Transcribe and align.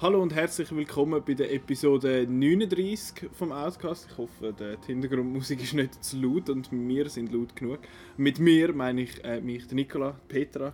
Hallo 0.00 0.22
und 0.22 0.32
herzlich 0.32 0.70
willkommen 0.70 1.20
bei 1.26 1.34
der 1.34 1.52
Episode 1.52 2.24
39 2.24 3.30
vom 3.32 3.50
Outcast. 3.50 4.06
Ich 4.08 4.16
hoffe, 4.16 4.54
die 4.56 4.86
Hintergrundmusik 4.86 5.60
ist 5.60 5.74
nicht 5.74 6.04
zu 6.04 6.20
laut 6.20 6.48
und 6.50 6.70
wir 6.70 7.08
sind 7.08 7.32
laut 7.32 7.56
genug. 7.56 7.80
Mit 8.16 8.38
mir 8.38 8.72
meine 8.72 9.02
ich 9.02 9.24
äh, 9.24 9.40
mich, 9.40 9.66
der 9.66 9.74
Nicola, 9.74 10.14
Petra 10.28 10.72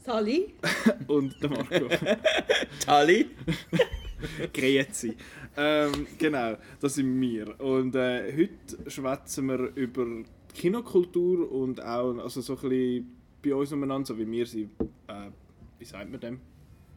Sally. 0.00 0.54
und 1.06 1.40
der 1.40 1.50
Marco. 1.50 1.88
Tali. 2.84 3.26
Grüezi. 4.52 5.14
Ähm, 5.56 6.08
genau, 6.18 6.56
das 6.80 6.94
sind 6.94 7.20
wir. 7.20 7.60
Und 7.60 7.94
äh, 7.94 8.32
heute 8.36 8.90
schwätzen 8.90 9.46
wir 9.46 9.70
über 9.76 10.04
Kinokultur 10.52 11.52
und 11.52 11.80
auch 11.80 12.18
also 12.18 12.40
so 12.40 12.54
ein 12.54 12.68
bisschen 12.68 13.16
bei 13.40 13.54
uns 13.54 13.72
umeinander, 13.72 14.06
so 14.06 14.18
wie 14.18 14.28
wir 14.28 14.46
sind. 14.46 14.72
Äh, 15.06 15.30
wie 15.78 15.84
sagt 15.84 16.10
man 16.10 16.18
dem? 16.18 16.53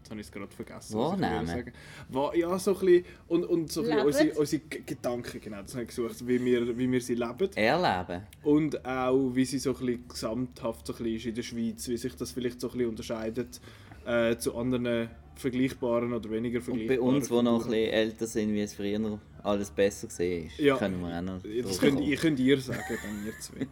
Jetzt 0.08 0.12
habe 0.12 0.22
ich 0.22 0.28
es 0.28 0.32
gerade 0.32 0.48
vergessen. 0.48 0.98
Wahrnehmen. 0.98 1.48
sagen 1.48 1.74
Wa 2.08 2.32
Ja, 2.34 2.58
so 2.58 2.74
ein 2.74 2.80
bisschen. 2.80 3.06
Und, 3.28 3.44
und 3.44 3.72
so 3.72 3.82
ein 3.82 3.88
bisschen 3.88 4.06
unsere, 4.06 4.40
unsere 4.40 4.62
Gedanken, 4.86 5.42
genau, 5.42 5.62
das 5.62 5.74
habe 5.74 5.84
ich 5.84 5.90
gesucht, 5.90 6.26
wie 6.26 6.44
wir, 6.46 6.78
wie 6.78 6.90
wir 6.90 7.02
sie 7.02 7.16
leben. 7.16 7.50
Erleben. 7.56 8.24
Und 8.44 8.86
auch, 8.86 9.32
wie 9.36 9.44
sie 9.44 9.60
so 9.60 9.72
ein 9.72 9.86
bisschen 9.86 10.08
gesamthaft 10.08 10.88
so 10.88 10.94
ein 10.94 10.98
bisschen 11.00 11.16
ist 11.18 11.26
in 11.26 11.36
der 11.36 11.44
Schweiz, 11.44 11.88
wie 11.90 11.98
sich 11.98 12.16
das 12.16 12.32
vielleicht 12.32 12.62
so 12.62 12.68
ein 12.70 12.74
bisschen 12.78 12.90
unterscheidet 12.90 13.60
äh, 14.06 14.38
zu 14.38 14.56
anderen 14.56 15.10
vergleichbaren 15.36 16.14
oder 16.14 16.32
weniger 16.32 16.60
Und 16.60 16.64
vergleichbaren 16.64 17.00
bei 17.02 17.06
uns, 17.18 17.28
die 17.28 17.42
noch 17.42 17.66
ein 17.66 17.70
bisschen 17.72 17.90
älter 17.94 18.28
sind, 18.28 18.54
wie 18.54 18.62
es 18.62 18.74
früher 18.74 19.20
alles 19.44 19.70
besser 19.72 20.08
war, 20.08 20.50
Ja. 20.64 20.78
können 20.78 21.02
wir 21.02 21.18
auch 21.18 21.22
noch 21.22 21.42
Das 21.64 21.80
könnt, 21.80 22.00
könnt 22.20 22.40
ihr 22.40 22.60
sagen, 22.62 22.80
dann 22.88 23.26
ihr 23.26 23.34
zwei. 23.42 23.68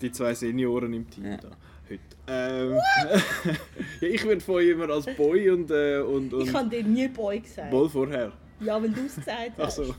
Die 0.00 0.10
zwei 0.12 0.34
Senioren 0.34 0.94
im 0.94 1.08
Team 1.10 1.26
Ja. 1.26 1.36
da. 1.36 1.50
Heute. 1.88 2.00
Ähm, 2.26 2.72
ja, 4.00 4.08
ich 4.08 4.24
werde 4.26 4.40
von 4.40 4.54
euch 4.56 4.68
immer 4.70 4.88
als 4.90 5.06
Boy 5.16 5.50
und, 5.50 5.70
äh, 5.70 5.98
und, 5.98 6.26
Ich 6.28 6.32
und 6.34 6.54
habe 6.54 6.68
dir 6.70 6.82
nie 6.82 7.08
Boy 7.08 7.40
gesagt. 7.40 7.70
Wohl 7.72 7.88
vorher. 7.88 8.32
Ja, 8.60 8.82
wenn 8.82 8.94
du 8.94 9.02
es 9.04 9.16
gesagt 9.16 9.52
Ach 9.58 9.64
hast. 9.66 9.76
so. 9.76 9.94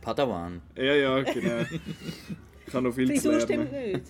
Padawan. 0.00 0.60
Ja, 0.76 0.94
ja, 0.94 1.22
genau. 1.22 1.60
Ich 2.66 2.74
habe 2.74 2.88
noch 2.88 2.94
viel 2.94 3.06
zu 3.06 3.12
Frisur 3.30 3.40
stimmt 3.40 3.70
lernen. 3.70 3.92
nicht. 3.92 4.04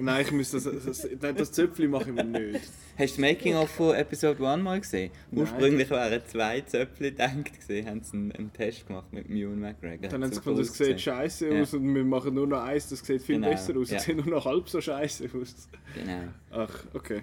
Nein, 0.00 0.22
ich 0.26 0.32
muss 0.32 0.50
das, 0.50 0.64
das, 0.64 1.06
das, 1.18 1.34
das 1.36 1.52
Zöpfchen 1.52 1.90
mache 1.90 2.10
ich 2.10 2.14
mir 2.14 2.24
nicht. 2.24 2.60
Hast 2.98 2.98
du 2.98 3.04
das 3.06 3.18
Making-of 3.18 3.70
von 3.70 3.94
Episode 3.94 4.48
1 4.48 4.62
mal 4.62 4.80
gesehen? 4.80 5.10
Nein. 5.30 5.40
Ursprünglich 5.42 5.90
wären 5.90 6.22
zwei 6.26 6.60
Zöpfchen 6.62 7.04
gedacht 7.06 7.60
gewesen, 7.60 7.88
haben 7.88 8.02
sie 8.02 8.12
einen, 8.16 8.32
einen 8.32 8.52
Test 8.52 8.86
gemacht 8.86 9.12
mit 9.12 9.28
Mew 9.28 9.48
und 9.50 9.60
McGregor. 9.60 10.08
Dann 10.08 10.22
haben 10.24 10.30
sie 10.32 10.38
gefunden, 10.38 10.58
das 10.60 10.76
sieht 10.76 11.00
scheiße 11.00 11.48
Ja. 11.54 11.62
aus 11.62 11.74
und 11.74 11.94
wir 11.94 12.04
machen 12.04 12.34
nur 12.34 12.46
noch 12.46 12.62
eins, 12.62 12.88
das 12.88 13.00
sieht 13.00 13.22
viel 13.22 13.36
Genau, 13.36 13.50
besser 13.50 13.76
aus. 13.76 13.90
ja. 13.90 13.96
Das 13.96 14.04
sieht 14.06 14.16
nur 14.16 14.26
noch 14.26 14.44
halb 14.44 14.68
so 14.68 14.80
scheiße 14.80 15.28
aus. 15.40 15.68
Genau. 15.94 16.22
Ach, 16.50 16.84
okay. 16.94 17.22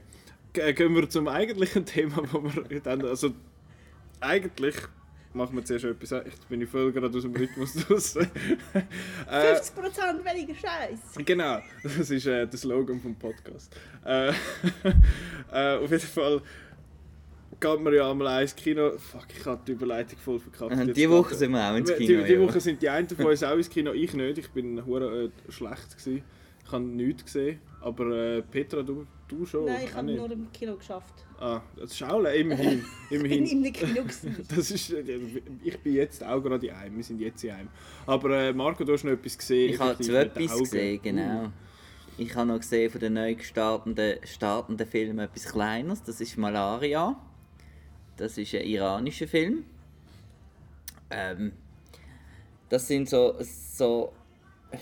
Ge- 0.53 0.73
Gehen 0.73 0.95
wir 0.95 1.09
zum 1.09 1.27
eigentlichen 1.27 1.85
Thema, 1.85 2.23
wo 2.31 2.43
wir 2.69 2.79
dann, 2.81 3.03
also 3.05 3.31
eigentlich 4.19 4.75
machen 5.37 5.55
wir 5.55 5.63
zuerst 5.63 5.85
etwas, 5.85 6.25
ich 6.25 6.35
bin 6.49 6.67
voll 6.67 6.91
gerade 6.91 7.15
aus 7.15 7.23
dem 7.23 7.35
Rhythmus 7.35 7.75
äh, 8.15 8.25
50% 8.25 8.25
weniger 10.25 10.55
Scheiß. 10.55 11.25
genau, 11.25 11.59
das 11.83 12.09
ist 12.09 12.25
äh, 12.25 12.45
der 12.47 12.57
Slogan 12.57 12.99
vom 12.99 13.15
Podcast. 13.15 13.75
Äh, 14.05 14.29
äh, 15.51 15.77
auf 15.77 15.89
jeden 15.91 15.99
Fall 15.99 16.41
geht 17.59 17.81
man 17.81 17.93
ja 17.93 18.11
einmal 18.11 18.41
ins 18.41 18.55
Kino. 18.55 18.97
Fuck, 18.97 19.27
ich 19.37 19.45
habe 19.45 19.61
die 19.65 19.71
Überleitung 19.71 20.19
voll 20.19 20.39
verkackt. 20.39 20.71
Und 20.71 20.87
Jetzt 20.87 20.97
die. 20.97 21.09
Woche 21.09 21.35
sind 21.35 21.51
wir 21.51 21.71
auch 21.71 21.75
ins 21.75 21.89
Die, 21.89 22.05
Kino. 22.05 22.23
die 22.23 22.33
ja. 22.33 22.39
Woche 22.39 22.59
sind 22.59 22.81
die 22.81 22.89
einen 22.89 23.09
von 23.09 23.25
uns 23.25 23.43
auch 23.43 23.55
ins 23.55 23.69
Kino, 23.69 23.93
ich 23.93 24.13
nicht. 24.13 24.37
Ich 24.37 24.49
bin 24.51 24.85
hure 24.85 25.25
äh, 25.25 25.51
schlecht 25.51 25.97
gewesen. 25.97 26.23
Ich 26.65 26.71
habe 26.71 26.83
nichts 26.83 27.25
gesehen. 27.25 27.59
Aber 27.81 28.11
äh, 28.11 28.41
Petra, 28.41 28.81
du, 28.83 29.07
du 29.27 29.45
schon? 29.45 29.65
Nein, 29.65 29.83
ich 29.85 29.91
Auch 29.91 29.97
habe 29.97 30.11
nur 30.13 30.31
im 30.31 30.51
Kino 30.51 30.75
geschafft. 30.75 31.25
Ah, 31.39 31.61
das 31.75 31.97
Schaule, 31.97 32.35
immerhin. 32.35 32.83
Ich 33.09 33.21
bin 33.21 33.31
immerhin. 33.31 33.65
im 33.65 33.73
Kino. 33.73 34.01
gewesen. 34.03 34.45
Das 34.55 34.71
ist, 34.71 34.91
äh, 34.91 35.19
ich 35.63 35.79
bin 35.79 35.93
jetzt 35.93 36.23
auch 36.23 36.41
gerade 36.41 36.67
in 36.67 36.73
einem. 36.73 36.97
Wir 36.97 37.03
sind 37.03 37.19
jetzt 37.21 37.43
in 37.43 37.51
einem. 37.51 37.69
Aber 38.05 38.29
äh, 38.31 38.53
Marco, 38.53 38.83
du 38.83 38.93
hast 38.93 39.03
noch 39.03 39.11
etwas 39.11 39.37
gesehen. 39.37 39.73
Ich 39.73 39.79
habe 39.79 39.99
zu 40.01 40.17
etwas 40.17 40.51
Augen. 40.51 40.63
gesehen, 40.63 41.01
genau. 41.01 41.45
Uh. 41.45 41.49
Ich 42.19 42.33
habe 42.35 42.47
noch 42.47 42.59
gesehen 42.59 42.89
von 42.89 42.99
den 42.99 43.13
neu 43.13 43.35
gestartenden 43.35 44.17
startenden 44.23 44.87
Filmen 44.87 45.19
etwas 45.19 45.45
Kleines. 45.45 46.01
Das 46.03 46.19
ist 46.19 46.35
Malaria. 46.37 47.15
Das 48.15 48.37
ist 48.39 48.55
ein 48.55 48.61
iranischer 48.61 49.27
Film. 49.27 49.65
Ähm, 51.11 51.51
das 52.69 52.87
sind 52.87 53.07
so, 53.07 53.35
so 53.39 54.13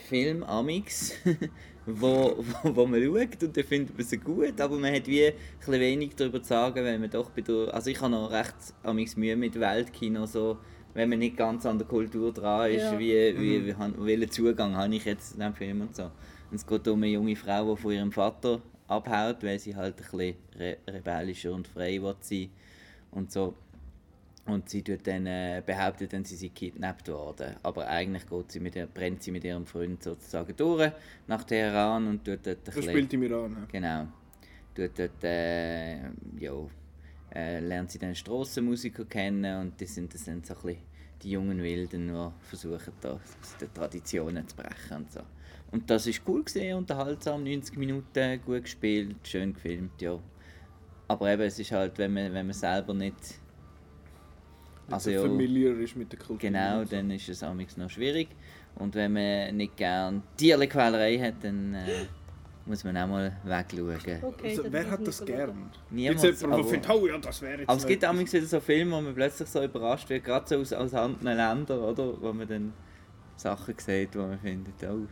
Filme, 0.09 0.48
Amix, 0.48 1.14
wo, 1.85 2.35
wo, 2.63 2.75
wo 2.75 2.85
man 2.85 3.03
schaut 3.03 3.44
und 3.44 3.56
dann 3.57 3.63
findet 3.63 3.97
man 3.97 4.06
sie 4.06 4.18
gut, 4.18 4.59
aber 4.59 4.78
man 4.78 4.94
hat 4.94 5.07
wie 5.07 5.25
ein 5.28 5.34
bisschen 5.59 5.79
wenig 5.79 6.16
darüber 6.16 6.41
zu 6.41 6.50
sagen, 6.50 6.84
wenn 6.84 7.01
man 7.01 7.09
doch 7.09 7.29
bei 7.29 7.41
der... 7.41 7.73
Also 7.73 7.90
ich 7.90 8.01
habe 8.01 8.12
noch 8.12 8.31
recht 8.31 8.56
amix 8.84 9.16
Mühe 9.16 9.35
mit 9.35 9.59
Weltkino, 9.59 10.25
so, 10.25 10.57
wenn 10.94 11.09
man 11.09 11.19
nicht 11.19 11.38
ganz 11.38 11.66
an 11.66 11.78
der 11.78 11.88
Kultur 11.88 12.31
dran 12.34 12.72
ist, 12.72 12.84
Ja. 12.84 12.97
wie, 13.00 13.38
wie, 13.40 13.66
wie, 13.68 13.74
han- 13.75 13.94
welchen 13.97 14.31
Zugang 14.31 14.75
habe 14.75 14.95
ich 14.95 15.06
jetzt 15.06 15.31
zu 15.31 15.35
diesem 15.38 15.53
Film 15.53 15.81
und 15.81 15.95
so. 15.95 16.03
Und 16.51 16.56
es 16.56 16.66
geht 16.66 16.88
um 16.88 17.01
eine 17.03 17.12
junge 17.12 17.35
Frau, 17.35 17.75
die 17.75 17.81
von 17.81 17.91
ihrem 17.91 18.12
Vater 18.12 18.62
abhaut, 18.88 19.44
weil 19.44 19.59
sie 19.59 19.75
halt 19.75 19.95
ein 19.97 20.03
bisschen 20.03 20.35
re 20.59 20.78
rebellischer 20.88 21.51
und 21.53 21.68
frei 21.68 22.01
will 22.01 22.16
sein 22.22 22.50
und 23.12 23.31
so. 23.31 23.53
Und 24.47 24.69
sie 24.69 24.83
tut 24.83 25.07
dann, 25.07 25.25
äh, 25.25 25.63
behauptet 25.66 26.13
dann, 26.13 26.23
sie 26.23 26.35
sei 26.35 26.50
kidnappt 26.50 27.07
worden. 27.07 27.56
Aber 27.63 27.88
eigentlich 27.88 28.28
geht 28.29 28.51
sie 28.51 28.59
mit 28.59 28.75
ihr, 28.75 28.85
brennt 28.85 29.23
sie 29.23 29.31
mit 29.31 29.44
ihrem 29.44 29.66
Freund 29.66 30.03
sozusagen 30.03 30.56
durch 30.56 30.91
nach 31.28 31.44
Teheran 31.44 32.07
und 32.07 32.23
tut 32.23 32.45
dort 32.45 32.57
ein 32.57 32.75
Das 32.75 32.83
spielt 32.83 33.13
im 33.13 33.23
Iran. 33.23 33.57
ja. 33.59 33.66
Genau. 33.72 34.07
Tut 34.75 35.00
dort, 35.00 35.23
äh, 35.23 35.95
ja, 36.39 36.53
äh, 37.33 37.59
lernt 37.59 37.89
sie 37.89 37.97
dann 37.97 38.13
Strassenmusiker 38.13 39.06
kennen 39.06 39.61
und 39.61 39.79
die 39.81 39.85
sind 39.85 40.13
das 40.13 40.25
sind 40.25 40.45
so 40.45 40.53
ein 40.53 40.62
bisschen 40.62 40.81
die 41.23 41.31
jungen 41.31 41.63
Wilden, 41.63 42.07
die 42.07 42.45
versuchen, 42.47 42.94
da 43.01 43.19
den 43.59 43.73
Traditionen 43.73 44.47
zu 44.47 44.56
brechen 44.56 44.97
und 44.97 45.12
so. 45.12 45.22
Und 45.72 45.89
das 45.89 46.07
ist 46.07 46.22
cool 46.27 46.44
gesehen, 46.44 46.77
unterhaltsam, 46.77 47.44
90 47.44 47.77
Minuten, 47.77 48.41
gut 48.45 48.63
gespielt, 48.63 49.16
schön 49.23 49.53
gefilmt, 49.53 50.01
ja. 50.01 50.19
Aber 51.07 51.31
eben, 51.31 51.41
es 51.44 51.59
ist 51.59 51.72
halt, 51.72 51.97
wenn 51.97 52.13
man, 52.13 52.33
wenn 52.33 52.45
man 52.45 52.53
selber 52.53 52.94
nicht... 52.94 53.39
Also 54.90 55.09
ja, 55.09 55.22
so 55.22 55.28
familiar 55.28 55.75
ist 55.78 55.96
mit 55.96 56.12
der 56.12 56.19
Kultur. 56.19 56.38
Genau, 56.38 56.84
so. 56.84 56.91
dann 56.91 57.09
ist 57.12 57.28
es 57.29 57.41
amigs 57.44 57.78
noch 57.78 57.90
schwierig. 57.90 58.29
Und 58.75 58.94
wenn 58.96 59.13
man 59.13 59.56
nicht 59.57 59.78
gern 59.78 60.22
Tierquälerei 60.38 61.18
hat, 61.18 61.35
dann 61.41 61.73
äh, 61.73 62.06
muss 62.66 62.84
man 62.84 62.97
auch 62.97 63.07
mal 63.07 63.35
wegschauen. 63.44 64.24
Okay, 64.24 64.50
Also, 64.50 64.63
wer 64.69 64.91
hat 64.91 65.07
das 65.07 65.24
gern? 65.25 65.72
Niemand, 65.90 66.24
Jetzt 66.24 66.41
jemand, 66.41 66.59
der 66.59 66.66
aber- 66.66 66.69
findet, 66.69 66.90
oh 66.90 67.07
ja, 67.07 67.18
das 67.18 67.41
wäre 67.41 67.59
jetzt 67.59 67.69
Aber 67.69 67.78
es 67.78 67.88
gibt 67.88 68.03
amigs 68.03 68.34
wieder 68.34 68.45
so 68.45 68.59
Filme, 68.59 68.91
wo 68.95 69.01
man 69.01 69.16
plötzlich 69.16 69.47
so 69.47 69.63
überrascht 69.63 70.09
wird, 70.09 70.24
gerade 70.24 70.47
so 70.47 70.57
aus, 70.57 70.74
aus 70.74 70.94
anderen 70.94 71.38
Ländern, 71.38 71.79
oder? 71.79 72.22
Wo 72.22 72.34
man 72.34 72.47
dann 72.47 72.74
Sachen 73.38 73.75
sieht, 73.78 74.16
wo 74.16 74.24
man 74.24 74.40
findet, 74.40 74.74
oh. 74.84 75.07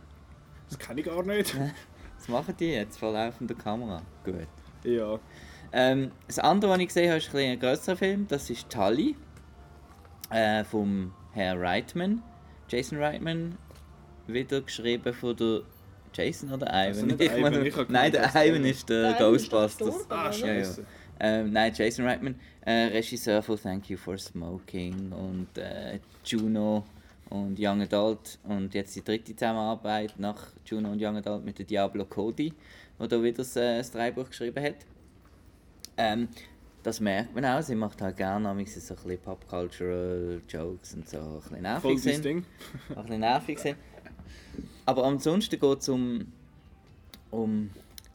Das 0.68 0.78
kenne 0.78 1.00
ich 1.00 1.06
gar 1.06 1.24
nicht. 1.24 1.56
was 2.18 2.28
machen 2.28 2.54
die 2.58 2.72
jetzt 2.72 2.98
vor 2.98 3.12
laufender 3.12 3.54
Kamera? 3.54 4.02
Gut. 4.24 4.46
ja. 4.84 5.18
Ähm, 5.76 6.12
das 6.28 6.38
andere, 6.38 6.70
was 6.70 6.78
ich 6.78 6.86
gesehen 6.86 7.08
habe, 7.08 7.18
ist 7.18 7.34
ein, 7.34 7.50
ein 7.52 7.58
grösserer 7.58 7.96
Film. 7.96 8.26
Das 8.28 8.48
ist 8.48 8.70
Tully 8.70 9.16
äh, 10.30 10.64
vom 10.64 11.12
Herr 11.32 11.60
Reitman. 11.60 12.22
Jason 12.68 12.98
Reitman, 12.98 13.56
wieder 14.26 14.60
geschrieben 14.62 15.12
von 15.12 15.36
der 15.36 15.60
Jason 16.14 16.52
oder 16.52 16.72
Also 16.72 17.04
Ivan? 17.04 17.16
nicht 17.16 17.30
Ivan, 17.30 17.40
meine- 17.42 17.68
ich 17.68 17.76
hab 17.76 17.90
nein, 17.90 18.12
der 18.12 18.30
Ivan 18.46 18.64
ist 18.64 18.88
der, 18.88 19.12
Der 19.14 19.20
Ivan 19.20 19.34
ist 19.34 19.50
Ghostbusters. 19.50 20.10
Ah, 20.10 20.28
oder? 20.28 20.36
Ja, 20.38 20.46
ja. 20.46 20.54
scheiße. 20.64 20.84
Ähm, 21.20 21.52
nein, 21.52 21.72
Jason 21.76 22.04
Reitman, 22.06 22.34
äh, 22.64 22.72
Regisseur 22.86 23.42
von 23.42 23.56
Thank 23.60 23.88
You 23.90 23.96
for 23.96 24.18
Smoking 24.18 25.12
und 25.12 25.58
äh, 25.58 26.00
Juno 26.24 26.84
und 27.30 27.56
Young 27.58 27.82
Adult 27.82 28.38
und 28.44 28.74
jetzt 28.74 28.96
die 28.96 29.04
dritte 29.04 29.34
Zusammenarbeit 29.36 30.14
nach 30.18 30.48
Juno 30.66 30.90
und 30.92 31.00
Young 31.02 31.16
Adult 31.16 31.44
mit 31.44 31.58
der 31.58 31.66
Diablo 31.66 32.04
Cody, 32.04 32.52
der 32.98 33.06
da 33.08 33.22
wieder 33.22 33.36
das, 33.38 33.54
äh, 33.56 33.78
das 33.78 33.90
Drehbuch 33.92 34.28
geschrieben 34.28 34.62
hat. 34.64 34.74
Ähm, 35.96 36.28
das 36.84 37.00
merkt 37.00 37.34
man 37.34 37.44
auch, 37.46 37.62
sie 37.62 37.74
macht 37.74 38.00
halt 38.02 38.18
gerne 38.18 38.44
so 38.44 38.50
ein 38.50 38.64
bisschen 38.64 39.18
Pop-Cultural 39.18 40.40
Jokes 40.46 40.94
und 40.94 41.08
so 41.08 41.18
ein 41.18 41.40
bisschen 41.40 41.62
nervig 41.62 42.02
sind. 42.02 42.24
Ding. 42.24 42.44
Ein 42.90 43.02
bisschen 43.02 43.20
nervig 43.20 43.58
sind. 43.58 43.76
Aber 44.84 45.04
ansonsten 45.04 45.58
geht 45.58 45.78
es 45.80 45.88
um, 45.88 46.30
um 47.30 47.70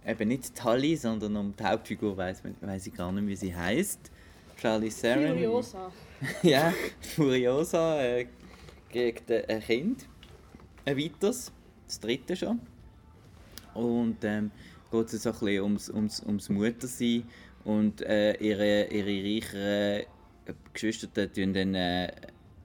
eben 0.05 0.27
nicht 0.27 0.55
Tully, 0.55 0.95
sondern 0.95 1.35
um 1.35 1.55
die 1.55 1.63
Hauptfigur, 1.63 2.15
weiß 2.15 2.43
weiß 2.61 2.87
ich 2.87 2.93
gar 2.93 3.11
nicht, 3.11 3.27
wie 3.27 3.35
sie 3.35 3.55
heißt. 3.55 4.11
Charlie 4.55 4.89
Theron. 4.89 5.29
Furiosa. 5.29 5.91
ja, 6.43 6.73
Furiosa 7.01 8.01
äh, 8.01 8.27
äh, 8.93 9.45
ein 9.47 9.61
Kind. 9.61 10.07
Ein 10.85 10.97
weiteres, 10.97 11.51
das 11.87 11.99
dritte 11.99 12.35
schon. 12.35 12.59
Und 13.73 14.17
ähm, 14.23 14.51
geht 14.91 15.13
es 15.13 15.23
so 15.23 15.29
ein 15.29 15.39
bisschen 15.39 15.63
ums, 15.63 15.89
ums, 15.89 16.23
ums 16.23 16.49
Muttersein. 16.49 17.23
Und 17.69 18.01
äh, 18.01 18.33
ihre, 18.37 18.85
ihre 18.85 19.23
reicheren 19.23 20.07
äh, 20.47 20.53
Geschwister 20.73 21.31
tun 21.31 21.53
dann 21.53 21.75
äh, 21.75 22.11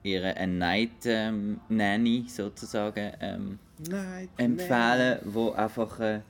ihre 0.01 0.35
eine 0.35 0.51
Night 0.51 1.05
ähm, 1.05 1.59
Nanny 1.69 2.25
sozusagen 2.27 3.11
ähm, 3.21 3.59
Nein. 3.87 4.29
empfehlen, 4.37 5.19
wo 5.25 5.51
einfach 5.51 5.99
äh, 5.99 6.21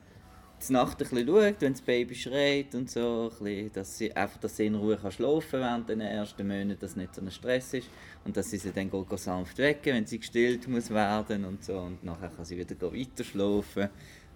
die 0.67 0.73
Nacht 0.73 1.01
ein 1.01 1.09
bisschen 1.09 1.25
schaut, 1.25 1.61
wenn 1.61 1.71
das 1.71 1.81
Baby 1.81 2.15
schreit 2.15 2.75
und 2.75 2.89
so, 2.89 3.31
ein 3.31 3.43
bisschen, 3.45 3.71
dass 3.71 3.97
sie 3.97 4.13
einfach 4.13 4.41
dass 4.41 4.57
sie 4.57 4.65
in 4.65 4.75
Ruhe 4.75 4.97
kann 4.97 5.11
schlafen 5.13 5.61
während 5.61 5.87
den 5.87 6.01
ersten 6.01 6.45
Monaten, 6.45 6.77
dass 6.77 6.97
nicht 6.97 7.15
so 7.15 7.21
ein 7.21 7.31
Stress 7.31 7.75
ist. 7.75 7.87
Und 8.25 8.35
dass 8.35 8.49
sie 8.49 8.57
sie 8.57 8.71
dann 8.73 8.91
geht, 8.91 9.09
geht 9.09 9.19
sanft 9.19 9.57
wecken, 9.57 9.93
wenn 9.93 10.05
sie 10.05 10.19
gestillt 10.19 10.67
muss 10.67 10.89
werden 10.89 11.45
und 11.45 11.63
so. 11.63 11.77
Und 11.77 12.03
nachher 12.03 12.27
kann 12.27 12.43
sie 12.43 12.57
wieder 12.57 12.75
weiter 12.81 13.23
schlafen 13.23 13.89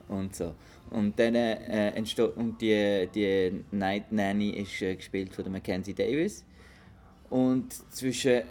und 0.09 0.35
so. 0.35 0.53
Und 0.91 1.17
dann 1.19 1.35
äh, 1.35 1.89
entsteht, 1.91 2.35
und 2.35 2.61
die, 2.61 3.07
die 3.13 3.63
Night 3.71 4.11
Nanny 4.11 4.49
ist 4.49 4.81
äh, 4.81 4.95
gespielt 4.95 5.33
von 5.33 5.43
der 5.45 5.51
Mackenzie 5.53 5.93
Davis 5.93 6.43
und 7.29 7.73
zwischen 7.93 8.41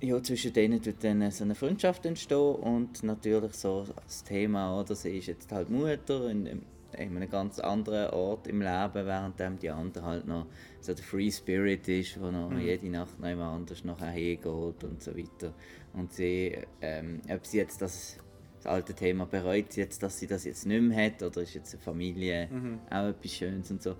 ja, 0.00 0.22
zwischen 0.22 0.52
denen 0.52 0.80
tut 0.80 1.02
dann 1.02 1.28
so 1.32 1.42
eine 1.42 1.56
Freundschaft 1.56 2.06
entstehen 2.06 2.54
und 2.54 3.02
natürlich 3.02 3.52
so 3.54 3.84
das 4.06 4.22
Thema, 4.22 4.80
oder 4.80 4.94
sie 4.94 5.18
ist 5.18 5.26
jetzt 5.26 5.50
halt 5.50 5.70
Mutter 5.70 6.30
in, 6.30 6.46
in 6.46 6.62
einem 6.96 7.28
ganz 7.28 7.58
anderen 7.58 8.10
Ort 8.10 8.46
im 8.46 8.60
Leben, 8.62 8.94
während 9.06 9.60
die 9.60 9.70
andere 9.70 10.04
halt 10.04 10.26
noch 10.28 10.46
so 10.80 10.94
der 10.94 11.02
Free 11.02 11.32
Spirit 11.32 11.88
ist, 11.88 12.20
wo 12.20 12.30
noch 12.30 12.48
Mhm. 12.48 12.60
jede 12.60 12.88
Nacht 12.90 13.18
noch 13.18 13.28
jemand 13.28 13.56
anders 13.56 13.84
nachher 13.84 14.10
hingeht 14.12 14.84
und 14.84 15.02
so 15.02 15.16
weiter. 15.16 15.52
Und 15.94 16.12
sie, 16.12 16.56
ähm, 16.80 17.20
ob 17.28 17.44
sie 17.44 17.58
jetzt 17.58 17.82
das, 17.82 18.18
das 18.58 18.66
alte 18.66 18.94
Thema 18.94 19.24
bereut, 19.26 19.72
sie 19.72 19.80
jetzt, 19.80 20.02
dass 20.02 20.18
sie 20.18 20.26
das 20.26 20.44
jetzt 20.44 20.66
nicht 20.66 20.80
mehr 20.82 21.06
hat, 21.06 21.22
oder 21.22 21.42
ist 21.42 21.54
jetzt 21.54 21.72
eine 21.74 21.82
Familie 21.82 22.48
Mhm. 22.50 22.80
auch 22.90 23.08
etwas 23.08 23.32
Schönes 23.32 23.70
und 23.70 23.82
so. 23.82 23.96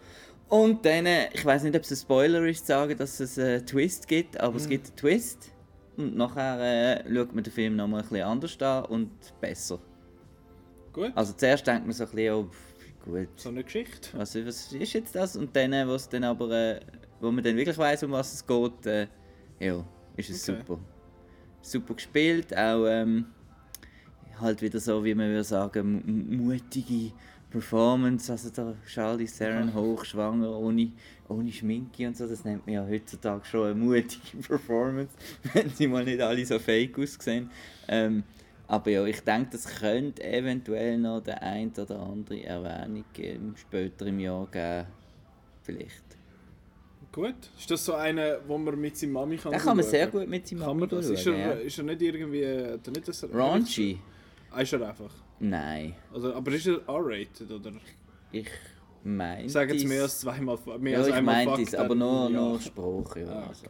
Und 0.49 0.84
dann, 0.84 1.06
äh, 1.06 1.28
ich 1.32 1.44
weiß 1.44 1.62
nicht, 1.64 1.76
ob 1.76 1.82
es 1.82 1.90
ein 1.90 1.96
Spoiler 1.96 2.43
ist, 2.46 2.60
zu 2.60 2.66
sagen, 2.69 2.96
dass 2.96 3.20
es 3.20 3.38
einen 3.38 3.64
Twist 3.66 4.08
gibt, 4.08 4.38
aber 4.40 4.52
Mhm. 4.52 4.56
es 4.56 4.69
gibt 4.69 4.87
einen 4.88 4.96
Twist. 4.96 5.50
Und 5.96 6.16
nachher 6.16 7.05
äh, 7.05 7.14
schaut 7.14 7.34
man 7.34 7.43
den 7.44 7.52
Film 7.52 7.76
nochmal 7.76 8.00
ein 8.02 8.08
bisschen 8.08 8.25
anders 8.25 8.62
an 8.62 8.84
und 8.87 9.10
besser. 9.40 9.78
Gut, 10.93 11.12
Also 11.14 11.32
zuerst 11.34 11.66
denkt 11.66 11.84
man 11.87 11.93
so 11.93 12.04
ein 12.04 12.11
bisschen, 12.11 12.34
oh, 12.34 12.50
gut, 13.04 13.28
so 13.37 13.49
eine 13.50 13.62
Geschichte. 13.64 14.08
was, 14.16 14.34
was 14.34 14.72
ist 14.72 14.93
jetzt 14.93 15.14
das? 15.14 15.37
Und 15.37 15.54
dann, 15.54 15.72
äh, 15.72 15.87
wo's 15.87 16.08
dann 16.08 16.25
aber, 16.25 16.50
äh, 16.50 16.81
wo 17.20 17.31
man 17.31 17.43
dann 17.44 17.56
wirklich 17.56 17.76
weiß, 17.76 18.04
um 18.04 18.12
was 18.12 18.32
es 18.34 18.46
geht, 18.46 18.87
äh, 18.87 19.06
ja, 19.61 19.84
ist 20.16 20.31
es 20.31 20.49
Okay. 20.49 20.58
super. 20.61 20.81
Super 21.61 21.94
gespielt, 21.94 22.56
auch 22.56 22.87
ähm, 22.87 23.26
halt 24.40 24.62
wieder 24.62 24.81
so, 24.81 25.05
wie 25.05 25.14
man 25.14 25.29
würde 25.29 25.44
sagen, 25.44 26.02
mu- 26.05 26.44
mutige 26.52 27.12
Performance. 27.50 28.31
Also 28.31 28.50
da 28.50 28.75
Charlize 28.87 29.38
Theron 29.38 29.73
hochschwanger, 29.75 30.50
ohne, 30.58 30.93
ohne 31.29 31.50
Schminke 31.52 32.06
und 32.06 32.17
so, 32.17 32.26
das 32.26 32.44
nennt 32.44 32.67
man 32.67 32.75
ja 32.75 32.87
heutzutage 32.87 33.44
schon 33.44 33.67
eine 33.67 33.75
mutige 33.75 34.37
Performance, 34.46 35.12
wenn 35.52 35.70
sie 35.70 35.87
mal 35.87 36.05
nicht 36.05 36.20
alle 36.20 36.44
so 36.44 36.58
fake 36.58 36.99
aussehen. 36.99 37.50
Ähm, 37.88 38.23
aber 38.67 38.90
ja, 38.90 39.05
ich 39.06 39.20
denke, 39.20 39.49
das 39.52 39.67
könnte 39.67 40.23
eventuell 40.23 40.99
noch 40.99 41.20
der 41.23 41.43
ein 41.43 41.73
oder 41.79 42.00
andere 42.00 42.43
Erwähnung 42.44 43.05
im 43.17 43.56
späteren 43.56 44.20
Jahr 44.20 44.46
geben. 44.50 44.87
Vielleicht. 45.62 46.05
Gut. 47.11 47.35
Ist 47.58 47.70
das 47.70 47.85
so 47.85 47.94
eine, 47.94 48.38
wo 48.46 48.58
man 48.58 48.79
mit 48.79 48.96
seiner 48.96 49.12
Mami 49.12 49.38
kann 49.38 49.52
Da 49.52 49.58
kann 49.58 49.76
man 49.79 49.87
sehr 49.87 50.06
gut 50.08 50.29
mit 50.29 50.46
seinem 50.46 50.61
Kann 50.61 50.79
man 50.79 50.88
das? 50.88 51.08
Ist 51.08 51.26
er, 51.26 51.38
ja. 51.38 51.50
ist 51.52 51.79
er 51.79 51.85
nicht 51.85 52.02
irgendwie... 52.02 52.43
Er 52.43 52.76
nicht 52.76 53.08
das 53.08 53.25
Raunchy? 53.32 53.99
Ah, 54.50 54.60
ist 54.60 54.72
er 54.72 54.88
einfach. 54.88 55.12
Nein. 55.40 55.94
Also, 56.12 56.34
aber 56.34 56.52
ist 56.52 56.66
er 56.66 56.80
R-rated, 56.88 57.50
oder? 57.50 57.72
Ich 58.32 58.48
meine. 59.04 59.44
Ich 59.44 59.52
sage 59.52 59.74
jetzt 59.74 59.86
mehr 59.86 60.02
als 60.02 60.20
zweimal... 60.20 60.58
Mehr 60.78 60.92
Ja, 60.92 60.98
als 60.98 61.08
ich 61.08 61.14
einmal 61.14 61.44
Fuck, 61.44 61.58
es, 61.60 61.74
aber 61.74 61.94
nur, 61.94 62.24
ja. 62.24 62.40
nur 62.40 62.60
Spruch. 62.60 63.16
Ja. 63.16 63.28
Ah, 63.28 63.46
also. 63.48 63.66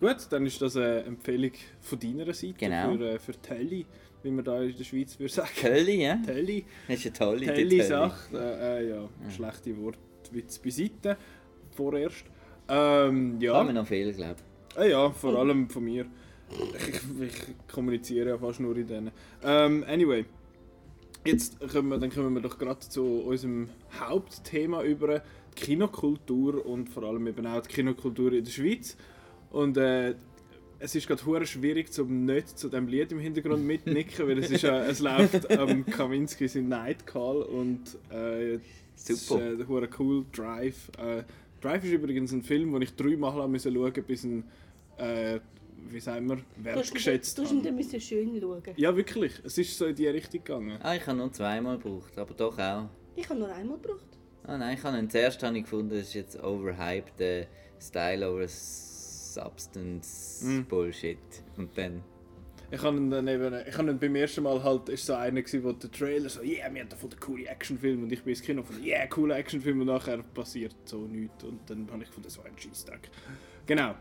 Gut, 0.00 0.26
dann 0.30 0.44
ist 0.46 0.60
das 0.60 0.76
eine 0.76 1.04
Empfehlung 1.04 1.52
von 1.80 1.98
deiner 1.98 2.32
Seite 2.34 2.54
Genau. 2.58 2.96
für, 2.96 3.10
äh, 3.14 3.18
für 3.18 3.32
Telly, 3.32 3.86
wie 4.22 4.30
man 4.30 4.44
da 4.44 4.60
in 4.62 4.76
der 4.76 4.84
Schweiz 4.84 5.18
würde 5.18 5.32
sagen. 5.32 5.48
Kölli, 5.56 6.02
ja? 6.02 6.16
Telly. 6.16 6.64
Das 6.88 6.98
ist 6.98 7.06
eine 7.06 7.12
tolle 7.14 7.46
Telly 7.46 7.82
sagt, 7.82 8.34
äh, 8.34 8.80
äh, 8.80 8.88
ja, 8.90 9.08
schlechte 9.30 9.76
Wortwitz 9.78 10.58
beiseite, 10.58 11.16
vorerst. 11.70 12.24
Ähm, 12.68 13.40
ja. 13.40 13.52
Kann 13.52 13.66
man 13.66 13.74
noch 13.76 13.86
viel, 13.86 14.12
glaube 14.12 14.36
Ah 14.76 14.84
ja, 14.84 15.10
vor 15.10 15.38
allem 15.38 15.68
von 15.70 15.84
mir. 15.84 16.06
Ich, 16.50 17.22
ich 17.22 17.72
kommuniziere 17.72 18.30
ja 18.30 18.38
fast 18.38 18.60
nur 18.60 18.76
in 18.76 18.86
denen. 18.86 19.10
Ähm, 19.42 19.84
anyway, 19.88 20.24
jetzt 21.24 21.58
kommen 21.72 21.88
wir, 21.88 21.98
dann 21.98 22.10
kommen 22.10 22.34
wir 22.34 22.42
doch 22.42 22.58
gerade 22.58 22.80
zu 22.80 23.04
unserem 23.04 23.68
Hauptthema 23.98 24.82
über 24.82 25.22
die 25.56 25.60
Kinokultur 25.60 26.64
und 26.64 26.88
vor 26.88 27.04
allem 27.04 27.26
eben 27.26 27.46
auch 27.46 27.62
die 27.62 27.72
Kinokultur 27.72 28.32
in 28.32 28.44
der 28.44 28.50
Schweiz. 28.50 28.96
Und 29.50 29.76
äh, 29.76 30.14
es 30.78 30.94
ist 30.94 31.06
gerade 31.06 31.46
schwierig, 31.46 31.92
zum 31.92 32.26
nicht 32.26 32.58
zu 32.58 32.68
dem 32.68 32.88
Lied 32.88 33.12
im 33.12 33.18
Hintergrund 33.18 33.64
mitnicken, 33.66 34.28
weil 34.28 34.38
es 34.38 34.50
ist 34.50 34.62
ja, 34.62 34.84
es 34.84 35.00
läuft 35.00 35.50
am 35.50 35.86
Kaminski 35.86 36.48
sein 36.48 36.68
Night 36.68 37.06
Call 37.06 37.42
und 37.42 37.80
äh, 38.12 38.58
es 38.96 39.10
ist, 39.10 39.28
Super. 39.28 39.52
äh, 39.52 39.88
cool 39.98 40.24
Drive. 40.32 40.90
Äh, 40.98 41.24
Drive 41.60 41.84
ist 41.84 41.92
übrigens 41.92 42.32
ein 42.32 42.42
Film, 42.42 42.72
den 42.72 42.82
ich 42.82 42.94
dreimal 42.94 43.32
schauen, 43.32 44.04
bis 44.06 44.24
ein 44.24 44.44
äh, 44.98 45.40
wie 45.90 46.00
sagen 46.00 46.28
wir, 46.28 46.38
wertgeschätzt 46.56 47.36
Du 47.38 47.42
musst 47.42 47.52
ihn 47.52 47.58
habe. 47.58 47.68
dann 47.68 47.76
müssen 47.76 48.00
schön 48.00 48.40
schauen. 48.40 48.62
Ja, 48.76 48.96
wirklich. 48.96 49.32
Es 49.44 49.58
ist 49.58 49.76
so 49.78 49.86
in 49.86 49.94
die 49.94 50.06
Richtung 50.08 50.42
gegangen. 50.44 50.78
Ah, 50.82 50.94
ich 50.94 51.06
habe 51.06 51.18
nur 51.18 51.32
zweimal 51.32 51.78
gebraucht, 51.78 52.16
aber 52.18 52.34
doch 52.34 52.58
auch. 52.58 52.88
Ich 53.16 53.28
habe 53.28 53.38
nur 53.40 53.52
einmal 53.52 53.78
gebraucht. 53.78 54.06
Ah 54.46 54.58
nein, 54.58 54.76
ich 54.76 54.84
habe 54.84 54.98
ihn 54.98 55.08
zuerst 55.08 55.42
habe 55.42 55.56
ich 55.56 55.62
gefunden, 55.64 55.90
das 55.90 56.08
ist 56.08 56.14
jetzt 56.14 56.42
overhyped, 56.42 57.20
äh, 57.20 57.46
Style 57.80 58.28
over 58.30 58.46
Substance 58.48 60.44
Mm. 60.44 60.62
Bullshit. 60.68 61.18
Und 61.56 61.76
dann. 61.76 62.02
Ich 62.70 62.82
habe 62.82 62.96
ihn 62.96 63.10
dann 63.10 63.28
eben, 63.28 63.54
ich 63.68 63.76
habe 63.78 63.90
ihn 63.90 63.98
beim 63.98 64.14
ersten 64.16 64.42
Mal 64.42 64.62
halt, 64.62 64.88
ist 64.88 65.06
so 65.06 65.14
einer 65.14 65.40
gewesen, 65.42 65.62
wo 65.64 65.72
der 65.72 65.90
Trailer 65.90 66.28
so, 66.28 66.40
yeah, 66.42 66.72
wir 66.72 66.80
haben 66.82 66.88
davon 66.88 67.10
den 67.10 67.20
coolen 67.20 67.46
Actionfilm 67.46 68.02
und 68.02 68.10
ich 68.12 68.22
bin 68.22 68.30
ins 68.32 68.42
Kino 68.42 68.62
von, 68.62 68.82
yeah, 68.82 69.06
cooler 69.06 69.36
Actionfilm 69.36 69.80
und 69.80 69.86
nachher 69.86 70.18
passiert 70.22 70.74
so 70.84 71.06
nichts 71.06 71.44
und 71.44 71.60
dann 71.70 71.88
habe 71.90 72.02
ich 72.02 72.08
gefunden, 72.08 72.26
das 72.28 72.38
war 72.38 72.46
ein 72.46 72.58
Scheissdreck. 72.58 73.10
Genau. 73.66 73.94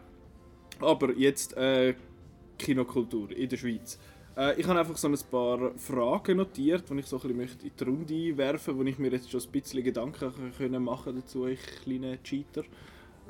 Aber 0.79 1.15
jetzt 1.17 1.55
äh, 1.55 1.95
Kinokultur 2.57 3.31
in 3.31 3.49
der 3.49 3.57
Schweiz. 3.57 3.99
Äh, 4.35 4.59
ich 4.59 4.67
habe 4.67 4.79
einfach 4.79 4.97
so 4.97 5.07
ein 5.07 5.17
paar 5.29 5.71
Fragen 5.77 6.37
notiert, 6.37 6.89
die 6.89 6.99
ich 6.99 7.05
so 7.05 7.17
ein 7.17 7.21
bisschen 7.21 7.37
möchte 7.37 7.67
in 7.67 7.71
die 7.79 7.83
Runde 7.83 8.37
werfen 8.37 8.77
wo 8.77 8.83
ich 8.83 8.97
mir 8.97 9.11
jetzt 9.11 9.29
schon 9.29 9.41
ein 9.41 9.51
bisschen 9.51 9.83
Gedanken 9.83 10.33
können 10.57 10.83
machen 10.83 11.15
dazu, 11.15 11.47
ich 11.47 11.59
kleine 11.83 12.21
Cheater. 12.23 12.63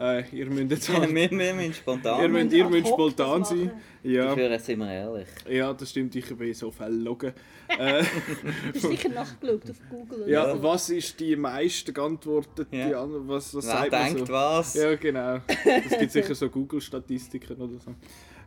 Äh, 0.03 0.25
ihr 0.33 0.47
müsst 0.47 0.69
jetzt 0.69 0.91
wir, 0.91 0.99
halt, 0.99 1.15
wir 1.15 1.29
müssen 1.31 1.73
spontan. 1.73 2.21
ihr 2.21 2.27
müsst, 2.27 2.53
ihr 2.53 2.69
müsst 2.69 2.87
spontan 2.89 3.45
sein. 3.45 3.71
Ja. 4.03 4.25
Dafür 4.25 4.59
sind 4.59 4.79
wir 4.79 4.91
ehrlich. 4.91 5.27
Ja, 5.49 5.73
das 5.73 5.91
stimmt, 5.91 6.13
ich 6.13 6.35
bin 6.35 6.53
so 6.53 6.71
verlogen. 6.71 7.31
äh, 7.79 8.03
Du 8.03 8.73
hast 8.73 8.81
sicher 8.81 9.09
nachgeschaut 9.09 9.69
auf 9.69 9.77
Google 9.89 10.23
oder 10.23 10.29
ja, 10.29 10.53
so. 10.53 10.61
was 10.61 10.89
ist 10.89 11.17
die 11.21 11.37
meist 11.37 11.95
geantwortete? 11.95 12.67
Ja. 12.75 12.87
Die 12.87 12.95
an, 12.95 13.27
was, 13.29 13.55
was 13.55 13.65
Wer 13.65 13.71
sagt 13.71 13.91
man 13.93 14.05
denkt 14.13 14.27
so? 14.27 14.33
was? 14.33 14.73
Ja, 14.73 14.95
genau. 14.95 15.39
Es 15.47 15.97
gibt 15.97 16.11
sicher 16.11 16.35
so 16.35 16.49
Google-Statistiken 16.49 17.55
oder 17.55 17.79
so. 17.79 17.95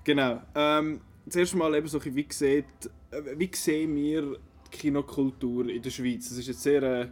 Genau. 0.04 0.42
Ähm, 0.54 1.00
zuerst 1.26 1.54
mal 1.54 1.74
eben 1.74 1.88
so, 1.88 1.98
ein 1.98 2.12
bisschen, 2.12 2.16
wie, 2.16 2.26
sieht, 2.28 2.92
äh, 3.12 3.38
wie 3.38 3.50
sehen 3.54 3.96
wir 3.96 4.38
die 4.66 4.76
Kinokultur 4.76 5.70
in 5.70 5.80
der 5.80 5.88
Schweiz? 5.90 6.28
Das 6.28 6.36
ist 6.36 6.48
jetzt 6.48 6.62
sehr 6.62 6.82
äh, 6.82 6.86
eine 6.86 7.10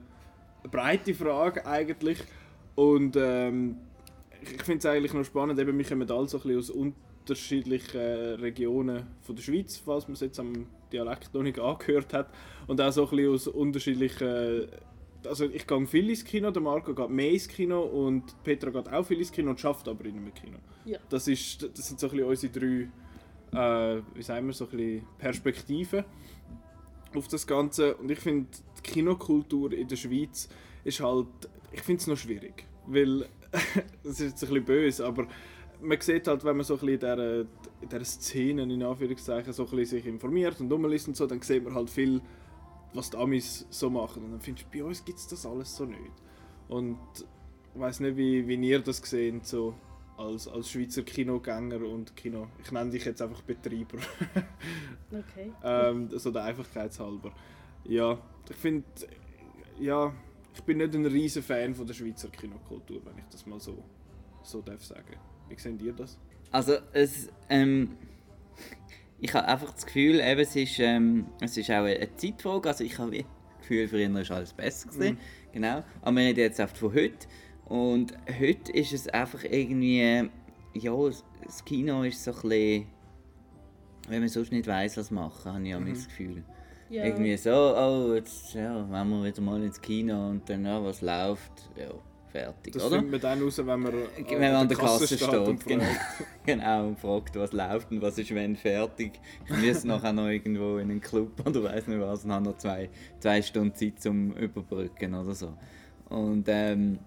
breite 0.70 1.14
Frage 1.14 1.64
eigentlich. 1.64 2.18
Und 2.74 3.16
ähm, 3.16 3.78
ich 4.50 4.62
finde 4.62 4.78
es 4.78 4.86
eigentlich 4.86 5.12
noch 5.12 5.24
spannend, 5.24 5.58
eben, 5.58 5.76
wir 5.76 5.84
kommen 5.84 6.10
alle 6.10 6.28
so 6.28 6.38
ein 6.38 6.42
bisschen 6.42 6.58
aus 6.58 6.70
unterschiedlichen 6.70 8.00
äh, 8.00 8.30
Regionen 8.34 9.06
von 9.22 9.36
der 9.36 9.42
Schweiz, 9.42 9.76
falls 9.76 10.06
man 10.06 10.14
es 10.14 10.20
jetzt 10.20 10.40
am 10.40 10.66
Dialekt 10.92 11.34
noch 11.34 11.42
nicht 11.42 11.58
angehört 11.58 12.12
hat. 12.12 12.30
Und 12.66 12.80
auch 12.80 12.92
so 12.92 13.04
ein 13.04 13.16
bisschen 13.16 13.32
aus 13.32 13.48
unterschiedlichen 13.48 14.68
also 15.26 15.46
ich 15.46 15.66
gehe 15.66 15.86
viel 15.86 16.10
ins 16.10 16.24
Kino, 16.24 16.50
der 16.50 16.62
Marco 16.62 16.94
geht 16.94 17.10
mehr 17.10 17.30
ins 17.30 17.48
Kino 17.48 17.80
und 17.80 18.42
Petra 18.42 18.70
geht 18.70 18.92
auch 18.92 19.04
viel 19.04 19.18
ins 19.18 19.32
Kino 19.32 19.50
und 19.50 19.60
schafft 19.60 19.88
aber 19.88 20.04
in 20.04 20.16
einem 20.16 20.34
Kino. 20.34 20.58
Ja. 20.84 20.98
Das, 21.08 21.28
ist, 21.28 21.62
das 21.62 21.88
sind 21.88 22.00
so 22.00 22.08
ein 22.08 22.16
bisschen 22.28 22.28
unsere 22.28 22.88
drei, 23.50 23.96
äh, 23.96 24.02
wie 24.14 24.22
sagen 24.22 24.46
wir, 24.46 24.52
so 24.52 24.64
ein 24.64 24.70
bisschen 24.70 25.06
Perspektiven 25.18 26.04
auf 27.14 27.28
das 27.28 27.46
Ganze. 27.46 27.96
Und 27.96 28.10
ich 28.10 28.18
finde, 28.18 28.48
die 28.78 28.82
Kinokultur 28.82 29.72
in 29.72 29.88
der 29.88 29.96
Schweiz 29.96 30.48
ist 30.84 31.00
halt, 31.00 31.28
ich 31.72 31.82
finde 31.82 32.00
es 32.00 32.06
noch 32.06 32.16
schwierig, 32.16 32.64
weil, 32.86 33.26
das 34.02 34.12
ist 34.12 34.20
jetzt 34.20 34.42
ein 34.44 34.48
bisschen 34.48 34.64
böse, 34.64 35.06
aber 35.06 35.26
man 35.80 36.00
sieht 36.00 36.26
halt, 36.26 36.44
wenn 36.44 36.56
man 36.56 36.64
so 36.64 36.74
ein 36.74 36.80
bisschen 36.80 36.94
in 36.94 37.00
dieser, 37.00 37.40
in 37.40 37.88
dieser 37.88 38.04
Szene, 38.04 38.62
in 38.62 38.82
Anführungszeichen, 38.82 39.52
so 39.52 39.64
ein 39.64 39.70
bisschen 39.70 39.98
sich 39.98 40.06
informiert 40.06 40.60
und 40.60 40.72
rumliest 40.72 41.08
und 41.08 41.16
so, 41.16 41.26
dann 41.26 41.40
sieht 41.42 41.64
man 41.64 41.74
halt 41.74 41.90
viel, 41.90 42.20
was 42.92 43.10
die 43.10 43.16
Amis 43.16 43.66
so 43.70 43.90
machen. 43.90 44.24
Und 44.24 44.32
dann 44.32 44.40
findest 44.40 44.66
du, 44.72 44.78
bei 44.78 44.84
uns 44.84 45.04
gibt 45.04 45.18
es 45.18 45.28
das 45.28 45.46
alles 45.46 45.74
so 45.76 45.84
nicht. 45.84 46.00
Und 46.68 46.98
ich 47.74 47.80
weiß 47.80 48.00
nicht, 48.00 48.16
wie, 48.16 48.46
wie 48.46 48.54
ihr 48.54 48.80
das 48.80 48.98
seht, 48.98 49.46
so 49.46 49.74
als, 50.16 50.48
als 50.48 50.70
Schweizer 50.70 51.02
Kinogänger 51.02 51.82
und 51.82 52.14
Kino. 52.16 52.48
Ich 52.62 52.70
nenne 52.70 52.90
dich 52.90 53.04
jetzt 53.04 53.20
einfach 53.22 53.42
Betreiber. 53.42 53.98
Okay. 55.12 55.52
ähm, 55.62 56.08
so 56.10 56.32
der 56.32 56.42
Einfachkeitshalber. 56.42 57.32
Ja, 57.84 58.18
ich 58.50 58.56
finde, 58.56 58.84
ja, 59.78 60.12
ich 60.54 60.62
bin 60.62 60.78
nicht 60.78 60.94
ein 60.94 61.06
riesen 61.06 61.42
Fan 61.42 61.74
von 61.74 61.86
der 61.86 61.94
Schweizer 61.94 62.28
Kinokultur, 62.28 63.00
wenn 63.04 63.18
ich 63.18 63.24
das 63.30 63.44
mal 63.46 63.60
so, 63.60 63.82
so 64.42 64.62
darf 64.62 64.84
sagen. 64.84 65.16
Wie 65.48 65.58
seht 65.58 65.82
ihr 65.82 65.92
das? 65.92 66.18
Also 66.50 66.76
es, 66.92 67.28
ähm, 67.50 67.96
ich 69.20 69.34
habe 69.34 69.48
einfach 69.48 69.72
das 69.72 69.86
Gefühl, 69.86 70.20
eben, 70.20 70.40
es, 70.40 70.54
ist, 70.54 70.78
ähm, 70.78 71.26
es 71.40 71.56
ist 71.56 71.70
auch 71.70 71.84
eine 71.84 72.16
Zeitfrage. 72.16 72.68
Also 72.68 72.84
ich 72.84 72.98
habe 72.98 73.12
wie 73.12 73.26
Gefühl, 73.60 73.88
früher 73.88 74.12
war 74.12 74.36
alles 74.36 74.52
besser. 74.52 74.90
Gewesen. 74.90 75.18
Genau. 75.52 75.82
Aber 76.02 76.16
wir 76.16 76.24
reden 76.24 76.40
jetzt 76.40 76.60
oft 76.60 76.76
von 76.76 76.94
heute. 76.94 77.26
Und 77.64 78.14
heute 78.38 78.72
ist 78.72 78.92
es 78.92 79.08
einfach 79.08 79.42
irgendwie, 79.44 80.28
ja, 80.74 81.10
das 81.42 81.64
Kino 81.64 82.02
ist 82.02 82.22
so 82.22 82.32
ein 82.32 82.40
bisschen, 82.42 82.86
wenn 84.08 84.20
man 84.20 84.28
sonst 84.28 84.52
nicht 84.52 84.66
weiss, 84.66 84.96
was 84.96 85.10
machen, 85.10 85.52
habe 85.52 85.66
ich 85.66 85.74
auch 85.74 85.80
das 85.80 86.06
Gefühl. 86.06 86.44
Ja. 86.90 87.04
Irgendwie 87.04 87.36
so, 87.36 87.50
oh, 87.50 88.14
jetzt 88.14 88.54
ja, 88.54 88.86
wenn 88.90 89.08
wir 89.08 89.24
wieder 89.24 89.40
mal 89.40 89.62
ins 89.62 89.80
Kino 89.80 90.28
und 90.30 90.48
dann, 90.48 90.66
ja, 90.66 90.84
was 90.84 91.00
läuft, 91.00 91.70
ja, 91.76 91.88
fertig, 92.34 92.74
Das 92.74 92.84
oder? 92.84 92.96
findet 92.96 93.12
man 93.12 93.20
dann 93.20 93.42
raus, 93.42 93.58
wenn 93.58 93.80
man, 93.80 93.92
Wenn 94.28 94.40
man 94.40 94.54
an 94.54 94.68
der 94.68 94.76
Kasse 94.76 95.06
steht, 95.06 95.28
und 95.28 95.64
genau, 95.64 95.84
fragt. 95.84 96.28
genau, 96.46 96.88
und 96.88 96.98
fragt, 96.98 97.36
was 97.36 97.52
läuft 97.52 97.90
und 97.90 98.02
was 98.02 98.18
ist 98.18 98.34
wenn 98.34 98.56
fertig. 98.56 99.12
Ich 99.46 99.56
muss 99.56 99.84
nachher 99.84 100.12
noch 100.12 100.28
irgendwo 100.28 100.78
in 100.78 100.90
einen 100.90 101.00
Club 101.00 101.40
oder 101.46 101.62
weiß 101.62 101.86
nicht 101.86 102.00
was 102.00 102.24
und 102.24 102.32
habe 102.32 102.44
noch 102.44 102.58
zwei, 102.58 102.90
zwei 103.20 103.40
Stunden 103.40 103.74
Zeit 103.74 104.00
zum 104.00 104.32
Überbrücken 104.32 105.14
oder 105.14 105.34
so. 105.34 105.54
Und 106.08 106.46
ähm, 106.48 106.98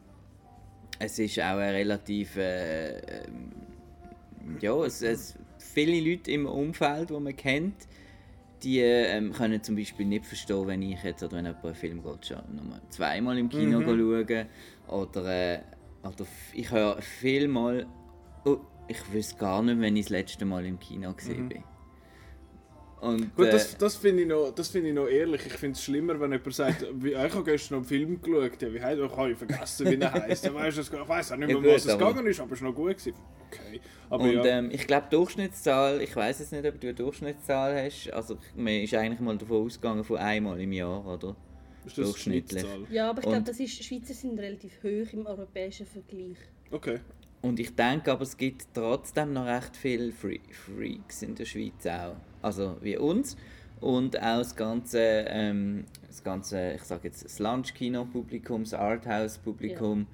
es 0.99 1.19
ist 1.19 1.39
auch 1.39 1.57
ein 1.57 1.75
relativ, 1.75 2.37
äh, 2.37 2.97
ähm, 2.97 3.51
ja, 4.59 4.73
es, 4.83 5.01
es, 5.01 5.35
viele 5.59 6.09
Leute 6.09 6.31
im 6.31 6.45
Umfeld, 6.45 7.09
die 7.09 7.19
man 7.19 7.35
kennt, 7.35 7.87
die 8.63 8.79
ähm, 8.79 9.31
können 9.33 9.61
zum 9.63 9.75
Beispiel 9.75 10.05
nicht 10.05 10.25
verstehen, 10.25 10.65
wenn 10.67 10.81
ich 10.81 11.01
jetzt 11.03 11.21
oder 11.23 11.37
wenn 11.37 11.45
jemand 11.45 11.63
einen 11.65 11.75
Film 11.75 12.03
geht, 12.03 12.25
schon 12.27 12.37
nur 12.55 12.81
zweimal 12.89 13.37
im 13.37 13.49
Kino 13.49 13.81
schauen 13.81 14.47
oder, 14.87 15.25
äh, 15.55 15.59
oder 16.03 16.25
ich 16.53 16.71
höre 16.71 17.01
vielmal, 17.01 17.85
oh, 18.45 18.57
ich 18.87 19.13
wüsste 19.13 19.35
gar 19.37 19.61
nicht, 19.61 19.79
wenn 19.79 19.95
ich 19.95 20.05
das 20.05 20.09
letzte 20.11 20.45
Mal 20.45 20.65
im 20.65 20.79
Kino 20.79 21.13
gesehen 21.13 21.49
bin. 21.49 21.63
Und, 22.99 23.35
Gut, 23.35 23.45
äh, 23.45 23.51
das, 23.51 23.77
das 23.77 23.95
finde 23.95 24.23
ich, 24.23 24.27
noch- 24.27 24.51
das 24.55 24.69
finde 24.69 24.89
ich 24.89 24.95
noch 24.95 25.05
ehrlich. 25.07 25.45
Ich 25.45 25.53
finde 25.53 25.73
es 25.77 25.83
schlimmer, 25.83 26.19
wenn 26.19 26.31
jemand 26.31 26.51
sagt, 26.55 26.83
wie, 26.95 27.09
ich 27.11 27.15
habe 27.17 27.43
gestern 27.43 27.75
noch 27.75 27.81
einen 27.81 27.87
Film 27.87 28.19
geschaut, 28.21 28.59
ja, 28.59 28.73
wie 28.73 28.81
heißt 28.81 28.99
er? 28.99 29.05
Ich 29.05 29.11
habe 29.11 29.35
vergessen, 29.35 29.85
wie 29.85 29.95
er. 30.01 30.15
Ja, 30.15 30.25
es- 30.27 30.43
ich 30.43 30.51
weiß 31.07 31.31
auch 31.31 31.37
nicht 31.37 31.49
Ja, 31.49 31.59
mehr, 31.59 31.63
gut, 31.63 31.65
was 31.75 31.85
es 31.85 31.91
aber- 31.91 32.07
gegangen 32.07 32.27
ist, 32.27 32.39
aber 32.39 32.53
es 32.53 32.61
war 32.61 32.69
noch 32.69 32.75
gut. 32.75 32.97
Gewesen. 32.97 33.13
Okay. 33.51 33.79
Aber 34.09 34.23
Und 34.23 34.33
ja, 34.33 34.45
ähm, 34.45 34.69
ich 34.71 34.87
glaube, 34.87 35.07
Durchschnittszahl, 35.09 36.01
ich 36.01 36.15
weiß 36.15 36.39
jetzt 36.39 36.51
nicht, 36.51 36.65
ob 36.65 36.79
du 36.79 36.87
eine 36.87 36.95
Durchschnittszahl 36.95 37.85
hast. 37.85 38.11
Also, 38.13 38.37
man 38.55 38.73
ist 38.73 38.93
eigentlich 38.93 39.19
mal 39.19 39.37
davon 39.37 39.65
ausgegangen 39.65 40.03
von 40.03 40.17
einmal 40.17 40.59
im 40.61 40.71
Jahr, 40.71 41.05
oder? 41.05 41.35
ist 41.87 41.97
das 41.97 42.05
durchschnittlich. 42.05 42.65
Ja, 42.91 43.09
aber 43.09 43.19
ich 43.19 43.27
glaube, 43.27 43.43
das 43.43 43.59
ist, 43.59 43.83
Schweizer 43.83 44.13
sind 44.13 44.39
relativ 44.39 44.77
hoch 44.83 45.13
im 45.13 45.25
europäischen 45.25 45.85
Vergleich. 45.85 46.37
Okay. 46.71 46.99
Und 47.41 47.59
ich 47.59 47.75
denke 47.75 48.11
aber, 48.11 48.23
es 48.23 48.35
gibt 48.35 48.67
trotzdem 48.73 49.33
noch 49.33 49.45
recht 49.45 49.75
viele 49.75 50.11
Free 50.11 50.39
Freaks 50.51 51.21
in 51.21 51.35
der 51.35 51.45
Schweiz 51.45 51.85
auch. 51.85 52.15
Also 52.41 52.77
wie 52.81 52.97
uns. 52.97 53.37
Und 53.79 54.17
auch 54.17 54.39
das 54.39 54.55
ganze, 54.55 54.99
ähm, 54.99 55.85
das 56.07 56.23
ganze 56.23 56.73
ich 56.73 56.81
sage 56.83 57.07
jetzt, 57.07 57.23
das 57.23 57.39
Lunchkino-Publikum, 57.39 58.63
das 58.63 58.73
Arthouse-Publikum. 58.73 60.07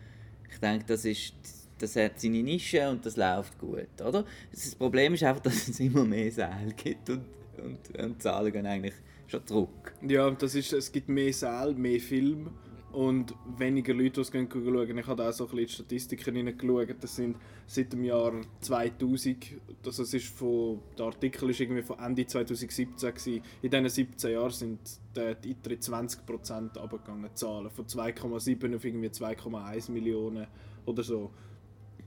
Ich 0.51 0.59
denke, 0.59 0.85
das 0.85 1.05
ist 1.05 1.33
das 1.79 1.95
hat 1.95 2.19
seine 2.19 2.43
Nische 2.43 2.89
und 2.89 3.05
das 3.05 3.17
läuft 3.17 3.57
gut, 3.59 4.01
oder? 4.01 4.25
Das 4.51 4.75
Problem 4.75 5.13
ist 5.13 5.23
einfach, 5.23 5.41
dass 5.43 5.67
es 5.67 5.79
immer 5.79 6.05
mehr 6.05 6.31
Säle 6.31 6.73
gibt 6.75 7.09
und, 7.09 7.25
und, 7.57 7.99
und 7.99 8.21
Zahlen 8.21 8.51
gehen 8.51 8.65
eigentlich 8.65 8.95
schon 9.27 9.45
zurück. 9.45 9.93
Ja, 10.07 10.29
das 10.31 10.55
ist, 10.55 10.73
es 10.73 10.91
gibt 10.91 11.09
mehr 11.09 11.33
Säle, 11.33 11.73
mehr 11.73 11.99
Film 11.99 12.49
und 12.93 13.33
weniger 13.57 13.93
Leute, 13.93 14.11
die 14.11 14.21
es 14.21 14.31
gehen 14.31 14.47
schauen. 14.51 14.97
Ich 14.97 15.07
habe 15.07 15.27
auch 15.27 15.33
so 15.33 15.45
ein 15.45 15.55
bisschen 15.55 15.69
Statistiken 15.69 16.35
hineingeschaut. 16.35 16.95
Das 17.01 17.15
sind 17.15 17.37
seit 17.65 17.91
dem 17.91 18.03
Jahr 18.03 18.33
2000, 18.61 19.37
also 19.83 20.03
ist 20.03 20.27
von, 20.27 20.79
der 20.97 21.07
Artikel 21.07 21.49
ist 21.49 21.59
irgendwie 21.59 21.81
von 21.81 21.97
Ende 21.97 22.25
2017 22.25 23.09
gewesen. 23.09 23.41
In 23.63 23.71
diesen 23.71 23.89
17 23.89 24.31
Jahren 24.31 24.51
sind 24.51 24.79
die, 25.15 25.21
Eintritte 25.21 25.91
20% 25.91 26.77
abgegangen, 26.77 27.29
die 27.31 27.33
Zahlen. 27.33 27.71
Von 27.71 27.85
2,7 27.85 28.75
auf 28.75 28.85
irgendwie 28.85 29.07
2,1 29.07 29.91
Millionen 29.91 30.45
oder 30.85 31.01
so. 31.01 31.31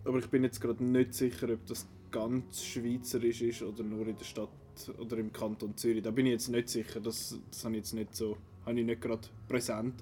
Aber 0.06 0.18
ich 0.18 0.28
bin 0.28 0.44
jetzt 0.44 0.60
gerade 0.60 0.82
nicht 0.84 1.14
sicher, 1.14 1.48
ob 1.52 1.66
das 1.66 1.86
ganz 2.10 2.64
schweizerisch 2.64 3.42
ist 3.42 3.62
oder 3.62 3.82
nur 3.82 4.06
in 4.06 4.16
der 4.16 4.25
Stadt 4.25 4.48
oder 4.98 5.18
im 5.18 5.32
Kanton 5.32 5.76
Zürich. 5.76 6.02
Da 6.02 6.10
bin 6.10 6.26
ich 6.26 6.32
jetzt 6.32 6.48
nicht 6.48 6.68
sicher. 6.68 7.00
Das, 7.00 7.38
das 7.50 7.64
habe 7.64 7.75
ich 7.75 7.78
jetzt 7.80 7.94
nicht 7.94 8.14
so, 8.14 8.36
habe 8.64 8.78
ich 8.78 8.86
nicht 8.86 9.00
gerade 9.00 9.26
präsent. 9.48 9.94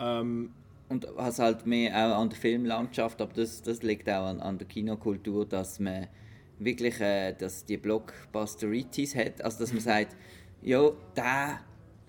Ähm, 0.00 0.50
Und 0.88 1.06
was 1.16 1.38
halt 1.38 1.66
mehr 1.66 1.92
auch 1.94 2.20
an 2.20 2.30
der 2.30 2.38
Filmlandschaft, 2.38 3.20
aber 3.20 3.32
das, 3.34 3.62
das 3.62 3.82
liegt 3.82 4.08
auch 4.08 4.26
an, 4.26 4.40
an 4.40 4.58
der 4.58 4.66
Kinokultur, 4.66 5.44
dass 5.44 5.80
man 5.80 6.06
wirklich 6.58 7.00
äh, 7.00 7.32
dass 7.32 7.64
die 7.64 7.76
Blockbusteritis 7.76 9.14
hat. 9.14 9.42
Also 9.42 9.58
dass 9.58 9.72
man 9.72 9.82
sagt, 9.82 10.16
ja, 10.62 10.90
da 11.14 11.60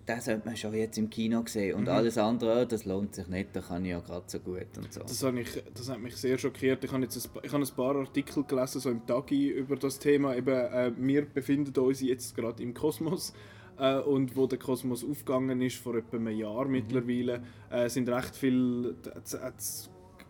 den 0.08 0.22
sollte 0.22 0.46
man 0.46 0.56
schon 0.56 0.74
jetzt 0.74 0.98
im 0.98 1.10
Kino 1.10 1.44
sehen 1.46 1.76
und 1.76 1.90
alles 1.90 2.18
andere, 2.18 2.62
oh, 2.62 2.66
das 2.66 2.86
lohnt 2.86 3.16
sich 3.16 3.28
nicht, 3.28 3.50
da 3.54 3.62
kann 3.62 3.84
ich 3.84 3.92
ja 3.92 4.00
gerade 4.00 4.24
so 4.28 4.40
gut 4.40 4.68
und 4.78 4.94
so. 4.94 5.02
das, 5.02 5.22
habe 5.24 5.42
ich, 5.42 5.50
das 5.74 5.90
hat 5.90 6.00
mich 6.00 6.16
sehr 6.16 6.38
schockiert. 6.38 6.84
Ich 6.84 6.92
habe 6.92 7.04
jetzt 7.04 7.18
ein, 7.18 7.32
ich 7.44 7.52
habe 7.52 7.64
ein 7.64 7.76
paar 7.76 7.96
Artikel 7.96 8.44
gelesen, 8.44 8.80
so 8.80 8.90
im 8.90 9.06
Tagi, 9.06 9.50
über 9.50 9.76
das 9.76 10.00
Thema. 10.00 10.36
Eben, 10.36 10.56
äh, 10.56 10.92
wir 10.96 11.26
befinden 11.26 11.78
uns 11.80 12.02
jetzt 12.02 12.36
gerade 12.36 12.64
im 12.64 12.74
Kosmos. 12.74 13.34
Äh, 13.80 14.00
und 14.00 14.36
wo 14.36 14.48
der 14.48 14.58
Kosmos 14.58 15.04
aufgegangen 15.04 15.62
ist, 15.62 15.78
vor 15.78 15.96
etwa 15.96 16.18
einem 16.18 16.38
Jahr 16.38 16.66
mittlerweile, 16.68 17.44
äh, 17.70 17.90
sind 17.90 18.10
recht 18.10 18.36
viel, 18.36 18.96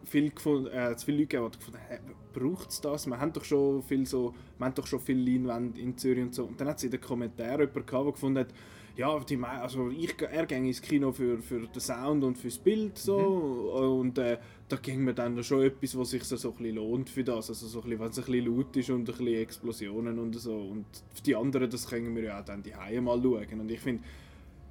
viel 0.03 0.31
gefunden, 0.31 0.67
äh, 0.67 0.97
viele 0.97 1.19
Leute 1.19 1.27
gegeben, 1.27 1.51
die 1.51 1.57
gefunden 1.57 1.79
haben, 1.89 2.15
braucht 2.33 2.69
es 2.69 2.81
das? 2.81 3.07
Wir 3.07 3.19
haben 3.19 3.33
doch 3.33 3.43
schon 3.43 3.83
viel 3.83 4.05
so, 4.05 4.33
wir 4.57 4.65
haben 4.65 4.75
doch 4.75 4.87
schon 4.87 4.99
viele 4.99 5.21
Leinwände 5.31 5.79
in 5.79 5.97
Zürich 5.97 6.23
und 6.23 6.35
so. 6.35 6.45
Und 6.45 6.59
dann 6.59 6.67
hat 6.67 6.77
es 6.77 6.83
in 6.83 6.91
den 6.91 7.01
Kommentaren 7.01 7.61
jemand 7.61 7.87
gehabt, 7.87 8.05
der 8.05 8.11
gefunden 8.11 8.39
hat, 8.39 8.53
ja, 8.97 9.19
die, 9.19 9.37
also 9.37 9.89
ich, 9.89 10.19
er 10.19 10.47
ging 10.47 10.65
ins 10.65 10.81
Kino 10.81 11.11
für, 11.11 11.37
für 11.37 11.67
den 11.67 11.79
Sound 11.79 12.23
und 12.23 12.35
fürs 12.35 12.57
Bild 12.57 12.97
so. 12.97 13.15
Und 13.15 14.17
äh, 14.17 14.39
da 14.67 14.75
ging 14.77 15.03
mir 15.03 15.13
dann 15.13 15.41
schon 15.43 15.61
etwas, 15.61 15.95
was 15.95 16.09
sich 16.09 16.23
so, 16.23 16.35
so 16.35 16.49
ein 16.49 16.55
bisschen 16.55 16.75
lohnt 16.75 17.09
für 17.09 17.23
das, 17.23 17.49
also 17.49 17.67
so 17.67 17.81
ein 17.81 17.83
bisschen, 17.83 17.99
wenn 17.99 18.09
es 18.09 18.17
ein 18.17 18.25
bisschen 18.25 18.57
laut 18.57 18.75
ist 18.75 18.89
und 18.89 19.01
ein 19.01 19.05
bisschen 19.05 19.27
Explosionen 19.27 20.17
und 20.17 20.33
so. 20.33 20.55
Und 20.55 20.85
die 21.27 21.35
anderen, 21.35 21.69
das 21.69 21.87
können 21.87 22.15
wir 22.15 22.23
ja 22.23 22.39
auch 22.39 22.45
dann 22.45 22.63
die 22.63 22.71
mal 22.99 23.21
schauen. 23.21 23.59
Und 23.59 23.69
ich 23.69 23.79
finde, 23.79 24.03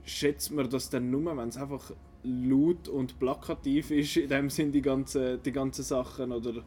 schätzt 0.05 0.51
man 0.51 0.69
das 0.69 0.91
dann 0.91 1.09
nur, 1.09 1.37
wenn 1.37 1.49
es 1.49 1.57
einfach 1.57 1.93
laut 2.25 2.89
und 2.89 3.21
plakativ 3.21 3.93
ist, 3.93 4.17
in 4.17 4.29
dem 4.29 4.51
Sinn 4.51 4.73
die 4.73 4.83
ganzen, 4.83 5.41
die 5.41 5.53
ganzen 5.53 5.85
Sachen? 5.85 6.33
Oder 6.33 6.65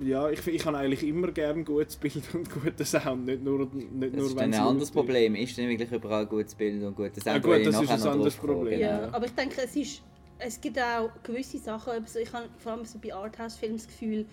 ja, 0.00 0.30
ich, 0.30 0.46
ich 0.46 0.64
habe 0.64 0.78
eigentlich 0.78 1.06
immer 1.06 1.30
gerne 1.32 1.64
gutes 1.64 1.96
Bild 1.96 2.22
und 2.34 2.50
guten 2.50 2.84
Sound, 2.84 3.26
nicht 3.26 3.42
nur, 3.42 3.60
nicht 3.72 4.14
das 4.14 4.18
nur 4.18 4.26
ist 4.26 4.36
wenn 4.36 4.50
dann 4.50 4.52
es 4.52 4.58
ein 4.58 4.66
anderes 4.66 4.88
ist. 4.88 4.94
Problem. 4.94 5.34
Ist 5.34 5.56
denn 5.56 5.68
wirklich 5.68 5.92
überall 5.92 6.26
gutes 6.26 6.54
Bild 6.54 6.82
und 6.82 6.96
gutes 6.96 7.22
Sound? 7.24 7.36
Ah, 7.36 7.38
gut, 7.38 7.66
das 7.66 7.80
ist 7.82 7.90
ein 7.90 8.02
anderes 8.02 8.34
Problem. 8.36 8.78
genau. 8.78 8.90
Ja, 8.90 9.08
aber 9.12 9.26
ich 9.26 9.32
denke, 9.32 9.60
es 9.62 9.76
ist, 9.76 10.02
es 10.38 10.60
gibt 10.60 10.78
auch 10.78 11.10
gewisse 11.22 11.58
Sachen, 11.58 11.92
ich 12.20 12.32
habe 12.32 12.48
vor 12.58 12.72
allem 12.72 12.84
so 12.84 12.98
bei 12.98 13.14
Arthouse-Filmen 13.14 13.76
das 13.76 13.86
Gefühl, 13.86 14.26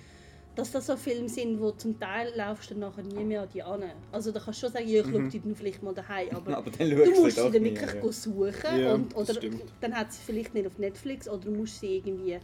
dass 0.55 0.71
das 0.71 0.85
so 0.85 0.95
Filme 0.95 1.29
sind, 1.29 1.59
wo 1.59 1.71
zum 1.71 1.99
Teil 1.99 2.31
laufst 2.35 2.71
du 2.71 2.77
nachher 2.77 3.03
nie 3.03 3.23
mehr 3.23 3.41
an 3.41 3.49
die 3.53 3.63
an. 3.63 3.83
Also 4.11 4.31
da 4.31 4.39
kannst 4.39 4.61
du 4.61 4.67
schon 4.67 4.73
sagen, 4.73 4.87
ja, 4.87 5.01
ich 5.01 5.07
schaue 5.07 5.27
die 5.27 5.39
dann 5.39 5.55
vielleicht 5.55 5.81
mal 5.81 5.93
daheim, 5.93 6.29
aber, 6.35 6.57
Aber 6.57 6.69
dann 6.69 6.89
du 6.89 7.21
musst 7.21 7.37
sie 7.37 7.49
dann 7.51 7.63
nie, 7.63 7.71
wirklich 7.71 7.93
ja. 7.95 8.01
go 8.01 8.11
suchen 8.11 8.79
Ja, 8.79 8.93
und, 8.93 9.15
oder 9.15 9.33
dann 9.81 9.95
hat 9.95 10.13
sie 10.13 10.21
vielleicht 10.23 10.53
nicht 10.53 10.67
auf 10.67 10.77
Netflix 10.77 11.27
oder 11.27 11.45
du 11.45 11.51
musst 11.51 11.79
sie 11.79 11.97
irgendwie 11.97 12.37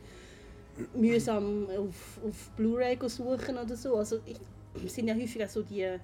mühsam 0.94 1.68
auf, 1.70 2.20
auf 2.28 2.52
Blu-ray 2.56 2.98
suchen 3.08 3.58
oder 3.58 3.76
so. 3.76 3.96
Also 3.96 4.20
ich, 4.26 4.38
es 4.86 4.94
sind 4.96 5.08
ja 5.08 5.16
häufig 5.16 5.44
auch 5.44 5.50
so 5.50 5.64
die 5.64 5.98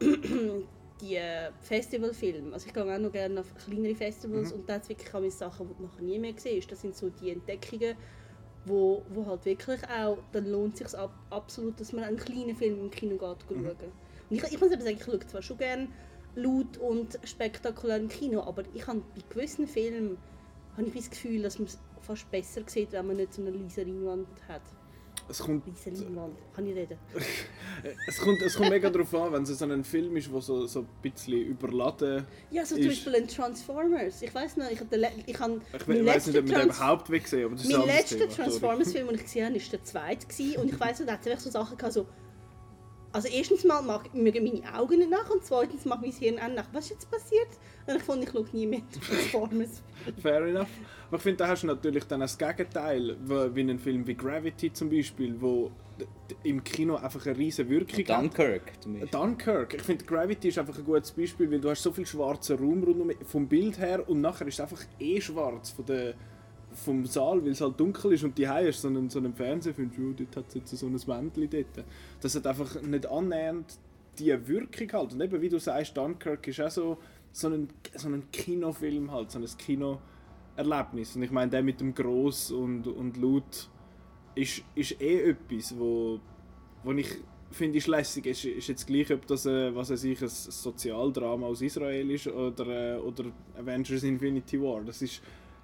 die 1.02 1.18
Festivalfilme. 1.60 2.52
Also 2.52 2.68
ich 2.68 2.72
gehe 2.72 2.82
auch 2.82 2.98
noch 2.98 3.12
gerne 3.12 3.40
auf 3.40 3.54
kleinere 3.56 3.94
Festivals 3.94 4.52
und 4.52 4.68
da 4.68 4.80
wirklich 4.88 5.12
auch 5.12 5.30
Sachen, 5.30 5.68
die 5.68 5.74
du 5.74 5.82
nachher 5.82 6.02
nie 6.02 6.18
mehr 6.18 6.32
siehst. 6.36 6.70
Das 6.70 6.80
sind 6.80 6.94
so 6.94 7.10
die 7.10 7.30
Entdeckungen, 7.30 7.96
wo, 8.64 9.02
wo 9.10 9.26
halt 9.26 9.44
wirklich 9.44 9.80
auch, 9.88 10.18
dann 10.32 10.46
lohnt 10.46 10.80
es 10.80 10.90
sich 10.90 10.98
ab, 10.98 11.12
absolut, 11.30 11.80
dass 11.80 11.92
man 11.92 12.04
einen 12.04 12.16
kleinen 12.16 12.54
Film 12.54 12.80
im 12.80 12.90
Kino 12.90 13.16
geht 13.16 13.36
schauen. 13.48 13.64
Und 14.30 14.36
ich, 14.36 14.42
ich 14.44 14.60
muss 14.60 14.72
aber 14.72 14.82
sagen, 14.82 14.96
ich 14.96 15.04
schaue 15.04 15.18
zwar 15.20 15.42
schon 15.42 15.58
gerne 15.58 15.88
laut 16.36 16.78
und 16.78 17.18
spektakulär 17.24 17.98
im 17.98 18.08
Kino, 18.08 18.42
aber 18.42 18.62
ich 18.72 18.86
habe 18.86 19.02
bei 19.14 19.22
gewissen 19.28 19.66
Filmen 19.66 20.16
habe 20.76 20.86
ich 20.86 20.94
das 20.94 21.10
Gefühl, 21.10 21.42
dass 21.42 21.58
man 21.58 21.68
fast 22.02 22.30
besser 22.30 22.62
sieht, 22.66 22.92
wenn 22.92 23.06
man 23.06 23.16
nicht 23.16 23.32
so 23.34 23.42
eine 23.42 23.50
leise 23.50 23.82
Leinwand 23.82 24.28
hat. 24.48 24.62
Es 25.28 25.38
kommt, 25.38 25.64
Leise 25.66 25.90
Leinwand, 26.04 26.36
kann 26.54 26.66
ich 26.66 26.74
reden? 26.74 26.98
es 28.08 28.18
kommt, 28.18 28.42
es 28.42 28.56
kommt 28.56 28.70
mega 28.70 28.90
darauf 28.90 29.14
an, 29.14 29.32
wenn 29.32 29.42
es 29.44 29.56
so 29.56 29.64
ein 29.64 29.84
Film 29.84 30.16
ist, 30.16 30.30
der 30.32 30.40
so, 30.40 30.66
so 30.66 30.80
ein 30.80 30.88
bisschen 31.00 31.40
überladen 31.42 32.26
Ja, 32.50 32.66
so 32.66 32.74
zum 32.74 32.84
Ist- 32.84 32.88
Beispiel 33.04 33.14
in 33.14 33.28
Transformers. 33.28 34.20
Ich 34.22 34.34
weiß 34.34 34.56
noch, 34.56 34.68
ich 34.70 34.80
habe 34.80 34.96
Ich 34.96 35.28
ich 35.28 35.40
habe 35.40 35.60
we- 35.86 36.04
weiss 36.04 36.26
nicht, 36.26 36.38
ob 36.38 36.46
man 36.48 36.54
den 36.60 36.68
überhaupt 36.70 37.08
will 37.08 37.24
sehen 37.24 37.44
aber 37.46 37.54
das 37.54 37.64
ist 37.64 37.72
ein 37.72 37.78
Mein 37.80 37.88
letzter. 37.88 38.28
Transformers-Film, 38.28 39.06
den 39.06 39.14
ich 39.16 39.22
gesehen 39.22 39.46
habe, 39.46 39.54
war 39.54 39.68
der 39.70 39.84
zweite. 39.84 40.60
Und 40.60 40.72
ich 40.72 40.80
weiss 40.80 40.98
noch, 40.98 41.06
da 41.06 41.12
hat 41.12 41.26
es 41.26 41.44
so 41.44 41.50
Sachen 41.50 41.76
gehabt, 41.76 41.92
so 41.94 42.06
Also 43.12 43.28
erstens 43.28 43.62
mal 43.64 43.80
mag, 43.82 44.12
mögen 44.14 44.42
meine 44.42 44.74
Augen 44.76 44.98
nicht 44.98 45.10
nach 45.10 45.30
und 45.30 45.44
zweitens 45.44 45.84
mag 45.84 46.00
mein 46.00 46.10
Hirn 46.12 46.38
auch 46.40 46.48
nach. 46.48 46.66
Was 46.72 46.86
ist 46.86 46.90
jetzt 46.92 47.10
passiert? 47.10 47.48
Und 47.86 47.96
ich 47.96 48.02
fand, 48.02 48.24
ich 48.24 48.30
schaue 48.30 48.46
nie 48.52 48.66
mehr 48.66 48.82
Transformers. 49.06 49.82
Fair 50.20 50.42
enough. 50.46 50.68
Aber 51.12 51.18
ich 51.18 51.24
finde, 51.24 51.36
da 51.36 51.48
hast 51.48 51.62
du 51.62 51.66
natürlich 51.66 52.04
dann 52.04 52.20
das 52.20 52.38
Gegenteil, 52.38 53.18
wie 53.20 53.60
ein 53.60 53.78
Film 53.78 54.06
wie 54.06 54.14
Gravity 54.14 54.72
zum 54.72 54.88
Beispiel, 54.88 55.38
wo 55.38 55.70
im 56.42 56.64
Kino 56.64 56.96
einfach 56.96 57.26
eine 57.26 57.36
riesige 57.36 57.68
Wirkung 57.68 57.98
hat. 57.98 58.22
Dunkirk 58.22 58.80
zum 58.80 58.94
Beispiel. 58.94 59.10
Dunkirk. 59.10 59.74
Ich 59.74 59.82
finde, 59.82 60.06
Gravity 60.06 60.48
ist 60.48 60.56
einfach 60.56 60.78
ein 60.78 60.84
gutes 60.86 61.10
Beispiel, 61.10 61.50
weil 61.50 61.60
du 61.60 61.68
hast 61.68 61.82
so 61.82 61.92
viel 61.92 62.06
schwarzen 62.06 62.56
Raum 62.56 62.82
rundum 62.82 63.10
vom 63.26 63.46
Bild 63.46 63.78
her 63.78 64.08
und 64.08 64.22
nachher 64.22 64.46
ist 64.46 64.54
es 64.54 64.60
einfach 64.60 64.82
eh 64.98 65.20
schwarz 65.20 65.68
von 65.68 65.84
der, 65.84 66.14
vom 66.72 67.04
Saal, 67.04 67.44
weil 67.44 67.52
es 67.52 67.60
halt 67.60 67.78
dunkel 67.78 68.14
ist 68.14 68.24
und 68.24 68.38
die 68.38 68.48
hast 68.48 68.80
so 68.80 68.88
einen, 68.88 69.10
so 69.10 69.18
einen 69.18 69.34
Fernseher 69.34 69.74
findest 69.74 69.98
du, 69.98 70.08
oh, 70.08 70.14
dort 70.16 70.34
hat 70.34 70.48
es 70.48 70.54
jetzt 70.54 70.70
so 70.70 70.86
ein 70.86 70.94
Wändchen 70.94 71.50
dort. 71.50 71.86
Das 72.22 72.34
hat 72.34 72.46
einfach 72.46 72.80
nicht 72.80 73.04
annähernd 73.04 73.66
die 74.18 74.48
Wirkung 74.48 74.90
halt. 74.94 75.12
Und 75.12 75.20
eben, 75.20 75.42
wie 75.42 75.50
du 75.50 75.58
sagst, 75.58 75.94
Dunkirk 75.94 76.48
ist 76.48 76.58
auch 76.62 76.70
so, 76.70 76.98
so, 77.32 77.48
ein, 77.48 77.68
so 77.96 78.08
ein 78.08 78.30
Kinofilm 78.32 79.12
halt, 79.12 79.30
so 79.30 79.38
ein 79.38 79.46
Kinoerlebnis. 80.56 81.16
Und 81.16 81.22
ich 81.22 81.30
meine, 81.30 81.50
der 81.50 81.62
mit 81.62 81.80
dem 81.80 81.94
Gross 81.94 82.50
und, 82.50 82.86
und 82.86 83.16
Laut 83.16 83.68
ist, 84.34 84.62
ist 84.74 85.00
eh 85.00 85.30
etwas, 85.30 85.76
wo, 85.78 86.20
wo 86.82 86.92
ich 86.92 87.08
finde 87.50 87.76
ich 87.76 87.86
lässig 87.86 88.24
ist, 88.26 88.44
ist 88.46 88.68
jetzt 88.68 88.86
gleich, 88.86 89.12
ob 89.12 89.26
das 89.26 89.44
äh, 89.44 89.74
was 89.74 89.90
weiß 89.90 90.04
ich, 90.04 90.22
ein 90.22 90.28
Sozialdrama 90.28 91.46
aus 91.46 91.60
Israel 91.60 92.10
ist 92.10 92.26
oder, 92.28 92.96
äh, 92.96 92.98
oder 92.98 93.24
Avengers 93.58 94.02
Infinity 94.04 94.58
War. 94.60 94.80
Das 94.82 95.02
ist, 95.02 95.20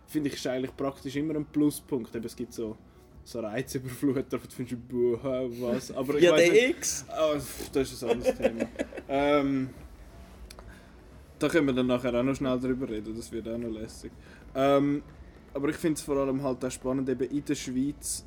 finde 0.07 0.29
ich, 0.29 0.35
ist 0.35 0.47
eigentlich 0.47 0.77
praktisch 0.77 1.17
immer 1.17 1.35
ein 1.35 1.47
Pluspunkt. 1.47 2.15
Eben, 2.15 2.27
es 2.27 2.37
gibt 2.37 2.53
so, 2.53 2.77
so 3.25 3.41
Reizüberfluter, 3.41 4.39
findest 4.39 4.73
du, 4.73 4.77
buh, 5.17 5.19
hä, 5.23 5.49
was. 5.63 5.91
Aber 5.93 6.15
ich 6.17 6.25
Ja, 6.25 6.37
der 6.37 6.53
nicht- 6.53 6.71
X! 6.77 7.07
Pff, 7.39 7.71
das 7.71 7.91
ist 7.93 8.05
ein 8.05 8.11
anderes 8.11 8.37
Thema. 8.37 8.67
ähm, 9.09 9.71
da 11.39 11.49
können 11.49 11.69
wir 11.69 11.73
dann 11.73 11.87
nachher 11.87 12.13
auch 12.15 12.23
noch 12.23 12.35
schnell 12.35 12.59
drüber 12.61 12.87
reden, 12.91 13.17
das 13.17 13.33
wird 13.33 13.49
auch 13.49 13.57
noch 13.57 13.71
lässig. 13.71 14.13
Ähm, 14.55 15.03
aber 15.55 15.69
ich 15.71 15.77
finde 15.77 15.95
es 15.95 16.03
vor 16.03 16.17
allem 16.17 16.43
halt 16.43 16.65
auch 16.65 16.71
spannend, 16.71 17.09
eben 17.09 17.29
in 17.29 17.45
der 17.45 17.55
Schweiz, 17.55 18.25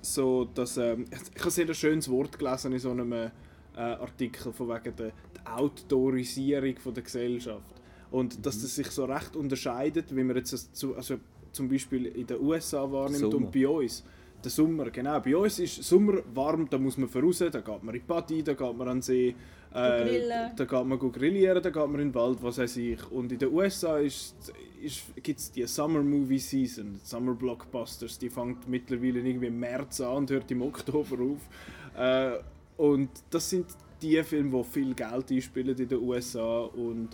so 0.00 0.44
dass, 0.44 0.76
ähm, 0.76 1.04
ich 1.10 1.40
habe 1.40 1.50
sehr 1.50 1.66
ein 1.66 1.74
schönes 1.74 2.10
Wort 2.10 2.38
gelesen 2.38 2.72
in 2.72 2.78
so 2.78 2.90
einem 2.90 3.12
äh, 3.12 3.30
Artikel 3.76 4.52
von 4.52 4.68
wegen 4.68 4.96
der, 4.96 5.12
der 5.34 5.58
Outdoorisierung 5.58 6.76
von 6.78 6.94
der 6.94 7.02
Gesellschaft. 7.02 7.74
Und 8.10 8.44
dass 8.44 8.60
das 8.60 8.74
sich 8.74 8.88
so 8.88 9.04
recht 9.04 9.36
unterscheidet, 9.36 10.14
wie 10.14 10.22
man 10.22 10.36
jetzt 10.36 10.76
zu, 10.76 10.94
also 10.94 11.16
zum 11.52 11.68
Beispiel 11.68 12.06
in 12.06 12.26
den 12.26 12.40
USA 12.40 12.90
wahrnimmt 12.90 13.20
Sommer. 13.20 13.36
und 13.36 13.52
bei 13.52 13.66
uns. 13.66 14.04
Der 14.42 14.50
Sommer, 14.50 14.90
genau. 14.90 15.20
Bei 15.20 15.36
uns 15.36 15.58
ist 15.60 15.82
Sommer 15.82 16.18
warm, 16.34 16.68
da 16.68 16.76
muss 16.76 16.98
man 16.98 17.08
voraus, 17.08 17.38
da 17.38 17.48
geht 17.48 17.82
man 17.82 17.94
in 17.94 18.00
die 18.00 18.06
Party, 18.06 18.42
da 18.42 18.54
geht 18.54 18.76
man 18.76 18.88
an 18.88 18.96
den 18.96 19.02
See, 19.02 19.34
äh, 19.74 20.50
da 20.56 20.64
geht 20.64 20.86
man 20.86 20.98
go 20.98 21.10
grillieren, 21.10 21.62
da 21.62 21.70
geht 21.70 21.86
man 21.88 22.00
in 22.00 22.08
den 22.08 22.14
Wald, 22.14 22.38
was 22.42 22.58
weiß 22.58 22.76
ich. 22.78 23.10
Und 23.10 23.32
in 23.32 23.38
den 23.38 23.52
USA 23.52 23.98
ist, 23.98 24.34
ist, 24.82 25.02
gibt 25.22 25.38
es 25.40 25.50
die 25.52 25.66
Summer 25.66 26.02
Movie 26.02 26.38
Season, 26.38 27.00
die 27.02 27.06
Summer 27.08 27.34
Blockbusters, 27.34 28.18
die 28.18 28.28
fängt 28.30 28.68
mittlerweile 28.68 29.20
irgendwie 29.20 29.46
im 29.46 29.58
März 29.60 30.00
an 30.00 30.16
und 30.18 30.30
hört 30.30 30.50
im 30.50 30.62
Oktober 30.62 31.16
auf. 31.22 31.98
Äh, 31.98 32.38
und 32.76 33.10
das 33.30 33.48
sind 33.50 33.66
die 34.00 34.22
Filme, 34.22 34.58
die 34.58 34.64
viel 34.64 34.94
Geld 34.94 35.30
einspielen 35.30 35.76
in 35.78 35.88
den 35.88 35.98
USA 36.00 36.62
und 36.62 37.10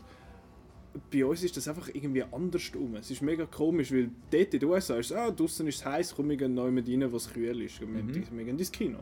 bei 1.13 1.25
uns 1.25 1.45
ist 1.45 1.57
das 1.57 1.69
einfach 1.69 1.89
irgendwie 1.93 2.23
anders 2.25 2.71
um. 2.75 2.97
Es 2.97 3.11
ist 3.11 3.23
mega 3.23 3.45
komisch, 3.47 3.93
weil 3.93 4.11
dort 4.31 4.55
in 4.55 4.61
den 4.61 4.69
USA 4.69 4.97
ist 4.97 5.11
es, 5.11 5.17
ah, 5.17 5.31
draußen 5.31 5.67
ist 5.69 5.77
es 5.77 5.85
heiß, 5.85 6.15
komm, 6.17 6.31
wir 6.31 6.37
gehen 6.37 6.55
neu 6.55 6.71
mit 6.71 6.89
rein, 6.89 7.11
wo 7.13 7.17
es 7.17 7.31
kühl 7.33 7.63
ist. 7.63 7.81
Wir, 7.81 7.87
Mhm. 7.87 8.25
wir 8.33 8.45
gehen 8.45 8.59
ins 8.59 8.73
Kino. 8.73 8.99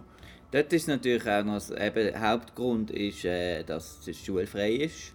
Dort 0.50 0.72
ist 0.72 0.88
natürlich 0.88 1.28
auch 1.28 1.44
noch, 1.44 1.60
eben, 1.70 1.94
der 1.94 2.20
Hauptgrund 2.20 2.90
ist, 2.90 3.24
äh, 3.24 3.62
dass 3.64 4.06
es 4.06 4.24
schulfrei 4.24 4.72
ist. 4.72 5.12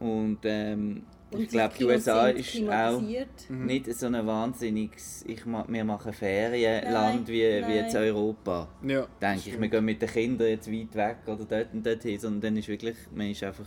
Und 0.00 0.38
ähm, 0.44 1.02
Und 1.30 1.40
ich 1.42 1.48
glaube, 1.48 1.74
die 1.78 1.84
USA 1.84 2.26
sind 2.26 2.38
ist 2.38 2.48
auch 2.56 2.98
klimatisiert. 2.98 3.50
nicht 3.50 3.94
so 3.94 4.06
ein 4.06 4.26
wahnsinniges, 4.26 5.24
ich 5.26 5.46
ma 5.46 5.64
wir 5.68 5.84
machen 5.84 6.12
Ferienland 6.12 7.28
wie, 7.28 7.42
wie 7.66 7.74
jetzt 7.74 7.94
Europa. 7.94 8.68
Ja, 8.86 9.06
Denke 9.20 9.50
ich, 9.50 9.60
wir 9.60 9.68
gehen 9.68 9.84
mit 9.84 10.02
den 10.02 10.08
Kindern 10.08 10.48
jetzt 10.48 10.70
weit 10.70 10.94
weg 10.94 11.16
oder 11.26 11.44
dort 11.44 11.72
und 11.72 11.86
dort 11.86 12.02
hin, 12.02 12.18
sondern 12.18 12.40
dann 12.40 12.56
ist 12.56 12.68
wirklich, 12.68 12.96
man 13.14 13.30
ist 13.30 13.42
einfach... 13.44 13.66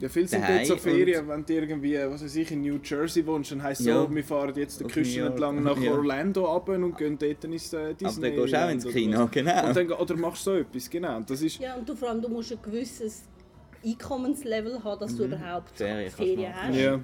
Ja, 0.00 0.08
viele 0.08 0.26
sind 0.28 0.42
dort 0.48 0.66
so 0.66 0.76
Ferien, 0.76 1.28
wenn 1.28 1.44
du 1.44 1.52
irgendwie, 1.52 1.94
was 2.08 2.24
weiß 2.24 2.36
ich, 2.36 2.50
in 2.52 2.62
New 2.62 2.78
Jersey 2.82 3.26
wohnst, 3.26 3.52
dann 3.52 3.62
heisst 3.62 3.82
es 3.82 3.86
Ja. 3.88 4.02
so, 4.02 4.14
wir 4.14 4.24
fahren 4.24 4.52
jetzt 4.56 4.80
den 4.80 4.86
Auf 4.86 4.92
Küsten 4.92 5.14
New 5.16 5.20
York. 5.24 5.32
entlang 5.32 5.62
nach 5.62 5.76
Ja. 5.78 5.92
Orlando 5.92 6.44
runter 6.46 6.72
und 6.74 6.96
gehen 6.96 7.18
dort 7.18 7.44
ins 7.44 7.72
äh, 7.74 7.92
Disney. 7.94 8.06
Aber 8.08 8.20
dann 8.36 8.36
gehst 8.46 8.52
du 8.54 8.64
auch 8.64 8.70
ins 8.70 8.86
Kino, 8.88 9.28
genau. 9.30 9.66
Und 9.68 9.76
dann, 9.76 9.92
oder 9.92 10.16
machst 10.16 10.46
du 10.46 10.50
so 10.52 10.56
etwas, 10.56 10.88
genau. 10.88 11.16
Und 11.18 11.28
Das 11.28 11.42
ist, 11.42 11.58
Ja, 11.60 11.74
und 11.74 11.86
du 11.88 11.94
vor 11.94 12.08
allem, 12.08 12.22
du 12.22 12.28
musst 12.28 12.50
ein 12.52 12.58
gewisses 12.62 13.24
Einkommenslevel 13.84 14.82
haben, 14.82 15.00
dass 15.00 15.16
du 15.16 15.24
überhaupt 15.24 15.70
Ferien 15.76 16.10
Ferien 16.10 16.54
hast. 16.54 16.76
ja. 16.76 17.00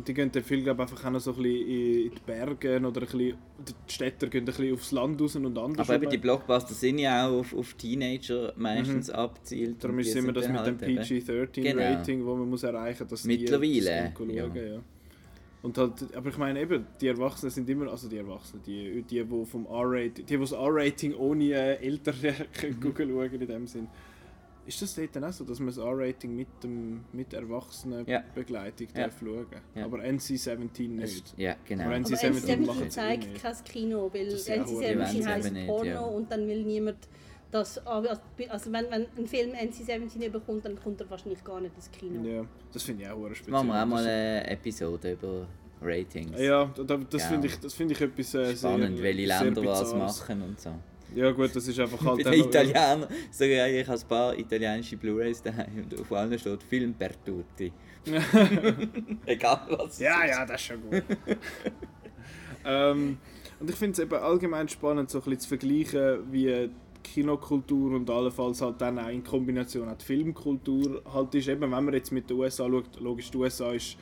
Und 0.00 0.08
die 0.08 0.14
gehen 0.14 0.32
dann 0.32 0.42
viel, 0.42 0.62
glaub, 0.62 0.80
einfach 0.80 1.04
auch 1.04 1.10
noch 1.10 1.20
so 1.20 1.32
ein 1.34 1.42
bisschen 1.42 1.68
in 1.68 2.10
die 2.10 2.20
Berge 2.24 2.78
oder 2.78 2.86
ein 2.86 2.92
bisschen, 3.06 3.18
die 3.68 3.92
Städter 3.92 4.28
gehen 4.28 4.44
ein 4.44 4.44
bisschen 4.46 4.72
aufs 4.72 4.92
Land 4.92 5.20
raus 5.20 5.36
und 5.36 5.58
anders. 5.58 5.90
Aber 5.90 5.94
eben 6.02 6.08
die 6.10 6.16
Blockbuster 6.16 6.72
sind 6.72 7.00
ja 7.00 7.28
auch 7.28 7.40
auf, 7.40 7.54
auf 7.54 7.74
Teenager 7.74 8.54
meistens 8.56 9.10
abzielt. 9.10 9.72
Mhm. 9.76 9.78
Darum 9.78 9.96
und 9.96 10.00
ist 10.02 10.16
immer 10.16 10.32
das 10.32 10.48
mit 10.48 10.56
dem 10.56 10.64
halt 10.64 10.82
eben- 10.82 10.96
PG-13-Rating, 11.02 12.24
wo 12.24 12.34
man 12.34 12.48
muss 12.48 12.62
erreichen 12.62 13.02
muss, 13.02 13.10
dass 13.10 13.24
Mittlerweile, 13.24 13.68
die 13.68 13.80
das 13.84 14.12
schauen, 14.16 14.30
ja. 14.30 14.46
ja. 14.46 14.80
Und 15.62 15.76
halt, 15.76 16.16
aber 16.16 16.30
ich 16.30 16.38
meine 16.38 16.60
eben, 16.62 16.86
die 16.98 17.08
Erwachsenen 17.08 17.50
sind 17.50 17.68
immer, 17.68 17.90
also 17.90 18.08
die 18.08 18.16
Erwachsenen, 18.16 18.62
die, 18.66 19.02
die, 19.02 19.22
die 19.22 19.44
vom 19.44 19.66
R-Rating, 19.66 20.24
die, 20.24 20.34
die 20.34 20.38
das 20.38 20.52
R-Rating 20.52 21.12
ohne 21.12 21.44
äh, 21.52 21.74
Eltern 21.86 22.14
können 22.54 22.78
Mhm. 22.80 22.94
schauen 22.96 23.32
in 23.42 23.46
dem 23.46 23.66
Sinn. 23.66 23.86
Ist 24.66 24.80
das 24.82 24.94
dort 24.94 25.16
dann 25.16 25.24
auch 25.24 25.32
so, 25.32 25.44
dass 25.44 25.58
man 25.58 25.68
das 25.68 25.78
R-Rating 25.78 26.36
mit, 26.36 26.48
dem, 26.62 27.00
mit 27.12 27.32
Erwachsenen 27.32 28.06
Ja. 28.06 28.22
Begleitung 28.34 28.86
Ja. 28.94 29.04
darf 29.04 29.18
schauen 29.18 29.46
Ja. 29.74 29.84
Aber 29.84 29.98
NC-17 29.98 30.88
nicht. 30.88 31.34
Ja, 31.38 31.56
genau. 31.66 31.84
Aber 31.84 31.92
wenn 31.92 32.04
sie 32.04 32.14
Aber 32.14 32.34
17 32.34 32.66
machen 32.66 32.82
NC-17 32.82 32.86
es 32.86 32.94
zeigt 32.94 33.24
eh 33.24 33.28
nicht. 33.30 33.42
kein 33.42 33.64
Kino, 33.64 34.10
weil 34.12 34.24
Das 34.26 34.34
ist 34.34 34.48
ja 34.48 34.54
NC-17 34.56 34.66
hure- 34.70 35.26
heisst 35.26 35.66
Porno 35.66 35.84
ja. 35.90 36.00
und 36.00 36.30
dann 36.30 36.46
will 36.46 36.62
niemand 36.64 36.98
das... 37.50 37.84
Also 37.86 38.20
wenn, 38.72 38.90
wenn 38.90 39.06
ein 39.16 39.26
Film 39.26 39.50
NC-17 39.52 40.28
bekommt, 40.30 40.64
dann 40.64 40.78
kommt 40.80 41.00
er 41.00 41.10
wahrscheinlich 41.10 41.42
gar 41.42 41.60
nicht 41.60 41.74
ins 41.74 41.90
Kino. 41.90 42.22
Ja, 42.28 42.44
das 42.72 42.82
finde 42.84 43.02
ich 43.04 43.08
auch 43.10 43.16
hure 43.16 43.34
speziell. 43.34 43.52
Machen 43.52 43.68
wir 43.68 43.82
auch 43.82 43.86
mal 43.86 43.96
Das- 44.04 44.06
eine 44.06 44.50
Episode 44.50 45.12
über 45.12 45.46
Ratings. 45.82 46.38
Ja, 46.38 46.66
da- 46.76 46.84
da- 46.84 46.96
das 46.98 47.22
Ja. 47.22 47.28
finde 47.28 47.46
ich, 47.48 47.58
das 47.58 47.74
finde 47.74 47.94
ich 47.94 48.00
etwas 48.00 48.34
äh, 48.34 48.54
Spannend, 48.54 48.96
sehr, 48.98 49.04
welche 49.04 49.26
sehr 49.26 49.42
Länder 49.44 49.64
was 49.64 49.94
machen 49.94 50.42
und 50.42 50.60
so. 50.60 50.70
Ja 51.14 51.30
gut, 51.32 51.54
das 51.54 51.66
ist 51.66 51.78
einfach 51.80 51.98
Bei 52.02 52.10
halt... 52.10 52.18
den 52.20 52.26
auch 52.26 52.30
noch- 52.38 52.46
Italienern, 52.46 53.06
sage 53.30 53.66
ich, 53.68 53.80
ich 53.80 53.88
habe 53.88 53.98
ein 54.00 54.08
paar 54.08 54.38
italienische 54.38 54.96
Blu-Rays 54.96 55.42
daheim 55.42 55.84
und 55.90 56.00
auf 56.00 56.12
allen 56.12 56.38
steht 56.38 56.62
Film 56.62 56.94
per 56.94 57.10
tutti. 57.24 57.72
Egal 59.26 59.60
was. 59.70 59.98
Ja, 59.98 60.24
ja, 60.26 60.46
das 60.46 60.60
ist 60.60 60.66
schon 60.68 60.80
gut. 60.82 61.02
ähm, 62.64 63.18
und 63.58 63.70
ich 63.70 63.76
finde 63.76 63.92
es 63.92 63.98
eben 63.98 64.14
allgemein 64.14 64.68
spannend, 64.68 65.10
so 65.10 65.18
ein 65.18 65.24
bisschen 65.24 65.40
zu 65.40 65.48
vergleichen, 65.48 66.32
wie 66.32 66.70
Kinokultur 67.02 67.92
und 67.92 68.08
allenfalls 68.08 68.60
halt 68.62 68.80
dann 68.80 68.98
auch 68.98 69.08
in 69.08 69.24
Kombination 69.24 69.88
auch 69.88 69.96
die 69.96 70.04
Filmkultur 70.04 71.02
halt 71.12 71.34
ist. 71.34 71.48
Eben, 71.48 71.62
wenn 71.62 71.70
man 71.70 71.92
jetzt 71.94 72.12
mit 72.12 72.28
den 72.30 72.36
USA 72.38 72.68
schaut, 72.68 73.00
logisch, 73.00 73.30
die 73.30 73.36
USA 73.38 73.72
ist 73.72 73.96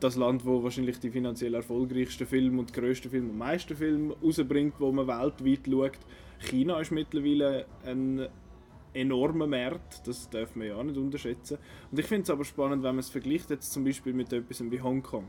das 0.00 0.16
Land, 0.16 0.44
wo 0.44 0.62
wahrscheinlich 0.62 0.98
die 0.98 1.10
finanziell 1.10 1.54
erfolgreichsten 1.54 2.26
Filme 2.26 2.60
und 2.60 2.70
die 2.74 2.80
grössten 2.80 3.10
Filme 3.10 3.30
und 3.30 3.38
meisten 3.38 3.76
Filme 3.76 4.14
rausbringt, 4.22 4.74
wo 4.78 4.92
man 4.92 5.06
weltweit 5.06 5.60
schaut. 5.68 5.98
China 6.38 6.80
ist 6.80 6.90
mittlerweile 6.90 7.66
ein 7.84 8.28
enormer 8.92 9.46
Markt, 9.46 10.06
das 10.06 10.28
darf 10.30 10.56
man 10.56 10.68
ja 10.68 10.76
auch 10.76 10.82
nicht 10.82 10.96
unterschätzen. 10.96 11.58
Und 11.90 11.98
ich 11.98 12.06
finde 12.06 12.22
es 12.22 12.30
aber 12.30 12.44
spannend, 12.44 12.82
wenn 12.82 12.94
man 12.94 13.00
es 13.00 13.10
vergleicht 13.10 13.50
jetzt 13.50 13.72
zum 13.72 13.84
Beispiel 13.84 14.12
mit 14.12 14.32
etwas 14.32 14.62
wie 14.70 14.80
Hongkong. 14.80 15.26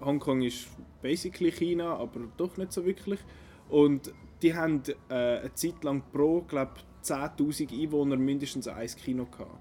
Hongkong 0.00 0.42
ist 0.42 0.68
basically 1.00 1.50
China, 1.50 1.96
aber 1.96 2.20
doch 2.36 2.56
nicht 2.56 2.72
so 2.72 2.84
wirklich. 2.84 3.20
Und 3.68 4.12
die 4.42 4.54
haben 4.54 4.82
äh, 5.08 5.14
eine 5.14 5.54
Zeit 5.54 5.82
lang 5.84 6.02
pro, 6.12 6.42
glaube 6.42 6.72
10'000 7.04 7.72
Einwohner 7.72 8.16
mindestens 8.16 8.68
ein 8.68 8.86
Kino 8.86 9.26
gehabt. 9.26 9.58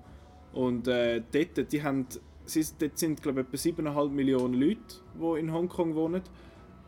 Und 0.53 0.87
äh, 0.87 1.21
dort, 1.31 1.71
die 1.71 1.83
haben, 1.83 2.07
sie, 2.45 2.65
dort 2.77 2.97
sind 2.97 3.21
glaube 3.21 3.41
etwa 3.41 3.55
7,5 3.55 4.09
Millionen 4.09 4.55
Leute, 4.55 4.95
die 5.15 5.39
in 5.39 5.53
Hongkong 5.53 5.95
wohnen. 5.95 6.21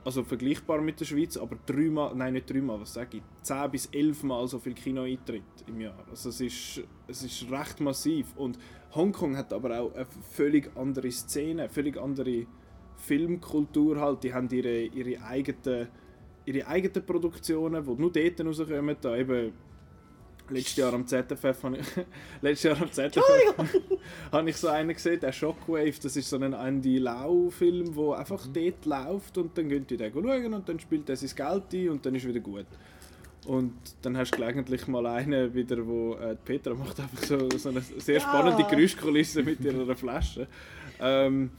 Also 0.05 0.23
vergleichbar 0.23 0.81
mit 0.81 0.99
der 0.99 1.05
Schweiz, 1.05 1.37
aber 1.37 1.57
dreimal, 1.65 2.13
nein 2.13 2.33
nicht 2.33 2.49
dreimal, 2.49 2.81
was 2.81 2.93
sage 2.93 3.17
ich, 3.17 3.23
10 3.43 3.71
bis 3.71 3.85
11 3.85 4.23
Mal 4.23 4.47
so 4.47 4.59
viel 4.59 4.73
Kinoeintritt 4.73 5.43
im 5.67 5.79
Jahr. 5.79 6.05
Also 6.09 6.29
es 6.29 6.41
ist, 6.41 6.83
es 7.07 7.23
ist 7.23 7.49
recht 7.49 7.79
massiv. 7.79 8.35
Und 8.35 8.59
Hongkong 8.93 9.37
hat 9.37 9.53
aber 9.53 9.79
auch 9.79 9.93
eine 9.93 10.05
völlig 10.31 10.75
andere 10.75 11.09
Szene, 11.09 11.63
eine 11.63 11.69
völlig 11.69 11.97
andere 11.97 12.45
Filmkultur 12.97 13.99
halt. 13.99 14.23
Die 14.23 14.33
haben 14.33 14.49
ihre, 14.49 14.83
ihre 14.83 15.23
eigenen 15.23 15.87
ihre 16.45 16.67
eigenen 16.67 17.05
Produktionen, 17.05 17.85
die 17.85 18.01
nur 18.01 18.11
dort 18.11 18.45
rauskommen. 18.45 18.97
Da 19.01 19.15
eben 19.15 19.53
letztes 20.49 20.75
Jahr 20.75 20.93
am 20.93 21.07
ZFF 21.07 21.63
habe 21.63 21.77
ich, 21.77 21.87
letztes 22.41 22.63
Jahr 22.63 22.81
am 22.81 22.91
ZFF 22.91 23.21
habe 24.31 24.49
ich 24.49 24.57
so 24.57 24.67
einen 24.67 24.93
gesehen, 24.93 25.19
der 25.19 25.31
Shockwave, 25.31 25.93
das 26.01 26.15
ist 26.15 26.29
so 26.29 26.37
ein 26.37 26.53
Andy 26.53 26.97
Lau-Film, 26.97 27.95
der 27.95 28.17
einfach 28.17 28.45
dort 28.47 28.85
läuft 28.85 29.37
und 29.37 29.57
dann 29.57 29.69
gehen 29.69 29.87
die 29.87 29.97
den 29.97 30.13
schauen 30.13 30.53
und 30.53 30.67
dann 30.67 30.79
spielt 30.79 31.09
er 31.09 31.15
sein 31.15 31.29
Geld 31.35 31.73
ein 31.73 31.89
und 31.89 32.05
dann 32.05 32.15
ist 32.15 32.27
wieder 32.27 32.39
gut. 32.39 32.65
Und 33.45 33.73
dann 34.01 34.15
hast 34.15 34.31
du 34.31 34.37
gelegentlich 34.37 34.87
mal 34.87 35.05
einen 35.05 35.53
wieder, 35.53 35.85
wo 35.85 36.13
äh, 36.15 36.35
Petra 36.35 36.73
macht 36.73 36.99
einfach 36.99 37.23
so, 37.23 37.49
so 37.57 37.69
eine 37.69 37.81
sehr 37.81 38.19
spannende 38.19 38.61
ja. 38.61 38.69
Geräuschkulisse 38.69 39.43
mit 39.43 39.59
ihrer 39.59 39.95
Flasche. 39.97 40.47
Ähm, 40.99 41.51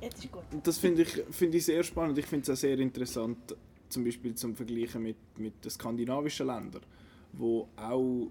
Jetzt 0.00 0.24
ist 0.24 0.32
gut. 0.32 0.42
Das 0.62 0.78
finde 0.78 1.02
ich, 1.02 1.22
find 1.30 1.54
ich 1.54 1.64
sehr 1.64 1.82
spannend. 1.82 2.18
Ich 2.18 2.26
finde 2.26 2.44
es 2.44 2.50
auch 2.50 2.60
sehr 2.60 2.78
interessant, 2.78 3.54
zum 3.88 4.04
Beispiel 4.04 4.34
zum 4.34 4.54
Vergleichen 4.54 5.02
mit, 5.02 5.16
mit 5.38 5.64
den 5.64 5.70
skandinavischen 5.70 6.46
Ländern, 6.46 6.82
wo 7.36 7.68
auch 7.76 8.30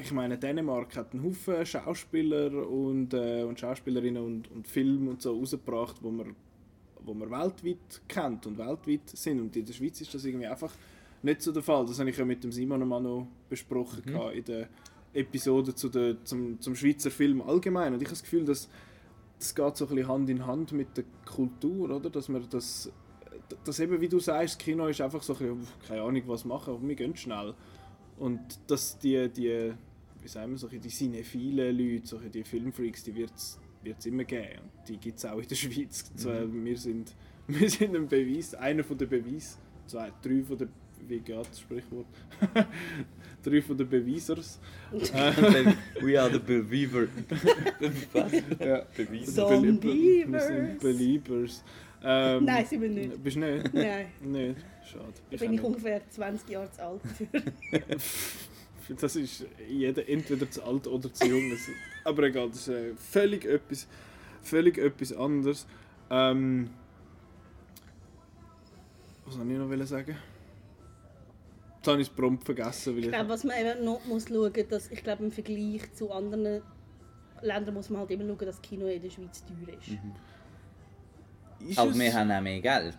ich 0.00 0.12
meine, 0.12 0.38
Dänemark 0.38 0.96
hat 0.96 1.12
einen 1.12 1.24
Haufen 1.24 1.64
Schauspieler 1.66 2.66
und, 2.68 3.12
äh, 3.12 3.42
und 3.42 3.60
Schauspielerinnen 3.60 4.22
und, 4.22 4.50
und 4.50 4.66
Filme 4.66 5.10
und 5.10 5.20
so 5.20 5.36
rausgebracht, 5.36 5.96
wo 6.00 6.10
man, 6.10 6.34
wo 7.04 7.12
man 7.12 7.30
weltweit 7.30 8.00
kennt 8.08 8.46
und 8.46 8.56
weltweit 8.56 9.10
sind. 9.10 9.40
Und 9.40 9.56
in 9.56 9.66
der 9.66 9.72
Schweiz 9.72 10.00
ist 10.00 10.14
das 10.14 10.24
irgendwie 10.24 10.46
einfach 10.46 10.72
nicht 11.22 11.42
so 11.42 11.52
der 11.52 11.62
Fall. 11.62 11.86
Das 11.86 11.98
habe 11.98 12.10
ich 12.10 12.16
ja 12.16 12.24
mit 12.24 12.42
dem 12.44 12.52
Simon 12.52 12.86
mal 12.88 13.00
noch 13.00 13.26
besprochen 13.48 14.02
mhm. 14.06 14.30
in 14.32 14.44
der 14.44 14.68
Episode 15.12 15.74
zu 15.74 15.88
der, 15.88 16.24
zum, 16.24 16.60
zum 16.60 16.74
Schweizer 16.74 17.10
Film 17.10 17.42
allgemein. 17.42 17.92
Und 17.92 18.00
ich 18.00 18.08
habe 18.08 18.14
das 18.14 18.22
Gefühl, 18.22 18.44
dass 18.44 18.68
das 19.38 19.54
geht 19.54 19.76
so 19.76 19.86
ein 19.86 19.94
bisschen 19.94 20.08
Hand 20.08 20.30
in 20.30 20.46
Hand 20.46 20.72
mit 20.72 20.96
der 20.96 21.04
Kultur, 21.26 21.90
oder? 21.90 22.08
Dass 22.08 22.28
man 22.28 22.46
das, 22.48 22.90
das 23.64 23.80
eben, 23.80 24.00
wie 24.00 24.08
du 24.08 24.18
sagst, 24.18 24.54
das 24.54 24.58
Kino 24.58 24.86
ist 24.86 25.00
einfach 25.00 25.22
so 25.22 25.34
ein 25.34 25.38
bisschen, 25.38 25.68
keine 25.86 26.02
Ahnung, 26.02 26.22
was 26.26 26.44
machen, 26.44 26.74
aber 26.74 26.88
wir 26.88 26.94
gehen 26.94 27.16
schnell. 27.16 27.54
Und 28.18 28.40
dass 28.68 28.98
die, 28.98 29.28
die 29.28 29.72
wie 30.24 30.28
sagen 30.28 30.52
wir, 30.52 30.58
so 30.58 30.68
die 30.68 30.88
cinephilen 30.88 31.76
Leute, 31.76 32.06
so 32.06 32.18
die 32.18 32.44
Filmfreaks, 32.44 33.04
die 33.04 33.14
wird 33.14 33.32
es 33.34 34.06
immer 34.06 34.24
geben. 34.24 34.60
Und 34.62 34.88
die 34.88 34.96
gibt 34.96 35.18
es 35.18 35.24
auch 35.26 35.38
in 35.38 35.46
der 35.46 35.54
Schweiz. 35.54 36.10
Mhm. 36.24 36.64
Wir, 36.64 36.78
sind, 36.78 37.14
wir 37.46 37.68
sind 37.68 37.94
ein 37.94 38.08
Beweis, 38.08 38.54
einer 38.54 38.82
von 38.82 38.96
den 38.96 39.08
Beweisen, 39.08 39.58
zwei, 39.86 40.10
drei 40.22 40.42
von 40.42 40.56
den 40.56 40.68
wie 41.06 41.20
geht 41.20 41.36
das 41.36 41.60
Sprichwort? 41.60 42.06
Drei 43.42 43.60
von 43.60 43.76
den 43.76 43.88
Beweisers. 43.88 44.58
We 46.00 46.18
are 46.18 46.32
the 46.32 46.38
believer. 46.38 47.08
Was? 48.12 48.32
Ja. 48.58 48.86
Beweisers. 48.96 49.80
Beliebers. 49.80 50.48
Wir 50.48 50.66
sind 50.66 50.80
Beliebers. 50.80 51.64
Ähm, 52.06 52.44
Nein, 52.44 52.66
sind 52.66 52.82
wir 52.82 52.88
nicht. 52.90 53.22
Bist 53.22 53.36
du 53.36 53.40
nicht? 53.40 53.72
Nein. 53.72 54.06
Nicht? 54.20 54.56
Schade. 54.84 55.14
Da 55.30 55.36
bin 55.38 55.54
ich 55.54 55.62
ungefähr 55.62 56.02
20 56.10 56.50
Jahre 56.50 56.70
zu 56.70 56.84
alt 56.84 57.00
für. 57.16 58.94
das 59.00 59.16
ist 59.16 59.46
jeder 59.66 60.06
entweder 60.06 60.50
zu 60.50 60.62
alt 60.62 60.86
oder 60.86 61.12
zu 61.12 61.26
jung. 61.26 61.50
Aber 62.04 62.24
egal, 62.24 62.50
das 62.50 62.58
ist 62.58 62.68
äh, 62.68 62.94
völlig 62.94 63.46
etwas, 63.46 63.88
völlig 64.42 64.76
etwas 64.76 65.14
anderes. 65.14 65.66
Ähm, 66.10 66.68
was 69.24 69.34
soll 69.36 69.50
ich 69.50 69.56
noch 69.56 69.86
sagen? 69.86 70.16
Jetzt 71.76 71.88
habe 71.88 72.02
ich 72.02 72.08
es 72.08 72.14
prompt 72.14 72.44
vergessen. 72.44 72.98
ich 72.98 73.08
glaube, 73.08 73.28
was 73.30 73.44
man 73.44 73.56
eben 73.58 73.84
noch 73.84 74.04
muss 74.04 74.28
schauen 74.28 74.52
muss, 74.54 74.68
dass 74.68 74.90
ich 74.90 75.02
glaube, 75.02 75.24
im 75.24 75.32
Vergleich 75.32 75.90
zu 75.94 76.12
anderen 76.12 76.62
Ländern 77.40 77.74
muss 77.74 77.88
man 77.88 78.00
halt 78.00 78.10
immer 78.10 78.24
schauen, 78.24 78.38
dass 78.38 78.56
das 78.56 78.62
Kino 78.62 78.86
in 78.86 79.00
der 79.00 79.10
Schweiz 79.10 79.42
teuer 79.44 79.74
ist. 79.78 79.88
Mhm. 79.88 80.14
Ist 81.60 81.78
aber 81.78 81.94
wir 81.94 82.12
haben 82.12 82.30
auch 82.30 82.40
mehr 82.40 82.60
Geld. 82.60 82.98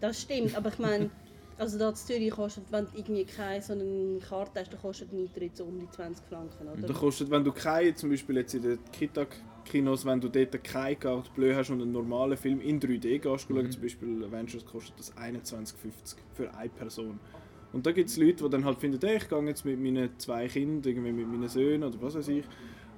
Das 0.00 0.20
stimmt, 0.22 0.56
aber 0.56 0.70
ich 0.70 0.78
meine, 0.78 1.10
also 1.58 1.78
da 1.78 1.90
in 1.90 1.94
Zürich 1.94 2.30
kostet, 2.30 2.64
wenn 2.70 2.86
du 2.86 2.90
irgendwie 2.96 3.24
keine 3.24 3.62
so 3.62 3.72
eine 3.72 4.18
Karte 4.28 4.60
hast, 4.60 4.72
dann 4.72 4.80
kostet 4.80 5.12
der 5.12 5.20
Eintritt 5.20 5.56
so 5.56 5.64
um 5.64 5.78
die 5.78 5.90
20 5.90 6.26
Franken, 6.26 6.68
oder? 6.68 6.86
Da 6.86 6.92
kostet, 6.92 7.30
wenn 7.30 7.44
du 7.44 7.52
keine, 7.52 7.94
zum 7.94 8.10
Beispiel 8.10 8.36
jetzt 8.36 8.54
in 8.54 8.62
den 8.62 8.78
Kita-Kinos, 8.92 10.04
wenn 10.04 10.20
du 10.20 10.28
dort 10.28 10.64
keine 10.64 10.96
Karte 10.96 11.30
blöd 11.34 11.56
hast 11.56 11.70
und 11.70 11.80
einen 11.80 11.92
normalen 11.92 12.36
Film 12.36 12.60
in 12.60 12.80
3D 12.80 13.18
gehst, 13.18 13.50
mhm. 13.50 13.70
zum 13.70 13.82
Beispiel 13.82 14.24
Avengers, 14.24 14.64
kostet 14.64 14.98
das 14.98 15.16
21,50 15.16 15.74
für 16.34 16.52
eine 16.54 16.68
Person. 16.68 17.20
Und 17.72 17.86
da 17.86 17.92
gibt 17.92 18.08
es 18.08 18.16
Leute, 18.16 18.44
die 18.44 18.50
dann 18.50 18.64
halt 18.64 18.78
finden, 18.78 19.04
hey, 19.04 19.16
ich 19.16 19.28
gehe 19.28 19.42
jetzt 19.46 19.64
mit 19.64 19.80
meinen 19.80 20.10
zwei 20.18 20.46
Kindern, 20.46 20.92
irgendwie 20.92 21.12
mit 21.12 21.28
meinen 21.28 21.48
Söhnen 21.48 21.82
oder 21.82 22.00
was 22.02 22.14
weiß 22.14 22.28
ich, 22.28 22.44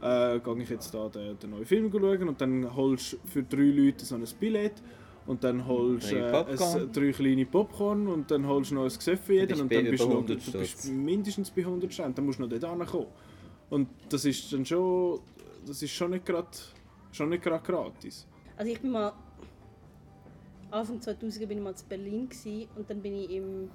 äh, 0.03 0.39
gehe 0.39 0.63
ich 0.63 0.71
jetzt 0.71 0.93
da 0.95 1.09
den, 1.09 1.39
den 1.39 1.51
neuen 1.51 1.65
Film 1.65 1.91
schauen 1.91 2.29
und 2.29 2.41
dann 2.41 2.75
holst 2.75 3.15
du 3.15 3.17
für 3.27 3.43
drei 3.43 3.63
Leute 3.63 4.05
so 4.05 4.15
ein 4.15 4.25
Billett 4.39 4.83
und 5.27 5.43
dann 5.43 5.67
holst 5.67 6.13
du 6.13 6.17
äh, 6.17 6.87
drei 6.93 7.13
kleine 7.13 7.47
Popcorn 7.47 8.07
und 8.07 8.31
dann 8.31 8.47
holst 8.47 8.71
du 8.71 8.77
noch 8.77 8.85
ein 8.85 8.89
Gesöff 8.89 9.21
für 9.21 9.35
jeden 9.35 9.61
und 9.61 9.73
dann 9.73 9.85
bist 9.85 10.05
du, 10.05 10.09
noch, 10.09 10.27
du 10.27 10.35
bist 10.35 10.89
mindestens 10.89 11.51
bei 11.51 11.63
100 11.63 11.93
Stunden, 11.93 12.15
dann 12.15 12.27
musst 12.27 12.39
du 12.39 12.43
noch 12.45 12.51
dort 12.51 12.65
ankommen. 12.65 13.07
Und 13.71 13.89
das 14.09 14.25
ist 14.25 14.53
dann 14.53 14.65
schon, 14.65 15.21
das 15.67 15.83
ist 15.83 15.91
schon 15.91 16.13
nicht 16.13 16.25
gerade 16.25 16.49
schon 17.11 17.29
nicht 17.29 17.43
gerade 17.43 17.65
gratis. 17.65 18.27
Also 18.57 18.71
ich 18.71 18.81
bin 18.81 18.91
mal 18.91 19.13
Anfang 20.71 21.01
2000 21.01 21.49
bin 21.49 21.59
ich 21.59 21.65
mal 21.65 21.71
in 21.71 21.89
Berlin 21.89 22.29
und 22.77 22.91
dann 22.91 23.01
bin 23.01 23.15
ich 23.15 23.31
im 23.31 23.71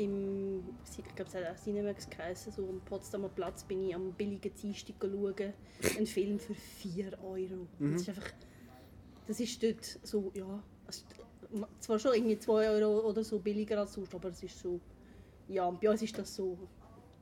im, 0.00 0.64
ich 0.84 1.14
glaube, 1.14 1.28
es 1.28 1.34
hat 1.34 1.44
auch 1.44 1.62
Cinemax 1.62 2.08
geheißen, 2.08 2.52
so 2.52 2.68
am 2.68 2.80
Potsdamer 2.80 3.28
Platz 3.28 3.64
bin 3.64 3.88
ich 3.88 3.94
am 3.94 4.12
billigen 4.12 4.52
Dienstag 4.54 4.96
schauen, 5.00 5.52
einen 5.96 6.06
Film 6.06 6.38
für 6.38 6.54
4 6.54 7.22
Euro. 7.22 7.66
Mhm. 7.78 7.92
Das 7.92 8.02
ist 8.02 8.08
einfach, 8.08 8.30
das 9.26 9.40
ist 9.40 9.62
dort 9.62 9.84
so, 10.02 10.32
ja, 10.34 10.62
also, 10.86 11.04
zwar 11.80 11.98
schon 11.98 12.14
irgendwie 12.14 12.38
2 12.38 12.70
Euro 12.70 13.08
oder 13.08 13.22
so 13.22 13.38
billiger 13.38 13.78
als 13.78 13.94
sonst, 13.94 14.14
aber 14.14 14.30
es 14.30 14.42
ist 14.42 14.58
so, 14.58 14.80
ja, 15.48 15.66
und 15.66 15.80
bei 15.80 15.90
uns 15.90 16.02
ist 16.02 16.16
das 16.16 16.34
so, 16.34 16.56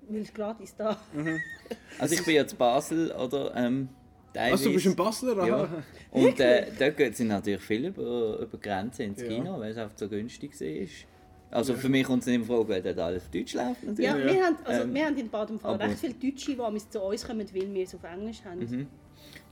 weil 0.08 0.22
es 0.22 0.32
gratis 0.32 0.74
da. 0.76 1.00
Mhm. 1.12 1.38
Also 1.98 2.14
ich 2.14 2.24
bin 2.24 2.34
jetzt 2.34 2.56
Basel, 2.56 3.10
oder, 3.12 3.54
ähm, 3.56 3.88
Teilweise. 4.32 4.52
Also 4.52 4.64
du 4.66 4.74
bist 4.74 4.86
ein 4.86 4.96
Basler? 4.96 5.46
Ja. 5.46 5.68
Und 6.10 6.38
äh, 6.38 6.66
dort 6.78 7.16
sind 7.16 7.28
natürlich 7.28 7.62
viele 7.62 7.88
über, 7.88 8.38
über 8.40 8.58
Grenzen 8.58 9.02
ins 9.02 9.22
Kino, 9.22 9.54
ja. 9.54 9.58
weil 9.58 9.70
es 9.72 9.78
einfach 9.78 9.96
so 9.96 10.08
günstig 10.08 10.60
ist. 10.60 11.06
Also 11.50 11.74
für 11.74 11.88
mich 11.88 12.04
kommt 12.04 12.22
es 12.22 12.26
nicht 12.26 12.36
in 12.36 12.44
Frage, 12.44 12.68
weil 12.68 12.82
dort 12.82 12.98
alles 12.98 13.22
auf 13.22 13.30
Deutsch 13.30 13.54
läuft. 13.54 13.82
Natürlich. 13.82 14.10
Ja, 14.10 14.16
wir 14.16 14.44
haben, 14.44 14.56
also 14.64 14.82
ähm, 14.82 14.94
wir 14.94 15.06
haben 15.06 15.16
in 15.16 15.30
Baden-Fall 15.30 15.76
recht 15.76 15.98
viele 15.98 16.14
Deutsche, 16.14 16.56
die 16.56 16.90
zu 16.90 17.00
uns 17.00 17.26
kommen, 17.26 17.46
weil 17.54 17.74
wir 17.74 17.82
es 17.82 17.94
auf 17.94 18.04
Englisch 18.04 18.44
haben. 18.44 18.60
Mhm. 18.60 18.86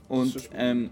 Und 0.07 0.49
ähm, 0.53 0.91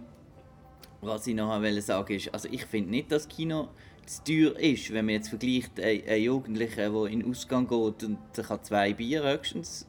was 1.01 1.27
ich 1.27 1.35
noch 1.35 1.61
sagen 1.81 2.15
ist, 2.15 2.33
also 2.33 2.49
ich 2.51 2.65
finde 2.65 2.89
nicht, 2.89 3.11
dass 3.11 3.27
Kino 3.27 3.69
zu 4.05 4.23
teuer 4.23 4.59
ist, 4.59 4.91
wenn 4.93 5.05
man 5.05 5.15
jetzt 5.15 5.29
vergleicht, 5.29 5.79
ein 5.79 6.21
Jugendlicher, 6.21 6.89
der 6.89 7.05
in 7.05 7.19
den 7.19 7.29
Ausgang 7.29 7.67
geht 7.67 8.03
und 8.03 8.17
der 8.35 8.43
kann 8.43 8.63
zwei 8.63 8.93
Bier 8.93 9.23
höchstens 9.23 9.87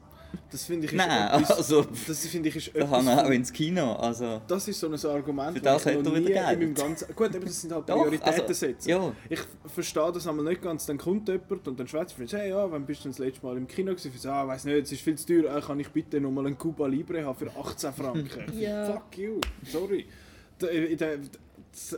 das 0.50 0.64
finde 0.64 0.86
ich 0.86 0.92
ist 0.92 0.96
Nein, 0.96 1.40
etwas, 1.40 1.56
also, 1.56 1.86
das 2.06 2.26
finde 2.26 2.48
ich 2.48 2.56
ist 2.56 2.70
da 2.74 2.86
kann 2.86 3.06
er 3.06 3.26
auch 3.26 3.30
ins 3.30 3.52
Kino. 3.52 3.94
Also, 3.94 4.40
das 4.46 4.68
ist 4.68 4.80
so 4.80 4.88
ein 4.88 4.94
Argument, 4.94 5.56
für 5.56 5.62
das 5.62 5.86
er 5.86 6.00
wieder 6.00 6.20
Geld. 6.20 6.60
In 6.60 6.74
ganzen, 6.74 7.14
gut, 7.14 7.34
aber 7.34 7.44
das 7.44 7.60
sind 7.60 7.72
halt 7.72 7.86
Prioritäten 7.86 8.40
also, 8.40 8.52
setzen. 8.52 8.88
Ja. 8.88 9.12
Ich 9.28 9.40
verstehe 9.66 10.12
das 10.12 10.26
einmal 10.26 10.44
nicht 10.44 10.62
ganz. 10.62 10.86
Dann 10.86 10.98
kommt 10.98 11.28
jemand 11.28 11.68
und 11.68 11.78
dann 11.78 11.88
schwätzt 11.88 12.16
er, 12.18 12.38
hey, 12.38 12.50
ja, 12.50 12.70
wann 12.70 12.86
bist 12.86 13.04
du 13.04 13.08
das 13.08 13.18
letzte 13.18 13.44
Mal 13.44 13.56
im 13.56 13.66
Kino 13.66 13.92
gewesen? 13.92 14.12
Ich 14.14 14.20
sage, 14.20 14.36
ah, 14.36 14.48
weiß 14.48 14.64
nicht, 14.64 14.84
es 14.84 14.92
ist 14.92 15.02
viel 15.02 15.16
zu 15.16 15.26
teuer. 15.26 15.56
Äh, 15.56 15.60
kann 15.60 15.80
ich 15.80 15.88
bitte 15.88 16.20
noch 16.20 16.30
mal 16.30 16.46
einen 16.46 16.58
Cuba 16.58 16.86
Libre 16.86 17.24
haben 17.24 17.38
für 17.38 17.50
18 17.50 17.92
Franken? 17.92 18.58
ja. 18.58 18.84
Fuck 18.92 19.18
you, 19.18 19.40
sorry. 19.64 20.06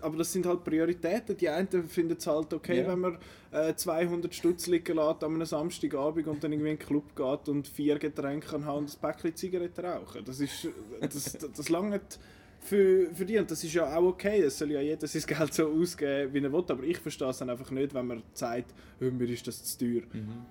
Aber 0.02 0.16
das 0.16 0.32
sind 0.32 0.46
halt 0.46 0.64
Prioritäten. 0.64 1.36
Die 1.36 1.48
einen 1.48 1.88
finden 1.88 2.16
es 2.18 2.26
halt 2.26 2.52
okay, 2.52 2.80
ja. 2.80 2.88
wenn 2.88 3.00
man 3.00 3.18
äh, 3.52 3.74
200 3.74 4.34
Stutz 4.34 4.66
liegen 4.66 4.96
lässt 4.96 5.24
an 5.24 5.34
einem 5.34 5.46
Samstagabend 5.46 6.26
und 6.26 6.42
dann 6.42 6.52
irgendwie 6.52 6.70
in 6.70 6.76
den 6.76 6.86
Club 6.86 7.14
geht 7.14 7.48
und 7.48 7.68
vier 7.68 7.98
Getränke 7.98 8.48
kann 8.48 8.64
haben 8.64 8.78
und 8.78 8.94
ein 8.94 9.00
Päckchen 9.00 9.36
Zigaretten 9.36 9.84
rauchen. 9.84 10.24
Das 10.24 10.40
ist, 10.40 10.68
das, 11.00 11.32
das, 11.32 11.52
das 11.52 11.68
langt 11.68 12.18
für, 12.60 13.14
für 13.14 13.24
die 13.24 13.38
und 13.38 13.50
das 13.50 13.62
ist 13.64 13.74
ja 13.74 13.96
auch 13.96 14.04
okay. 14.04 14.40
Es 14.40 14.58
soll 14.58 14.72
ja 14.72 14.80
jeder 14.80 15.06
sein 15.06 15.22
Geld 15.26 15.54
so 15.54 15.68
ausgeben, 15.68 16.32
wie 16.34 16.38
er 16.38 16.52
will. 16.52 16.64
Aber 16.68 16.82
ich 16.82 16.98
verstehe 16.98 17.28
es 17.28 17.38
dann 17.38 17.50
einfach 17.50 17.70
nicht, 17.70 17.94
wenn 17.94 18.06
man 18.06 18.22
sagt, 18.34 18.74
mir 19.00 19.28
ist 19.28 19.46
das 19.46 19.62
zu 19.64 19.78
teuer. 19.78 20.02
Mhm. 20.12 20.46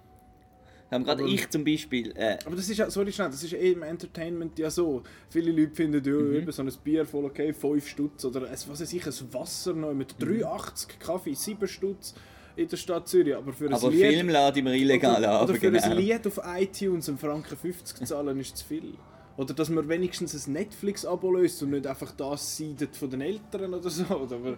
Haben 0.89 1.04
gerade 1.04 1.28
ich 1.28 1.50
zum 1.50 1.65
Beispiel. 1.65 2.13
Äh, 2.15 2.38
aber 2.45 2.56
das 2.56 2.69
ist 2.69 2.78
ja, 2.78 2.89
sorry 2.89 3.12
schnell, 3.12 3.30
das 3.30 3.43
ist 3.43 3.54
eh 3.54 3.73
im 3.73 3.84
Entertainment 3.84 4.58
ja 4.58 4.69
so. 4.69 5.04
Viele 5.30 5.52
Leute 5.52 5.76
finden 5.76 6.04
ja 6.04 6.13
mhm. 6.13 6.36
eben 6.36 6.52
so 6.52 6.62
ein 6.62 6.71
Bier 6.84 7.06
voll 7.06 7.26
okay, 7.26 7.54
5 7.54 7.88
Stutz 7.88 8.23
oder 8.23 8.43
ein, 8.47 8.52
was 8.52 8.67
weiß 8.67 8.93
ich, 8.93 9.06
ein 9.06 9.34
Wasser 9.34 9.73
noch 9.73 9.93
mit 9.93 10.15
83 10.19 10.88
mhm. 10.95 11.04
Kaffee, 11.04 11.34
7 11.34 11.67
Stutz 11.67 12.15
in 12.56 12.67
der 12.69 12.78
Stadt 12.78 13.08
Zürich. 13.08 13.36
Aber 13.36 13.52
für 13.52 13.65
ein 13.65 13.73
aber 13.73 13.89
Lied, 13.89 14.00
Film 14.00 14.30
laden 14.30 14.65
wir 14.65 14.73
illegal 14.73 15.17
oder, 15.19 15.39
an. 15.39 15.43
Oder 15.43 15.54
für 15.56 15.71
genau. 15.71 15.84
ein 15.84 15.97
Lied 15.97 16.26
auf 16.26 16.39
iTunes 16.43 17.10
einen 17.10 17.17
Franken 17.17 17.58
50 17.58 18.08
zahlen 18.08 18.39
ist 18.39 18.58
zu 18.58 18.65
viel. 18.65 18.93
Oder 19.36 19.54
dass 19.54 19.69
man 19.69 19.88
wenigstens 19.88 20.47
ein 20.47 20.54
Netflix-Abo 20.54 21.32
löst 21.32 21.62
und 21.62 21.69
nicht 21.69 21.86
einfach 21.86 22.12
das 22.12 22.58
seidet 22.58 22.95
von 22.95 23.10
den 23.10 23.21
Eltern 23.21 23.73
oder 23.73 23.89
so. 23.89 24.04
Oder, 24.15 24.58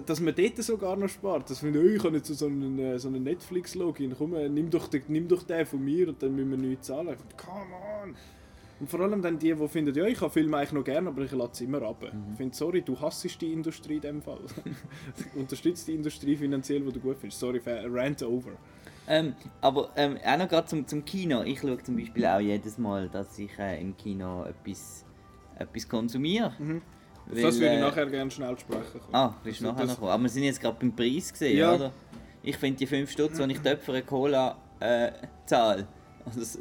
dass 0.00 0.20
man 0.20 0.34
dort 0.34 0.56
sogar 0.58 0.96
noch 0.96 1.08
spart. 1.08 1.50
Dass 1.50 1.62
man, 1.62 1.74
ich 1.74 2.02
habe 2.02 2.16
jetzt 2.16 2.28
so 2.28 2.46
einen, 2.46 2.78
äh, 2.78 2.98
so 2.98 3.08
einen 3.08 3.22
Netflix-Login, 3.22 4.14
komm, 4.16 4.34
äh, 4.34 4.48
nimm 4.48 4.70
doch, 4.70 4.88
den, 4.88 5.02
nimm 5.08 5.28
doch 5.28 5.42
den 5.42 5.66
von 5.66 5.84
mir 5.84 6.08
und 6.08 6.22
dann 6.22 6.34
müssen 6.34 6.50
wir 6.50 6.58
nichts 6.58 6.86
zahlen. 6.86 7.16
Come 7.36 7.74
on! 8.02 8.14
Und 8.80 8.90
vor 8.90 8.98
allem 8.98 9.22
dann 9.22 9.38
die, 9.38 9.54
die 9.54 9.68
finden, 9.68 9.94
ja, 9.94 10.06
ich 10.06 10.20
habe 10.20 10.30
Filme 10.30 10.56
eigentlich 10.56 10.72
noch 10.72 10.82
gerne, 10.82 11.08
aber 11.08 11.22
ich 11.22 11.30
lasse 11.30 11.52
es 11.52 11.60
immer 11.60 11.82
ab. 11.82 12.02
Mhm. 12.02 12.32
Ich 12.32 12.36
finde, 12.36 12.56
sorry, 12.56 12.82
du 12.82 12.98
hassest 13.00 13.40
die 13.40 13.52
Industrie 13.52 13.94
in 13.94 14.00
dem 14.00 14.22
Fall. 14.22 14.40
Unterstützt 15.36 15.86
die 15.86 15.94
Industrie 15.94 16.36
finanziell, 16.36 16.80
die 16.80 16.92
du 16.92 16.98
gut 16.98 17.16
findest. 17.18 17.38
Sorry, 17.38 17.60
rant 17.64 18.24
over. 18.24 18.50
Ähm, 19.06 19.34
aber 19.60 19.90
ähm, 19.96 20.16
auch 20.24 20.36
noch 20.36 20.48
gerade 20.48 20.66
zum, 20.66 20.86
zum 20.86 21.04
Kino. 21.04 21.42
Ich 21.42 21.60
schaue 21.60 21.80
zum 21.82 21.96
Beispiel 21.96 22.26
auch 22.26 22.40
jedes 22.40 22.76
Mal, 22.78 23.08
dass 23.08 23.38
ich 23.38 23.56
äh, 23.58 23.80
im 23.80 23.96
Kino 23.96 24.44
etwas, 24.44 25.04
etwas 25.58 25.88
konsumiere. 25.88 26.52
Mhm. 26.58 26.82
Weil, 27.26 27.42
das 27.42 27.54
würde 27.54 27.74
ich 27.74 27.78
äh, 27.78 27.80
nachher 27.80 28.06
gerne 28.06 28.30
schnell 28.30 28.58
sprechen. 28.58 29.00
Ah, 29.12 29.34
willst 29.42 29.60
du 29.60 29.64
also 29.64 29.74
nachher 29.74 29.86
noch 29.86 29.98
kommen? 29.98 30.10
Aber 30.10 30.22
wir 30.22 30.30
sind 30.30 30.44
jetzt 30.44 30.60
gerade 30.60 30.76
beim 30.78 30.94
Preis 30.94 31.32
gesehen, 31.32 31.58
ja. 31.58 31.74
oder? 31.74 31.92
Ich 32.42 32.56
finde 32.56 32.78
die 32.78 32.86
5 32.86 33.10
Stutz, 33.10 33.38
die 33.38 33.52
ich 33.52 33.60
dort 33.60 33.82
für 33.82 33.92
eine 33.92 34.02
Cola 34.02 34.56
äh, 34.80 35.12
Zahl. 35.46 35.86
Also 36.24 36.58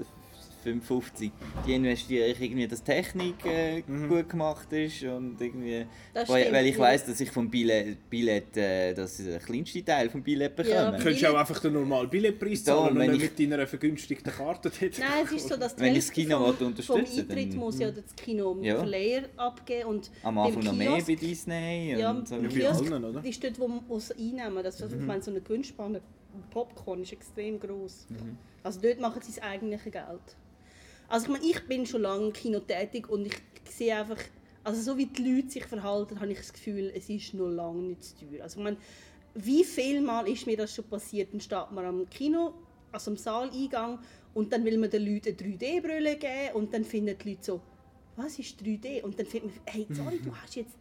s- 0.62 0.64
550. 0.64 1.32
Die 1.66 1.74
investiere 1.74 2.28
ich 2.28 2.42
irgendwie, 2.42 2.68
dass 2.68 2.84
die 2.84 2.92
Technik 2.92 3.46
äh, 3.46 3.82
gut 3.82 4.30
gemacht 4.30 4.72
ist 4.74 5.04
und 5.04 5.40
irgendwie... 5.42 5.86
Das 6.14 6.30
weil, 6.30 6.42
stimmt, 6.42 6.56
weil 6.56 6.66
ich 6.68 6.76
ja. 6.76 6.80
weiss, 6.82 7.06
dass 7.06 7.20
ich 7.20 7.32
vom 7.32 7.50
Billett, 7.50 8.10
Billett 8.10 8.56
äh, 8.58 8.94
das 8.94 9.20
ist 9.20 9.28
der 9.30 9.40
kleinste 9.40 9.84
Teil 9.84 10.10
vom 10.10 10.22
Billett 10.24 10.56
bekomme. 10.56 10.76
Ja, 10.76 10.92
Du 10.92 11.04
könntest 11.04 11.26
auch 11.26 11.36
einfach 11.36 11.60
den 11.60 11.74
normalen 11.74 12.10
Billetpreis 12.10 12.64
Darum, 12.64 12.84
zahlen 12.86 12.94
und 12.96 13.00
wenn 13.02 13.12
nicht 13.12 13.24
ich- 13.34 13.40
mit 13.40 13.52
deiner 13.52 13.68
vergünstigten 13.68 14.32
Karte 14.32 14.70
dort. 14.80 15.00
Nein, 15.00 15.10
es 15.26 15.32
ist 15.32 15.48
so, 15.50 15.58
dass 15.58 15.76
die 15.76 15.82
Wenn 15.82 15.92
ich 15.96 16.06
das 16.06 16.12
Kino 16.12 16.54
vom, 16.54 16.76
vom 16.76 16.96
Eintritt 16.98 17.30
dann- 17.54 17.56
muss 17.60 17.80
ja 17.80 17.92
das 17.92 18.16
Kino 18.16 18.58
Ja. 18.62 18.78
Verleiher 18.78 19.24
abgeben 19.38 19.90
und 19.90 20.12
Am 20.24 20.38
Anfang 20.38 20.64
noch 20.64 20.74
mehr 20.74 20.98
bei 21.06 21.16
Disney 21.16 21.96
Ja, 21.98 22.12
und 22.12 22.28
so. 22.28 22.36
im 22.36 22.44
bei 22.44 22.48
Kiosk 22.50 22.92
allen, 22.92 23.04
oder? 23.06 23.24
ist 23.26 23.44
dort, 23.44 23.60
wo 23.60 23.70
wo 23.88 24.00
sie 24.00 24.14
einnehmen. 24.14 24.64
Das, 24.64 24.82
also, 24.82 24.96
Mhm. 24.96 25.02
Ich 25.02 25.08
meine, 25.08 25.22
so 25.24 25.32
eine 25.32 25.42
Gewinnspanne 25.42 26.02
Popcorn 26.52 27.02
ist 27.02 27.12
extrem 27.14 27.60
groß. 27.60 28.08
Mhm. 28.10 28.38
Also 28.64 28.80
dort 28.82 29.00
machen 29.00 29.22
sie 29.22 29.34
das 29.34 29.42
eigentliche 29.44 29.90
Geld. 29.92 30.06
Also 31.12 31.26
ich 31.26 31.32
meine, 31.34 31.46
ich 31.46 31.68
bin 31.68 31.86
schon 31.86 32.04
lange 32.04 32.28
im 32.28 32.34
Kino 32.34 32.60
tätig 32.60 33.10
und 33.10 33.26
ich 33.26 33.34
sehe 33.70 33.94
einfach, 33.94 34.18
also 34.64 34.82
so 34.82 34.98
wie 34.98 35.08
die 35.08 35.22
Leute 35.22 35.50
sich 35.50 35.66
verhalten, 35.66 36.18
habe 36.22 36.32
ich 36.32 36.38
das 36.38 36.54
Gefühl, 36.54 36.90
es 36.96 37.10
ist 37.10 37.34
noch 37.34 37.50
lange 37.50 37.82
nicht 37.82 38.02
zu 38.02 38.16
teuer. 38.16 38.44
Also 38.44 38.60
ich 38.60 38.64
meine, 38.64 38.78
wie 39.34 39.66
viel 39.66 40.00
Mal 40.00 40.30
ist 40.30 40.48
mir 40.48 40.56
das 40.56 40.74
schon 40.74 40.86
passiert? 40.86 41.34
Dann 41.34 41.42
steht 41.42 41.70
man 41.72 41.84
am 41.84 42.10
Kino, 42.10 42.54
also 42.94 43.12
am 43.12 43.18
Saaleingang 43.18 44.00
und 44.34 44.54
dann 44.54 44.64
will 44.64 44.78
man 44.78 44.90
den 44.90 45.06
Leuten 45.06 45.36
eine 45.38 45.58
3D-Brille 45.58 46.16
geben 46.16 46.54
und 46.54 46.74
dann 46.74 46.86
finden 46.86 47.18
die 47.18 47.32
Leute 47.32 47.44
so, 47.44 47.62
was 48.16 48.40
ist 48.40 48.62
3D? 48.62 49.02
Und 49.02 49.20
dann 49.20 49.26
findet 49.26 49.54
man, 49.54 49.66
hey, 49.66 49.88
sorry, 49.92 50.18
du 50.24 50.34
hast 50.34 50.56
jetzt 50.56 50.78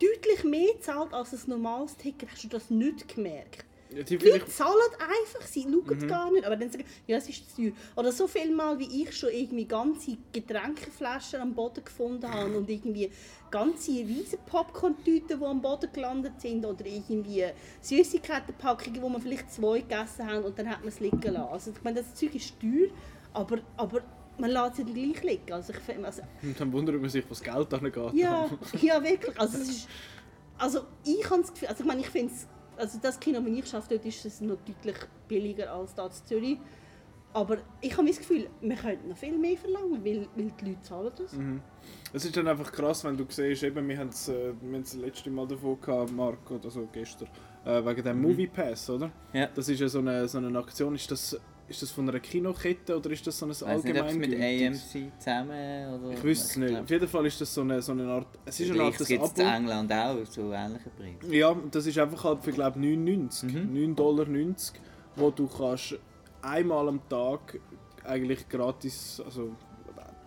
deutlich 0.00 0.44
mehr 0.44 0.72
gezahlt 0.74 1.12
als 1.12 1.32
ein 1.32 1.50
normales 1.50 1.96
Ticket. 1.96 2.30
Hast 2.30 2.44
du 2.44 2.48
das 2.48 2.70
nicht 2.70 3.12
gemerkt? 3.12 3.64
Die 4.02 4.18
Die 4.18 4.44
zahlen 4.46 4.92
einfach, 4.98 5.46
sie 5.46 5.62
schauen 5.62 6.08
gar 6.08 6.30
nicht. 6.30 6.44
Aber 6.44 6.56
dann 6.56 6.70
sagen 6.70 6.84
ja, 7.06 7.16
es 7.16 7.28
ist 7.28 7.50
zu 7.50 7.62
teuer. 7.62 7.72
Oder 7.96 8.12
so 8.12 8.26
viel 8.26 8.54
Mal, 8.54 8.78
wie 8.78 9.02
ich 9.02 9.16
schon 9.16 9.30
irgendwie 9.30 9.64
ganze 9.64 10.16
Getränkeflaschen 10.32 11.40
am 11.40 11.54
Boden 11.54 11.84
gefunden 11.84 12.28
habe 12.28 12.56
und 12.56 12.68
irgendwie 12.68 13.10
ganze 13.50 13.92
riesen 13.92 14.38
Popcorn-Tüten, 14.46 15.38
die 15.38 15.44
am 15.44 15.62
Boden 15.62 15.88
gelandet 15.92 16.40
sind 16.40 16.66
oder 16.66 16.84
irgendwie 16.84 17.44
Süßigkeitenpackungen, 17.80 19.00
wo 19.00 19.08
man 19.08 19.22
vielleicht 19.22 19.52
zwei 19.52 19.80
gegessen 19.80 20.26
haben 20.26 20.44
und 20.44 20.58
dann 20.58 20.68
hat 20.68 20.80
man 20.80 20.88
es 20.88 20.98
liegen 20.98 21.20
lassen. 21.22 21.52
Also 21.52 21.70
ich 21.70 21.82
meine, 21.84 22.02
das 22.02 22.14
Zeug 22.14 22.34
ist 22.34 22.58
teuer, 22.60 22.88
aber, 23.32 23.58
aber 23.76 24.02
man 24.38 24.50
lässt 24.50 24.80
es 24.80 24.86
gleich 24.86 25.22
liegen. 25.22 25.52
Also 25.52 25.72
ich 25.72 25.78
finde, 25.78 26.06
also, 26.06 26.22
und 26.42 26.58
dann 26.58 26.72
wundert 26.72 27.00
man 27.00 27.08
sich, 27.10 27.24
was 27.28 27.40
Geld 27.40 27.72
angeht. 27.72 28.14
ja, 28.14 28.48
ja, 28.80 29.02
wirklich. 29.02 29.38
Also, 29.38 29.58
es 29.58 29.68
ist, 29.68 29.88
also 30.58 30.80
ich 31.04 31.28
habe 31.30 31.42
das 31.42 31.52
Gefühl, 31.52 31.68
also 31.68 31.82
ich 31.82 31.86
meine, 31.86 32.00
ich 32.00 32.08
finde 32.08 32.32
es, 32.34 32.46
also 32.76 32.98
das 33.00 33.18
Kino, 33.18 33.40
das 33.40 33.48
ich 33.48 33.74
arbeite, 33.74 33.94
dort 33.94 34.06
ist 34.06 34.24
es 34.24 34.40
noch 34.40 34.56
deutlich 34.56 34.96
billiger 35.28 35.72
als 35.72 35.94
da 35.94 36.06
in 36.06 36.12
Zürich. 36.12 36.58
Aber 37.34 37.58
ich 37.80 37.96
habe 37.96 38.06
das 38.06 38.18
Gefühl, 38.18 38.48
wir 38.60 38.76
könnten 38.76 39.08
noch 39.08 39.16
viel 39.16 39.36
mehr 39.36 39.56
verlangen, 39.56 40.04
weil, 40.04 40.28
weil 40.36 40.52
die 40.60 40.66
Leute 40.66 40.82
zahlen 40.82 41.10
das. 41.16 41.32
Es 42.12 42.24
ist 42.24 42.36
dann 42.36 42.46
einfach 42.46 42.70
krass, 42.70 43.02
wenn 43.02 43.16
du 43.16 43.24
siehst, 43.28 43.64
eben, 43.64 43.88
wir 43.88 43.98
haben 43.98 44.10
es 44.10 44.28
äh, 44.28 44.52
wir 44.60 44.78
das 44.78 44.94
letzte 44.94 45.30
Mal 45.30 45.48
davon 45.48 45.80
gehabt, 45.80 46.12
Marc, 46.12 46.48
oder 46.48 46.70
so 46.70 46.88
gestern, 46.92 47.28
äh, 47.64 47.84
wegen 47.84 48.04
dem 48.04 48.22
Movie 48.22 48.46
Pass, 48.46 48.88
oder? 48.88 49.10
Ja. 49.32 49.48
Das 49.52 49.68
ist 49.68 49.80
ja 49.80 49.88
so 49.88 49.98
eine, 49.98 50.28
so 50.28 50.38
eine 50.38 50.56
Aktion, 50.56 50.94
ist 50.94 51.10
das, 51.10 51.36
ist 51.68 51.80
das 51.82 51.90
von 51.90 52.08
einer 52.08 52.20
Kinokette 52.20 52.96
oder 52.96 53.10
ist 53.10 53.26
das 53.26 53.38
so 53.38 53.46
ein 53.46 53.50
weiß 53.50 53.84
nicht, 53.84 53.96
es 53.96 54.14
mit? 54.16 54.34
AMC 54.34 55.12
zusammen 55.18 55.94
oder... 55.94 56.10
Ich 56.12 56.22
wüsste 56.22 56.46
es 56.48 56.56
nicht. 56.56 56.80
Auf 56.80 56.90
jeden 56.90 57.08
Fall 57.08 57.26
ist 57.26 57.40
das 57.40 57.54
so 57.54 57.60
eine, 57.62 57.80
so 57.80 57.92
eine 57.92 58.06
Art, 58.06 58.26
es 58.44 58.60
ist 58.60 58.70
eine 58.70 58.82
Art 58.82 58.94
das 58.94 59.00
es 59.02 59.10
in 59.10 59.20
Abo. 59.20 59.40
England 59.56 59.92
auch 59.92 60.26
so 60.26 60.52
ähnliche 60.52 60.90
Preise. 60.90 61.34
Ja, 61.34 61.56
das 61.70 61.86
ist 61.86 61.98
einfach 61.98 62.24
halt 62.24 62.42
für, 62.44 62.52
glaube 62.52 62.78
9,90, 62.78 63.44
Mhm. 63.46 63.74
9,90 63.92 63.94
Dollar, 63.94 64.26
wo 65.16 65.30
du 65.30 65.46
kannst 65.48 65.98
einmal 66.42 66.88
am 66.88 67.00
Tag 67.08 67.58
eigentlich 68.04 68.46
gratis, 68.48 69.22
also 69.24 69.52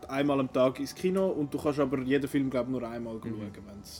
einmal 0.07 0.39
am 0.39 0.51
Tag 0.51 0.79
ins 0.79 0.95
Kino 0.95 1.27
und 1.27 1.53
du 1.53 1.57
kannst 1.59 1.79
aber 1.79 1.99
jeden 1.99 2.27
Film 2.27 2.49
glaube 2.49 2.71
nur 2.71 2.81
einmal 2.83 3.15
Mhm. 3.15 3.21
schauen, 3.21 3.51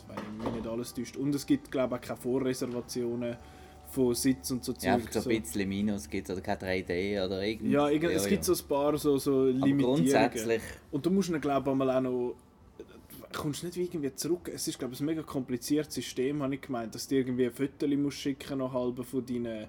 wenn 0.08 0.38
mich 0.38 0.56
nicht 0.56 0.68
alles 0.68 0.94
täuscht. 0.94 1.18
Und 1.18 1.36
es 1.36 1.46
gibt 1.46 1.70
glaube 1.70 1.96
auch 1.96 2.02
keine 2.02 2.18
Vorreservationen 2.18 3.36
von 3.90 4.14
Sitz 4.14 4.52
und 4.52 4.64
so 4.64 4.74
Ja, 4.82 4.96
einfach 4.96 5.10
Zeug, 5.10 5.24
so 5.24 5.30
ein 5.30 5.42
bisschen 5.42 5.70
Minus 5.70 6.10
gibt 6.10 6.30
oder 6.30 6.42
kein 6.42 6.58
3D 6.58 7.26
oder 7.26 7.42
irgendwie. 7.42 7.72
Ja, 7.72 7.90
irgend, 7.90 8.12
es 8.12 8.28
gibt 8.28 8.44
so 8.44 8.54
ein 8.54 8.68
paar 8.68 8.98
so, 8.98 9.18
so 9.18 9.32
Aber 9.32 9.52
Limitierungen. 9.52 9.82
grundsätzlich, 9.82 10.62
Und 10.92 11.06
du 11.06 11.10
musst 11.10 11.30
ihn, 11.30 11.40
glaube 11.42 11.72
ich, 11.72 11.90
auch 11.90 12.02
noch. 12.02 12.36
Du 13.32 13.40
kommst 13.42 13.64
nicht 13.64 13.78
irgendwie 13.78 14.14
zurück. 14.16 14.50
Es 14.54 14.68
ist, 14.68 14.80
glaube 14.80 14.94
ich, 14.94 15.00
ein 15.02 15.06
mega 15.06 15.22
kompliziertes 15.22 15.96
System, 15.96 16.42
habe 16.42 16.56
ich 16.56 16.62
gemeint, 16.62 16.96
dass 16.96 17.08
du 17.08 17.16
irgendwie 17.16 17.46
ein 17.46 17.52
Foto 17.52 17.88
musst 17.88 18.18
schicken 18.18 18.60
noch 18.60 18.74
halbe 18.74 19.04
von 19.04 19.26
deinen. 19.26 19.68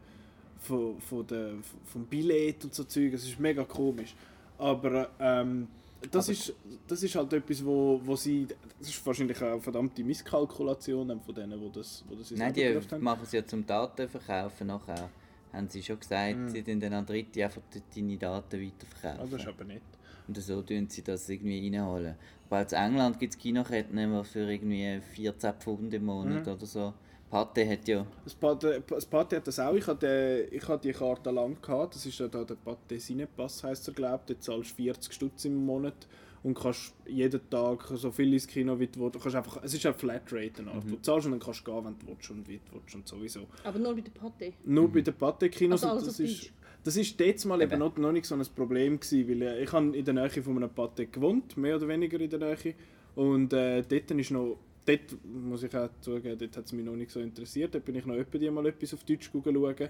Von, 0.61 1.01
von 1.01 1.25
der, 1.25 1.53
vom 1.85 2.05
Billett 2.07 2.65
und 2.65 2.75
so 2.75 2.83
Zeug. 2.83 3.13
Es 3.13 3.25
ist 3.25 3.39
mega 3.39 3.63
komisch. 3.63 4.15
Aber 4.59 5.09
ähm, 5.21 5.69
das, 6.11 6.27
Aber- 6.27 6.33
ist, 6.33 6.53
das 6.87 7.03
ist 7.03 7.15
halt 7.15 7.33
etwas, 7.33 7.65
wo, 7.65 8.01
wo 8.05 8.15
sie. 8.17 8.47
Das 8.79 8.89
ist 8.89 9.05
wahrscheinlich 9.07 9.41
eine 9.43 9.61
verdammte 9.61 10.03
Misskalkulation 10.05 11.21
von 11.21 11.35
denen, 11.35 11.61
die 11.61 11.73
das, 11.73 12.05
wo 12.09 12.15
das 12.15 12.31
nein, 12.33 12.53
die 12.53 12.79
machen 12.99 13.21
es 13.25 13.33
ja 13.33 13.45
zum 13.45 13.67
Datenverkaufen 13.67 14.67
nachher. 14.67 15.11
Haben 15.53 15.69
sie 15.69 15.83
schon 15.83 15.99
gesagt, 15.99 16.51
sie 16.51 16.63
den 16.63 16.79
dann 16.79 16.93
an 16.93 17.07
Dritte 17.07 17.43
einfach 17.45 17.63
deine 17.95 18.17
Daten 18.19 18.57
Ah, 18.57 18.61
weiterverkaufen. 18.67 19.31
das 19.31 19.41
ist 19.41 19.49
aber 19.49 19.65
nicht. 19.65 19.83
Und 20.29 20.37
so 20.37 20.61
tun 20.63 20.87
sie 20.91 21.03
das 21.03 21.27
irgendwie 21.29 21.65
reinholen. 21.75 22.15
Aber 22.49 22.59
als 22.59 22.73
England 22.75 23.19
gibt 23.19 23.33
es 23.35 23.39
Kinoketten 23.39 23.97
die 23.97 24.25
für 24.25 24.51
irgendwie 24.51 25.01
14 25.15 25.55
Pfund 25.55 25.95
im 25.95 26.05
Monat 26.05 26.47
Mhm. 26.47 26.53
oder 26.53 26.67
so. 26.67 26.93
Pate 27.31 27.69
hat 27.69 27.87
ja... 27.89 28.07
Das 28.25 28.35
Pate, 28.35 28.83
das 28.87 29.07
Pate 29.07 29.37
hat 29.37 29.47
das 29.47 29.59
auch. 29.59 29.75
Ich 29.75 29.87
hatte, 29.87 30.49
ich 30.51 30.67
hatte 30.67 30.89
die 30.89 30.95
Karte 30.95 31.31
lang 31.31 31.61
gehabt. 31.61 31.95
Das 31.95 32.07
ist 32.07 32.19
ja 32.19 32.29
da 32.29 32.45
der 32.45 32.55
Pate 32.55 32.99
Cinepass 32.99 33.63
heisst 33.65 33.89
er 33.89 33.95
glaube 33.95 34.21
ich. 34.29 34.37
Da 34.37 34.41
zahlst 34.41 34.71
du 34.71 34.83
40 34.83 35.13
Stutz 35.13 35.45
im 35.45 35.65
Monat 35.67 36.07
und 36.43 36.55
kannst 36.55 36.95
jeden 37.07 37.51
Tag 37.51 37.85
so 37.95 38.11
viel 38.11 38.33
ins 38.33 38.47
Kino 38.47 38.79
wie 38.79 38.87
du 38.87 39.01
willst. 39.01 39.17
Du 39.17 39.19
kannst 39.19 39.37
einfach, 39.37 39.63
es 39.63 39.75
ist 39.75 39.85
eine 39.85 39.95
Flatrate. 39.95 40.63
eine 40.63 40.71
Art. 40.71 40.85
Mhm. 40.85 40.91
Du 40.91 40.97
zahlst 40.97 41.27
und 41.27 41.33
dann 41.33 41.41
kannst 41.41 41.67
du 41.67 41.73
gehen, 41.73 41.85
wenn 41.85 41.99
du 41.99 42.07
willst 42.07 42.31
und 42.31 42.49
wie 42.49 42.59
du 42.59 42.73
willst 42.73 42.95
und 42.95 43.09
sowieso. 43.09 43.47
Aber 43.65 43.79
nur 43.79 43.95
bei 43.95 44.01
der 44.01 44.13
Patte. 44.13 44.53
Nur 44.65 44.91
bei 44.91 45.01
den 45.01 45.15
Pate-Kinos. 45.15 45.83
Also 45.83 45.87
und 45.87 45.93
alles 45.93 46.05
das 46.07 46.21
auf 46.21 46.27
ist, 46.27 46.53
das 46.85 46.97
ist 46.97 47.21
jetzt 47.21 47.45
mal 47.45 47.61
eben 47.61 47.73
Eben. 47.73 47.81
noch, 47.81 47.97
noch 47.97 48.13
nicht 48.13 48.27
so 48.27 48.35
ein 48.35 48.47
Problem 48.55 48.99
gewesen, 49.01 49.29
weil 49.29 49.43
äh, 49.43 49.63
ich 49.63 49.73
habe 49.73 49.97
in 49.97 50.05
der 50.05 50.15
Nähe 50.15 50.43
von 50.43 50.57
einem 50.57 50.71
Pate 50.71 51.07
gewohnt, 51.07 51.57
mehr 51.57 51.77
oder 51.77 51.89
weniger 51.89 52.21
in 52.21 52.31
der 52.31 52.39
Nähe. 52.39 52.75
Und 53.15 53.53
äh, 53.53 53.83
dort 53.83 54.11
ist 54.13 54.31
noch, 54.31 54.59
dort 54.89 55.25
muss 55.25 55.63
ich 55.63 55.77
auch 55.77 55.91
zugeben, 56.01 56.39
dort 56.39 56.57
hat 56.57 56.65
es 56.65 56.73
mich 56.73 56.85
noch 56.85 56.97
nicht 56.97 57.11
so 57.11 57.21
interessiert. 57.21 57.75
Dort 57.75 57.85
bin 57.85 57.95
ich 57.95 58.07
noch 58.07 58.15
öppe 58.15 58.51
mal 58.51 58.67
etwas 58.67 58.95
auf 58.95 59.05
Deutsch 59.05 59.31
schauen. 59.31 59.89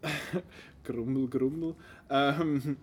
grummel, 0.84 1.28
grummel. 1.28 1.74
Ähm, 2.08 2.76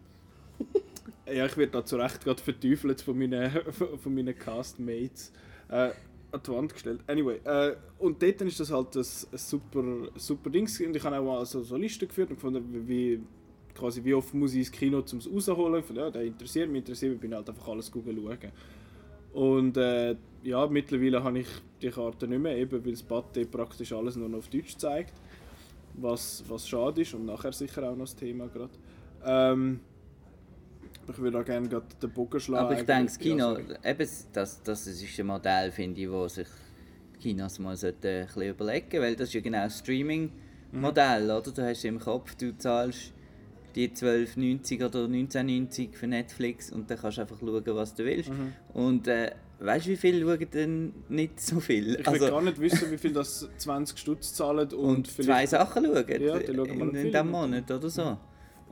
ja, 1.25 1.45
ich 1.45 1.57
werde 1.57 1.71
da 1.71 1.85
zu 1.85 1.95
Recht 1.95 2.23
gerade 2.23 2.41
verteufelt 2.41 3.01
von 3.01 3.17
meinen, 3.17 3.51
von 3.71 4.13
meinen 4.13 4.38
Castmates. 4.38 5.31
Äh, 5.69 5.91
an 6.31 6.41
die 6.45 6.51
Wand 6.51 6.73
gestellt. 6.73 7.01
Anyway, 7.07 7.39
äh, 7.45 7.75
und 7.97 8.21
dort 8.21 8.41
ist 8.41 8.59
das 8.59 8.71
halt 8.71 8.95
ein, 8.95 9.03
super, 9.03 10.09
super 10.15 10.49
Ding. 10.49 10.67
Und 10.85 10.95
ich 10.95 11.03
habe 11.03 11.17
auch 11.17 11.23
mal 11.23 11.45
so, 11.45 11.63
so 11.63 11.77
Listen 11.77 12.07
geführt 12.07 12.29
und 12.29 12.35
gefunden, 12.35 12.88
wie, 12.88 13.21
quasi, 13.73 14.03
wie 14.03 14.13
oft 14.13 14.33
muss 14.33 14.51
ich 14.51 14.59
ins 14.59 14.71
Kino 14.71 15.01
zum 15.01 15.19
rausholen. 15.19 15.79
Ich 15.79 15.85
fand, 15.85 15.97
ja, 15.97 16.11
der 16.11 16.23
interessiert 16.23 16.69
mich, 16.69 16.79
interessiert 16.79 17.13
mich, 17.13 17.21
bin 17.21 17.33
halt 17.33 17.49
einfach 17.49 17.67
alles 17.69 17.89
schauen. 17.91 18.51
Und 19.33 19.77
äh, 19.77 20.15
ja, 20.45 20.67
mittlerweile 20.67 21.23
habe 21.23 21.39
ich 21.39 21.47
die 21.81 21.89
Karte 21.89 22.27
nicht 22.27 22.39
mehr, 22.41 22.55
eben 22.55 22.84
weil 22.86 22.91
das 22.91 23.03
Pate 23.03 23.45
praktisch 23.45 23.91
alles 23.91 24.15
nur 24.15 24.29
noch 24.29 24.39
auf 24.39 24.47
Deutsch 24.47 24.77
zeigt. 24.77 25.13
Was, 25.95 26.43
was 26.47 26.67
schade 26.67 27.01
ist 27.01 27.13
und 27.13 27.25
nachher 27.25 27.51
sicher 27.53 27.84
auch 27.89 27.95
noch 27.95 28.03
das 28.05 28.15
Thema 28.15 28.47
gerade. 28.47 28.69
Ähm, 29.25 29.79
ich 31.10 31.17
würde 31.17 31.39
auch 31.39 31.45
gerne 31.45 31.69
gerade 31.69 31.86
den 32.01 32.10
Bogen 32.12 32.39
schlagen. 32.39 32.65
Aber 32.65 32.77
ich 32.79 32.86
denke, 32.86 33.05
das. 33.05 33.17
Kino, 33.19 33.58
eben, 33.58 34.10
das, 34.34 34.62
das 34.63 34.88
ist 34.88 35.19
ein 35.19 35.25
Modell, 35.27 35.71
finde 35.71 36.01
ich, 36.01 36.10
wo 36.10 36.27
sich 36.27 36.47
Kinos 37.21 37.60
mal 37.60 37.75
sollten 37.77 38.08
ein 38.08 38.25
bisschen 38.25 38.49
überlegen 38.49 39.01
weil 39.01 39.15
das 39.15 39.29
ist 39.29 39.34
ja 39.36 39.41
genau 39.41 39.63
das 39.63 39.79
Streaming-Modell, 39.79 41.23
Mhm. 41.23 41.29
oder? 41.29 41.41
Du 41.41 41.62
hast 41.63 41.86
im 41.86 41.99
Kopf, 41.99 42.36
du 42.36 42.58
zahlst 42.58 43.13
die 43.75 43.89
12,90 43.89 44.86
oder 44.86 45.05
19,90 45.05 45.93
für 45.93 46.08
Netflix 46.08 46.71
und 46.71 46.89
dann 46.89 46.97
kannst 46.97 47.17
du 47.17 47.21
einfach 47.21 47.39
schauen, 47.39 47.63
was 47.67 47.93
du 47.95 48.05
willst. 48.05 48.29
Mhm. 48.29 48.53
Und 48.73 49.08
äh, 49.08 49.31
weißt 49.65 49.86
du, 49.86 49.89
wie 49.91 49.95
viele 49.97 50.21
schauen 50.25 50.49
denn 50.54 50.93
nicht 51.10 51.39
so 51.39 51.60
viel? 51.60 51.95
Ich 51.99 52.12
will 52.12 52.19
gar 52.19 52.41
nicht 52.41 52.60
wissen, 52.60 52.91
wie 52.91 52.97
viel 52.97 53.13
das 53.13 53.47
20 53.58 53.97
Stutz 53.97 54.34
zahlen 54.34 54.67
und, 54.73 54.73
und 54.73 55.08
zwei. 55.12 55.45
Sachen 55.45 55.86
schauen 55.86 56.21
Ja, 56.21 56.39
die 56.39 56.54
schauen 56.56 56.65
in, 56.69 56.95
in 56.95 57.12
diesem 57.12 57.32
Monat 57.32 57.69
oder 57.71 57.89
so. 57.89 58.17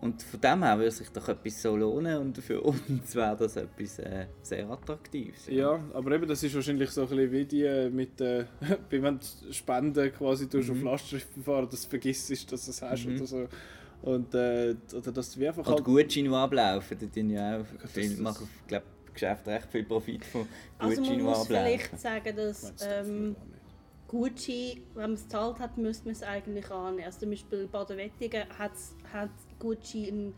Und 0.01 0.21
von 0.21 0.41
dem 0.41 0.63
her 0.63 0.77
würde 0.77 0.91
sich 0.91 1.07
doch 1.11 1.29
etwas 1.29 1.61
so 1.61 1.77
lohnen 1.77 2.17
und 2.17 2.37
für 2.39 2.59
uns 2.59 3.15
wäre 3.15 3.37
das 3.37 3.55
etwas 3.55 3.99
äh, 3.99 4.25
sehr 4.41 4.69
Attraktives. 4.69 5.47
Ja, 5.47 5.79
aber 5.93 6.11
eben, 6.11 6.27
das 6.27 6.43
ist 6.43 6.53
wahrscheinlich 6.55 6.89
so 6.89 7.03
ein 7.03 7.07
bisschen 7.07 7.31
wie 7.31 7.45
die 7.45 7.63
äh, 7.63 7.89
mit 7.89 8.19
äh, 8.19 8.43
wenn 8.89 9.17
du 9.19 9.53
Spenden 9.53 10.11
quasi 10.11 10.49
durch 10.49 10.67
Mhm. 10.67 10.75
auf 10.79 10.83
Lastschrift 10.83 11.29
fahren, 11.45 11.69
dass 11.71 11.83
du 11.83 11.89
vergisst, 11.89 12.29
dass 12.51 12.65
du 12.65 12.71
es 12.71 12.81
hast 12.81 13.05
oder 13.07 13.25
so. 13.25 13.47
Und 14.01 14.35
äh, 14.35 14.75
oder 14.93 15.11
dass 15.13 15.33
du 15.35 15.47
einfach 15.47 15.65
Oder 15.65 15.75
halt... 15.75 15.85
Gutscheine, 15.85 16.27
die 16.27 16.35
ablaufen, 16.35 16.97
tun 17.13 17.29
ja 17.29 17.61
auch 17.61 17.65
das- 17.81 17.91
viel, 17.91 18.09
das- 18.09 18.19
machen 18.19 18.49
glaub, 18.67 18.83
Geschäfte 19.13 19.51
recht 19.51 19.71
viel 19.71 19.83
Profit 19.83 20.25
von 20.25 20.47
Also 20.77 20.95
man 20.95 20.95
Gutscheinen, 20.95 21.17
die 21.17 21.23
muss 21.23 21.47
vielleicht 21.47 21.99
sagen, 21.99 22.35
dass 22.35 22.73
ähm? 22.81 23.35
Gucci, 24.07 24.83
wenn 24.93 25.01
man 25.03 25.13
es 25.13 25.23
gezahlt 25.23 25.59
hat, 25.59 25.77
müsste 25.77 26.05
man 26.05 26.11
es 26.13 26.21
eigentlich 26.21 26.69
annehmen. 26.69 27.05
Also 27.05 27.21
zum 27.21 27.31
Beispiel 27.31 27.65
Baden-Wettigen 27.67 28.43
hat, 28.59 28.71
hat 29.11 29.31
Gucci 29.57 30.07
ein, 30.09 30.33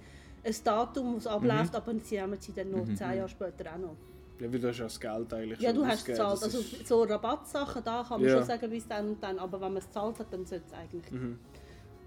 ein 0.45 0.55
Datum, 0.63 1.15
das 1.15 1.27
abläuft, 1.27 1.75
aber 1.75 1.93
sie 1.99 2.15
nehmen 2.15 2.37
sie 2.39 2.53
dann 2.53 2.71
noch 2.71 2.85
zehn 2.85 3.17
Jahre 3.17 3.27
später 3.27 3.73
auch 3.73 3.77
noch. 3.79 3.97
Ja, 4.39 4.51
weil 4.51 4.59
du 4.59 4.67
hast 4.69 4.77
ja 4.77 4.83
das 4.85 4.99
Geld 4.99 5.33
eigentlich 5.33 5.59
Ja, 5.59 5.73
du 5.73 5.85
hast 5.85 6.01
ausgegeben, 6.01 6.29
gezahlt. 6.29 6.43
Also 6.43 6.61
so 6.85 7.03
Rabattsachen, 7.03 7.83
da 7.83 8.03
kann 8.07 8.21
man 8.21 8.29
Ja. 8.29 8.37
schon 8.37 8.45
sagen, 8.45 8.69
bis 8.69 8.87
dann 8.87 9.09
und 9.09 9.23
dann, 9.23 9.39
aber 9.39 9.59
wenn 9.59 9.73
man 9.73 9.77
es 9.77 9.87
gezahlt 9.87 10.19
hat, 10.19 10.31
dann 10.31 10.45
sollte 10.45 10.65
es 10.67 10.73
eigentlich 10.73 11.11
Mhm. 11.11 11.39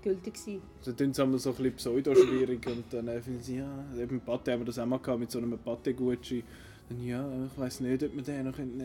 Gültig 0.03 0.37
sein. 0.37 0.61
So 0.81 0.93
tun 0.93 1.13
sie 1.13 1.23
einmal 1.23 1.39
so 1.39 1.51
ein 1.51 1.57
bisschen 1.57 1.77
pseudo-schwierig 1.77 2.67
und 2.67 2.85
dann 2.91 3.09
äh, 3.09 3.21
finden 3.21 3.43
sie, 3.43 3.59
ja, 3.59 3.85
eben 3.99 4.17
mit 4.17 4.25
Pate 4.25 4.53
haben 4.53 4.61
wir 4.61 4.67
das 4.67 4.79
auch 4.79 4.87
mal 4.87 4.99
gehabt, 4.99 5.21
mit 5.21 5.31
so 5.31 5.39
einem 5.39 5.59
Pate-Gucci. 5.59 6.45
Dann, 6.89 7.05
ja, 7.05 7.29
ich 7.47 7.59
weiß 7.59 7.81
nicht, 7.81 8.03
ob 8.03 8.15
wir 8.15 8.23
den 8.23 8.45
noch 8.47 8.59
nehmen 8.59 8.79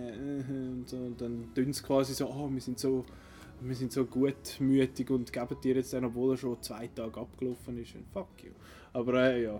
können. 0.46 0.80
Und, 0.80 0.90
so. 0.90 0.98
und 0.98 1.22
dann 1.22 1.54
tun 1.56 1.72
sie 1.72 1.84
quasi 1.84 2.14
so, 2.14 2.28
oh, 2.28 2.50
wir 2.52 2.62
sind 2.62 2.80
so, 2.80 3.06
wir 3.62 3.76
sind 3.76 3.92
so 3.92 4.06
gutmütig 4.06 5.10
und 5.10 5.32
geben 5.32 5.58
dir 5.64 5.76
jetzt 5.76 5.94
den, 5.94 6.06
obwohl 6.06 6.34
er 6.34 6.38
schon 6.38 6.62
zwei 6.62 6.88
Tage 6.88 7.20
abgelaufen 7.20 7.82
ist. 7.82 7.96
Und 7.96 8.06
fuck 8.12 8.30
you. 8.44 8.52
Aber 8.92 9.14
äh, 9.16 9.44
ja. 9.44 9.60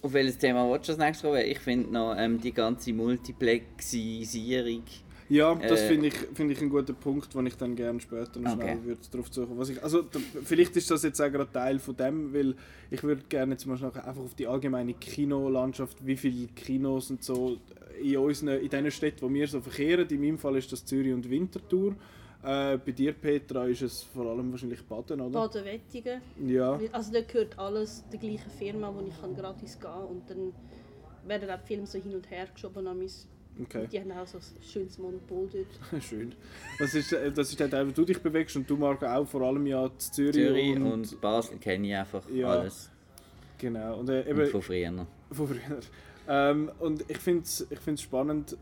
Auf 0.00 0.12
welches 0.12 0.38
Thema 0.38 0.70
willst 0.70 0.88
du 0.88 0.92
als 0.92 1.00
nächstes 1.00 1.22
kommen? 1.28 1.44
Ich 1.44 1.58
finde 1.58 1.92
noch 1.92 2.14
ähm, 2.16 2.40
die 2.40 2.52
ganze 2.52 2.92
Multiplexisierung. 2.92 4.84
Ja, 5.30 5.54
das 5.54 5.80
Äh, 5.82 5.88
finde 5.88 6.06
ich, 6.08 6.14
find 6.14 6.50
ich 6.52 6.60
einen 6.60 6.70
guten 6.70 6.94
Punkt, 6.94 7.34
den 7.34 7.46
ich 7.46 7.56
dann 7.56 7.76
gerne 7.76 8.00
später 8.00 8.40
noch 8.40 8.52
Okay. 8.54 8.62
schnell 8.62 8.84
würde 8.84 9.00
darauf 9.10 9.28
suchen 9.32 9.58
was 9.58 9.68
ich, 9.68 9.82
also 9.82 10.02
da, 10.02 10.18
Vielleicht 10.44 10.74
ist 10.76 10.90
das 10.90 11.02
jetzt 11.02 11.20
auch 11.20 11.30
gerade 11.30 11.50
Teil 11.52 11.78
von 11.78 11.94
dem, 11.96 12.32
weil 12.32 12.54
ich 12.90 13.02
würde 13.02 13.22
gerne 13.28 13.52
jetzt 13.52 13.66
mal 13.66 13.78
nachher 13.78 14.06
einfach 14.06 14.22
auf 14.22 14.34
die 14.34 14.46
allgemeine 14.46 14.94
Kinolandschaft, 14.94 16.04
wie 16.06 16.16
viele 16.16 16.46
Kinos 16.48 17.10
und 17.10 17.22
so 17.22 17.58
in, 18.02 18.16
unseren, 18.16 18.60
in 18.60 18.68
den 18.70 18.90
Städten, 18.90 19.20
wo 19.22 19.32
wir 19.32 19.46
so 19.48 19.60
verkehren. 19.60 20.08
In 20.08 20.20
meinem 20.20 20.38
Fall 20.38 20.56
ist 20.56 20.72
das 20.72 20.84
Zürich 20.84 21.12
und 21.12 21.28
Winterthur. 21.28 21.94
Äh, 22.42 22.78
bei 22.78 22.92
dir, 22.92 23.12
Petra, 23.12 23.66
ist 23.66 23.82
es 23.82 24.02
vor 24.04 24.26
allem 24.26 24.50
wahrscheinlich 24.52 24.80
Baden, 24.84 25.20
oder? 25.20 25.40
Baden-Wettigen. 25.46 26.20
Ja. 26.46 26.78
Also 26.92 27.12
da 27.12 27.20
gehört 27.22 27.58
alles 27.58 28.04
der 28.12 28.18
gleichen 28.20 28.50
Firma, 28.56 28.94
wo 28.94 29.04
ich 29.06 29.20
kann 29.20 29.34
gratis 29.34 29.78
gehen 29.78 29.90
kann. 29.90 30.04
Und 30.06 30.30
dann 30.30 30.52
werden 31.26 31.50
auch 31.50 31.58
die 31.60 31.66
Filme 31.66 31.86
so 31.86 31.98
hin 31.98 32.14
und 32.14 32.30
her 32.30 32.46
geschoben. 32.54 32.86
an 32.86 32.96
mein- 32.98 33.08
Okay, 33.60 33.88
Die 33.90 34.00
haben 34.00 34.12
auch 34.12 34.26
so 34.26 34.38
ein 34.38 34.44
schönes 34.62 34.98
Monopol 34.98 35.48
dort. 35.52 36.02
schön. 36.04 36.34
Das 36.78 36.94
ist, 36.94 37.12
äh, 37.12 37.32
das 37.32 37.50
ist 37.50 37.58
der 37.58 37.68
Teil, 37.70 37.86
wo 37.88 37.90
du 37.92 38.04
dich 38.04 38.20
bewegst 38.20 38.56
und 38.56 38.68
du, 38.68 38.76
Marco, 38.76 39.06
auch 39.06 39.26
vor 39.26 39.42
allem 39.42 39.66
ja 39.66 39.90
zu 39.98 40.12
Zürich, 40.12 40.34
Zürich 40.34 40.76
und, 40.76 40.82
und, 40.92 41.20
Basel 41.20 41.58
kenne 41.58 41.88
ich 41.88 41.96
einfach 41.96 42.28
Ja. 42.30 42.48
alles. 42.48 42.90
Genau. 43.58 43.98
Und, 43.98 44.08
äh, 44.10 44.28
eben, 44.30 44.40
Und 44.40 44.48
von 44.48 44.62
früher. 44.62 45.06
Von 45.32 45.48
früher. 45.48 45.80
Ähm, 46.28 46.70
und 46.78 47.04
ich 47.10 47.18
finde 47.18 47.42
es 47.42 47.66
ich 47.70 47.80
find's 47.80 48.02
spannend, 48.02 48.56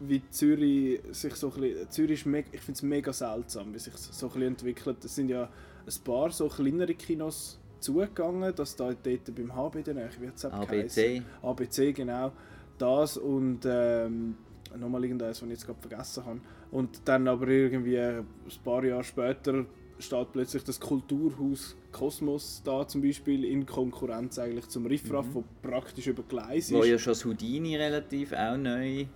wie 0.00 0.22
Zürich 0.30 1.00
sich 1.12 1.34
so 1.34 1.52
ein 1.52 1.60
bisschen, 1.60 1.90
Zürich 1.90 2.20
ist 2.20 2.26
mega, 2.26 2.48
ich 2.52 2.60
finde 2.60 2.76
es 2.76 2.82
mega 2.82 3.12
seltsam, 3.12 3.72
wie 3.72 3.78
sich 3.78 3.92
so 3.96 4.26
ein 4.26 4.32
bisschen 4.32 4.46
entwickelt. 4.48 5.04
Es 5.04 5.14
sind 5.14 5.28
ja 5.28 5.44
ein 5.44 6.04
paar 6.04 6.30
so 6.30 6.48
kleinere 6.48 6.94
Kinos 6.94 7.58
zugegangen, 7.80 8.54
dass 8.54 8.76
da 8.76 8.92
dort 8.92 9.34
beim 9.34 9.54
HB 9.54 9.76
Nähe, 9.92 10.10
wie 10.20 10.28
hat's 10.28 10.44
eben 10.44 10.54
ABC. 10.54 10.76
geheißen? 10.76 11.24
ABC, 11.42 11.92
genau. 11.92 12.32
Das 12.80 13.16
und 13.16 13.60
ähm, 13.66 14.36
nochmal 14.78 15.04
irgendeines, 15.04 15.42
was 15.42 15.46
ich 15.46 15.52
jetzt 15.52 15.66
gerade 15.66 15.80
vergessen 15.80 16.24
habe. 16.24 16.40
Und 16.70 17.02
dann 17.04 17.28
aber 17.28 17.46
irgendwie 17.48 17.98
ein 17.98 18.24
paar 18.64 18.84
Jahre 18.84 19.04
später 19.04 19.66
steht 19.98 20.32
plötzlich 20.32 20.64
das 20.64 20.80
Kulturhaus 20.80 21.76
Kosmos 21.92 22.62
da 22.64 22.86
zum 22.86 23.02
Beispiel 23.02 23.44
in 23.44 23.66
Konkurrenz 23.66 24.38
eigentlich 24.38 24.68
zum 24.68 24.86
Riffraff, 24.86 25.26
wo 25.32 25.44
praktisch 25.60 26.06
über 26.06 26.22
Gleis 26.22 26.70
ist. 26.70 26.72
Wo 26.72 26.84
ja 26.84 26.98
schon 26.98 27.10
das 27.12 27.24
Houdini 27.24 27.76
relativ 27.76 28.32
auch 28.32 28.56
neu. 28.56 29.06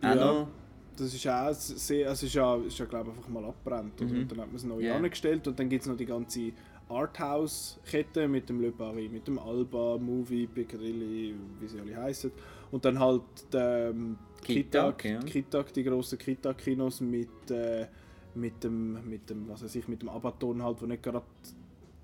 Auch 0.00 0.14
Ja. 0.14 0.48
Das 0.96 1.12
ist 1.12 1.26
auch 1.26 1.52
sehr, 1.52 2.10
es 2.10 2.22
ist 2.22 2.34
ja, 2.34 2.56
ist 2.56 2.78
ja 2.78 2.86
glaube 2.86 3.10
ich 3.10 3.16
einfach 3.18 3.28
mal 3.28 3.44
abgebrannt 3.44 4.00
oder? 4.00 4.10
Mhm. 4.14 4.20
und 4.20 4.32
dann 4.32 4.40
hat 4.40 4.46
man 4.46 4.56
es 4.56 4.64
neu 4.64 4.80
Ja. 4.80 4.96
angestellt 4.96 5.46
und 5.46 5.58
dann 5.58 5.68
gibt 5.68 5.82
es 5.82 5.88
noch 5.88 5.96
die 5.96 6.06
ganze 6.06 6.52
Arthouse-Kette 6.88 8.28
mit 8.28 8.48
dem 8.48 8.60
Le 8.60 8.72
Paris, 8.72 9.10
mit 9.10 9.26
dem 9.26 9.38
Alba, 9.38 9.98
Movie, 9.98 10.46
Piccadilly, 10.46 11.34
wie 11.60 11.66
sie 11.68 11.80
alle 11.80 11.96
heißen 11.96 12.32
und 12.70 12.84
dann 12.84 12.98
halt 12.98 13.22
ähm, 13.54 14.18
ja. 14.46 15.20
Kitag, 15.22 15.72
die 15.74 15.82
grossen 15.84 16.18
Kitag-Kinos 16.18 17.00
mit, 17.00 17.50
äh, 17.50 17.86
mit 18.34 18.62
dem, 18.62 19.08
mit 19.08 19.28
dem, 19.30 19.48
was 19.48 19.62
weiß 19.64 19.74
ich, 19.76 19.88
mit 19.88 20.02
dem 20.02 20.08
Abaton 20.08 20.62
halt, 20.62 20.80
wo 20.82 20.86
nicht 20.86 21.02
gerade 21.02 21.22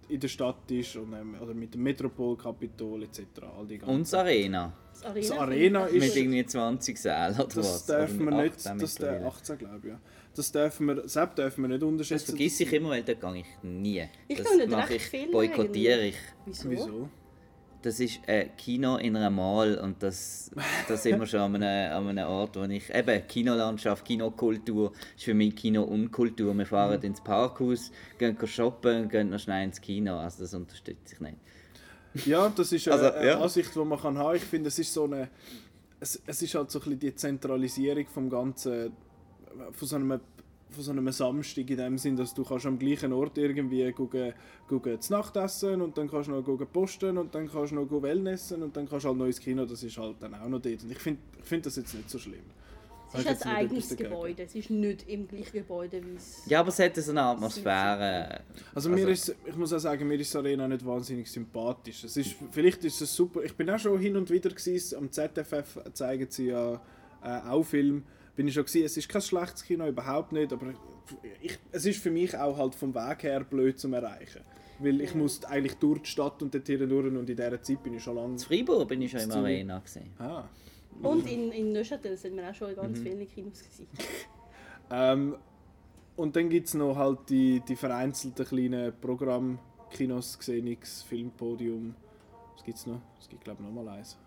in 0.08 0.18
der 0.20 0.28
Stadt 0.28 0.70
ist 0.70 0.96
und, 0.96 1.12
ähm, 1.12 1.36
oder 1.40 1.54
mit 1.54 1.72
dem 1.74 1.82
Metropol, 1.84 2.36
Capitol 2.36 3.02
etc. 3.04 3.20
All 3.56 3.66
die 3.66 3.78
ganzen- 3.78 3.94
Und 3.94 4.02
das 4.02 4.14
Arena. 4.14 4.72
Das 4.92 5.04
Arena, 5.04 5.20
Das 5.28 5.38
Arena 5.38 5.86
ist- 5.86 6.02
Mit 6.04 6.16
irgendwie 6.16 6.46
20 6.46 6.98
Sälen 6.98 7.34
oder 7.34 7.44
Das 7.44 7.56
was? 7.56 7.86
dürfen 7.86 8.26
Oder 8.28 8.36
wir 8.36 8.42
nicht, 8.42 8.54
18 8.56 8.78
das 8.78 8.94
der 8.96 9.10
mittlerweile. 9.12 9.32
18 9.34 9.58
glaube 9.58 9.78
ich, 9.82 9.84
ja. 9.92 10.00
Das 10.34 10.52
dürfen 10.52 10.86
wir, 10.86 11.08
selbst 11.08 11.38
dürfen 11.38 11.62
wir 11.62 11.68
nicht 11.68 11.82
Das 11.82 11.88
unterschätzen. 11.88 12.26
vergesse 12.30 12.62
ich 12.64 12.72
immer, 12.72 12.88
weil 12.90 13.02
da 13.02 13.14
gehe 13.14 13.36
ich 13.40 13.46
nie. 13.62 14.04
Ich 14.28 14.38
das 14.38 14.48
mache 14.68 14.90
recht 14.90 14.96
ich, 14.96 15.02
viel 15.04 15.30
boykottiere 15.30 16.06
ich. 16.06 16.16
Wieso? 16.46 16.70
Wieso? 16.70 17.08
Das 17.82 17.98
ist 17.98 18.20
ein 18.28 18.56
Kino 18.56 18.96
in 18.96 19.16
einer 19.16 19.28
Mall 19.30 19.76
und 19.78 20.02
das, 20.02 20.50
das 20.86 21.02
sind 21.02 21.18
wir 21.18 21.26
schon 21.26 21.40
an 21.40 21.56
einem, 21.56 21.92
an 21.92 22.08
einem 22.16 22.28
Ort, 22.28 22.56
wo 22.56 22.62
ich... 22.62 22.94
Eben, 22.94 23.26
Kinolandschaft, 23.26 24.04
Kinokultur 24.04 24.92
ist 25.16 25.24
für 25.24 25.34
mich 25.34 25.56
Kino-Unkultur. 25.56 26.54
Wir 26.56 26.66
fahren 26.66 27.00
Mhm. 27.00 27.06
ins 27.06 27.20
Parkhaus, 27.20 27.90
gehen 28.18 28.36
shoppen 28.46 29.02
und 29.02 29.08
gehen 29.08 29.30
noch 29.30 29.40
schnell 29.40 29.64
ins 29.64 29.80
Kino. 29.80 30.16
Also 30.16 30.44
das 30.44 30.54
unterstütze 30.54 31.14
ich 31.14 31.20
nicht. 31.20 31.36
Ja, 32.26 32.48
das 32.50 32.70
ist 32.72 32.86
eine, 32.88 33.00
Also, 33.02 33.18
eine 33.18 33.26
ja. 33.26 33.40
Ansicht, 33.40 33.74
die 33.74 33.78
man 33.80 33.98
kann 33.98 34.16
haben. 34.18 34.36
Ich 34.36 34.44
finde, 34.44 34.68
es 34.68 34.78
ist 34.78 34.92
so 34.92 35.04
eine, 35.04 35.28
es, 35.98 36.20
es 36.26 36.42
ist 36.42 36.54
halt 36.54 36.70
so 36.70 36.78
ein 36.78 36.82
bisschen 36.84 36.98
die 37.00 37.14
Zentralisierung 37.14 38.06
vom 38.06 38.30
ganzen, 38.30 38.92
von 39.72 39.88
so 39.88 39.96
einem 39.96 40.20
von 40.72 40.82
so 40.82 40.90
einem 40.90 41.10
Samstag 41.12 41.68
in 41.70 41.76
dem 41.76 41.98
Sinn, 41.98 42.16
dass 42.16 42.34
du 42.34 42.44
kannst 42.44 42.66
am 42.66 42.78
gleichen 42.78 43.12
Ort 43.12 43.38
irgendwie 43.38 43.90
gucken, 43.92 44.32
gucken 44.68 45.00
zu 45.00 45.12
Nacht 45.12 45.36
essen 45.36 45.80
und 45.80 45.96
dann 45.96 46.10
kannst 46.10 46.28
du 46.28 46.32
noch 46.32 46.44
gucken 46.44 46.66
posten 46.72 47.18
und 47.18 47.34
dann 47.34 47.50
kannst 47.50 47.72
du 47.72 47.76
noch 47.76 48.02
Wellnessen 48.02 48.62
und 48.62 48.76
dann 48.76 48.88
kannst 48.88 49.04
du 49.04 49.10
halt 49.10 49.20
ins 49.20 49.40
Kino, 49.40 49.64
das 49.64 49.82
ist 49.82 49.98
halt 49.98 50.16
dann 50.20 50.34
auch 50.34 50.48
noch 50.48 50.60
dort. 50.60 50.82
Und 50.82 50.90
ich 50.90 50.98
finde 50.98 51.20
ich 51.38 51.44
find 51.44 51.66
das 51.66 51.76
jetzt 51.76 51.94
nicht 51.94 52.10
so 52.10 52.18
schlimm. 52.18 52.44
Es 53.14 53.26
ist 53.26 53.46
ein 53.46 53.56
eigenes? 53.56 53.96
Gebäude. 53.96 54.42
Es 54.42 54.54
ist 54.54 54.70
nicht 54.70 55.08
im 55.08 55.28
gleichen 55.28 55.52
Gebäude 55.52 56.02
wie 56.02 56.16
es. 56.16 56.42
Ja, 56.46 56.60
aber 56.60 56.70
es 56.70 56.78
hat 56.78 56.96
so 56.96 57.10
eine 57.10 57.22
Atmosphäre. 57.22 58.40
Also, 58.74 58.88
mir 58.88 59.08
ist, 59.08 59.34
ich 59.44 59.56
muss 59.56 59.72
auch 59.72 59.78
sagen, 59.78 60.06
mir 60.08 60.18
ist 60.18 60.34
Arena 60.34 60.66
nicht 60.66 60.84
wahnsinnig 60.84 61.30
sympathisch. 61.30 62.04
Es 62.04 62.16
ist, 62.16 62.36
vielleicht 62.50 62.84
ist 62.84 63.00
es 63.00 63.14
super. 63.14 63.42
Ich 63.42 63.54
bin 63.54 63.68
auch 63.70 63.78
schon 63.78 63.98
hin 63.98 64.16
und 64.16 64.30
wieder 64.30 64.50
gewesen, 64.50 64.98
am 64.98 65.12
ZFF 65.12 65.78
zeigen 65.92 66.26
sie 66.30 66.46
ja 66.46 66.80
äh, 67.22 67.40
auch 67.48 67.64
Film. 67.64 68.04
Bin 68.34 68.48
ich 68.48 68.54
schon 68.54 68.64
gewesen. 68.64 68.84
Es 68.84 68.96
ist 68.96 69.08
kein 69.08 69.22
schlechtes 69.22 69.62
Kino, 69.62 69.86
überhaupt 69.86 70.32
nicht, 70.32 70.52
aber 70.52 70.74
ich, 71.40 71.58
es 71.70 71.84
ist 71.84 72.02
für 72.02 72.10
mich 72.10 72.36
auch 72.36 72.56
halt 72.56 72.74
vom 72.74 72.94
Weg 72.94 73.22
her 73.24 73.44
blöd 73.44 73.78
zum 73.78 73.92
erreichen. 73.92 74.42
Weil 74.78 75.00
ich 75.00 75.14
muss 75.14 75.44
eigentlich 75.44 75.74
durch 75.74 76.00
die 76.02 76.08
Stadt 76.08 76.42
und 76.42 76.54
dort 76.54 76.66
durch 76.66 76.80
und 76.80 77.16
in 77.16 77.26
dieser 77.26 77.62
Zeit 77.62 77.82
bin 77.82 77.94
ich 77.94 78.02
schon 78.02 78.16
lange... 78.16 78.32
In 78.32 78.38
Freiburg 78.38 78.88
bin 78.88 79.02
ich 79.02 79.10
schon 79.10 79.20
im. 79.20 79.30
Arena. 79.30 79.78
Gewesen. 79.78 80.10
Ah. 80.18 80.44
Und 81.02 81.30
in, 81.30 81.52
in 81.52 81.72
Neuchâtel 81.72 82.16
sind 82.16 82.36
wir 82.36 82.48
auch 82.50 82.54
schon 82.54 82.70
in 82.70 82.76
ganz 82.76 82.98
Mhm. 82.98 83.02
vielen 83.02 83.28
Kinos 83.28 83.58
gewesen. 83.62 83.86
Ähm, 84.94 85.36
und 86.16 86.36
dann 86.36 86.50
gibt 86.50 86.68
es 86.68 86.74
noch 86.74 86.96
halt 86.96 87.20
die, 87.30 87.60
die 87.66 87.76
vereinzelten 87.76 88.44
kleinen 88.44 88.92
Programmkinos, 89.00 90.38
Xenix, 90.38 91.00
Filmpodium. 91.02 91.94
Was 92.54 92.62
gibt 92.62 92.76
es 92.76 92.86
noch? 92.86 93.00
Es 93.18 93.26
gibt 93.26 93.42
glaube 93.42 93.62
ich 93.62 93.68
noch 93.68 93.82
mal 93.82 93.88
eins. 93.88 94.18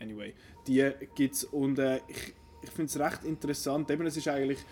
Anyway, 0.00 0.34
die 0.68 0.88
gibt 1.16 1.34
es 1.34 1.44
und 1.44 1.80
äh, 1.80 2.00
ich, 2.06 2.34
ich 2.62 2.70
finde 2.70 2.90
es 2.90 2.98
recht 2.98 3.24
interessant. 3.24 3.90
Eben, 3.90 4.06
es 4.06 4.16
ist 4.16 4.28
eigentlich... 4.28 4.64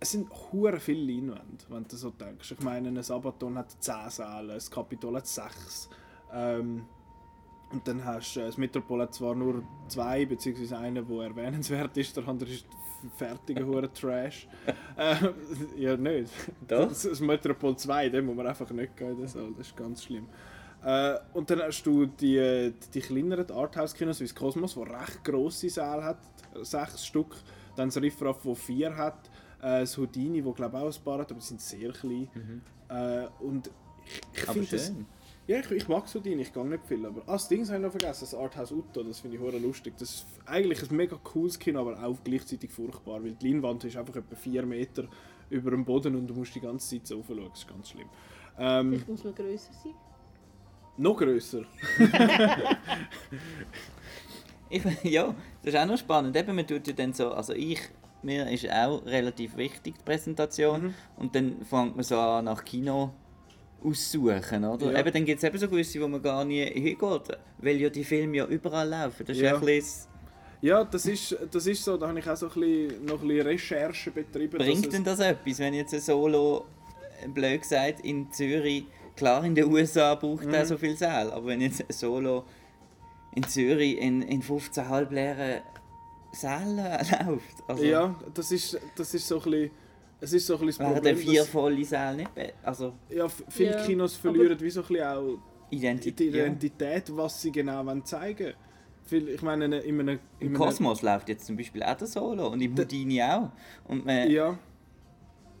Es 0.00 0.12
sind 0.12 0.30
hure 0.52 0.78
viele 0.78 1.12
Leinwände, 1.12 1.64
wenn 1.68 1.84
du 1.88 1.96
so 1.96 2.10
denkst. 2.10 2.52
Ich 2.52 2.60
meine, 2.60 2.88
ein 2.88 3.02
Sabaton 3.02 3.58
hat 3.58 3.82
10 3.82 4.10
Säle, 4.10 4.54
das 4.54 4.70
Kapitol 4.70 5.16
hat 5.16 5.26
6. 5.26 5.88
Ähm, 6.32 6.84
und 7.70 7.86
dann 7.86 8.04
hast 8.04 8.34
du, 8.34 8.40
das 8.40 8.56
Metropol 8.56 9.02
hat 9.02 9.14
zwar 9.14 9.34
nur 9.34 9.62
zwei, 9.88 10.24
beziehungsweise 10.24 10.78
einen, 10.78 11.06
der 11.06 11.24
erwähnenswert 11.24 11.96
ist, 11.96 12.16
der 12.16 12.26
andere 12.26 12.50
ist 12.50 12.66
fertiger 13.16 13.66
hure 13.66 13.92
Trash. 13.92 14.48
äh, 14.96 15.14
ja, 15.76 15.96
nicht. 15.96 16.32
Doch. 16.66 16.88
Das, 16.88 17.02
das 17.02 17.20
Metropol 17.20 17.76
2, 17.76 18.08
den 18.08 18.24
muss 18.24 18.36
man 18.36 18.46
einfach 18.46 18.70
nicht 18.70 18.96
gehen, 18.96 19.26
Saal, 19.26 19.52
das 19.56 19.66
ist 19.66 19.76
ganz 19.76 20.04
schlimm. 20.04 20.28
Äh, 20.84 21.16
und 21.34 21.50
dann 21.50 21.60
hast 21.60 21.82
du 21.82 22.06
die, 22.06 22.72
die 22.94 23.00
kleineren 23.00 23.50
Arthouse-Kinos 23.50 24.20
wie 24.20 24.24
das 24.24 24.34
Kosmos, 24.34 24.74
die 24.74 24.80
recht 24.80 25.24
grosse 25.24 25.68
Säle 25.68 26.04
hat, 26.04 26.18
sechs 26.62 27.06
Stück. 27.06 27.34
Dann 27.76 27.88
das 27.88 28.00
Riffraff, 28.00 28.42
das 28.44 28.58
vier 28.58 28.96
hat. 28.96 29.28
Äh, 29.60 29.80
das 29.80 29.96
Houdini, 29.96 30.42
das 30.42 30.54
glaube 30.54 30.76
ich 30.76 30.82
auch 30.82 30.98
ein 30.98 31.04
paar 31.04 31.18
hat, 31.18 31.30
aber 31.30 31.40
die 31.40 31.46
sind 31.46 31.60
sehr 31.60 31.92
klein. 31.92 32.28
Äh, 32.88 33.26
und 33.40 33.70
ich, 34.04 34.20
ich 34.32 34.50
finde 34.50 34.68
das... 34.70 34.92
Ja, 35.46 35.60
ich, 35.60 35.70
ich 35.70 35.88
mag 35.88 36.04
Houdini, 36.14 36.42
ich 36.42 36.52
gehe 36.52 36.66
nicht 36.66 36.86
viel, 36.86 37.06
aber... 37.06 37.22
Ah, 37.22 37.32
das 37.32 37.48
Ding 37.48 37.64
habe 37.66 37.76
ich 37.76 37.82
noch 37.82 37.90
vergessen, 37.90 38.26
das 38.30 38.34
Arthouse 38.34 38.70
Utto, 38.70 39.02
das 39.02 39.20
finde 39.20 39.38
ich 39.38 39.42
hure 39.42 39.58
lustig. 39.58 39.94
Das 39.98 40.10
ist 40.10 40.26
eigentlich 40.44 40.90
ein 40.90 40.94
mega 40.94 41.16
cooles 41.24 41.58
Kino, 41.58 41.80
aber 41.80 42.04
auch 42.04 42.18
gleichzeitig 42.22 42.70
furchtbar, 42.70 43.24
weil 43.24 43.32
die 43.32 43.50
Leinwand 43.50 43.82
ist 43.84 43.96
einfach 43.96 44.16
etwa 44.16 44.36
4 44.36 44.66
Meter 44.66 45.08
über 45.48 45.70
dem 45.70 45.86
Boden 45.86 46.16
und 46.16 46.26
du 46.26 46.34
musst 46.34 46.54
die 46.54 46.60
ganze 46.60 46.90
Zeit 46.90 47.06
so 47.06 47.16
raufschauen, 47.16 47.48
das 47.48 47.60
ist 47.60 47.68
ganz 47.68 47.88
schlimm. 47.88 48.08
Ähm, 48.58 48.90
Vielleicht 48.90 49.08
muss 49.08 49.24
man 49.24 49.34
grösser 49.34 49.72
sein. 49.72 49.94
Noch 50.98 51.16
grösser. 51.16 51.62
Ich, 54.70 54.82
ja, 55.04 55.34
das 55.62 55.72
ist 55.72 55.80
auch 55.80 55.86
noch 55.86 55.96
spannend. 55.96 56.36
Eben, 56.36 56.54
man 56.54 56.66
tut 56.66 56.86
ja 56.86 56.92
dann 56.92 57.12
so, 57.14 57.32
also 57.32 57.54
ich, 57.54 57.80
mir 58.22 58.50
ist 58.50 58.70
auch 58.70 59.04
relativ 59.06 59.56
wichtig 59.56 59.94
die 59.96 60.04
Präsentation 60.04 60.82
Mhm. 60.82 60.94
und 61.16 61.34
dann 61.34 61.64
fängt 61.64 61.96
man 61.96 62.04
so 62.04 62.18
an 62.18 62.44
nach 62.44 62.62
Kino 62.64 63.14
aussuchen, 63.82 64.64
oder? 64.66 64.92
Ja. 64.92 64.98
Eben, 65.00 65.12
dann 65.12 65.24
gibt 65.24 65.38
es 65.38 65.44
eben 65.44 65.56
so 65.56 65.68
gewisse, 65.68 66.00
wo 66.02 66.08
man 66.08 66.20
gar 66.20 66.44
nie 66.44 66.64
hingeht, 66.66 67.38
weil 67.58 67.76
ja 67.80 67.88
die 67.88 68.04
Filme 68.04 68.36
ja 68.36 68.46
überall 68.46 68.88
laufen. 68.88 69.24
Das 69.26 69.36
ist 69.36 69.42
Ja. 69.42 69.54
ein 69.54 69.60
bisschen, 69.64 70.06
Ja, 70.60 70.84
das 70.84 71.06
ist, 71.06 71.34
das 71.50 71.66
ist 71.66 71.82
so, 71.84 71.96
da 71.96 72.08
habe 72.08 72.18
ich 72.18 72.28
auch 72.28 72.36
so 72.36 72.48
ein 72.50 72.60
bisschen, 72.60 73.04
noch 73.06 73.22
ein 73.22 73.28
bisschen 73.28 73.46
Recherche 73.46 74.10
betrieben. 74.10 74.58
bringt 74.58 74.92
denn 74.92 75.04
das 75.04 75.20
etwas, 75.20 75.58
wenn 75.60 75.72
jetzt 75.72 75.94
ein 75.94 76.00
Solo, 76.00 76.66
äh, 77.24 77.28
blöd 77.28 77.62
gesagt, 77.62 78.00
in 78.00 78.30
Zürich, 78.32 78.84
klar 79.18 79.44
in 79.44 79.54
den 79.54 79.66
USA 79.72 80.14
braucht 80.14 80.46
Mhm. 80.46 80.54
er 80.54 80.64
so 80.66 80.76
viel 80.76 80.96
Säle, 80.96 81.32
aber 81.32 81.46
wenn 81.46 81.60
jetzt 81.60 81.80
ein 81.80 81.86
Solo 81.92 82.44
in 83.34 83.42
Zürich 83.44 83.98
in, 83.98 84.22
in 84.22 84.40
15 84.42 84.88
halbleeren 84.88 85.60
Sälen 86.32 86.76
läuft, 87.26 87.56
also 87.68 87.84
Ja, 87.84 88.14
das 88.34 88.50
ist, 88.52 88.78
das 88.96 89.14
ist 89.14 89.26
so 89.26 89.36
ein 89.36 89.50
bisschen, 89.50 89.70
es 90.20 90.32
ist 90.32 90.46
so 90.46 90.58
ein 90.58 90.66
bisschen 90.66 90.84
das 90.84 90.94
Problem, 90.94 91.16
vier 91.16 91.44
volle 91.44 91.84
Säle 91.84 92.16
nicht 92.16 92.30
also 92.62 92.92
ja, 93.10 93.26
viele 93.48 93.72
Ja, 93.76 93.84
Kinos 93.84 94.14
verlieren 94.16 94.58
wie 94.60 94.70
so 94.70 94.80
ein 94.82 94.86
bisschen 94.88 95.06
auch 95.06 95.38
Identität. 95.70 96.18
die 96.20 96.38
Identität, 96.38 97.04
was 97.16 97.42
sie 97.42 97.52
genau 97.52 97.84
wollen 97.84 98.04
zeigen 98.04 98.54
Viel- 99.04 99.28
Ich 99.30 99.40
meine, 99.40 99.64
in 99.64 99.72
einem... 99.74 99.84
In 99.88 100.00
einem 100.00 100.18
Im 100.40 100.52
Kosmos 100.52 101.00
läuft 101.00 101.30
jetzt 101.30 101.46
zum 101.46 101.56
Beispiel 101.56 101.82
auch 101.82 101.94
der 101.94 102.06
Solo 102.06 102.48
und 102.48 102.60
im 102.60 102.76
Houdini 102.76 103.22
auch. 103.22 103.50
Und 103.86 104.04
man, 104.04 104.30
Ja. 104.30 104.58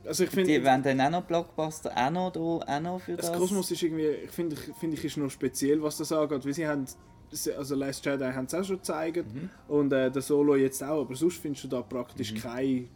Also 0.08 0.24
ich 0.24 0.30
die 0.30 0.36
finde, 0.36 0.64
wollen 0.64 0.82
dann 0.82 1.00
auch 1.02 1.10
noch 1.10 1.22
Blockbuster 1.24 1.92
auch 1.96 2.10
noch, 2.10 2.32
da, 2.32 2.40
auch 2.40 2.80
noch 2.80 3.00
für 3.00 3.14
das. 3.16 3.30
das 3.30 3.38
Kosmos 3.38 3.70
ist 3.70 3.82
irgendwie, 3.82 4.06
ich 4.08 4.30
finde, 4.30 4.56
ich, 4.56 4.74
finde 4.76 4.96
ich, 4.96 5.04
ist 5.04 5.16
noch 5.16 5.30
speziell, 5.30 5.82
was 5.82 5.98
das 5.98 6.10
angeht, 6.12 6.44
weil 6.44 6.52
sie 6.54 6.66
haben, 6.66 6.86
also 7.56 7.74
Last 7.74 8.04
Jedi 8.04 8.24
haben 8.24 8.46
es 8.46 8.54
auch 8.54 8.64
schon 8.64 8.76
gezeigt 8.76 9.26
Mhm. 9.32 9.50
und 9.68 9.92
äh, 9.92 10.10
der 10.10 10.22
Solo 10.22 10.56
jetzt 10.56 10.82
auch, 10.82 11.02
aber 11.02 11.14
sonst 11.14 11.38
findest 11.38 11.64
du 11.64 11.68
da 11.68 11.82
praktisch 11.82 12.34
kein, 12.34 12.88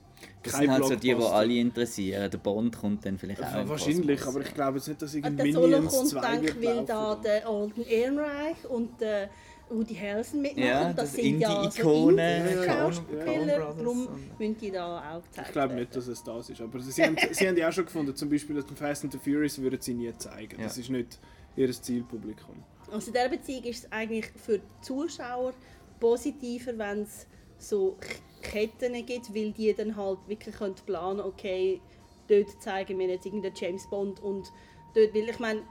das 0.43 0.53
kein 0.53 0.61
sind 0.63 0.71
halt 0.71 0.85
so 0.85 0.95
die, 0.97 1.15
die 1.15 1.15
alle 1.15 1.55
interessieren. 1.59 2.31
Der 2.31 2.39
Bond 2.39 2.79
kommt 2.79 3.05
dann 3.05 3.19
vielleicht 3.19 3.43
auch 3.43 3.69
wahrscheinlich, 3.69 4.25
aber 4.27 4.41
ich 4.41 4.55
glaube 4.55 4.79
jetzt 4.79 4.89
nicht, 4.89 5.03
dass 5.03 5.13
Solo 5.13 5.29
Minions 5.31 5.93
kommt, 5.95 6.09
2 6.09 6.21
denke 6.31 6.43
wird 6.47 6.57
ich, 6.63 6.69
weil 6.69 6.85
da 6.87 7.09
laufen. 7.11 7.23
der 7.25 7.49
Alden 7.49 7.83
Ehrenreich 7.83 8.69
und 8.69 9.01
der 9.01 9.31
Woody 9.75 9.95
Harrelson 9.95 10.43
mitmachen. 10.43 10.69
Ja, 10.69 10.93
das, 10.93 10.97
das 10.97 11.13
sind 11.15 11.41
ja 11.41 11.71
so 11.71 12.09
Indie-Schauspieler, 12.11 13.75
darum 13.77 14.09
müssen 14.39 14.59
die 14.59 14.71
da 14.71 15.15
auch 15.17 15.23
gezeigt 15.23 15.49
Ich 15.49 15.53
glaube 15.53 15.75
nicht, 15.75 15.97
dass 15.97 16.07
es 16.07 16.23
das 16.23 16.51
ist. 16.51 16.61
Aber 16.61 16.81
sie 16.81 17.03
haben, 17.03 17.17
sie 17.33 17.49
haben 17.49 17.57
ja 17.57 17.69
auch 17.69 17.73
schon 17.73 17.85
gefunden, 17.85 18.15
zum 18.15 18.29
Beispiel 18.31 18.63
den 18.63 18.77
Fast 18.77 19.05
and 19.05 19.13
the 19.13 19.19
Furious 19.19 19.61
würden 19.61 19.81
sie 19.81 19.95
nie 19.95 20.13
zeigen. 20.19 20.57
Das 20.63 20.77
Ja. 20.77 20.83
ist 20.83 20.91
nicht 20.91 21.19
ihr 21.57 21.71
Zielpublikum. 21.73 22.57
Also 22.91 23.09
in 23.09 23.13
dieser 23.15 23.29
Beziehung 23.29 23.65
ist 23.65 23.85
es 23.85 23.93
eigentlich 23.93 24.27
für 24.45 24.59
die 24.59 24.65
Zuschauer 24.83 25.53
positiver, 26.01 26.77
wenn 26.77 27.03
es 27.03 27.27
so 27.59 27.97
Ketten 28.43 28.95
gibt, 29.07 29.35
weil 29.35 29.53
die 29.53 29.73
dann 29.75 29.97
halt 29.97 30.19
wirklich 30.27 30.55
können 30.57 30.75
planen 30.85 31.21
okay, 31.21 31.81
dort 32.29 32.61
zeigen 32.63 32.99
wir 32.99 33.07
jetzt 33.07 33.25
irgendeinen 33.27 33.55
James 33.55 33.89
Bond 33.89 34.21
und 34.21 34.51
dort, 34.95 35.15
weil 35.15 35.29
ich 35.29 35.39
meine, 35.39 35.63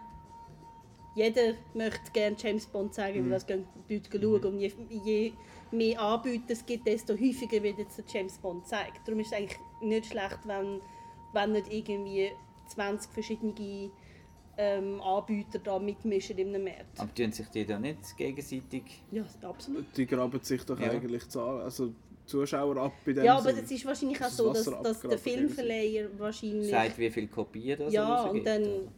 jeder 1.16 1.53
möchte 1.74 2.12
gerne 2.14 2.36
James 2.39 2.66
Bond 2.66 2.93
zeigen, 2.93 3.24
weil 3.26 3.32
das 3.32 3.45
gehen 3.45 3.66
die 3.89 3.95
Leute 3.95 4.20
schauen 4.22 4.53
und 4.53 4.59
je, 4.59 4.72
je 5.03 5.34
mehr 5.72 5.99
Anbieter 5.99 6.53
es 6.53 6.66
gibt, 6.66 6.88
desto 6.88 7.14
häufiger 7.14 7.62
wird 7.64 7.80
jetzt 7.80 7.97
der 7.97 8.05
James 8.07 8.38
Bond 8.38 8.64
gezeigt. 8.64 9.01
Darum 9.05 9.20
ist 9.20 9.28
es 9.28 9.34
eigentlich 9.34 9.59
nicht 9.82 10.05
schlecht, 10.07 10.39
wenn, 10.45 10.82
wenn 11.34 11.51
nicht 11.51 11.72
irgendwie 11.72 12.32
20 12.68 13.12
verschiedene 13.12 13.91
ähm, 14.57 15.01
Anbieter 15.01 15.59
da 15.59 15.80
mitmischen 15.80 16.38
in 16.38 16.49
einem 16.49 16.64
Markt. 16.64 16.99
Aber 16.99 17.14
tun 17.14 17.32
sich 17.32 17.47
die 17.47 17.66
da 17.66 17.80
nicht 17.80 18.18
gegenseitig... 18.18 18.84
Ja, 19.12 19.24
absolut. 19.41 19.86
Die 19.95 20.05
graben 20.05 20.39
sich 20.41 20.64
doch 20.64 20.80
Ja. 20.80 20.91
eigentlich 20.91 21.28
Zahlen, 21.30 21.62
also 21.62 21.93
Zuschauer 22.26 22.78
ab 22.78 22.93
bei 23.05 23.14
dem 23.14 23.26
Ja, 23.26 23.38
aber 23.38 23.49
es 23.49 23.70
ist 23.70 23.86
wahrscheinlich 23.86 24.24
auch 24.24 24.30
so, 24.30 24.53
dass, 24.53 24.66
dass 24.66 25.01
der 25.01 25.18
Filmverleiher 25.18 26.07
wahrscheinlich... 26.18 26.70
sagt, 26.70 26.97
wie 26.97 27.09
viele 27.09 27.28
Kopien 27.28 27.80
das 27.80 27.93
ja, 27.93 28.24
und 28.24 28.45
dann... 28.45 28.64
oder? 28.64 28.91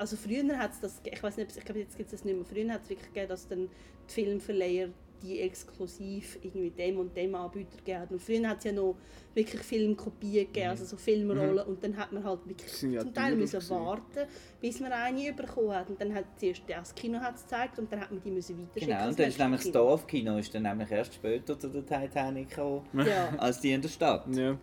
Also 0.00 0.16
früher 0.16 0.56
hat 0.58 0.72
es 0.72 0.80
das... 0.80 1.00
Ich 1.04 1.22
weiß 1.22 1.36
nicht, 1.36 1.56
ich 1.56 1.64
glaube, 1.64 1.80
jetzt 1.80 1.96
gibt 1.96 2.06
es 2.12 2.12
das 2.20 2.24
nicht 2.24 2.34
mehr. 2.36 2.44
Früher 2.44 2.72
hat 2.72 2.82
es 2.82 2.88
wirklich 2.90 3.08
gegeben, 3.08 3.28
dass 3.28 3.46
dann 3.48 3.68
die 4.08 4.12
Filmverleiher 4.14 4.88
die 5.22 5.40
exklusiv 5.40 6.38
irgendwie 6.42 6.70
dem 6.70 6.98
und 6.98 7.14
dem 7.14 7.34
Anbieter 7.34 7.76
gegeben. 7.76 8.06
Und 8.08 8.22
früher 8.22 8.48
hat 8.48 8.58
es 8.58 8.64
ja 8.64 8.72
noch 8.72 8.96
wirklich 9.34 9.60
Filmkopien 9.60 10.46
gegeben, 10.46 10.70
also 10.70 10.86
so 10.86 10.96
Filmrollen. 10.96 11.66
Und 11.66 11.84
dann 11.84 11.94
hat 11.94 12.10
man 12.10 12.24
halt 12.24 12.40
wirklich 12.48 12.82
Mhm. 12.82 12.92
ja 12.94 13.00
zum 13.02 13.12
Teil 13.12 13.36
müssen 13.36 13.68
warten, 13.68 14.26
bis 14.62 14.80
man 14.80 14.92
eine 14.92 15.34
bekommen 15.34 15.72
hat. 15.72 15.90
Und 15.90 16.00
dann 16.00 16.14
hat 16.14 16.24
zuerst 16.38 16.62
das 16.66 16.94
Kino 16.94 17.20
hat's 17.20 17.42
gezeigt 17.42 17.78
und 17.78 17.92
dann 17.92 18.00
hat 18.00 18.10
man 18.10 18.22
die 18.22 18.30
müssen 18.30 18.58
weiterschicken. 18.58 18.88
Genau, 18.96 19.08
und 19.08 19.18
dann 19.18 19.28
ist 19.28 19.38
nämlich 19.38 19.60
das 19.60 19.70
Kino. 19.70 19.84
Dorfkino 19.84 20.38
ist 20.38 20.54
dann 20.54 20.62
nämlich 20.62 20.90
erst 20.90 21.12
später 21.14 21.58
zu 21.58 21.68
der 21.68 21.84
Titanic 21.84 22.48
gekommen, 22.48 22.86
Ja. 22.94 23.28
als 23.36 23.60
die 23.60 23.72
in 23.72 23.82
der 23.82 23.90
Stadt. 23.90 24.24
Ja. 24.34 24.56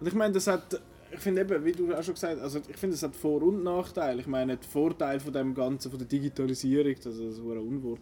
Und 0.00 0.06
ich 0.06 0.14
meine, 0.14 0.32
das 0.32 0.46
hat, 0.46 0.80
ich 1.10 1.20
finde 1.20 1.42
eben, 1.42 1.64
wie 1.64 1.72
du 1.72 1.94
auch 1.94 2.02
schon 2.02 2.14
gesagt 2.14 2.36
hast, 2.36 2.42
also 2.42 2.60
ich 2.68 2.76
finde, 2.76 2.94
es 2.94 3.02
hat 3.02 3.16
Vor- 3.16 3.42
und 3.42 3.62
Nachteile. 3.62 4.20
Ich 4.20 4.26
meine, 4.26 4.56
der 4.56 4.68
Vorteil 4.68 5.20
von 5.20 5.32
dem 5.32 5.54
Ganzen, 5.54 5.90
von 5.90 5.98
der 5.98 6.08
Digitalisierung, 6.08 6.94
das 7.02 7.16
ist 7.16 7.38
ein 7.38 7.58
Unwort, 7.58 8.00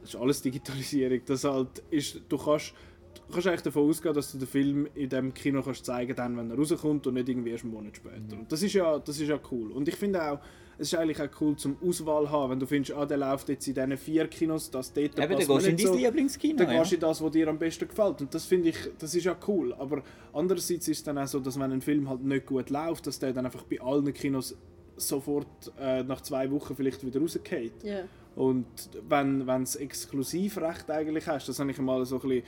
das 0.00 0.14
ist 0.14 0.20
alles 0.20 0.40
Digitalisierung, 0.40 1.20
das 1.26 1.44
halt 1.44 1.82
ist, 1.90 2.20
du 2.28 2.38
kannst, 2.38 2.72
du 3.14 3.32
kannst 3.32 3.46
eigentlich 3.46 3.62
davon 3.62 3.88
ausgehen, 3.88 4.14
dass 4.14 4.32
du 4.32 4.38
den 4.38 4.48
Film 4.48 4.88
in 4.94 5.08
dem 5.08 5.34
Kino 5.34 5.62
kannst 5.62 5.84
zeigen 5.84 6.14
dann, 6.16 6.36
wenn 6.36 6.50
er 6.50 6.56
rauskommt 6.56 7.06
und 7.06 7.14
nicht 7.14 7.28
irgendwie 7.28 7.50
erst 7.50 7.64
einen 7.64 7.72
Monat 7.72 7.96
später. 7.96 8.38
Und 8.38 8.50
das 8.50 8.62
ist 8.62 8.72
ja, 8.72 8.98
das 8.98 9.20
ist 9.20 9.28
ja 9.28 9.38
cool. 9.50 9.72
Und 9.72 9.88
ich 9.88 9.96
finde 9.96 10.22
auch, 10.22 10.40
es 10.78 10.92
ist 10.92 10.98
eigentlich 10.98 11.20
auch 11.20 11.28
cool 11.42 11.56
zum 11.56 11.76
Auswahl 11.82 12.30
haben, 12.30 12.52
wenn 12.52 12.60
du 12.60 12.66
findest, 12.66 12.96
ah, 12.96 13.04
der 13.04 13.18
läuft 13.18 13.50
jetzt 13.50 13.68
in 13.68 13.74
diesen 13.74 13.98
vier 13.98 14.26
Kinos, 14.28 14.70
das 14.70 14.92
dort 14.92 15.06
Eben, 15.06 15.16
dann 15.16 15.28
passt 15.28 15.38
gehst 15.38 15.48
mir 15.48 15.60
du 15.60 15.68
in 15.68 15.76
dein 15.76 15.86
so. 15.86 15.94
Lieblingskino. 15.94 16.56
Dann 16.56 16.70
ja. 16.70 16.78
gehst 16.78 16.90
du 16.90 16.94
in 16.94 17.00
das, 17.02 17.22
was 17.22 17.30
dir 17.32 17.48
am 17.48 17.58
besten 17.58 17.86
gefällt. 17.86 18.20
Und 18.22 18.34
das 18.34 18.46
finde 18.46 18.70
ich, 18.70 18.76
das 18.98 19.14
ist 19.14 19.24
ja 19.24 19.36
cool. 19.46 19.74
Aber 19.74 20.02
andererseits 20.32 20.88
ist 20.88 20.98
es 20.98 21.04
dann 21.04 21.18
auch 21.18 21.26
so, 21.26 21.38
dass 21.38 21.60
wenn 21.60 21.70
ein 21.70 21.82
Film 21.82 22.08
halt 22.08 22.24
nicht 22.24 22.46
gut 22.46 22.70
läuft, 22.70 23.06
dass 23.06 23.18
der 23.18 23.34
dann 23.34 23.44
einfach 23.44 23.64
bei 23.64 23.78
allen 23.80 24.10
Kinos 24.14 24.56
sofort 24.96 25.72
äh, 25.78 26.02
nach 26.02 26.22
zwei 26.22 26.50
Wochen 26.50 26.74
vielleicht 26.74 27.04
wieder 27.04 27.20
rausgeht. 27.20 27.82
Ja. 27.82 28.04
Und 28.36 28.66
wenn 29.08 29.46
wenn 29.46 29.62
es 29.64 29.76
Exklusivrecht 29.76 30.90
eigentlich 30.90 31.26
hast, 31.26 31.48
das 31.48 31.58
habe 31.58 31.70
ich 31.70 31.78
mal 31.78 32.04
so 32.06 32.16
ein 32.16 32.22
bisschen, 32.22 32.44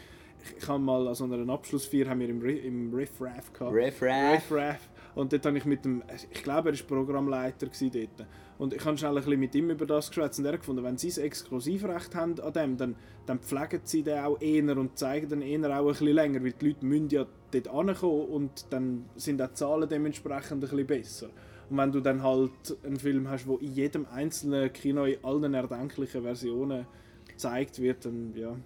ich, 0.58 0.68
habe 0.68 0.78
mal 0.78 1.08
an 1.08 1.14
so 1.14 1.24
einer 1.24 1.52
Abschlussfeier 1.52 2.08
haben 2.08 2.20
wir 2.20 2.28
im, 2.28 2.44
im 2.44 2.94
Riff 2.94 3.20
Raff 3.20 3.52
gehabt. 3.52 3.74
Riff 3.74 4.02
Raff. 4.02 4.34
Riff 4.34 4.52
Raff. 4.52 4.88
Und 5.14 5.32
dort 5.32 5.44
habe 5.44 5.58
ich 5.58 5.64
mit 5.64 5.84
dem, 5.84 6.02
ich 6.30 6.42
glaube 6.42 6.70
er 6.70 6.78
war 6.78 6.86
Programmleiter 6.86 7.66
dort. 7.66 8.26
Und 8.58 8.74
ich 8.74 8.84
habe 8.84 8.96
schnell 8.96 9.10
ein 9.10 9.16
bisschen 9.16 9.40
mit 9.40 9.54
ihm 9.54 9.70
über 9.70 9.86
das 9.86 10.08
geschwätzt 10.08 10.38
und 10.38 10.46
er 10.46 10.56
gefunden, 10.56 10.84
wenn 10.84 10.96
sie 10.96 11.12
ein 11.20 11.26
Exklusivrecht 11.26 12.14
haben 12.14 12.38
an 12.40 12.52
dem, 12.52 12.76
dann, 12.76 12.96
dann 13.26 13.40
pflegen 13.40 13.80
sie 13.84 14.02
den 14.02 14.20
auch 14.20 14.40
eher 14.40 14.76
und 14.76 14.98
zeigen 14.98 15.28
den 15.28 15.42
eher 15.42 15.78
auch 15.78 15.82
ein 15.82 15.88
bisschen 15.88 16.08
länger, 16.08 16.44
weil 16.44 16.52
die 16.52 16.68
Leute 16.68 16.86
müssen 16.86 17.08
ja 17.10 17.26
dort 17.50 17.68
ankommen 17.68 18.26
und 18.26 18.66
dann 18.70 19.04
sind 19.16 19.42
auch 19.42 19.48
die 19.48 19.54
Zahlen 19.54 19.88
dementsprechend 19.88 20.52
ein 20.52 20.60
bisschen 20.60 20.86
besser. 20.86 21.28
Und 21.70 21.78
wenn 21.78 21.92
du 21.92 22.00
dann 22.00 22.22
halt 22.22 22.76
einen 22.84 22.98
Film 22.98 23.28
hast, 23.28 23.46
der 23.46 23.60
in 23.60 23.72
jedem 23.72 24.06
einzelnen 24.06 24.72
Kino 24.72 25.04
in 25.04 25.24
allen 25.24 25.54
erdenklichen 25.54 26.22
Versionen 26.22 26.86
gezeigt 27.26 27.80
wird, 27.80 28.04
dann 28.04 28.32
ja. 28.36 28.56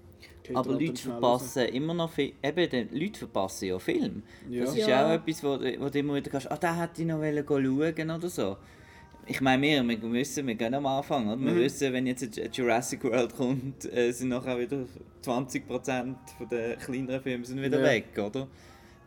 Geht 0.43 0.57
Aber 0.57 0.73
Leute 0.73 1.03
verpassen 1.03 1.63
immer 1.67 1.95
noch 1.95 2.11
viel. 2.11 2.33
Eben, 2.43 2.89
die 2.91 2.99
Leute 3.05 3.19
verpassen 3.19 3.67
ja 3.69 3.79
Film. 3.79 4.23
Ja. 4.49 4.65
Das 4.65 4.77
ist 4.77 4.87
Ja. 4.87 5.07
auch 5.07 5.13
etwas, 5.13 5.43
wo, 5.45 5.57
du- 5.57 5.81
wo 5.81 5.89
du 5.89 5.99
immer 5.99 6.15
wieder 6.15 6.31
kannst, 6.31 6.51
ah, 6.51 6.57
da 6.57 6.75
hätte 6.77 7.03
ich 7.03 7.09
noch 7.09 7.19
wollen 7.19 7.45
schauen 7.47 8.11
oder 8.11 8.29
so. 8.29 8.57
Ich 9.29 9.41
meine, 9.41 9.61
wir, 9.63 9.83
wir 9.89 10.13
wissen, 10.13 10.47
wir 10.47 10.55
gehen 10.55 10.73
am 10.75 10.87
Anfang, 10.87 11.27
oder? 11.29 11.41
Wir 11.41 11.53
Mhm. 11.53 11.59
wissen, 11.59 11.93
wenn 11.93 12.07
jetzt 12.07 12.23
ein 12.23 12.51
Jurassic 12.53 13.03
World 13.03 13.35
kommt, 13.37 13.93
äh, 13.93 14.13
sind 14.13 14.29
nachher 14.29 14.57
wieder 14.59 14.87
20% 15.23 16.17
von 16.39 16.49
den 16.49 16.79
kleineren 16.79 17.21
Filme 17.21 17.45
sind 17.45 17.61
wieder 17.61 17.79
Ja. 17.81 17.85
weg, 17.85 18.07
oder? 18.19 18.47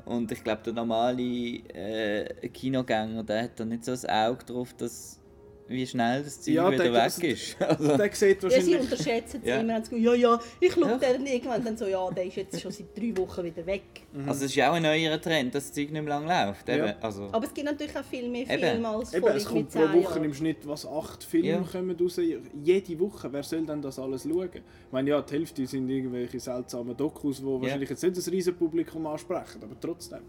Und 0.05 0.31
ich 0.31 0.43
glaube, 0.43 0.61
der 0.65 0.73
normale 0.73 1.21
äh, 1.23 2.47
Kinogänger, 2.49 3.23
der 3.23 3.43
hat 3.43 3.59
da 3.59 3.65
nicht 3.65 3.85
so 3.85 3.91
ein 3.93 4.09
Auge 4.09 4.43
drauf, 4.45 4.73
dass, 4.73 5.18
wie 5.69 5.85
schnell 5.85 6.23
das 6.23 6.41
Zeug 6.41 6.55
Ja, 6.55 6.71
wieder 6.71 6.83
der- 6.85 6.93
weg 6.93 7.01
also- 7.01 7.21
ist. 7.27 7.55
Also, 7.61 7.97
Der 7.97 8.11
sieht 8.13 8.43
Ja, 8.43 8.49
sie 8.49 8.55
wahrscheinlich... 8.55 8.79
unterschätzen 8.81 9.39
es 9.43 9.47
Ja. 9.47 9.59
immer. 9.59 9.81
Ja, 9.97 10.13
ja, 10.15 10.39
ich 10.59 10.73
schaue 10.73 10.89
Ja. 10.89 10.97
dann 10.97 11.25
irgendwann 11.25 11.63
dann 11.63 11.77
so, 11.77 11.85
ja, 11.85 12.09
der 12.11 12.25
ist 12.25 12.35
jetzt 12.37 12.59
schon 12.59 12.71
seit 12.71 12.97
drei 12.97 13.15
Wochen 13.15 13.43
wieder 13.43 13.65
weg. 13.65 13.83
also 14.25 14.45
es 14.45 14.51
ist 14.51 14.55
ja 14.55 14.69
auch 14.71 14.73
ein 14.75 14.83
neuer 14.83 15.21
Trend, 15.21 15.53
dass 15.53 15.65
das 15.67 15.73
Zeug 15.73 15.91
nicht 15.91 16.03
mehr 16.03 16.19
lang 16.19 16.25
läuft. 16.27 16.67
Eben, 16.67 16.87
Ja. 16.87 16.95
also, 17.01 17.29
Aber 17.31 17.45
es 17.45 17.53
gibt 17.53 17.65
natürlich 17.67 17.95
auch 17.95 18.03
viel 18.03 18.27
mehr 18.29 18.49
Eben. 18.49 18.59
Filme 18.59 18.87
als 18.87 19.13
Eben, 19.13 19.21
vor 19.21 19.35
es 19.35 19.43
irgendwie 19.45 19.59
kommt 19.59 19.71
pro 19.71 19.79
10 19.79 19.93
Woche 20.03 20.13
Jahren. 20.15 20.23
im 20.25 20.33
Schnitt 20.33 20.57
was 20.67 20.85
acht 20.87 21.23
Filme 21.23 21.47
Ja. 21.47 21.59
kommen 21.61 21.95
raus. 22.01 22.19
Jede 22.63 22.99
Woche. 22.99 23.31
Wer 23.31 23.43
soll 23.43 23.65
denn 23.65 23.81
das 23.81 23.99
alles 23.99 24.23
schauen? 24.23 24.49
Ich 24.53 24.61
meine, 24.91 25.09
ja, 25.09 25.21
die 25.21 25.33
Hälfte 25.33 25.67
sind 25.67 25.87
irgendwelche 25.89 26.39
seltsamen 26.39 26.97
Dokus, 26.97 27.37
die 27.37 27.45
wahrscheinlich 27.45 27.89
jetzt 27.89 28.01
nicht 28.03 28.17
das 28.17 28.31
riesen 28.31 28.55
Publikum 28.55 29.05
ansprechen, 29.05 29.61
aber 29.61 29.79
trotzdem. 29.79 30.19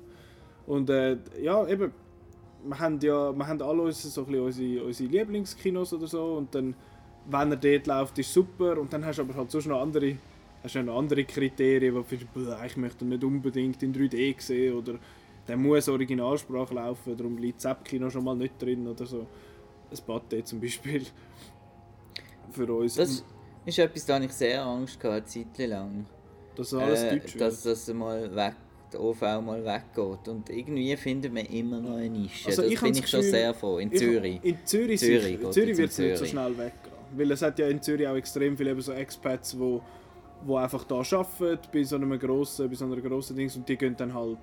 Und 0.66 0.90
äh, 0.90 1.16
ja, 1.40 1.66
eben, 1.66 1.90
wir 2.64 2.78
haben 2.78 2.98
ja, 3.00 3.32
wir 3.32 3.46
haben 3.46 3.62
alle 3.62 3.82
unsere, 3.82 4.08
so 4.08 4.22
ein 4.22 4.26
bisschen 4.26 4.44
unsere, 4.44 4.84
unsere 4.84 5.08
Lieblingskinos 5.10 5.92
oder 5.92 6.06
so 6.06 6.34
und 6.36 6.54
dann, 6.54 6.74
wenn 7.28 7.50
er 7.52 7.56
dort 7.56 7.86
läuft, 7.86 8.18
ist 8.18 8.32
super 8.32 8.78
und 8.78 8.92
dann 8.92 9.04
hast 9.04 9.18
du 9.18 9.22
aber 9.22 9.34
halt 9.34 9.50
sonst 9.50 9.66
noch 9.66 9.80
andere, 9.80 10.16
hast 10.62 10.74
du 10.74 10.82
noch 10.82 10.98
andere 10.98 11.24
Kriterien, 11.24 11.94
wo 11.94 11.98
du 11.98 12.04
findest, 12.04 12.32
«Bäh, 12.34 12.66
ich 12.66 12.76
möchte 12.76 13.04
nicht 13.04 13.24
unbedingt 13.24 13.82
in 13.82 13.92
3D 13.94 14.40
sehen 14.40 14.74
oder 14.76 14.98
der 15.48 15.56
muss 15.56 15.88
Originalsprache 15.88 16.74
laufen, 16.74 17.16
darum 17.16 17.36
liegt 17.38 17.58
das 17.58 17.64
App-Kino 17.72 18.08
schon 18.10 18.24
mal 18.24 18.36
nicht 18.36 18.60
drin 18.60 18.86
oder 18.86 19.04
so. 19.06 19.26
Ein 19.90 19.96
Pathé 20.06 20.44
zum 20.44 20.60
Beispiel. 20.60 21.04
Für 22.52 22.72
uns. 22.72 22.94
das 22.94 23.24
ist 23.64 23.78
etwas, 23.78 24.06
da 24.06 24.20
ich 24.20 24.32
sehr 24.32 24.64
Angst 24.64 24.98
gehabt, 25.00 25.16
eine 25.16 25.46
Zeit 25.46 25.68
lang. 25.68 26.06
dass 26.56 26.74
alles 26.74 27.02
Äh, 27.02 27.18
Deutsch 27.18 27.34
wird. 27.34 27.40
dass 27.40 27.62
das 27.62 27.92
mal 27.92 28.34
weg, 28.34 28.54
der 28.92 29.00
OV 29.00 29.20
mal 29.20 29.64
weggeht. 29.64 30.28
Und 30.28 30.48
irgendwie 30.50 30.96
findet 30.96 31.32
man 31.32 31.44
immer 31.46 31.80
noch 31.80 31.96
eine 31.96 32.08
Nische. 32.10 32.48
Also 32.48 32.62
das 32.62 32.70
ich 32.72 32.80
bin 32.80 32.94
ich 32.94 33.08
schon 33.08 33.20
Gefühl, 33.20 33.30
sehr 33.32 33.54
froh. 33.54 33.78
In 33.78 33.92
Ich- 33.92 33.98
Zürich. 33.98 34.40
In 34.42 34.56
Zürich, 34.64 35.00
Zürich 35.00 35.38
Zürich 35.52 35.68
jetzt 35.68 35.78
wird 35.78 35.90
es 35.90 35.98
nicht 35.98 36.10
so 36.10 36.16
Zürich. 36.16 36.30
schnell 36.30 36.50
weggehen. 36.58 36.90
Weil 37.16 37.30
es 37.32 37.42
hat 37.42 37.58
ja 37.58 37.68
in 37.68 37.82
Zürich 37.82 38.06
auch 38.06 38.14
extrem 38.16 38.56
viele 38.56 38.70
eben 38.70 38.80
so 38.80 38.92
Expats, 38.92 39.58
wo, 39.58 39.80
wo 40.44 40.56
einfach 40.56 40.84
da 40.84 40.96
arbeiten, 40.96 41.58
bei 41.72 41.82
so 41.82 41.96
einem 41.96 42.18
grossen, 42.18 42.68
bei 42.68 42.74
so 42.76 42.84
einer 42.84 42.96
grossen 43.00 43.36
Dings 43.36 43.56
und 43.56 43.68
die 43.68 43.76
gehen 43.76 43.96
dann 43.96 44.14
halt, 44.14 44.38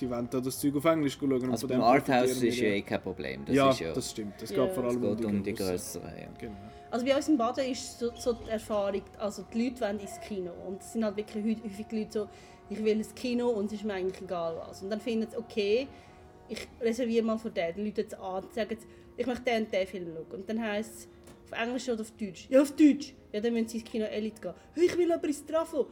die 0.00 0.08
wollen 0.08 0.28
da 0.30 0.40
das 0.40 0.58
Zeug 0.58 0.76
auf 0.76 0.84
Englisch 0.86 1.18
schauen 1.20 1.32
und 1.32 1.50
Also 1.50 1.66
beim 1.68 1.78
dem 1.78 1.84
Arthouse 1.84 2.42
ist 2.42 2.56
ja 2.58 2.68
eh 2.68 2.82
kein 2.82 3.02
Problem. 3.02 3.44
Das 3.44 3.54
ja, 3.54 3.70
ist 3.70 3.80
ja, 3.80 3.92
das 3.92 4.10
stimmt. 4.10 4.34
Es 4.42 4.50
Ja. 4.50 4.64
geht 4.64 4.74
vor 4.74 4.84
allem 4.84 5.00
geht 5.02 5.24
um 5.24 5.42
die 5.42 5.52
grossen. 5.52 5.70
grösseren. 5.72 6.12
Ja. 6.18 6.28
Genau. 6.38 6.54
Also 6.90 7.04
bei 7.04 7.14
uns 7.14 7.28
in 7.28 7.36
Baden 7.36 7.70
ist 7.70 7.98
so, 7.98 8.10
so 8.16 8.32
die 8.32 8.48
Erfahrung, 8.48 9.02
also 9.18 9.44
die 9.52 9.64
Leute 9.64 9.80
wollen 9.82 9.98
ins 10.00 10.18
Kino 10.26 10.50
und 10.66 10.80
es 10.80 10.94
sind 10.94 11.04
halt 11.04 11.16
wirklich 11.18 11.44
häufig 11.62 11.86
die 11.90 11.98
Leute 11.98 12.10
so, 12.12 12.28
ich 12.70 12.78
will 12.78 12.96
ins 12.98 13.14
Kino 13.14 13.48
und 13.48 13.66
es 13.66 13.78
ist 13.78 13.84
mir 13.84 13.94
eigentlich 13.94 14.22
egal 14.22 14.56
was. 14.66 14.82
Und 14.82 14.90
dann 14.90 15.00
finden 15.00 15.28
sie, 15.30 15.36
okay, 15.36 15.88
ich 16.48 16.66
reserviere 16.80 17.24
mal 17.24 17.38
für 17.38 17.50
den. 17.50 17.84
Leute 17.84 18.02
jetzt 18.02 18.14
an 18.14 18.44
und 18.44 18.54
sagen, 18.54 18.76
ich 19.16 19.26
möchte 19.26 19.44
den 19.44 19.64
und 19.64 19.72
den 19.72 19.86
Film 19.86 20.06
schauen. 20.14 20.40
Und 20.40 20.48
dann 20.48 20.60
heisst 20.60 20.94
es, 20.94 21.08
auf 21.50 21.58
Englisch 21.58 21.88
oder 21.88 22.02
auf 22.02 22.10
Deutsch? 22.12 22.46
Ja, 22.50 22.62
auf 22.62 22.72
Deutsch. 22.72 23.14
Ja, 23.32 23.40
dann 23.40 23.52
müssen 23.52 23.68
sie 23.68 23.78
ins 23.78 23.90
Kino 23.90 24.04
Elite 24.04 24.40
gehen. 24.40 24.54
«Hey, 24.74 24.86
Ich 24.86 24.96
will 24.96 25.12
aber 25.12 25.26
ins 25.26 25.44
Trafo. 25.44 25.86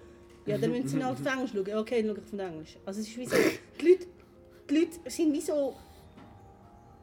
Ja, 0.46 0.58
dann 0.58 0.70
müssen 0.70 0.88
sie 0.88 1.02
halt 1.02 1.18
auf 1.18 1.26
Englisch 1.26 1.50
schauen. 1.52 1.78
Okay, 1.78 2.02
dann 2.02 2.14
schaue 2.14 2.24
ich 2.24 2.30
von 2.30 2.38
Englisch. 2.40 2.78
Also 2.84 3.00
es 3.00 3.08
ist 3.08 3.16
wie 3.16 3.26
so, 3.26 3.36
die 3.80 3.88
Leute, 3.88 4.06
die 4.70 4.74
Leute 4.74 5.10
sind 5.10 5.32
wie 5.32 5.40
so 5.40 5.74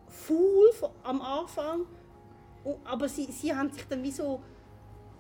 faul 0.08 0.72
am 1.04 1.22
Anfang 1.22 1.86
aber 2.86 3.10
sie, 3.10 3.26
sie 3.26 3.54
haben 3.54 3.70
sich 3.72 3.84
dann 3.88 4.04
wie 4.04 4.12
so, 4.12 4.42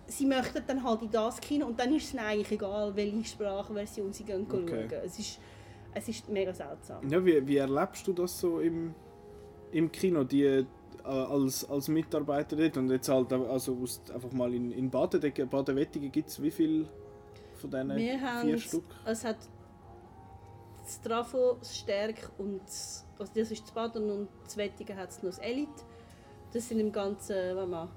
sie 0.07 0.25
möchten 0.25 0.61
dann 0.67 0.83
halt 0.83 1.01
in 1.01 1.11
das 1.11 1.39
Kino 1.39 1.65
und 1.67 1.79
dann 1.79 1.93
ist 1.95 2.13
es 2.13 2.19
eigentlich 2.19 2.51
egal, 2.51 2.95
welche 2.95 3.23
Sprachversion 3.25 4.11
sie 4.13 4.23
gehen 4.23 4.45
Okay. 4.49 4.87
schauen. 4.89 5.01
Es 5.05 5.19
ist, 5.19 5.39
es 5.93 6.09
ist 6.09 6.29
mega 6.29 6.53
seltsam. 6.53 7.07
Ja, 7.09 7.23
wie, 7.25 7.45
wie 7.47 7.57
erlebst 7.57 8.05
du 8.07 8.13
das 8.13 8.39
so 8.39 8.59
im, 8.59 8.93
im 9.71 9.91
Kino, 9.91 10.23
die, 10.23 10.43
äh, 10.43 10.65
als, 11.03 11.69
als 11.69 11.87
Mitarbeiter 11.87 12.55
dort? 12.55 12.77
Und 12.77 12.89
jetzt 12.91 13.09
halt 13.09 13.31
also 13.33 13.77
einfach 14.13 14.31
mal 14.31 14.53
in, 14.53 14.71
in 14.71 14.89
Baden, 14.89 15.21
Baden-Wettigen 15.49 16.11
gibt 16.11 16.29
es 16.29 16.41
wie 16.41 16.51
viel 16.51 16.87
von 17.55 17.69
diesen 17.69 17.95
Wir 17.95 18.19
haben, 18.21 18.47
vier 18.47 18.57
Stück? 18.57 18.83
es 19.05 19.23
hat 19.23 19.37
das 20.83 20.99
Trafo, 21.01 21.55
das 21.59 21.77
Stärk 21.77 22.29
und 22.37 22.59
das, 22.65 23.05
also 23.17 23.31
das 23.33 23.51
ist 23.51 23.63
das 23.63 23.71
Baden 23.71 24.09
und 24.09 24.27
das 24.43 24.57
Wettigen 24.57 24.97
hat 24.97 25.11
es 25.11 25.23
noch 25.23 25.29
das 25.29 25.39
Elite. 25.39 25.71
Das 26.51 26.67
sind 26.67 26.79
im 26.79 26.91
Ganzen, 26.91 27.55
warte 27.55 27.69
mal, 27.69 27.87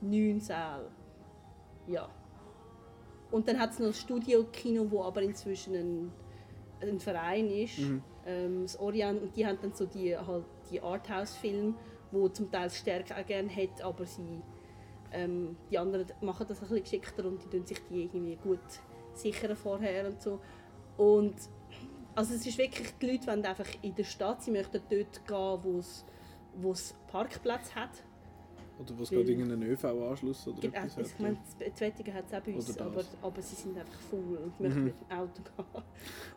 neun 0.00 0.40
Säle. 0.40 0.90
Ja. 1.86 2.08
Und 3.30 3.48
dann 3.48 3.58
hat 3.58 3.72
es 3.72 3.78
noch 3.78 3.88
das 3.88 4.00
Studio-Kino, 4.00 4.86
wo 4.90 5.02
aber 5.02 5.22
inzwischen 5.22 5.74
ein, 5.74 6.12
ein 6.80 7.00
Verein 7.00 7.50
ist, 7.50 7.78
Mhm. 7.78 8.02
ähm, 8.26 8.62
das 8.62 8.78
Orient, 8.78 9.22
und 9.22 9.36
die 9.36 9.46
haben 9.46 9.58
dann 9.60 9.72
so 9.72 9.86
die, 9.86 10.16
halt 10.16 10.44
die 10.70 10.80
Arthouse-Filme, 10.80 11.74
wo 12.12 12.28
zum 12.28 12.50
Teil 12.50 12.64
das 12.64 12.78
Stärk 12.78 13.10
auch 13.10 13.26
gerne 13.26 13.48
hat, 13.54 13.82
aber 13.82 14.06
sie 14.06 14.40
ähm, 15.12 15.56
die 15.70 15.78
anderen 15.78 16.06
machen 16.20 16.46
das 16.48 16.58
ein 16.58 16.68
bisschen 16.68 16.82
geschickter 16.82 17.24
und 17.24 17.42
die 17.44 17.48
tun 17.48 17.64
sich 17.66 17.78
die 17.88 18.02
irgendwie 18.02 18.36
gut 18.36 18.58
sichern 19.14 19.56
vorher 19.56 20.06
und 20.06 20.20
so. 20.20 20.40
Und 20.96 21.34
also 22.16 22.34
es 22.34 22.46
ist 22.46 22.58
wirklich, 22.58 22.92
die 23.00 23.10
Leute 23.10 23.26
wollen 23.28 23.44
einfach 23.44 23.68
in 23.82 23.94
der 23.94 24.04
Stadt, 24.04 24.42
sie 24.42 24.50
möchten 24.50 24.80
dort 24.90 25.26
gehen, 25.26 25.58
wo 25.64 25.78
es 25.78 26.04
wo 26.56 26.72
es 26.72 26.94
Parkplatz 27.08 27.74
hat. 27.74 27.90
Oder 28.78 28.98
was 28.98 29.08
gerade 29.10 29.30
irgendeinen 29.30 29.62
ÖV-Anschluss 29.70 30.48
oder 30.48 30.60
Gibt 30.60 30.76
auch- 30.76 30.82
etwas 30.82 31.06
Ich 31.06 31.12
hat? 31.14 31.20
meine, 31.20 31.38
das 31.58 31.80
Wettigen 31.80 32.12
hat 32.14 32.24
es 32.26 32.34
auch 32.34 32.40
bei 32.42 32.54
uns, 32.54 32.78
aber, 32.78 33.04
aber 33.22 33.42
sie 33.42 33.54
sind 33.54 33.78
einfach 33.78 34.00
faul 34.10 34.36
und 34.38 34.60
möchten 34.60 34.78
Mhm. 34.80 34.84
mit 34.86 34.94
dem 35.00 35.16
Auto 35.16 35.42
gehen. 35.42 35.82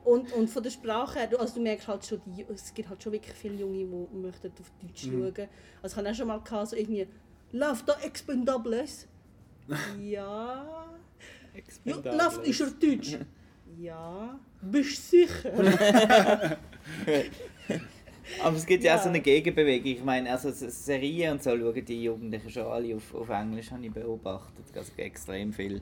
Und, 0.04 0.34
und 0.34 0.50
von 0.50 0.62
der 0.64 0.70
Sprache 0.70 1.20
her, 1.20 1.28
du- 1.28 1.38
also 1.38 1.56
du 1.56 1.62
merkst 1.62 1.88
halt 1.88 2.06
schon, 2.06 2.22
die, 2.28 2.46
es 2.54 2.74
gibt 2.74 2.90
halt 2.90 3.02
schon 3.02 3.12
wirklich 3.14 3.34
viele 3.36 3.56
Junge, 3.56 3.78
die 3.80 3.86
möchten 4.18 4.52
auf 4.52 4.72
Deutsch 4.82 5.08
Mhm. 5.08 5.34
schauen. 5.36 5.48
Also 5.82 5.94
ich 5.94 5.98
habe 5.98 6.10
auch 6.12 6.16
schon 6.16 6.28
mal 6.28 6.40
gehabt, 6.42 6.68
so 6.70 6.76
irgendwie 6.76 7.08
«Lauf 7.54 7.84
da 7.84 7.94
Expendables!» 8.04 9.08
«Ja...» 10.00 10.84
Ja, 11.86 11.96
läuft 11.96 12.46
ist 12.46 12.62
er 12.62 12.70
Deutsch? 12.70 13.18
ja. 13.80 14.40
Bist 14.62 15.12
du 15.12 15.18
sicher? 15.26 16.58
Aber 18.44 18.56
es 18.58 18.66
gibt 18.66 18.84
ja, 18.84 18.96
auch 18.96 19.00
so 19.00 19.06
Ja. 19.06 19.10
eine 19.10 19.22
Gegenbewegung. 19.22 19.92
Ich 19.92 20.04
meine, 20.04 20.32
also 20.32 20.52
Serien 20.52 21.34
und 21.34 21.44
so 21.44 21.58
schauen 21.58 21.86
die 21.86 22.04
Jugendlichen 22.04 22.50
schon 22.50 22.66
alle 22.66 22.96
auf, 22.96 23.14
auf 23.16 23.30
Englisch, 23.30 23.72
habe 23.72 23.86
ich 23.86 23.92
beobachtet. 23.92 24.66
Also 24.76 24.92
extrem 24.98 25.54
viel. 25.54 25.82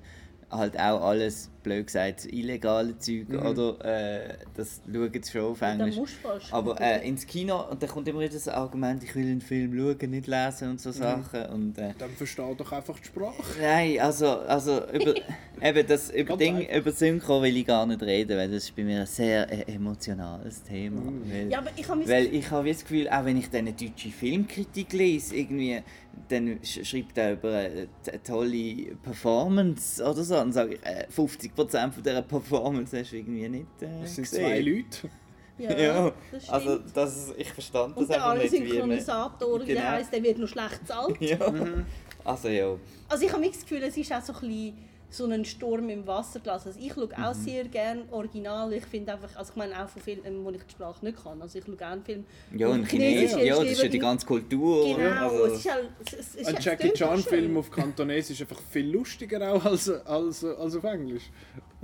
Halt 0.57 0.79
auch 0.79 1.01
alles, 1.01 1.49
blöd 1.63 1.87
gesagt, 1.87 2.25
illegale 2.31 2.97
Zeug, 2.99 3.27
Mhm. 3.29 3.39
oder? 3.45 3.83
Äh, 3.83 4.33
das 4.55 4.81
schauen 4.91 5.09
sie 5.11 5.31
schon 5.31 5.41
auf 5.41 5.61
Englisch. 5.61 5.95
musst 5.95 6.13
du 6.23 6.27
fast. 6.27 6.53
Aber 6.53 6.79
äh, 6.79 7.07
ins 7.07 7.25
Kino, 7.25 7.69
und 7.71 7.81
da 7.81 7.87
kommt 7.87 8.07
immer 8.07 8.19
wieder 8.19 8.33
das 8.33 8.47
Argument, 8.47 9.03
ich 9.03 9.15
will 9.15 9.23
einen 9.25 9.41
Film 9.41 9.75
schauen, 9.75 10.11
nicht 10.11 10.27
lesen 10.27 10.69
und 10.71 10.79
so 10.81 10.89
Mhm. 10.89 10.93
Sachen. 10.93 11.45
Und, 11.47 11.77
äh, 11.79 11.93
Dann 11.97 12.11
versteh 12.11 12.53
doch 12.55 12.71
einfach 12.71 12.99
die 12.99 13.05
Sprache. 13.07 13.33
Nein, 13.59 13.99
also, 13.99 14.27
also 14.41 14.81
über, 14.93 15.15
eben 15.61 15.87
das, 15.87 16.11
über, 16.11 16.37
Ding, 16.37 16.67
über 16.69 16.91
Synchro 16.91 17.41
will 17.41 17.57
ich 17.57 17.65
gar 17.65 17.85
nicht 17.87 18.01
reden, 18.03 18.37
weil 18.37 18.47
das 18.51 18.65
ist 18.65 18.75
bei 18.75 18.83
mir 18.83 19.01
ein 19.01 19.05
sehr 19.07 19.51
äh, 19.51 19.73
emotionales 19.73 20.61
Thema. 20.63 21.01
Mhm. 21.01 21.31
Weil, 21.31 21.49
ja, 21.51 21.57
aber 21.59 21.71
ich 21.75 21.87
habe 21.89 22.07
weil 22.07 22.33
ich 22.33 22.51
habe 22.51 22.69
das 22.69 22.81
Gefühl, 22.81 23.09
auch 23.09 23.25
wenn 23.25 23.37
ich 23.37 23.49
dann 23.49 23.61
eine 23.61 23.73
deutsche 23.73 24.09
Filmkritik 24.09 24.93
lese, 24.93 25.35
irgendwie, 25.35 25.81
dann 26.29 26.59
sch 26.63 26.83
schreibt 26.85 27.17
er 27.17 27.33
über 27.33 27.51
eine 27.57 27.87
tolle 28.23 28.95
Performance 29.03 30.03
oder 30.03 30.23
so, 30.23 30.37
und 30.39 30.53
sage 30.53 30.75
ich, 30.75 30.85
äh, 30.85 31.07
50% 31.15 31.91
von 31.91 32.03
dieser 32.03 32.21
Performance 32.21 32.97
hast 32.99 33.11
du 33.11 33.17
irgendwie 33.17 33.47
nicht 33.49 33.65
äh, 33.81 34.03
Es 34.03 34.15
sind 34.15 34.23
gesehen. 34.25 34.45
zwei 34.45 34.59
Leute. 34.61 35.09
ja, 35.57 35.77
Ja, 35.79 36.11
das 36.31 36.43
stimmt. 36.43 36.53
also 36.53 36.79
das, 36.93 37.33
ich 37.37 37.51
verstand 37.51 37.95
das 37.95 38.01
Und 38.03 38.09
der 38.09 38.15
einfach 38.17 38.29
andere 38.31 38.43
nicht, 38.49 38.53
wie 38.53 38.59
man... 38.59 38.71
Synchronisator, 38.73 39.61
wie 39.61 39.65
der 39.65 39.75
Genau. 39.75 39.87
heisst, 39.89 40.13
der 40.13 40.23
wird 40.23 40.37
noch 40.39 40.47
schlecht 40.47 40.79
bezahlt. 40.81 41.15
Ja, 41.21 41.49
Mhm. 41.51 41.85
also 42.23 42.47
ja. 42.49 42.75
Also 43.09 43.25
ich 43.25 43.31
habe 43.33 43.45
das 43.47 43.61
Gefühl, 43.61 43.83
es 43.83 43.95
ist 43.97 44.11
auch 44.11 44.21
so 44.21 44.33
ein 44.33 44.39
bisschen 44.41 44.73
so 45.15 45.25
ein 45.25 45.45
Sturm 45.45 45.89
im 45.89 46.05
Wasser 46.07 46.39
gelassen. 46.39 46.69
Also 46.69 46.79
ich 46.79 46.93
schaue 46.93 47.09
auch 47.17 47.33
Mhm. 47.35 47.39
sehr 47.43 47.63
gerne 47.65 48.01
Original. 48.11 48.71
Ich 48.73 48.85
finde 48.85 49.13
einfach, 49.13 49.35
also 49.35 49.51
ich 49.51 49.55
meine 49.57 49.83
auch 49.83 49.87
von 49.89 50.01
Filmen, 50.01 50.43
wo 50.45 50.49
ich 50.51 50.63
die 50.63 50.71
Sprache 50.71 51.03
nicht 51.05 51.23
kann. 51.23 51.41
Also 51.41 51.57
ich 51.59 51.65
schaue 51.65 51.75
gerne 51.75 52.01
Filme. 52.03 52.23
Ja, 52.55 52.67
und 52.67 52.85
Chinesisch 52.87 53.35
ja, 53.43 53.55
das 53.55 53.71
ist 53.71 53.83
ja 53.83 53.89
die 53.89 53.99
ganze 53.99 54.25
Kultur. 54.25 54.95
Genau? 54.97 55.29
Also, 55.29 55.45
es 55.45 55.59
ist 55.59 55.71
halt, 55.71 55.89
es, 56.05 56.35
ist 56.35 56.47
Ein 56.47 56.55
Jackie 56.59 56.87
tönt 56.89 57.01
doch 57.01 57.07
Chan 57.09 57.19
Film 57.23 57.45
schön. 57.45 57.57
auf 57.57 57.71
Kantonesisch 57.71 58.41
ist 58.41 58.49
einfach 58.51 58.61
viel 58.69 58.89
lustiger 58.91 59.53
auch 59.53 59.63
als, 59.65 59.89
als, 59.89 60.43
als 60.43 60.75
auf 60.75 60.83
Englisch. 60.83 61.23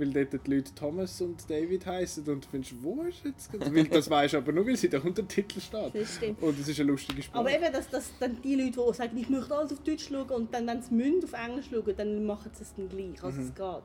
Weil 0.02 0.10
dort 0.26 0.46
die 0.46 0.50
Leute 0.54 0.74
Thomas 0.74 1.20
und 1.20 1.48
David 1.48 1.86
heißen 1.86 2.26
und 2.28 2.44
du 2.44 2.48
findest, 2.50 2.74
wo 2.82 3.02
ist 3.02 3.24
jetzt? 3.24 3.50
Weil 3.72 3.84
das 3.84 4.10
weisst 4.10 4.34
du 4.34 4.38
aber 4.38 4.50
nur, 4.50 4.66
weil 4.66 4.76
sie 4.76 4.88
den 4.88 5.00
Untertitel 5.00 5.60
steht. 5.60 5.94
Das 5.94 6.16
stimmt. 6.16 6.42
Und 6.42 6.58
es 6.58 6.66
ist 6.66 6.80
eine 6.80 6.90
lustige 6.90 7.22
Sprache. 7.22 7.38
Aber 7.38 7.50
eben, 7.52 7.72
dass, 7.72 7.88
dass 7.88 8.10
dann 8.18 8.42
die 8.42 8.56
Leute, 8.56 8.80
die 8.84 8.94
sagen, 8.94 9.16
ich 9.16 9.28
möchte 9.30 9.54
alles 9.54 9.72
auf 9.72 9.80
Deutsch 9.84 10.08
schauen 10.08 10.28
und 10.30 10.52
dann, 10.52 10.66
wenn 10.66 10.82
sie 10.82 10.92
müssen, 10.92 11.22
auf 11.22 11.32
Englisch 11.34 11.66
schauen, 11.70 11.94
dann 11.96 12.26
machen 12.26 12.50
sie 12.52 12.62
es 12.62 12.74
dann 12.74 12.88
gleich, 12.88 13.22
also 13.22 13.40
es 13.42 13.54
geht. 13.54 13.82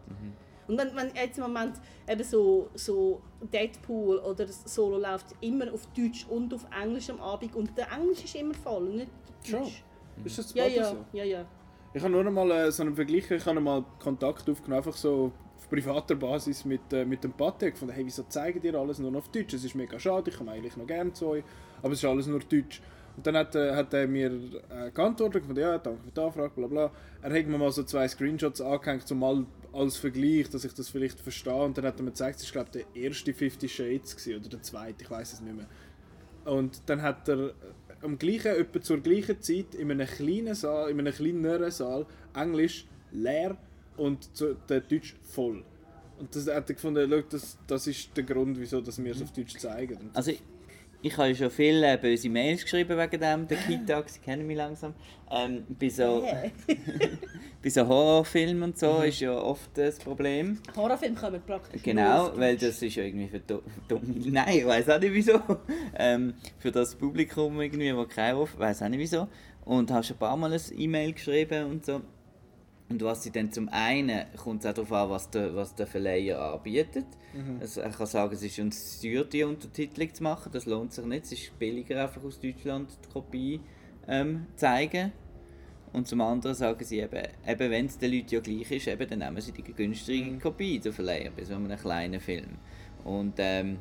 Und 0.67 0.77
dann, 0.77 0.95
wenn 0.95 1.11
jetzt 1.15 1.37
im 1.37 1.43
Moment 1.43 1.73
eben 2.09 2.23
so, 2.23 2.69
so 2.73 3.21
Deadpool 3.53 4.17
oder 4.17 4.47
Solo 4.47 4.97
läuft 4.97 5.27
immer 5.39 5.71
auf 5.71 5.85
Deutsch 5.95 6.25
und 6.29 6.51
auf 6.53 6.65
Englisch 6.81 7.09
am 7.11 7.21
Abend 7.21 7.55
und 7.55 7.77
der 7.77 7.91
Englisch 7.91 8.23
ist 8.23 8.35
immer 8.35 8.55
voll 8.55 8.89
nicht 8.89 9.11
der 9.45 9.49
Schon? 9.51 9.59
Deutsch. 9.61 9.83
ist 10.25 10.39
das 10.39 10.53
Ja, 10.55 10.65
ja, 10.65 10.83
so? 10.83 11.05
ja, 11.13 11.23
ja. 11.23 11.45
Ich 11.93 12.01
habe 12.03 12.11
nur 12.11 12.23
noch 12.23 12.31
mal 12.31 12.49
äh, 12.51 12.71
so 12.71 12.83
einen 12.83 12.95
Vergleich, 12.95 13.29
ich 13.31 13.45
habe 13.45 13.61
mal 13.61 13.85
Kontakt 13.99 14.49
aufgenommen, 14.49 14.79
einfach 14.79 14.97
so 14.97 15.31
auf 15.57 15.69
privater 15.69 16.15
Basis 16.15 16.63
mit, 16.65 16.93
äh, 16.93 17.03
mit 17.05 17.23
dem 17.23 17.33
Patek. 17.33 17.77
Fand, 17.77 17.91
hey, 17.91 18.05
wieso 18.05 18.23
zeigen 18.23 18.61
dir 18.61 18.75
alles 18.75 18.99
nur 18.99 19.15
auf 19.15 19.29
Deutsch? 19.29 19.53
Es 19.53 19.63
ist 19.63 19.75
mega 19.75 19.99
schade, 19.99 20.29
ich 20.29 20.37
komme 20.37 20.51
eigentlich 20.51 20.77
noch 20.77 20.87
gerne 20.87 21.11
zu 21.13 21.27
euch, 21.27 21.43
aber 21.81 21.93
es 21.93 21.99
ist 21.99 22.05
alles 22.05 22.27
nur 22.27 22.39
Deutsch. 22.39 22.81
Und 23.17 23.25
dann 23.25 23.35
hat, 23.35 23.55
äh, 23.55 23.73
hat 23.73 23.93
er 23.93 24.07
mir 24.07 24.31
äh, 24.69 24.91
geantwortet, 24.91 25.45
von 25.45 25.55
ja, 25.55 25.79
danke 25.79 26.03
für 26.03 26.11
die 26.11 26.21
Anfrage, 26.21 26.51
bla 26.55 26.67
bla. 26.67 26.91
Er 27.23 27.33
hat 27.33 27.47
mir 27.47 27.57
mal 27.57 27.71
so 27.71 27.83
zwei 27.83 28.07
Screenshots 28.07 28.61
angehängt, 28.61 29.11
um 29.11 29.19
mal 29.19 29.45
als 29.73 29.97
Vergleich, 29.97 30.49
dass 30.49 30.63
ich 30.63 30.73
das 30.73 30.89
vielleicht 30.89 31.19
verstehe. 31.19 31.63
Und 31.63 31.77
dann 31.77 31.85
hat 31.85 31.99
er 31.99 32.03
mir 32.03 32.11
gezeigt, 32.11 32.39
es 32.39 32.55
war 32.55 32.63
glaube 32.63 32.85
der 32.93 33.03
erste 33.03 33.33
Fifty 33.33 33.67
Shades 33.67 34.15
gewesen, 34.15 34.39
oder 34.39 34.49
der 34.49 34.61
zweite, 34.61 35.03
ich 35.03 35.09
weiß 35.09 35.33
es 35.33 35.41
nicht 35.41 35.55
mehr. 35.55 35.67
Und 36.45 36.83
dann 36.85 37.01
hat 37.01 37.27
er 37.27 37.47
äh, 37.47 37.53
am 38.03 38.19
gleichen, 38.19 38.55
etwa 38.55 38.81
zur 38.81 38.99
gleichen 38.99 39.41
Zeit 39.41 39.73
in 39.73 39.89
einem 39.89 40.07
kleinen 40.07 40.53
Saal, 40.53 40.91
in 40.91 40.99
einem 40.99 41.11
kleineren 41.11 41.71
Saal, 41.71 42.05
Englisch 42.35 42.85
leer 43.11 43.57
und 43.97 44.35
zu, 44.35 44.55
der 44.69 44.81
Deutsch 44.81 45.15
voll. 45.23 45.63
Und 46.19 46.35
das 46.35 46.47
hat 46.47 46.69
er 46.69 46.75
gefunden, 46.75 47.07
schau, 47.11 47.21
das, 47.29 47.57
das 47.67 47.87
ist 47.87 48.15
der 48.17 48.23
Grund, 48.23 48.59
wieso 48.59 48.81
dass 48.81 49.03
wir 49.03 49.11
es 49.11 49.21
auf 49.21 49.31
Deutsch 49.33 49.57
zeigen. 49.57 49.97
Und 49.97 50.15
Also 50.15 50.31
ich, 50.31 50.41
ich 51.03 51.15
habe 51.15 51.35
schon 51.35 51.51
viele 51.51 51.93
äh, 51.93 51.97
böse 51.97 52.27
Mails 52.29 52.63
geschrieben 52.63 52.97
wegen 52.97 53.21
dem, 53.21 53.47
der 53.47 53.57
Kita, 53.59 54.03
sie 54.07 54.19
kennen 54.19 54.47
mich 54.47 54.57
langsam. 54.57 54.95
Ähm, 55.29 55.63
bei, 55.79 55.89
so, 55.89 56.23
Hä? 56.25 56.51
bei 57.61 57.69
so 57.69 57.87
Horrorfilmen 57.87 58.63
und 58.63 58.79
so 58.79 59.01
ist 59.03 59.19
ja 59.19 59.31
oft 59.37 59.69
das 59.77 59.99
Problem. 59.99 60.57
Horrorfilme 60.75 61.15
kommen 61.15 61.41
praktisch 61.45 61.85
nur 61.85 61.93
Genau, 61.93 62.27
auf 62.29 62.37
weil 62.39 62.57
das 62.57 62.81
ist 62.81 62.95
ja 62.95 63.03
irgendwie 63.03 63.27
für 63.27 63.39
du- 63.39 63.61
dumm. 63.87 64.01
Nein, 64.25 64.57
ich 64.57 64.65
weiß 64.65 64.89
auch 64.89 64.99
nicht 64.99 65.13
wieso. 65.13 65.39
Ähm, 65.95 66.33
für 66.57 66.71
das 66.71 66.95
Publikum 66.95 67.61
irgendwie, 67.61 67.95
wo 67.95 68.05
kein 68.05 68.35
Ruf, 68.35 68.57
weiß 68.57 68.81
auch 68.81 68.89
nicht 68.89 68.99
wieso. 68.99 69.27
Und 69.65 69.91
habe 69.91 70.03
schon 70.03 70.15
ein 70.15 70.19
paar 70.19 70.35
Mal 70.37 70.51
ein 70.51 70.61
E-Mail 70.77 71.13
geschrieben 71.13 71.65
und 71.69 71.85
so. 71.85 72.01
Und 72.89 73.01
was 73.01 73.23
sie 73.23 73.31
dann 73.31 73.51
zum 73.51 73.67
einen, 73.69 74.25
kommt 74.37 74.63
es 74.63 74.69
auch 74.69 74.73
darauf 74.73 74.91
an, 74.93 75.09
was 75.09 75.29
der, 75.29 75.53
was 75.55 75.75
der 75.75 75.87
Verleiher 75.87 76.39
anbietet. 76.53 77.05
Also 77.59 77.81
er 77.81 77.89
kann 77.89 78.07
sagen, 78.07 78.33
es 78.33 78.43
ist 78.43 78.59
uns 78.59 79.01
teuer, 79.01 79.25
die 79.25 79.43
Untertitelung 79.43 80.13
zu 80.13 80.23
machen, 80.23 80.51
das 80.53 80.65
lohnt 80.65 80.93
sich 80.93 81.05
nicht. 81.05 81.25
Es 81.25 81.31
ist 81.33 81.59
billiger, 81.59 82.03
einfach 82.03 82.23
aus 82.23 82.39
Deutschland 82.39 82.89
die 83.03 83.09
Kopie 83.11 83.59
ähm, 84.07 84.47
zeigen. 84.55 85.11
Und 85.93 86.07
zum 86.07 86.21
anderen 86.21 86.55
sagen 86.55 86.83
sie 86.83 86.99
eben, 86.99 87.23
eben 87.47 87.71
wenn 87.71 87.85
es 87.87 87.97
den 87.97 88.13
Leuten 88.13 88.35
ja 88.35 88.39
gleich 88.39 88.71
ist, 88.71 88.87
eben, 88.87 89.09
dann 89.09 89.19
nehmen 89.19 89.41
sie 89.41 89.51
die 89.51 89.63
günstige 89.63 90.37
Kopie, 90.37 90.79
der 90.79 90.93
Verleiher, 90.93 91.31
bei 91.35 91.43
so 91.43 91.55
einem 91.55 91.75
kleinen 91.77 92.21
Film. 92.21 92.57
Und 93.03 93.33
ähm, 93.37 93.77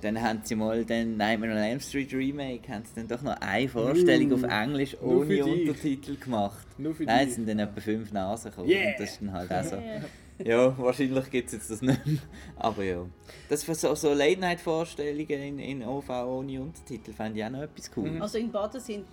dann 0.00 0.20
haben 0.20 0.40
sie 0.44 0.54
mal 0.54 0.84
den 0.84 1.16
Nightmare 1.16 1.52
on 1.52 1.58
Elm 1.58 1.80
Street 1.80 2.12
Remake, 2.12 2.72
haben 2.72 2.84
sie 2.84 2.94
dann 2.96 3.08
doch 3.08 3.22
noch 3.22 3.36
eine 3.40 3.68
Vorstellung 3.68 4.30
Uh, 4.32 4.34
auf 4.34 4.42
Englisch 4.44 4.96
ohne. 5.00 5.44
Untertitel 5.44 6.16
gemacht. 6.16 6.66
Nur 6.78 6.94
für 6.94 7.04
Nein, 7.04 7.28
es 7.28 7.34
sind 7.34 7.48
dann 7.48 7.58
etwa 7.58 7.80
fünf 7.80 8.12
Nasen 8.12 8.50
gekommen. 8.50 8.68
Yeah. 8.68 8.88
Und 8.88 8.94
das 9.00 9.10
ist 9.10 9.20
dann 9.20 9.32
halt 9.32 9.52
auch 9.52 9.64
so. 9.64 9.76
Ja. 9.76 10.00
Ja, 10.42 10.78
wahrscheinlich 10.78 11.30
gibt 11.30 11.48
es 11.48 11.52
jetzt 11.52 11.70
das 11.70 11.82
nicht 11.82 12.06
mehr. 12.06 12.16
Aber 12.56 12.82
ja. 12.82 13.04
Das 13.50 13.62
für 13.62 13.74
so, 13.74 13.94
so 13.94 14.14
Late-Night-Vorstellungen 14.14 15.28
in, 15.28 15.58
in 15.58 15.82
OV 15.84 16.08
ohne 16.08 16.62
Untertitel 16.62 17.12
fände 17.12 17.38
ich 17.38 17.44
auch 17.44 17.50
noch 17.50 17.60
etwas 17.60 17.90
cool. 17.94 18.10
Mhm. 18.10 18.22
Also 18.22 18.38
in 18.38 18.50
Baden 18.50 18.80
sind 18.80 19.04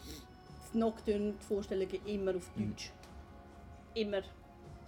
die 0.74 0.78
Nocturne-Vorstellungen 0.78 1.98
immer 2.06 2.36
auf 2.36 2.50
Mhm. 2.56 2.70
Deutsch. 2.70 2.92
Immer. 3.96 4.20
Auch 4.20 4.22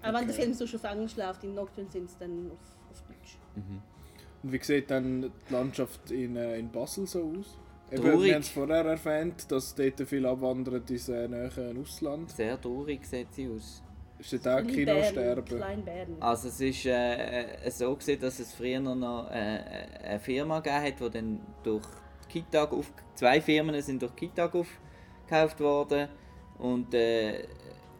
wenn 0.04 0.16
Okay. 0.16 0.26
der 0.28 0.36
Film 0.36 0.54
sonst 0.54 0.76
auf 0.76 0.84
Englisch 0.86 1.18
läuft, 1.18 1.44
in 1.44 1.56
Nocturne 1.56 1.90
sind 1.92 2.06
es 2.10 2.18
dann 2.18 2.52
auf, 2.52 2.92
auf 2.92 3.02
Deutsch. 3.06 3.38
Und 4.44 4.54
wie 4.54 4.64
sieht 4.64 4.90
dann 4.90 5.22
die 5.22 5.54
Landschaft 5.54 6.12
in, 6.12 6.36
äh, 6.36 6.58
in 6.58 6.72
Basel 6.72 7.06
so 7.08 7.34
aus? 7.38 7.58
Eben, 7.92 8.04
Traurig. 8.04 8.24
wir 8.24 8.34
haben 8.36 8.42
es 8.42 8.50
vorher 8.50 8.86
erwähnt, 8.86 9.52
dass 9.52 9.74
dort 9.74 10.02
viel 10.08 10.26
abwandern 10.26 10.84
ins 10.88 11.10
äh, 11.10 11.28
nähe 11.28 11.76
Ausland. 11.82 12.32
Sehr 12.32 12.60
traurig 12.62 13.06
sieht 13.06 13.34
sie 13.34 13.50
aus. 13.50 13.84
Ist 14.20 14.34
dort 14.34 14.48
auch 14.48 14.68
Kinosterben? 14.68 15.64
Also 16.20 16.50
es 16.50 16.60
ist 16.60 16.86
äh, 16.86 17.56
äh, 17.66 17.72
so 17.72 17.96
gewesen, 17.96 18.22
dass 18.22 18.40
es 18.40 18.54
früher 18.54 18.80
noch 18.80 19.30
äh, 19.32 19.60
eine 20.04 20.20
Firma 20.20 20.60
gegeben 20.60 20.84
hat, 20.84 21.00
die 21.00 21.10
dann 21.10 21.40
durch 21.64 21.86
Kitag 22.28 22.72
auf 22.74 22.92
zwei 23.16 23.42
Firmen 23.42 23.82
sind 23.82 24.02
durch 24.02 24.16
Kitag 24.16 24.54
aufgekauft 24.54 25.60
worden 25.60 26.10
und 26.60 26.94
äh, 26.94 27.46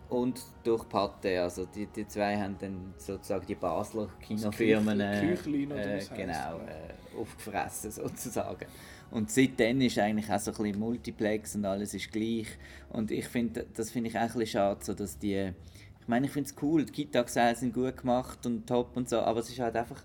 und 0.10 0.42
durch 0.64 0.84
Pathé, 0.84 1.40
also 1.40 1.66
die, 1.66 1.86
die 1.86 2.08
zwei 2.08 2.38
haben 2.38 2.58
dann 2.60 2.94
sozusagen 2.98 3.46
die 3.46 3.56
Basler 3.56 4.08
Kinofirmen 4.20 5.00
äh, 5.00 5.34
äh, 5.34 6.04
genau 6.16 6.60
äh, 6.60 7.20
aufgefressen 7.20 7.92
sozusagen. 7.92 8.66
Und 9.12 9.32
seitdem 9.32 9.82
ist 9.82 9.98
eigentlich 10.00 10.32
auch 10.32 10.40
so 10.40 10.52
ein 10.52 10.58
bisschen 10.58 10.80
Multiplex 10.80 11.56
und 11.56 11.66
alles 11.66 11.94
ist 11.94 12.12
gleich. 12.12 12.48
Und 12.90 13.12
ich 13.12 13.26
finde, 13.28 13.66
das 13.74 13.92
finde 13.92 14.10
ich 14.10 14.16
auch 14.16 14.22
ein 14.22 14.28
bisschen 14.28 14.48
schade, 14.48 14.80
so 14.84 14.94
dass 14.94 15.18
die 15.18 15.54
ich 16.02 16.08
meine, 16.08 16.26
ich 16.26 16.32
finde 16.32 16.50
es 16.50 16.56
cool, 16.64 16.86
die 16.86 16.92
Kita-Gesellen 16.92 17.56
sind 17.56 17.72
gut 17.72 17.98
gemacht 17.98 18.44
und 18.48 18.66
top 18.66 18.98
und 18.98 19.08
so, 19.08 19.20
aber 19.20 19.42
es 19.42 19.50
ist 19.50 19.60
halt 19.60 19.76
einfach 19.76 20.02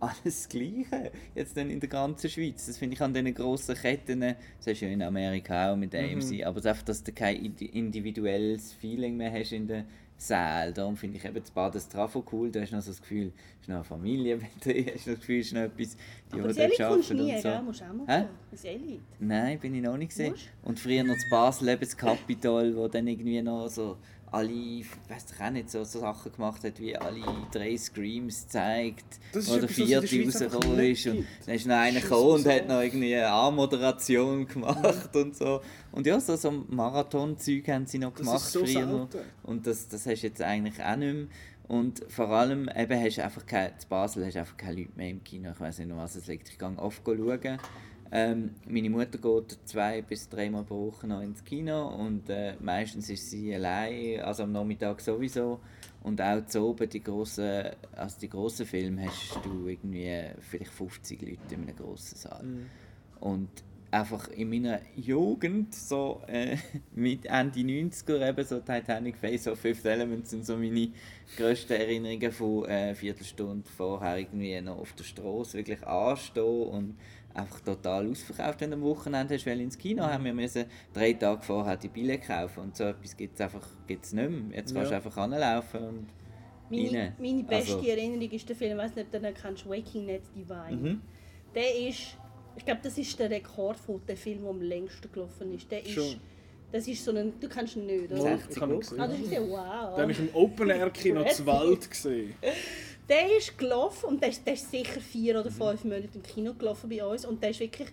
alles 0.00 0.20
das 0.24 0.48
Gleiche. 0.48 1.10
Jetzt 1.34 1.56
dann 1.56 1.70
in 1.70 1.80
der 1.80 1.88
ganzen 1.88 2.28
Schweiz. 2.28 2.66
Das 2.66 2.76
finde 2.78 2.94
ich 2.94 3.00
an 3.02 3.14
diesen 3.14 3.32
grossen 3.34 3.74
Ketten, 3.74 4.20
das 4.20 4.36
hast 4.66 4.80
du 4.82 4.86
ja 4.86 4.92
in 4.92 5.02
Amerika 5.02 5.72
auch 5.72 5.76
mit 5.76 5.94
AMC, 5.94 6.44
aber 6.44 6.58
es 6.58 6.64
ist 6.64 6.66
einfach, 6.66 6.82
dass 6.84 7.02
du 7.02 7.12
kein 7.12 7.36
indi- 7.36 7.70
individuelles 7.72 8.72
Feeling 8.72 9.16
mehr 9.16 9.32
hast 9.32 9.52
in 9.52 9.66
den 9.66 9.84
Sälen. 10.16 10.72
Darum 10.74 10.96
finde 10.96 11.18
ich 11.18 11.24
eben 11.24 11.34
das 11.40 11.50
Bad 11.50 11.74
des 11.74 11.88
Trafo 11.88 12.24
cool, 12.32 12.50
da 12.50 12.60
hast 12.60 12.70
du 12.70 12.76
noch 12.76 12.82
so 12.82 12.90
das 12.90 13.00
Gefühl, 13.00 13.32
es 13.56 13.62
ist 13.62 13.68
noch 13.68 13.76
eine 13.76 13.84
Familie, 13.84 14.40
wenn 14.40 14.48
du 14.84 14.92
hast 14.92 15.06
noch 15.06 15.14
das 15.14 15.20
Gefühl, 15.20 15.40
es 15.40 15.46
ist 15.46 15.52
noch 15.54 15.60
etwas, 15.62 15.96
die, 16.32 16.38
Aber 16.40 16.48
du 16.52 16.84
arbeiten 16.86 17.16
nie, 17.16 17.34
und 17.34 17.42
so. 17.42 17.48
gell? 17.48 17.62
Musst 17.62 17.80
du 17.80 17.84
auch 17.84 17.92
mal 18.06 18.20
Hä? 18.22 18.24
Das 18.50 18.64
Elite. 18.64 19.00
Nein, 19.18 19.58
bin 19.58 19.74
ich 19.74 19.82
noch 19.82 19.96
nicht 19.96 20.08
gesehen. 20.10 20.34
Und 20.62 20.78
früher 20.78 21.02
noch 21.04 21.14
das 21.14 21.28
Basel, 21.30 21.68
eben 21.68 21.80
das 21.80 21.96
wo 22.76 22.86
dann 22.88 23.06
irgendwie 23.06 23.42
noch 23.42 23.68
so 23.68 23.96
alle, 24.34 24.50
ich 24.50 24.86
weiß 25.08 25.26
auch 25.40 25.50
nicht, 25.50 25.70
so, 25.70 25.84
so 25.84 26.00
Sachen 26.00 26.32
gemacht 26.32 26.64
hat, 26.64 26.80
wie 26.80 26.96
alle 26.96 27.20
drei 27.52 27.76
Screams 27.76 28.48
zeigt, 28.48 29.04
Das 29.32 29.44
ist 29.44 29.50
wo 29.50 29.54
der 29.56 29.64
etwas, 29.64 29.78
was 29.78 29.78
es 29.78 29.80
in 29.80 29.88
der 29.90 30.02
vierte 30.02 30.44
rausgekommen 30.44 30.80
ist. 30.80 31.06
Und 31.06 31.26
dann 31.46 31.54
ist 31.54 31.66
noch 31.66 31.74
einer 31.76 32.00
gekommen 32.00 32.30
und 32.32 32.46
hat 32.46 32.68
noch 32.68 32.80
irgendwie 32.80 33.14
eine 33.14 33.28
A-Moderation 33.28 34.46
gemacht 34.48 35.14
und 35.16 35.36
so. 35.36 35.60
Und 35.92 36.06
ja, 36.06 36.18
so, 36.20 36.36
so 36.36 36.50
Marathon-Zeug 36.68 37.68
haben 37.68 37.86
sie 37.86 37.98
noch 37.98 38.12
Das 38.12 38.20
gemacht 38.26 38.40
so 38.50 38.64
früher. 38.64 38.86
noch. 38.86 39.10
selten. 39.10 39.28
Und 39.44 39.66
das, 39.66 39.88
das 39.88 40.06
hast 40.06 40.22
du 40.22 40.26
jetzt 40.26 40.42
eigentlich 40.42 40.82
auch 40.82 40.96
nicht 40.96 41.14
mehr. 41.14 41.26
Und 41.66 42.02
vor 42.08 42.28
allem 42.28 42.68
eben 42.76 43.00
hast 43.02 43.16
du 43.16 43.24
einfach 43.24 43.46
keine, 43.46 43.68
in 43.68 43.88
Basel 43.88 44.26
hast 44.26 44.34
du 44.34 44.40
einfach 44.40 44.56
keine 44.56 44.80
Leute 44.80 44.92
mehr 44.96 45.10
im 45.10 45.24
Kino. 45.24 45.50
Ich 45.52 45.60
weiß 45.60 45.78
nicht, 45.78 45.90
was 45.96 46.14
es 46.16 46.26
liegt. 46.26 46.48
Ich 46.50 46.58
gehe 46.58 46.78
oft 46.78 47.02
schauen. 47.06 47.58
Ähm, 48.12 48.50
meine 48.68 48.90
Mutter 48.90 49.18
geht 49.18 49.58
zwei 49.64 50.02
bis 50.02 50.28
dreimal 50.28 50.64
pro 50.64 50.86
Woche 50.86 51.06
noch 51.06 51.20
ins 51.20 51.44
Kino 51.44 51.88
und 51.88 52.28
äh, 52.28 52.54
meistens 52.60 53.10
ist 53.10 53.30
sie 53.30 53.54
allein, 53.54 54.20
also 54.20 54.44
am 54.44 54.52
Nachmittag 54.52 55.00
sowieso. 55.00 55.60
Und 56.02 56.20
auch 56.20 56.44
zu 56.46 56.60
oben, 56.60 56.88
die 56.88 57.02
grossen, 57.02 57.70
also 57.96 58.20
die 58.20 58.28
grossen 58.28 58.66
Filme, 58.66 59.06
hast 59.06 59.40
du 59.42 59.68
irgendwie 59.68 60.22
vielleicht 60.38 60.70
50 60.70 61.22
Leute 61.22 61.54
in 61.54 61.62
einem 61.62 61.76
grossen 61.76 62.18
Saal. 62.18 62.44
Und 63.20 63.48
einfach 63.94 64.28
in 64.28 64.50
meiner 64.50 64.80
Jugend, 64.96 65.74
so 65.74 66.20
äh, 66.26 66.56
mit 66.94 67.26
Ende 67.26 67.60
90er, 67.60 68.28
eben 68.28 68.44
so 68.44 68.60
Titanic, 68.60 69.16
Face 69.16 69.46
of 69.46 69.58
Fifth 69.58 69.86
Element 69.86 70.26
sind 70.26 70.44
so 70.44 70.56
meine 70.56 70.90
grössten 71.36 71.74
Erinnerungen 71.74 72.32
von 72.32 72.64
äh, 72.66 72.94
Viertelstunde 72.94 73.68
vorher 73.70 74.18
irgendwie 74.18 74.60
noch 74.60 74.78
auf 74.78 74.92
der 74.94 75.04
Straße 75.04 75.56
wirklich 75.58 75.82
anstehen 75.86 76.68
und 76.68 76.96
einfach 77.34 77.60
total 77.60 78.08
ausverkauft, 78.08 78.60
wenn 78.60 78.70
du 78.70 78.76
am 78.76 78.82
Wochenende 78.82 79.34
hast, 79.34 79.44
weil 79.46 79.60
ins 79.60 79.76
Kino 79.76 80.02
haben 80.04 80.24
wir 80.24 80.32
müssen 80.32 80.66
drei 80.92 81.12
Tage 81.14 81.42
vorher 81.42 81.76
die 81.76 81.88
Billette 81.88 82.26
kaufen 82.26 82.60
und 82.60 82.76
so 82.76 82.84
etwas 82.84 83.16
gibt 83.16 83.34
es 83.34 83.40
einfach 83.40 83.66
gibt's 83.86 84.12
nicht 84.12 84.30
mehr. 84.30 84.58
Jetzt 84.58 84.72
kannst 84.74 84.90
du 84.90 84.94
Ja. 84.94 84.96
einfach 84.98 85.16
anlaufen 85.16 85.80
und 85.80 86.06
Meine, 86.70 86.98
rein. 86.98 87.16
meine 87.18 87.42
beste 87.42 87.74
Also- 87.76 87.86
Erinnerung 87.88 88.30
ist 88.30 88.48
der 88.48 88.56
Film, 88.56 88.72
ich 88.72 88.78
weiß 88.84 88.94
nicht, 88.94 89.06
ob 89.06 89.12
du 89.12 89.20
den 89.20 89.34
kennst, 89.34 89.68
Waking 89.68 90.06
Ned 90.06 90.22
Divine. 90.34 90.76
Mhm. 90.76 91.00
Der 91.54 91.88
ist, 91.88 92.16
ich 92.56 92.64
glaube, 92.64 92.80
das 92.82 92.96
ist 92.98 93.18
der 93.18 93.30
Rekord 93.30 93.78
von 93.78 94.00
dem 94.06 94.16
Film, 94.16 94.40
der 94.42 94.50
am 94.50 94.62
längsten 94.62 95.10
gelaufen 95.12 95.52
ist. 95.54 95.70
Der 95.70 95.82
ist, 95.82 95.90
Schon. 95.92 96.16
das 96.72 96.86
ist 96.88 97.04
so 97.04 97.10
ein, 97.12 97.32
du 97.40 97.48
kennst 97.48 97.76
ihn 97.76 97.86
nicht, 97.86 98.10
oder? 98.12 98.22
Mal, 98.22 98.38
60 98.38 98.56
ich 98.56 98.62
habe 98.62 98.74
ihn 98.74 98.78
Wochen. 98.82 99.00
Ah, 99.00 99.06
gesehen. 99.06 99.22
hast 99.22 99.30
gesehen, 99.30 99.50
wow. 99.50 99.96
Dann 99.96 100.10
ist 100.10 100.20
im 100.20 100.28
Open-Air-Kino 100.34 101.24
zu 101.24 101.46
Wald 101.46 101.90
gesehen. 101.90 102.34
Der 103.08 103.36
ist 103.36 103.58
gelaufen 103.58 104.06
und 104.06 104.22
der 104.22 104.30
ist, 104.30 104.46
der 104.46 104.54
ist 104.54 104.70
sicher 104.70 105.00
vier 105.00 105.38
oder 105.38 105.50
fünf 105.50 105.84
Monate 105.84 106.08
im 106.14 106.22
Kino 106.22 106.54
gelaufen 106.54 106.88
bei 106.88 107.04
uns 107.04 107.26
und 107.26 107.42
der 107.42 107.50
ist 107.50 107.60
wirklich 107.60 107.88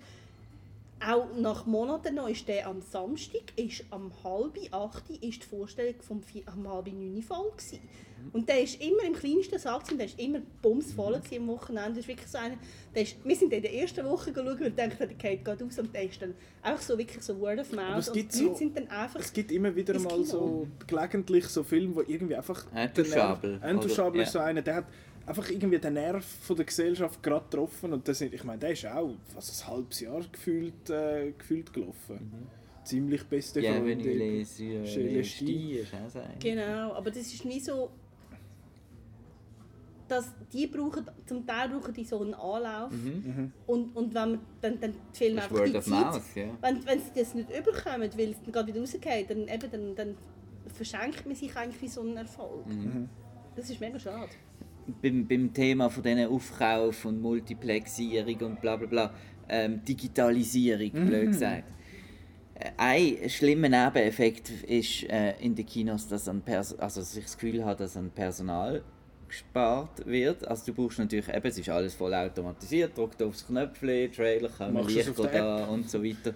auch 1.08 1.28
nach 1.36 1.66
Monaten 1.66 2.16
noch 2.16 2.28
ist 2.30 2.48
der 2.48 2.68
am 2.68 2.82
Samstag 2.82 3.42
ist 3.56 3.84
am 3.90 4.12
halb 4.24 4.58
acht 4.72 5.10
ist 5.10 5.44
die 5.44 5.48
Vorstellung 5.48 5.96
vom 6.02 6.22
am 6.46 6.68
halb 6.70 6.88
neun 6.88 7.22
voll 7.22 7.52
gewesen. 7.52 7.80
und 8.34 8.48
der 8.48 8.62
ist 8.62 8.80
immer 8.82 9.04
im 9.08 9.14
kleinsten 9.14 9.58
Saal 9.58 9.80
gewesen, 9.80 9.98
der 9.98 10.06
ist 10.08 10.20
immer 10.20 10.40
bumsvoll 10.62 11.14
gewesen 11.20 11.42
am 11.42 11.48
Wochenende. 11.48 11.90
Das 11.92 11.98
ist 12.00 12.08
wirklich 12.08 12.28
so 12.28 12.38
einer 12.38 12.56
der 12.94 13.04
ist, 13.04 13.16
wir 13.24 13.36
sind 13.36 13.52
in 13.54 13.62
der 13.62 13.74
ersten 13.74 14.06
Woche 14.06 14.32
geschaut 14.32 14.62
und 14.62 14.78
dachten 14.78 14.98
der 15.00 15.08
geht 15.08 15.44
gerade 15.46 15.66
aus 15.66 15.80
und 15.80 15.94
der 15.96 16.04
ist 16.04 16.22
dann 16.22 16.36
einfach 16.62 16.82
so 16.84 16.98
wirklich 16.98 17.24
so 17.24 17.40
Word 17.40 17.60
of 17.60 17.72
Mouth. 17.72 17.98
Es 18.00 18.10
und 18.10 18.16
die 18.16 18.22
Leute 18.22 18.38
so- 18.38 18.56
sind 18.56 18.78
dann 18.78 18.88
einfach 18.90 19.20
Es 19.20 19.34
gibt 19.34 19.52
immer 19.52 19.76
wieder 19.76 19.98
mal 20.00 20.10
Kino. 20.10 20.24
so 20.24 20.68
gelegentlich 20.88 21.46
so 21.48 21.64
Filme, 21.64 21.96
wo 21.96 22.02
irgendwie 22.02 22.36
einfach 22.36 22.66
Intouchable 22.76 23.60
oder- 24.12 24.22
ist 24.24 24.32
so 24.34 24.40
einer, 24.40 24.62
der 24.62 24.76
hat 24.76 24.86
einfach 25.26 25.50
irgendwie 25.50 25.80
den 25.80 25.94
Nerv 25.94 26.26
von 26.26 26.56
der 26.56 26.66
Gesellschaft 26.66 27.22
gerade 27.22 27.46
getroffen 27.50 27.94
und 27.94 28.08
das 28.08 28.20
sind, 28.20 28.34
ich 28.34 28.44
meine, 28.44 28.60
der 28.60 28.72
ist 28.72 28.86
auch 28.86 29.16
fast 29.34 29.64
ein 29.64 29.68
halbes 29.74 30.00
Jahr 30.00 30.22
gefühlt, 30.32 30.90
äh, 30.90 31.32
gefühlt 31.38 31.72
gelaufen. 31.74 32.48
Ziemlich 32.84 33.24
beste 33.26 33.60
Bienvenue 33.60 34.04
Freunde. 34.04 34.14
les 34.14 34.58
sur 34.58 34.86
Chez 34.86 35.04
les 35.04 35.14
les 35.14 35.28
Ch'tis. 35.28 35.46
Ch'tis, 35.46 35.82
ist 35.82 35.94
auch 35.94 36.10
so 36.10 36.20
ein. 36.20 36.40
Genau, 36.40 36.94
aber 36.94 37.12
das 37.12 37.34
ist 37.34 37.46
nie 37.46 37.60
so. 37.60 37.92
Dass 40.08 40.34
die 40.52 40.68
brauchen, 40.68 41.06
zum 41.26 41.46
Teil 41.46 41.70
brauchen 41.70 41.94
die 41.94 42.04
so 42.04 42.20
einen 42.22 42.34
Anlauf. 42.34 42.92
Und, 43.68 43.96
und 43.96 44.14
wenn 44.14 44.32
man 44.32 44.40
dann, 44.60 44.80
dann 44.82 44.92
die 45.14 45.18
Filme 45.18 45.42
einfach 45.42 45.64
die 45.64 45.72
Zeit, 45.74 45.88
Mouth, 45.88 46.22
ja. 46.36 46.46
wenn, 46.60 46.86
wenn 46.86 47.00
sie 47.00 47.12
das 47.16 47.34
nicht 47.34 47.50
überkommen, 47.50 48.10
weil 48.18 48.32
es 48.32 48.42
dann 48.42 48.52
gerade 48.52 48.68
wieder 48.68 48.82
rausgeht, 48.82 49.30
dann, 49.30 49.48
eben, 49.48 49.72
dann, 49.72 49.96
dann 49.96 50.18
verschenkt 50.74 51.26
man 51.26 51.36
sich 51.36 51.56
eigentlich 51.56 51.82
wie 51.82 51.88
so 51.88 52.02
einen 52.02 52.18
Erfolg. 52.18 52.66
Das 53.56 53.70
ist 53.70 53.80
mega 53.80 53.98
schade. 54.00 54.32
Beim, 55.02 55.28
beim 55.28 55.54
Thema 55.54 55.90
von 55.90 56.04
diesen 56.04 56.28
Aufkauf 56.28 57.06
und 57.06 57.22
Multiplexierung 57.22 58.36
und 58.42 58.62
bla 58.62 58.76
bla 58.76 58.88
bla, 58.88 59.14
ähm, 59.50 59.84
Digitalisierung, 59.84 60.92
blöd 60.92 61.28
gesagt. 61.28 61.74
Äh, 62.56 62.72
Ein 62.78 63.30
schlimmer 63.30 63.70
Nebeneffekt 63.70 64.50
ist 64.64 65.04
äh, 65.10 65.34
in 65.40 65.56
den 65.56 65.66
Kinos, 65.66 66.08
dass, 66.08 66.28
an 66.28 66.42
Pers 66.42 66.78
also, 66.80 67.02
dass 67.02 67.16
ich 67.16 67.24
das 67.24 67.38
Gefühl 67.38 67.64
habe, 67.66 67.78
dass 67.78 67.98
an 67.98 68.10
Personal 68.12 68.84
gespart 69.28 70.06
wird. 70.06 70.48
Also 70.48 70.72
du 70.72 70.74
brauchst 70.74 71.00
natürlich, 71.00 71.28
eben, 71.28 71.48
es 71.48 71.58
ist 71.58 71.70
alles 71.70 71.94
voll 71.94 72.14
automatisiert, 72.14 72.98
drückt 72.98 73.22
aufs 73.24 73.48
Knöpfchen, 73.48 74.12
Trailer, 74.12 74.50
kommen 74.50 74.88
Lichter 74.88 75.28
da 75.28 75.66
und 75.66 75.90
so 75.90 76.04
weiter. 76.04 76.34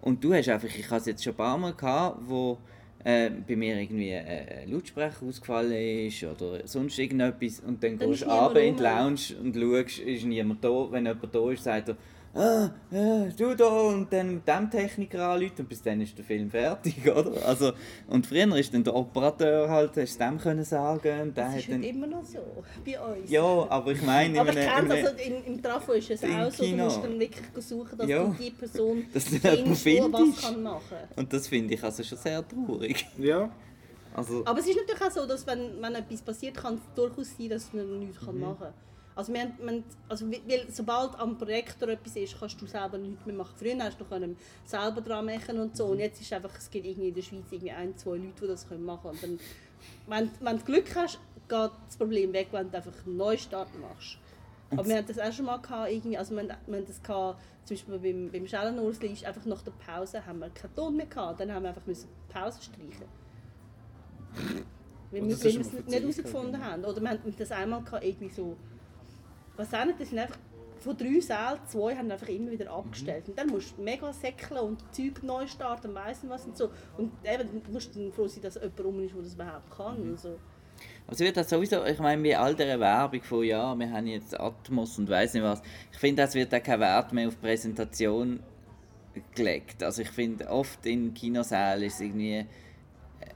Und 0.00 0.22
du 0.22 0.32
hast 0.32 0.48
einfach, 0.48 0.68
ich 0.68 0.86
habe 0.86 1.00
es 1.00 1.06
jetzt 1.06 1.24
schon 1.24 1.32
ein 1.32 1.36
paar 1.36 1.58
Mal 1.58 1.74
gehabt, 1.74 2.20
wo 2.26 2.58
äh, 3.06 3.30
bei 3.30 3.54
mir 3.54 3.80
irgendwie 3.80 4.10
äh, 4.10 4.62
ein 4.64 4.72
Lautsprecher 4.72 5.24
ausgefallen 5.24 6.08
ist 6.08 6.24
oder 6.24 6.66
sonst 6.66 6.98
irgendetwas 6.98 7.60
und 7.60 7.82
dann, 7.82 7.98
Dann 7.98 8.10
gehst 8.10 8.22
du 8.22 8.26
runter 8.26 8.60
in 8.60 8.76
die 8.76 8.82
Lounge 8.82 9.20
und 9.40 9.54
schaust, 9.54 10.00
ist 10.00 10.24
niemand 10.24 10.64
da. 10.64 10.90
Wenn 10.90 11.06
jemand 11.06 11.32
da 11.32 11.50
ist, 11.50 11.62
sagt 11.62 11.90
er, 11.90 11.96
ah, 12.36 12.70
äh, 12.92 13.30
du 13.36 13.54
da 13.56 13.66
und 13.68 14.12
dann 14.12 14.34
mit 14.36 14.46
dem 14.48 14.70
Techniker 14.70 15.28
anrufen 15.30 15.54
und 15.60 15.68
bis 15.68 15.82
dann 15.82 16.00
ist 16.00 16.16
der 16.18 16.24
Film 16.24 16.50
fertig, 16.50 16.96
oder? 17.16 17.32
Also, 17.46 17.72
und 18.08 18.26
früher 18.26 18.54
ist 18.56 18.72
dann 18.74 18.84
der 18.84 18.94
Operateur 18.94 19.68
halt, 19.68 19.96
hast 19.96 20.20
du 20.20 20.24
dem 20.24 20.38
können 20.38 20.64
sagen 20.64 21.20
und 21.22 21.36
der 21.36 21.44
Das 21.46 21.52
hat 21.54 21.60
ist 21.60 21.70
dann... 21.70 21.82
immer 21.82 22.06
noch 22.06 22.24
so, 22.24 22.38
bei 22.84 23.00
uns. 23.00 23.30
Ja, 23.30 23.66
aber 23.70 23.92
ich 23.92 24.02
meine... 24.02 24.40
Aber 24.40 24.50
ich 24.50 24.56
kenne 24.66 24.94
also 24.94 25.08
im, 25.16 25.54
im 25.54 25.62
Trafo 25.62 25.92
ist 25.92 26.10
es 26.10 26.22
auch 26.24 26.50
so, 26.50 26.62
du 26.62 26.68
Kino. 26.70 26.84
musst 26.84 27.02
dann 27.02 27.18
wirklich 27.18 27.64
suchen, 27.64 27.98
dass 27.98 28.08
Ja. 28.08 28.24
du 28.24 28.34
die 28.38 28.50
Person 28.50 29.06
Dass 29.12 29.24
du 29.24 29.38
findest, 29.40 29.86
was 30.12 30.40
kann 30.42 30.62
machen 30.62 30.96
Und 31.16 31.32
das 31.32 31.48
finde 31.48 31.74
ich 31.74 31.82
also 31.82 32.02
schon 32.02 32.18
sehr 32.18 32.44
traurig. 32.46 33.06
Ja. 33.18 33.50
Also, 34.14 34.42
Aber 34.46 34.58
es 34.60 34.66
ist 34.66 34.76
natürlich 34.76 35.02
auch 35.02 35.10
so, 35.10 35.26
dass 35.26 35.46
wenn, 35.46 35.80
wenn 35.82 35.94
etwas 35.94 36.22
passiert, 36.22 36.56
kann 36.56 36.74
es 36.76 36.80
durchaus 36.94 37.36
sein, 37.36 37.50
dass 37.50 37.72
man 37.74 37.98
nichts 37.98 38.22
Mhm. 38.22 38.40
machen 38.40 38.56
kann. 38.60 38.74
Also, 39.16 39.32
wir, 39.32 39.40
haben- 39.40 39.82
also, 40.10 40.30
weil- 40.30 40.66
sobald 40.70 41.18
am 41.18 41.38
Projektor 41.38 41.88
etwas 41.88 42.14
ist, 42.16 42.38
kannst 42.38 42.60
du 42.60 42.66
selber 42.66 42.98
nichts 42.98 43.24
mehr 43.24 43.34
machen. 43.34 43.54
Früher 43.56 43.76
hast 43.82 43.98
du 43.98 44.04
noch 44.04 44.10
können 44.10 44.36
selber 44.64 45.00
dran 45.00 45.24
machen 45.24 45.58
und 45.58 45.74
so. 45.76 45.86
Und 45.86 45.98
jetzt 46.00 46.20
ist 46.20 46.32
einfach, 46.34 46.54
es 46.56 46.70
gibt 46.70 46.86
irgendwie 46.86 47.08
in 47.08 47.14
der 47.14 47.22
Schweiz 47.22 47.44
irgendwie 47.50 47.72
ein, 47.72 47.96
zwei 47.96 48.16
Leute, 48.18 48.42
die 48.42 48.46
das 48.46 48.68
können 48.68 48.84
machen 48.84 49.10
können. 49.18 49.32
Und 49.32 49.40
dann, 50.08 50.28
wenn, 50.40 50.46
wenn 50.46 50.58
du 50.58 50.64
Glück 50.64 50.94
hast, 50.94 51.18
geht 51.48 51.70
das 51.86 51.96
Problem 51.96 52.32
weg, 52.34 52.48
wenn 52.52 52.70
du 52.70 52.76
einfach 52.76 52.92
einen 53.06 53.16
Neustart 53.16 53.68
machst. 53.80 54.18
Aber 54.70 54.84
wir 54.86 54.96
hatten 54.96 55.06
das 55.08 55.18
auch 55.18 55.32
schon 55.32 55.46
mal 55.46 55.58
gehabt, 55.58 55.90
irgendwie, 55.92 56.18
also 56.18 56.34
wir, 56.34 56.42
haben- 56.42 56.50
wir 56.66 56.76
haben 56.78 56.86
das 56.86 57.02
gehabt, 57.02 57.40
zum 57.64 57.74
Beispiel 57.76 57.98
beim, 57.98 58.30
beim 58.32 58.46
Schellenursli 58.46 59.06
ist 59.08 59.24
einfach 59.24 59.44
nach 59.46 59.62
der 59.62 59.72
Pause 59.72 60.26
haben 60.26 60.40
wir 60.40 60.50
keinen 60.50 60.74
Ton 60.74 60.94
mehr 60.96 61.06
gehabt. 61.06 61.40
Dann 61.40 61.52
haben 61.52 61.62
wir 61.62 61.70
einfach 61.70 61.86
müssen 61.86 62.08
die 62.28 62.32
Pause 62.32 62.60
streichen. 62.60 63.06
Weil 65.10 65.22
wir, 65.22 65.30
das 65.30 65.44
weil 65.44 65.52
wir 65.54 65.60
es 65.60 65.72
nicht 65.72 66.00
herausgefunden 66.02 66.62
haben. 66.64 66.84
Oder 66.84 67.00
wir 67.00 67.08
haben 67.10 67.34
das 67.38 67.50
einmal 67.52 67.82
gehabt, 67.82 68.04
irgendwie 68.04 68.28
so, 68.28 68.56
was 69.56 69.72
auch 69.74 69.84
nicht, 69.84 70.00
das 70.00 70.10
sind 70.10 70.18
einfach 70.18 70.38
von 70.78 70.96
drei 70.96 71.18
Sälen, 71.20 71.58
zwei 71.66 71.96
haben 71.96 72.10
einfach 72.10 72.28
immer 72.28 72.50
wieder 72.50 72.70
abgestellt. 72.70 73.28
Und 73.28 73.38
dann 73.38 73.48
musst 73.48 73.76
du 73.76 73.82
mega 73.82 74.12
säckeln 74.12 74.60
und 74.60 74.94
Zeug 74.94 75.22
neu 75.22 75.46
starten, 75.46 75.94
weiss 75.94 76.22
nicht 76.22 76.30
was 76.30 76.44
und 76.44 76.56
so. 76.56 76.70
Und 76.96 77.12
eben, 77.24 77.62
du 77.64 77.72
musst 77.72 77.96
dann 77.96 78.12
froh 78.12 78.28
sein, 78.28 78.42
dass 78.42 78.54
jemand 78.54 78.80
rum 78.80 79.00
ist, 79.04 79.14
der 79.14 79.22
das 79.22 79.34
überhaupt 79.34 79.70
kann. 79.76 80.10
Also, 80.12 80.38
Also 81.08 81.24
wird 81.24 81.36
das 81.36 81.48
sowieso, 81.48 81.84
ich 81.84 81.98
meine, 81.98 82.22
bei 82.22 82.38
all 82.38 82.54
dieser 82.54 82.78
Werbung 82.78 83.22
von 83.22 83.42
ja, 83.44 83.74
wir 83.74 83.90
haben 83.90 84.06
jetzt 84.06 84.38
Atmos 84.38 84.98
und 84.98 85.08
weiß 85.08 85.34
nicht 85.34 85.42
was, 85.42 85.62
ich 85.90 85.98
finde, 85.98 86.22
es 86.22 86.34
wird 86.34 86.54
auch 86.54 86.62
kein 86.62 86.78
Wert 86.78 87.12
mehr 87.12 87.28
auf 87.28 87.40
Präsentation 87.40 88.40
gelegt. 89.34 89.82
Also 89.82 90.02
ich 90.02 90.10
finde, 90.10 90.46
oft 90.48 90.84
in 90.84 91.14
Kinosälen 91.14 91.82
ist 91.84 91.94
es 91.94 92.00
irgendwie, 92.02 92.46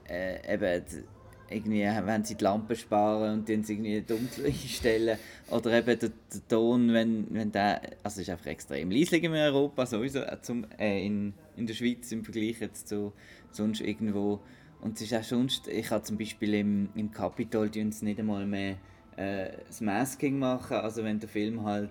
äh, 0.09 0.55
eben, 0.55 0.85
d- 0.85 1.05
irgendwie, 1.51 1.83
wenn 1.83 2.25
sie 2.25 2.37
die 2.37 2.45
Lampen 2.45 2.77
sparen 2.77 3.41
und 3.41 3.49
dann 3.49 3.65
sie 3.65 3.75
irgendwie 3.75 4.01
dunkel 4.03 4.47
einstellen. 4.47 5.19
Oder 5.51 5.73
eben 5.79 5.99
der, 5.99 6.11
der 6.11 6.49
Ton, 6.49 6.93
wenn, 6.93 7.27
wenn 7.31 7.53
der, 7.53 7.83
also 8.03 8.21
es 8.21 8.29
ist 8.29 8.31
einfach 8.31 8.47
extrem 8.47 8.91
leislich 8.91 9.25
in 9.25 9.33
Europa 9.33 9.85
sowieso, 9.87 10.25
auch 10.25 10.41
zum, 10.43 10.65
äh, 10.79 11.05
in, 11.05 11.35
in 11.57 11.67
der 11.67 11.75
Schweiz 11.75 12.11
im 12.13 12.25
Vergleich 12.25 12.61
jetzt 12.61 12.89
zu 12.89 13.13
sonst 13.51 13.81
irgendwo. 13.81 14.41
Und 14.81 14.97
es 14.97 15.03
ist 15.03 15.15
auch 15.15 15.25
sonst, 15.25 15.69
ich 15.69 15.91
habe 15.91 16.03
zum 16.03 16.17
Beispiel 16.17 16.55
im, 16.55 16.89
im 16.95 17.11
Capitol 17.11 17.69
die 17.69 17.83
uns 17.83 18.01
nicht 18.01 18.19
einmal 18.19 18.47
mehr 18.47 18.77
äh, 19.17 19.51
das 19.67 19.81
Masking 19.81 20.39
machen, 20.39 20.79
also 20.79 21.05
wenn 21.05 21.21
der 21.21 21.29
Film 21.29 21.65
halt 21.65 21.91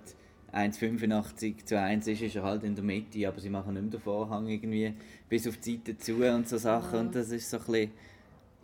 1,85 0.52 1.66
zu 1.66 1.80
1 1.80 2.08
ist, 2.08 2.22
ist 2.22 2.36
er 2.36 2.44
halt 2.44 2.64
in 2.64 2.76
der 2.76 2.84
Mitte, 2.84 3.28
aber 3.28 3.40
sie 3.40 3.50
machen 3.50 3.74
nicht 3.74 3.84
mehr 3.84 3.92
den 3.92 4.02
Vorhang 4.02 4.48
irgendwie 4.48 4.94
bis 5.28 5.48
auf 5.48 5.58
die 5.58 5.76
Seite 5.76 5.98
zu 5.98 6.16
und 6.16 6.48
so 6.48 6.58
Sachen 6.58 6.94
Ja. 6.96 7.00
und 7.02 7.16
das 7.16 7.30
ist 7.30 7.50
so 7.50 7.58
ein 7.58 7.64
bisschen, 7.66 7.92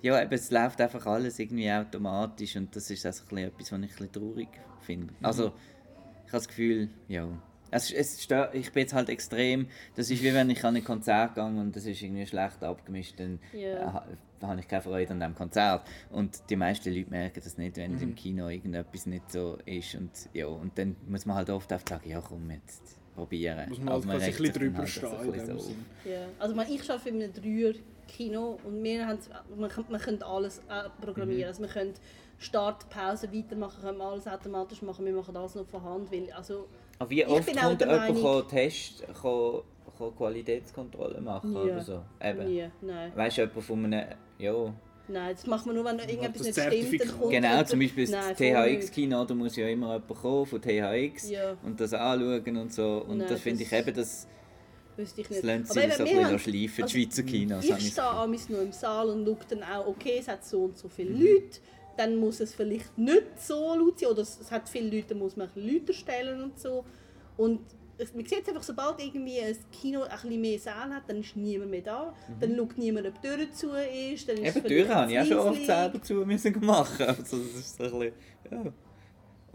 ja 0.06 0.22
eben, 0.22 0.34
es 0.34 0.52
läuft 0.52 0.80
einfach 0.82 1.06
alles 1.06 1.40
irgendwie 1.40 1.70
automatisch 1.72 2.56
und 2.56 2.76
das 2.76 2.90
ist 2.90 3.06
auch 3.06 3.14
so 3.14 3.24
ein 3.24 3.28
bisschen 3.30 3.48
etwas, 3.48 3.72
was 3.72 3.80
ich 3.80 3.84
ein 3.84 3.88
bisschen 3.88 4.12
traurig 4.12 4.50
finde. 4.82 5.14
Also, 5.22 5.48
ich 5.48 6.32
habe 6.32 6.38
das 6.40 6.48
Gefühl, 6.48 6.90
ja, 7.08 7.28
es, 7.72 7.92
es 7.92 8.22
stört, 8.24 8.54
ich 8.56 8.72
bin 8.72 8.82
jetzt 8.82 8.94
halt 8.94 9.10
extrem, 9.10 9.68
das 9.96 10.10
ist 10.10 10.22
wie 10.24 10.34
wenn 10.34 10.50
ich 10.50 10.64
an 10.64 10.76
ein 10.76 10.84
Konzert 10.84 11.36
gehe 11.36 11.44
und 11.44 11.76
das 11.76 11.86
ist 11.86 12.02
irgendwie 12.02 12.26
schlecht 12.26 12.64
abgemischt, 12.64 13.20
dann 13.20 13.40
Ja. 13.54 13.60
äh, 13.68 13.86
ha- 13.86 14.08
habe 14.42 14.60
ich 14.60 14.68
keine 14.68 14.82
Freude 14.84 15.12
an 15.12 15.20
diesem 15.20 15.34
Konzert. 15.36 15.88
Und 16.12 16.40
die 16.52 16.56
meisten 16.56 16.94
Leute 16.94 17.10
merken 17.10 17.42
das 17.44 17.58
nicht, 17.58 17.78
wenn 17.78 18.00
im 18.00 18.14
Kino 18.14 18.48
irgendetwas 18.48 19.08
nicht 19.08 19.32
so 19.32 19.58
ist. 19.66 19.96
Und, 19.96 20.12
ja, 20.34 20.46
und 20.46 20.78
dann 20.78 20.96
muss 21.08 21.26
man 21.26 21.36
halt 21.38 21.50
oft 21.50 21.70
sagen, 21.70 22.08
ja 22.08 22.22
komm, 22.22 22.52
jetzt 22.52 23.00
probieren. 23.16 23.68
Muss 23.70 23.80
man 23.80 23.94
halt 23.94 24.04
quasi 24.04 24.26
ein 24.26 24.32
regt 24.32 24.38
bisschen 24.38 24.46
sich 24.46 24.54
dann 24.54 24.62
drüber 24.62 24.78
halt 24.78 24.90
stehen 24.90 25.10
so 25.10 25.16
ein 25.18 25.32
bisschen 25.32 25.58
dem. 26.06 26.12
Ja, 26.12 26.28
also 26.38 26.56
man, 26.56 26.68
ich 26.70 26.90
arbeite 26.92 27.10
in 27.10 27.24
einem 27.24 27.34
Dreier-Kino 28.08 28.60
und 28.64 28.84
wir 28.84 29.08
haben, 29.08 29.20
man, 29.58 29.70
kann- 29.70 29.86
man 29.90 30.00
könnte 30.02 30.26
alles 30.26 30.60
äh, 30.70 30.90
programmieren. 31.04 31.42
Mhm. 31.42 31.48
Also 31.48 31.62
wir 31.64 31.70
können 31.70 31.94
Start, 32.38 32.90
Pause, 32.90 33.32
weitermachen, 33.34 33.82
können 33.82 33.98
wir 33.98 34.06
alles 34.06 34.28
automatisch 34.28 34.82
machen. 34.82 35.06
Wir 35.06 35.14
machen 35.14 35.36
alles 35.36 35.56
noch 35.56 35.66
von 35.66 35.84
Hand. 35.84 36.12
Weil, 36.12 36.32
also, 36.34 36.68
Aber 37.00 37.10
wie 37.10 37.22
Ich 37.22 37.28
oft 37.28 37.46
kommt 37.58 37.80
jemand 37.82 37.86
Meinung- 37.86 38.48
Test, 38.50 39.04
kann, 39.22 39.62
kann 39.98 40.16
Qualitätskontrolle 40.18 41.22
machen 41.22 41.52
Nie. 41.54 41.60
oder 41.60 41.82
so? 41.82 42.02
Eben. 42.22 42.46
nie, 42.46 42.70
nein. 42.82 43.12
Weißt 43.16 43.38
du, 43.38 43.42
jemand 43.44 43.64
von 43.66 43.86
einem, 43.86 44.06
ja, 44.38 44.74
Nein, 45.08 45.36
das 45.36 45.46
macht 45.46 45.68
man 45.68 45.76
nur, 45.76 45.86
wenn 45.86 46.00
irgendetwas 46.00 46.42
nicht 46.42 46.54
stimmt. 46.54 46.58
Dann 46.58 46.72
Zertifikat. 46.82 47.20
kommt 47.20 47.32
Genau, 47.32 47.64
zum 47.64 47.80
Beispiel 47.80 48.08
das. 48.08 48.34
THX-Kino, 48.38 49.24
da 49.26 49.34
muss 49.36 49.56
ja 49.56 49.68
immer 49.68 49.94
jemand 49.94 50.08
kommen 50.20 50.46
von 50.48 50.60
THX 50.60 51.30
Ja. 51.30 51.56
und 51.64 51.80
das 51.80 51.94
anschauen 51.94 52.58
und 52.58 52.74
so. 52.74 53.06
Und 53.08 53.20
Nein, 53.20 53.28
das 53.30 53.40
finde 53.40 53.62
ich 53.62 53.72
eben, 53.72 53.94
das, 53.94 54.28
Wüsste 54.98 55.22
ich 55.22 55.28
das 55.28 55.44
nicht. 55.44 55.54
Aber 55.54 55.66
sich 55.66 55.84
eben, 55.84 55.92
so 55.92 55.98
ein 56.04 56.06
bisschen 56.08 56.26
haben- 56.26 56.40
schleifen, 56.40 56.84
also, 56.84 56.94
die 56.98 57.04
Schweizer 57.04 57.24
Kinos. 57.24 57.66
Ich 57.66 57.88
stehe 57.92 58.08
amigs 58.08 58.50
nur 58.50 58.62
im 58.62 58.72
Saal 58.72 59.10
und 59.10 59.26
schaue 59.26 59.38
dann 59.50 59.64
auch, 59.64 59.88
okay, 59.88 60.18
es 60.20 60.28
hat 60.28 60.46
so 60.46 60.64
und 60.66 60.78
so 60.78 60.88
viele 60.90 61.12
Mhm. 61.12 61.22
Leute. 61.22 61.60
Dann 61.98 62.16
muss 62.18 62.40
es 62.42 62.54
vielleicht 62.54 62.98
nicht 62.98 63.24
so 63.40 63.76
laut 63.76 64.00
sein 64.00 64.10
oder 64.10 64.22
es 64.22 64.40
es 64.40 64.52
hat 64.52 64.68
viele 64.70 64.90
Leute, 64.96 65.10
dann 65.10 65.20
muss 65.20 65.36
man 65.38 65.50
lauter 65.56 65.94
stellen 65.94 66.42
und 66.44 66.60
so. 66.60 66.84
Und 67.38 67.60
es- 67.98 68.14
man 68.14 68.26
sieht 68.26 68.48
einfach, 68.50 68.64
sobald 68.64 69.02
irgendwie 69.02 69.40
ein 69.40 69.56
Kino 69.72 70.02
ein 70.04 70.10
bisschen 70.10 70.42
mehr 70.42 70.60
Saal 70.60 70.90
hat, 70.94 71.04
dann 71.10 71.22
ist 71.22 71.36
niemand 71.38 71.72
mehr 71.72 71.82
da. 71.82 72.14
Dann 72.42 72.56
schaut 72.56 72.78
niemand, 72.78 73.08
ob 73.08 73.22
die 73.22 73.28
Tür 73.30 73.52
zu 73.54 73.70
ist. 73.70 74.28
Dann 74.28 74.38
ist 74.38 74.40
es 74.40 74.40
Mhm. 74.40 74.44
Eben, 74.44 74.52
vielleicht 74.52 74.68
Türen 74.68 74.90
habe 74.96 75.12
ich 75.14 75.20
auch 75.20 75.26
schon 75.26 75.38
oft 75.38 75.66
selber 75.66 76.02
zu 76.02 76.14
müssen 76.26 76.60
machen. 76.66 77.06
Also, 77.06 77.38
das 77.38 77.56
ist 77.56 77.78
so 77.78 77.84
ein 77.84 77.92
bisschen, 77.92 78.14
ja. 78.52 78.74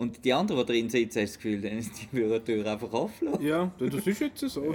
Und 0.01 0.25
die 0.25 0.33
anderen, 0.33 0.67
die 0.67 0.73
drin 0.73 0.89
sitzen, 0.89 1.21
hast 1.21 1.35
du 1.35 1.37
das 1.37 1.43
Gefühl, 1.43 1.61
dann 1.61 1.79
ist 1.79 1.91
die 2.01 2.17
würden 2.17 2.43
die 2.45 2.53
Tür 2.53 2.73
einfach 2.73 2.93
offen 2.93 3.29
lassen. 3.29 3.47
Ja, 3.47 3.71
das 3.79 4.07
ist 4.07 4.21
jetzt 4.21 4.41
so. 4.41 4.75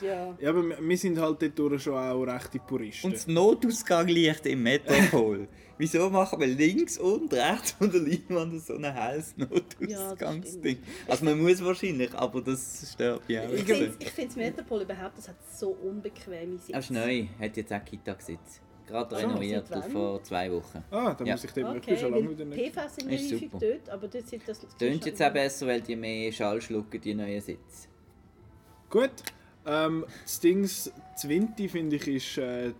Ja. 0.00 0.36
Ja, 0.40 0.50
aber 0.50 0.62
wir- 0.80 0.96
sind 0.96 1.18
halt 1.18 1.58
dort 1.58 1.80
schon 1.82 1.94
auch 1.94 2.22
rechte 2.22 2.58
Puristen. 2.60 3.06
Und 3.08 3.16
das 3.16 3.26
Notausganglicht 3.26 4.46
im 4.46 4.62
Metropol. 4.62 5.48
Wieso 5.78 6.08
machen 6.10 6.38
wir 6.40 6.46
links 6.46 6.98
und 6.98 7.32
rechts 7.32 7.72
von 7.72 7.90
der 7.90 8.00
Leinwand 8.02 8.62
so 8.62 8.74
ein 8.74 8.84
helles 8.84 9.34
Notausgangsding? 9.36 10.78
also 11.08 11.24
man 11.24 11.40
muss 11.40 11.64
wahrscheinlich, 11.64 12.14
aber 12.14 12.40
das 12.42 12.92
stört 12.92 13.26
mich 13.28 13.38
auch. 13.38 13.44
Ich 13.50 13.62
finde 13.64 13.74
bisschen. 13.86 13.94
ich 13.98 14.10
finde 14.10 14.28
das 14.28 14.36
Metropol 14.36 14.82
überhaupt, 14.82 15.18
das 15.18 15.28
hat 15.28 15.36
so 15.56 15.70
unbequeme 15.70 16.58
Sitze. 16.58 16.72
Das 16.72 16.84
ist 16.84 16.90
neu, 16.90 17.26
hat 17.40 17.56
jetzt 17.56 17.72
auch 17.72 17.84
Kita 17.84 18.12
gesetzt. 18.12 18.60
Gerade 18.90 19.16
renoviert 19.16 19.66
wann? 19.70 19.82
vor 19.90 20.22
zwei 20.22 20.50
Wochen. 20.52 20.82
ah, 20.90 21.14
dann 21.14 21.26
Ja. 21.26 21.34
muss 21.34 21.44
ich 21.44 21.52
bin 21.52 21.64
Okay, 21.66 21.96
schon 21.96 22.10
lange 22.12 22.30
wieder 22.30 22.44
nicht. 22.44 22.72
PFAS 22.74 22.96
sind 22.96 23.10
Ist 23.12 23.32
häufig 23.32 23.50
super. 23.50 23.66
dort, 23.66 23.88
aber 23.90 24.08
dort 24.08 24.26
sind 24.28 24.42
das... 24.46 24.60
Tönt 24.78 25.06
jetzt 25.06 25.22
auch 25.22 25.32
besser, 25.32 25.66
weil 25.66 25.80
die 25.80 25.96
mehr 25.96 26.32
Schall 26.32 26.60
schlucken, 26.60 27.00
die 27.00 27.14
neuen 27.14 27.40
Sitze. 27.40 27.88
Gut. 28.88 29.10
Ähm, 29.66 30.04
das 30.24 30.40
Ding, 30.40 30.62
das 30.62 30.90
Winti 31.28 31.68
finde 31.68 31.96
ich, 31.96 32.08
ist 32.08 32.38
äh, 32.38 32.72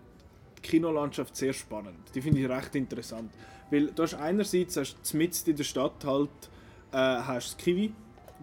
die 0.58 0.62
Kinolandschaft 0.62 1.36
sehr 1.36 1.52
spannend. 1.52 1.98
Die 2.14 2.20
finde 2.20 2.40
ich 2.40 2.48
recht 2.48 2.74
interessant. 2.74 3.30
Weil 3.70 3.88
du 3.88 4.02
hast 4.02 4.14
einerseits 4.14 4.76
hast 4.76 4.96
du 5.12 5.16
mitten 5.16 5.50
in 5.50 5.56
der 5.56 5.64
Stadt 5.64 6.04
halt 6.04 6.30
äh, 6.92 6.96
hast 6.96 7.50
das 7.52 7.56
Kiwi, 7.56 7.92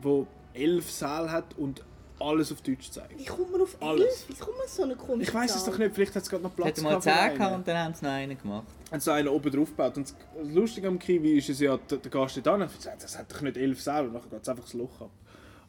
wo 0.02 0.26
elf 0.54 0.90
Säle 0.90 1.30
hat 1.32 1.58
und 1.58 1.84
alles 2.20 2.52
auf 2.52 2.62
Deutsch 2.62 2.90
zeigt. 2.92 3.18
Wie 3.18 3.26
kommt 3.26 3.52
man 3.52 3.62
auf 3.62 3.78
Alles. 3.82 4.26
11? 4.26 4.26
Wie 4.30 4.34
kommt 4.36 4.58
man 4.58 4.66
auf 4.66 4.72
so 4.72 4.84
eine 4.84 4.96
komische 4.96 5.30
Ich 5.30 5.34
weiß 5.36 5.56
es 5.56 5.64
doch 5.64 5.78
nicht, 5.78 5.94
vielleicht 5.94 6.16
hat 6.16 6.24
es 6.24 6.30
gerade 6.30 6.44
noch 6.44 6.52
Es 6.52 6.56
Platz 6.56 6.78
hat 6.78 6.84
mal 6.84 6.90
gehabt 6.90 7.04
für 7.04 7.10
10 7.10 7.20
einen. 7.20 7.38
gehabt 7.38 7.56
und 7.56 7.68
dann 7.68 7.78
haben 7.78 7.94
sie 7.94 8.06
noch 8.06 8.12
einen 8.12 8.38
gemacht. 8.38 8.68
Haben 8.92 9.00
sie 9.00 9.14
einen 9.14 9.28
oben 9.28 9.52
drauf 9.52 9.70
gebaut. 9.70 9.98
Und 9.98 10.14
das 10.14 10.54
Lustige 10.54 10.88
am 10.88 11.00
Kiwi 11.00 11.38
ist 11.38 11.50
es 11.50 11.60
ja, 11.60 11.78
der, 11.78 11.98
der 11.98 12.12
Gast 12.12 12.32
steht 12.32 12.46
da 12.46 12.56
und 12.56 12.82
sagt, 12.82 13.04
das 13.04 13.18
hat 13.18 13.32
doch 13.32 13.42
nicht 13.42 13.58
elf 13.58 13.82
Säle. 13.82 14.08
Und 14.08 14.14
dann 14.14 14.30
geht 14.30 14.42
es 14.42 14.50
einfach 14.50 14.64
das 14.64 14.74
Loch 14.74 15.02
ab. 15.02 15.12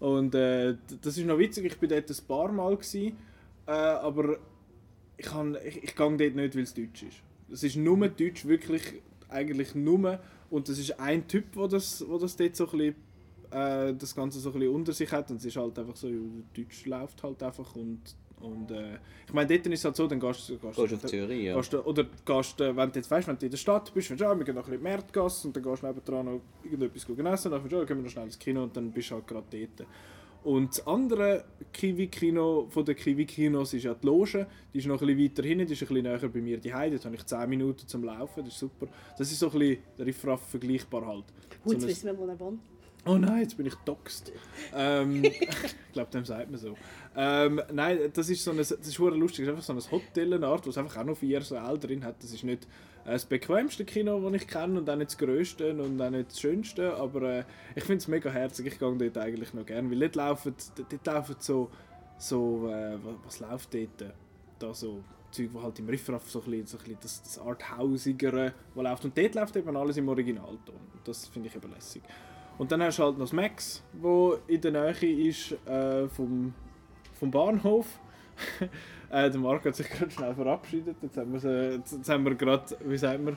Und 0.01 0.35
äh, 0.35 0.77
das 1.03 1.19
ist 1.19 1.27
noch 1.27 1.39
witzig, 1.39 1.65
ich 1.65 1.83
war 1.83 1.89
dort 1.89 2.11
ein 2.11 2.27
paar 2.27 2.53
Mal, 2.53 2.77
gewesen, 2.77 3.17
äh, 3.67 3.73
aber 3.73 4.37
ich, 5.17 5.27
kann, 5.27 5.57
ich, 5.65 5.83
ich 5.83 5.97
gehe 5.97 6.17
dort 6.17 6.35
nicht, 6.37 6.55
weil 6.57 6.63
es 6.63 6.75
Deutsch 6.75 7.03
ist. 7.03 7.17
Es 7.53 7.65
ist 7.65 7.77
nur 7.77 7.97
Deutsch, 8.09 8.47
wirklich 8.47 8.83
eigentlich 9.29 9.75
nur. 9.75 10.21
Und 10.51 10.69
das 10.69 10.79
ist 10.79 10.99
ein 10.99 11.27
Typ, 11.27 11.53
der 11.53 11.69
das, 11.69 12.05
wo 12.09 12.19
das 12.19 12.37
dort 12.37 12.57
so 12.57 12.65
ein 12.67 12.71
bisschen, 12.71 12.95
äh, 13.51 13.95
das 13.95 14.15
Ganze 14.15 14.41
so 14.41 14.51
ein 14.51 14.59
bisschen 14.59 14.75
unter 14.75 14.93
sich 14.93 15.11
hat. 15.13 15.31
Und 15.31 15.37
es 15.37 15.45
ist 15.45 15.57
halt 15.57 15.79
einfach 15.79 15.97
so, 15.97 16.09
ja, 16.09 16.19
Deutsch 16.57 16.87
läuft 16.87 17.23
halt 17.23 17.43
einfach. 17.43 17.75
Und, 17.77 18.01
und 18.41 18.71
äh, 18.71 18.95
ich 19.27 19.33
meine, 19.33 19.49
dort 19.49 19.67
ist 19.67 19.81
es 19.81 19.85
halt 19.85 19.97
so, 19.97 20.07
dann 20.07 20.21
gehst 20.21 20.49
du... 20.49 20.59
Gehst 20.59 20.79
du 20.79 20.83
auf 20.83 21.05
Zürich, 21.05 21.45
ja. 21.45 21.57
Gehst 21.57 21.73
du, 21.73 21.81
oder 21.81 22.07
gehst 22.25 22.61
du, 22.61 22.77
wenn 22.77 22.91
du 22.93 22.99
jetzt 22.99 23.11
weißt, 23.11 23.29
wenn 23.29 23.39
du 23.39 23.47
in 23.47 23.51
der 23.51 23.59
Stadt 23.59 23.93
bist, 23.93 24.11
du, 24.11 24.15
ah, 24.27 24.37
wir 24.39 24.45
gehen 24.45 24.55
noch 24.55 24.67
ein 24.67 24.71
bisschen 24.71 24.75
in 24.75 24.79
die 24.79 24.85
Märtgasse 24.85 25.49
und 25.49 25.57
dann 25.57 25.63
gehst 25.63 25.83
du 25.83 25.87
nebenan 25.87 26.25
noch 26.27 26.41
irgendetwas 26.65 27.07
gehen 27.07 27.27
essen, 27.27 27.51
dann 27.51 27.63
ah, 27.63 27.69
gehen 27.69 27.89
wir 27.89 27.97
noch 27.97 28.11
schnell 28.11 28.25
ins 28.27 28.39
Kino 28.39 28.63
und 28.63 28.77
dann 28.77 28.91
bist 28.91 29.11
du 29.11 29.15
halt 29.17 29.27
gerade 29.27 29.47
dort. 29.51 29.89
Und 30.45 30.71
das 30.71 30.87
andere 30.87 31.45
Kiwi-Kino 31.73 32.69
von 32.71 32.85
den 32.85 32.97
Kiwi-Kinos 32.97 33.75
ist 33.75 33.83
ja 33.83 33.95
die 33.95 34.07
Loge. 34.07 34.47
Die 34.73 34.79
ist 34.79 34.87
noch 34.87 35.01
ein 35.01 35.07
bisschen 35.07 35.25
weiter 35.25 35.43
hinten, 35.43 35.67
die 35.67 35.73
ist 35.73 35.83
ein 35.83 35.89
bisschen 35.89 36.03
näher 36.05 36.29
bei 36.29 36.41
mir 36.41 36.59
daheim. 36.59 36.93
Dort 36.93 37.05
habe 37.05 37.17
ich 37.17 37.27
10 37.27 37.49
Minuten 37.49 37.87
zum 37.87 38.05
Laufen, 38.05 38.45
das 38.45 38.55
ist 38.55 38.61
super. 38.61 38.87
Das 39.19 39.31
ist 39.31 39.39
so 39.39 39.51
ein 39.51 39.59
bisschen 39.59 39.83
der 39.99 40.07
Riffraff 40.07 40.49
vergleichbar 40.49 41.07
halt. 41.07 41.25
Gut, 41.63 41.81
So 41.81 41.87
jetzt 41.87 41.89
wissen 41.89 42.07
wir, 42.07 42.19
wo 42.19 42.27
er 42.27 42.39
wohnt. 42.39 42.61
Oh 43.09 43.17
nein, 43.17 43.41
jetzt 43.41 43.57
bin 43.57 43.65
ich 43.65 43.75
doxt. 43.87 44.33
ähm, 44.75 45.25
ich 45.25 45.93
glaube, 45.95 46.11
dem 46.11 46.27
sagt 46.27 46.51
man 46.51 46.61
so. 46.61 46.77
Ähm, 47.17 47.63
nein, 47.73 47.99
das 48.13 48.29
ist 48.29 48.45
so 48.45 48.51
eine, 48.51 48.61
das 48.61 48.71
ist 48.71 48.99
lustig. 48.99 49.47
Das 49.47 49.59
ist 49.59 49.71
einfach 49.71 49.83
so 49.83 49.97
ein 49.97 50.03
Hotel-Art, 50.03 50.67
wo 50.67 50.71
es 50.71 50.77
einfach 50.77 50.99
auch 50.99 51.05
noch 51.05 51.17
vier 51.17 51.41
Säle 51.41 51.79
drin 51.79 52.05
hat. 52.05 52.23
Das 52.23 52.33
ist 52.35 52.45
nicht 52.45 52.65
äh, 53.07 53.13
das 53.13 53.25
bequemste 53.25 53.87
Kino, 53.87 54.21
das 54.21 54.43
ich 54.43 54.47
kenne 54.47 54.79
und 54.79 54.91
auch 54.91 54.97
nicht 54.97 55.11
das 55.11 55.17
grösste 55.17 55.73
und 55.73 56.01
auch 56.01 56.11
nicht 56.11 56.31
das 56.31 56.39
schönste, 56.39 56.95
aber 56.97 57.23
äh, 57.23 57.45
ich 57.75 57.85
finde 57.85 57.99
es 57.99 58.09
mega 58.09 58.31
herzig. 58.31 58.67
Ich 58.67 58.79
gehe 58.79 58.95
dort 58.95 59.19
eigentlich 59.19 59.55
noch 59.55 59.65
gerne, 59.65 59.91
weil 59.91 60.01
dort 60.01 60.17
laufen, 60.17 60.55
dort 60.77 61.07
laufen 61.07 61.37
so, 61.39 61.71
so 62.19 62.69
äh, 62.69 62.99
was, 63.03 63.15
was 63.25 63.41
läuft 63.41 63.73
dort? 63.73 64.15
Da 64.59 64.75
so 64.75 65.03
Zeug, 65.31 65.49
wo 65.53 65.63
halt 65.63 65.79
im 65.79 65.89
Riffraff 65.89 66.31
so 66.31 66.43
ein 66.43 66.51
bisschen, 66.51 66.67
so 66.67 66.77
ein 66.77 66.85
bisschen 66.85 66.99
das, 67.01 67.23
das 67.23 67.39
Arthausigere 67.39 68.53
wo 68.75 68.83
läuft. 68.83 69.07
Und 69.07 69.17
dort 69.17 69.35
läuft 69.35 69.57
eben 69.57 69.75
alles 69.77 69.97
im 69.97 70.09
Originalton. 70.09 70.77
Das 71.05 71.27
finde 71.27 71.49
ich 71.49 71.57
eben 71.57 71.73
lässig. 71.73 72.03
Und 72.59 72.73
dann 72.73 72.83
hast 72.83 72.99
du 72.99 73.05
halt 73.05 73.17
noch 73.17 73.25
das 73.25 73.33
Max, 73.33 73.83
wo 73.93 74.37
in 74.49 74.61
der 74.61 74.73
Nähe 74.73 75.29
ist 75.29 75.53
äh, 75.67 76.09
vom, 76.09 76.53
vom 77.15 77.31
Bahnhof. 77.31 77.87
äh, 79.11 79.31
der 79.31 79.41
Marc 79.41 79.65
hat 79.65 79.77
sich 79.77 79.89
gerade 79.89 80.11
schnell 80.11 80.35
verabschiedet. 80.35 80.97
Jetzt 81.01 81.17
haben 81.17 81.33
wir, 81.33 81.41
sie, 81.41 81.83
jetzt 81.97 82.09
haben 82.09 82.25
wir 82.25 82.35
gerade, 82.35 82.77
wie 82.85 82.99
sagt 82.99 83.23
man, 83.23 83.37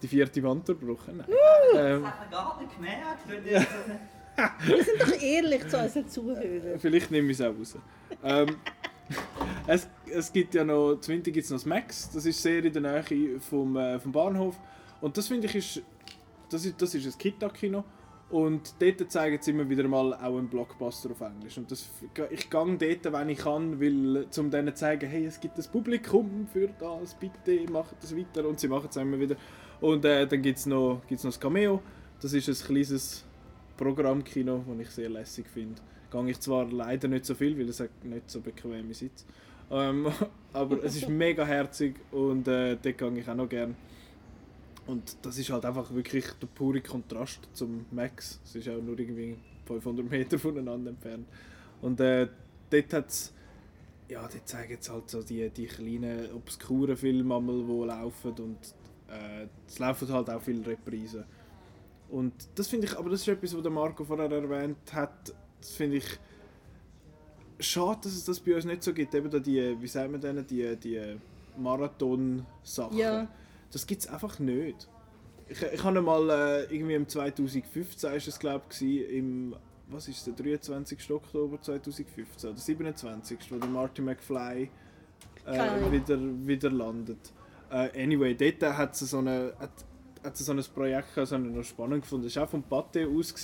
die 0.00 0.08
vierte 0.08 0.42
Wand 0.42 0.66
durchbrochen. 0.68 1.18
Nein. 1.18 1.28
Ähm, 1.76 2.02
das 2.02 2.12
hat 2.12 2.20
man 2.20 2.30
gar 2.30 2.60
nicht 2.60 2.74
gemerkt. 2.74 3.28
wir 4.66 4.84
sind 4.84 5.00
doch 5.00 5.22
ehrlich 5.22 5.68
zu 5.68 5.78
unseren 5.78 6.08
Zuhörern. 6.08 6.80
Vielleicht 6.80 7.10
nehme 7.10 7.30
ich 7.30 7.38
es 7.38 7.46
auch 7.46 7.54
raus. 7.56 7.76
Ähm, 8.24 8.56
es, 9.66 9.88
es 10.06 10.32
gibt 10.32 10.54
ja 10.54 10.64
noch, 10.64 10.96
zum 10.96 11.14
Winter 11.14 11.30
gibt 11.30 11.44
es 11.44 11.50
noch 11.50 11.58
das 11.58 11.66
Max, 11.66 12.10
das 12.10 12.24
ist 12.24 12.40
sehr 12.40 12.64
in 12.64 12.72
der 12.72 12.82
Nähe 12.82 13.38
vom, 13.40 13.76
äh, 13.76 13.98
vom 13.98 14.12
Bahnhof. 14.12 14.58
Und 15.00 15.16
das 15.16 15.28
finde 15.28 15.46
ich 15.46 15.56
ist, 15.56 15.82
das 16.48 16.64
ist, 16.64 16.80
das 16.80 16.94
ist 16.94 17.06
ein 17.06 17.18
Kita-Kino. 17.18 17.84
Und 18.32 18.74
dort 18.80 19.12
zeigen 19.12 19.36
sie 19.42 19.50
immer 19.50 19.68
wieder 19.68 19.86
mal 19.86 20.14
auch 20.14 20.38
einen 20.38 20.48
Blockbuster 20.48 21.10
auf 21.10 21.20
Englisch. 21.20 21.58
Und 21.58 21.70
das, 21.70 21.86
ich 22.30 22.48
gehe 22.48 22.76
dort, 22.78 23.12
wenn 23.12 23.28
ich 23.28 23.38
kann, 23.38 23.78
weil, 23.78 24.26
um 24.38 24.50
denen 24.50 24.68
zu 24.68 24.74
zeigen, 24.74 25.06
hey, 25.06 25.26
es 25.26 25.38
gibt 25.38 25.58
ein 25.58 25.64
Publikum 25.70 26.48
für 26.50 26.68
das, 26.78 27.14
bitte 27.14 27.70
macht 27.70 27.96
das 28.00 28.16
weiter. 28.16 28.48
Und 28.48 28.58
sie 28.58 28.68
machen 28.68 28.88
es 28.88 28.96
immer 28.96 29.20
wieder. 29.20 29.36
Und 29.82 30.06
äh, 30.06 30.26
dann 30.26 30.40
gibt 30.40 30.56
es 30.56 30.64
noch, 30.64 31.02
gibt's 31.06 31.24
noch 31.24 31.32
das 31.32 31.40
Cameo. 31.40 31.82
Das 32.22 32.32
ist 32.32 32.48
ein 32.48 32.66
kleines 32.66 33.22
Programmkino, 33.76 34.64
das 34.66 34.78
ich 34.80 34.90
sehr 34.90 35.10
lässig 35.10 35.46
finde. 35.46 35.82
Gehe 36.10 36.30
ich 36.30 36.40
zwar 36.40 36.64
leider 36.72 37.08
nicht 37.08 37.26
so 37.26 37.34
viel, 37.34 37.58
weil 37.58 37.68
es 37.68 37.80
hat 37.80 37.90
nicht 38.02 38.30
so 38.30 38.40
bequeme 38.40 38.94
Sitz. 38.94 39.26
Ähm, 39.70 40.06
aber 40.54 40.82
es 40.82 40.96
ist 40.96 41.06
mega 41.06 41.44
herzig 41.44 41.96
und 42.12 42.48
äh, 42.48 42.78
dort 42.82 42.96
gehe 42.96 43.18
ich 43.18 43.28
auch 43.28 43.34
noch 43.34 43.48
gerne. 43.48 43.74
Und 44.92 45.16
das 45.22 45.38
ist 45.38 45.48
halt 45.48 45.64
einfach 45.64 45.90
wirklich 45.94 46.26
der 46.38 46.46
pure 46.48 46.82
Kontrast 46.82 47.48
zum 47.54 47.86
Max. 47.92 48.38
Es 48.44 48.56
ist 48.56 48.68
auch 48.68 48.82
nur 48.82 48.98
irgendwie 48.98 49.38
500 49.64 50.10
Meter 50.10 50.38
voneinander 50.38 50.90
entfernt. 50.90 51.26
Und 51.80 51.98
äh, 51.98 52.28
dort 52.68 52.92
hat 52.92 53.32
ja, 54.10 54.20
dort 54.20 54.46
zeigen 54.46 54.72
jetzt 54.72 54.90
halt 54.90 55.08
so 55.08 55.22
die, 55.22 55.48
die 55.48 55.64
kleinen 55.64 56.30
obskuren 56.34 56.94
Filme 56.94 57.40
die 57.40 57.86
laufen 57.86 58.32
und 58.32 58.58
äh, 59.08 59.46
es 59.66 59.78
laufen 59.78 60.08
halt 60.12 60.28
auch 60.28 60.42
viele 60.42 60.66
Reprisen. 60.66 61.24
Und 62.10 62.34
das 62.54 62.68
finde 62.68 62.86
ich, 62.86 62.98
aber 62.98 63.08
das 63.08 63.22
ist 63.22 63.28
etwas, 63.28 63.56
was 63.56 63.72
Marco 63.72 64.04
vorher 64.04 64.30
erwähnt 64.30 64.92
hat, 64.92 65.32
das 65.58 65.70
finde 65.70 65.96
ich 65.96 66.18
schade, 67.58 68.00
dass 68.02 68.12
es 68.12 68.26
das 68.26 68.40
bei 68.40 68.54
uns 68.54 68.66
nicht 68.66 68.82
so 68.82 68.92
gibt. 68.92 69.14
Eben 69.14 69.30
da 69.30 69.38
die, 69.38 69.74
wie 69.80 69.88
sagt 69.88 70.10
man 70.10 70.20
denn, 70.20 70.46
die, 70.46 70.76
die 70.76 71.16
Marathon-Sachen. 71.56 72.98
Ja 72.98 73.26
das 73.72 73.86
gibt 73.86 74.02
es 74.02 74.08
einfach 74.08 74.38
nicht. 74.38 74.88
Ich, 75.48 75.62
ich 75.62 75.84
habe 75.84 76.00
mal 76.00 76.30
äh, 76.30 76.74
irgendwie 76.74 76.94
im 76.94 77.08
2015 77.08 78.12
ist 78.14 78.28
es 78.28 78.38
glaube 78.38 78.64
ich 78.70 79.10
im 79.10 79.56
was 79.88 80.08
ist 80.08 80.26
der 80.26 80.32
23. 80.32 81.10
Oktober 81.10 81.60
2015 81.60 82.50
oder 82.50 82.58
27. 82.58 83.38
wo 83.50 83.56
der 83.56 83.68
Marty 83.68 84.00
McFly 84.00 84.70
äh, 85.44 85.92
wieder, 85.92 86.18
wieder 86.18 86.70
landet. 86.70 87.32
Äh, 87.70 88.02
anyway, 88.02 88.34
dort 88.34 88.76
hat 88.76 88.94
es 88.94 89.10
so 89.10 89.18
eine 89.18 89.52
hat, 89.58 89.70
hat 90.24 90.36
so 90.36 90.52
ein 90.52 90.62
Projekt 90.74 91.08
das 91.16 91.32
habe 91.32 91.46
ich 91.46 91.54
noch 91.54 91.64
spannend 91.64 92.02
gefunden. 92.02 92.26
Das 92.26 92.36
war 92.36 92.44
auch 92.44 92.50
von 92.50 92.64
Pathé 92.64 93.06
aus. 93.06 93.34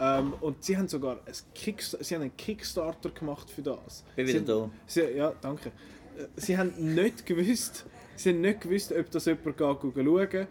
Ähm, 0.00 0.34
und 0.40 0.62
sie 0.62 0.76
haben 0.76 0.88
sogar 0.88 1.16
ein 1.24 1.32
Kickstarter, 1.54 2.04
sie 2.04 2.14
haben 2.14 2.22
einen 2.22 2.36
Kickstarter 2.36 3.10
gemacht 3.10 3.50
für 3.50 3.62
das. 3.62 4.04
Bin 4.16 4.26
wieder 4.26 4.40
da. 4.40 4.70
Sie, 4.86 5.00
ja, 5.00 5.32
danke. 5.40 5.70
Äh, 6.16 6.26
sie 6.36 6.58
haben 6.58 6.72
nicht 6.94 7.24
gewusst, 7.24 7.86
Sie 8.18 8.30
haben 8.30 8.40
nicht 8.40 8.62
gewusst, 8.62 8.92
ob 8.92 9.10
das 9.12 9.26
jemand 9.26 9.56
schauen 9.56 10.28
kann. 10.28 10.48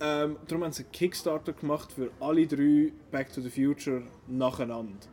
Ähm, 0.00 0.36
darum 0.48 0.64
haben 0.64 0.72
sie 0.72 0.82
einen 0.82 0.90
Kickstarter 0.90 1.52
gemacht 1.52 1.92
für 1.92 2.10
alle 2.18 2.44
drei 2.44 2.92
Back 3.12 3.32
to 3.32 3.40
the 3.40 3.50
Future 3.50 4.02
nacheinander. 4.26 5.06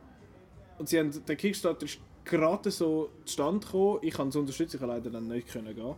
Und 0.78 0.88
sie 0.88 0.98
haben, 0.98 1.12
der 1.24 1.36
Kickstarter 1.36 1.84
ist 1.84 2.00
gerade 2.24 2.72
so 2.72 3.10
zustande 3.24 3.64
gekommen. 3.64 3.98
Ich 4.02 4.14
kann 4.14 4.28
es 4.28 4.36
unterstützen, 4.36 4.80
ich 4.80 4.86
leider 4.86 5.10
dann 5.10 5.28
nicht 5.28 5.52
gehen. 5.52 5.94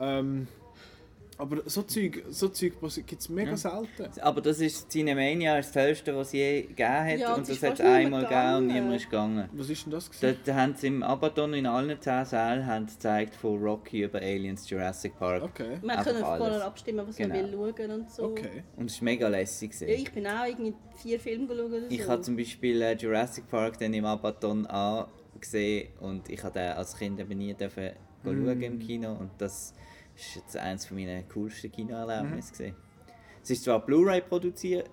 Ähm, 0.00 0.48
aber 1.42 1.62
so 1.66 1.82
Zeug, 1.82 2.24
so 2.30 2.48
Zeug 2.48 2.74
gibt 3.04 3.20
es 3.20 3.28
mega 3.28 3.50
ja. 3.50 3.56
selten. 3.56 4.20
Aber 4.20 4.40
das 4.40 4.60
ist 4.60 4.90
Cinemania, 4.90 5.56
das 5.56 5.72
tollste, 5.72 6.14
was 6.14 6.28
es 6.28 6.32
je 6.34 6.62
gegeben 6.62 6.88
hat. 6.88 7.18
Ja, 7.18 7.34
und 7.34 7.48
das 7.48 7.60
hat 7.62 7.74
es 7.74 7.80
einmal 7.80 8.22
gegeben 8.22 8.54
und 8.56 8.66
niemand 8.68 8.94
ist 8.94 9.10
gegangen. 9.10 9.48
Was 9.52 9.68
ist 9.68 9.84
denn 9.84 9.90
das? 9.90 10.10
Da, 10.20 10.32
da 10.44 10.54
haben 10.54 10.74
sie 10.76 10.86
im 10.86 11.02
Abaddon 11.02 11.54
in 11.54 11.66
allen 11.66 12.00
10 12.00 12.24
Sälen 12.26 12.64
haben 12.64 12.86
gezeigt 12.86 13.34
von 13.34 13.60
Rocky 13.60 14.04
über 14.04 14.20
Aliens, 14.20 14.70
Jurassic 14.70 15.18
Park. 15.18 15.42
Okay. 15.42 15.78
Man 15.82 15.96
kann 15.96 16.16
vorher 16.16 16.64
abstimmen, 16.64 17.06
was 17.08 17.16
genau. 17.16 17.34
man 17.34 17.52
will 17.52 17.74
schauen 17.76 17.90
und 17.90 18.10
so. 18.10 18.24
Okay. 18.24 18.62
Und 18.76 18.88
es 18.88 19.00
war 19.00 19.04
mega 19.04 19.26
lässig. 19.26 19.72
Ja, 19.80 19.88
ich 19.88 20.12
bin 20.12 20.26
auch 20.26 20.46
irgendwie 20.46 20.74
vier 20.94 21.18
Filme 21.18 21.48
geschaut 21.48 21.66
oder 21.66 21.80
so. 21.80 21.86
Ich 21.90 22.06
habe 22.06 22.22
zum 22.22 22.36
Beispiel 22.36 22.80
äh, 22.82 22.94
Jurassic 22.94 23.48
Park 23.48 23.78
dann 23.80 23.92
im 23.94 24.04
Abaddon 24.04 24.64
angesehen 24.66 25.88
und 25.98 26.28
ich 26.28 26.42
habe 26.44 26.60
als 26.76 26.96
Kind 26.96 27.18
eben 27.18 27.36
nie 27.36 27.52
dürfen 27.52 27.90
mm. 28.22 28.28
schauen 28.28 28.62
im 28.62 28.78
Kino 28.78 29.12
und 29.12 29.30
das 29.38 29.74
das 30.22 30.36
war 30.36 30.42
jetzt 30.42 30.56
eines 30.56 30.90
meiner 30.90 31.22
coolsten 31.24 31.72
Kinoerlebnisse. 31.72 32.68
Mhm. 32.68 32.74
Es 33.42 33.50
ist 33.50 33.64
zwar 33.64 33.84
Blu-ray 33.84 34.22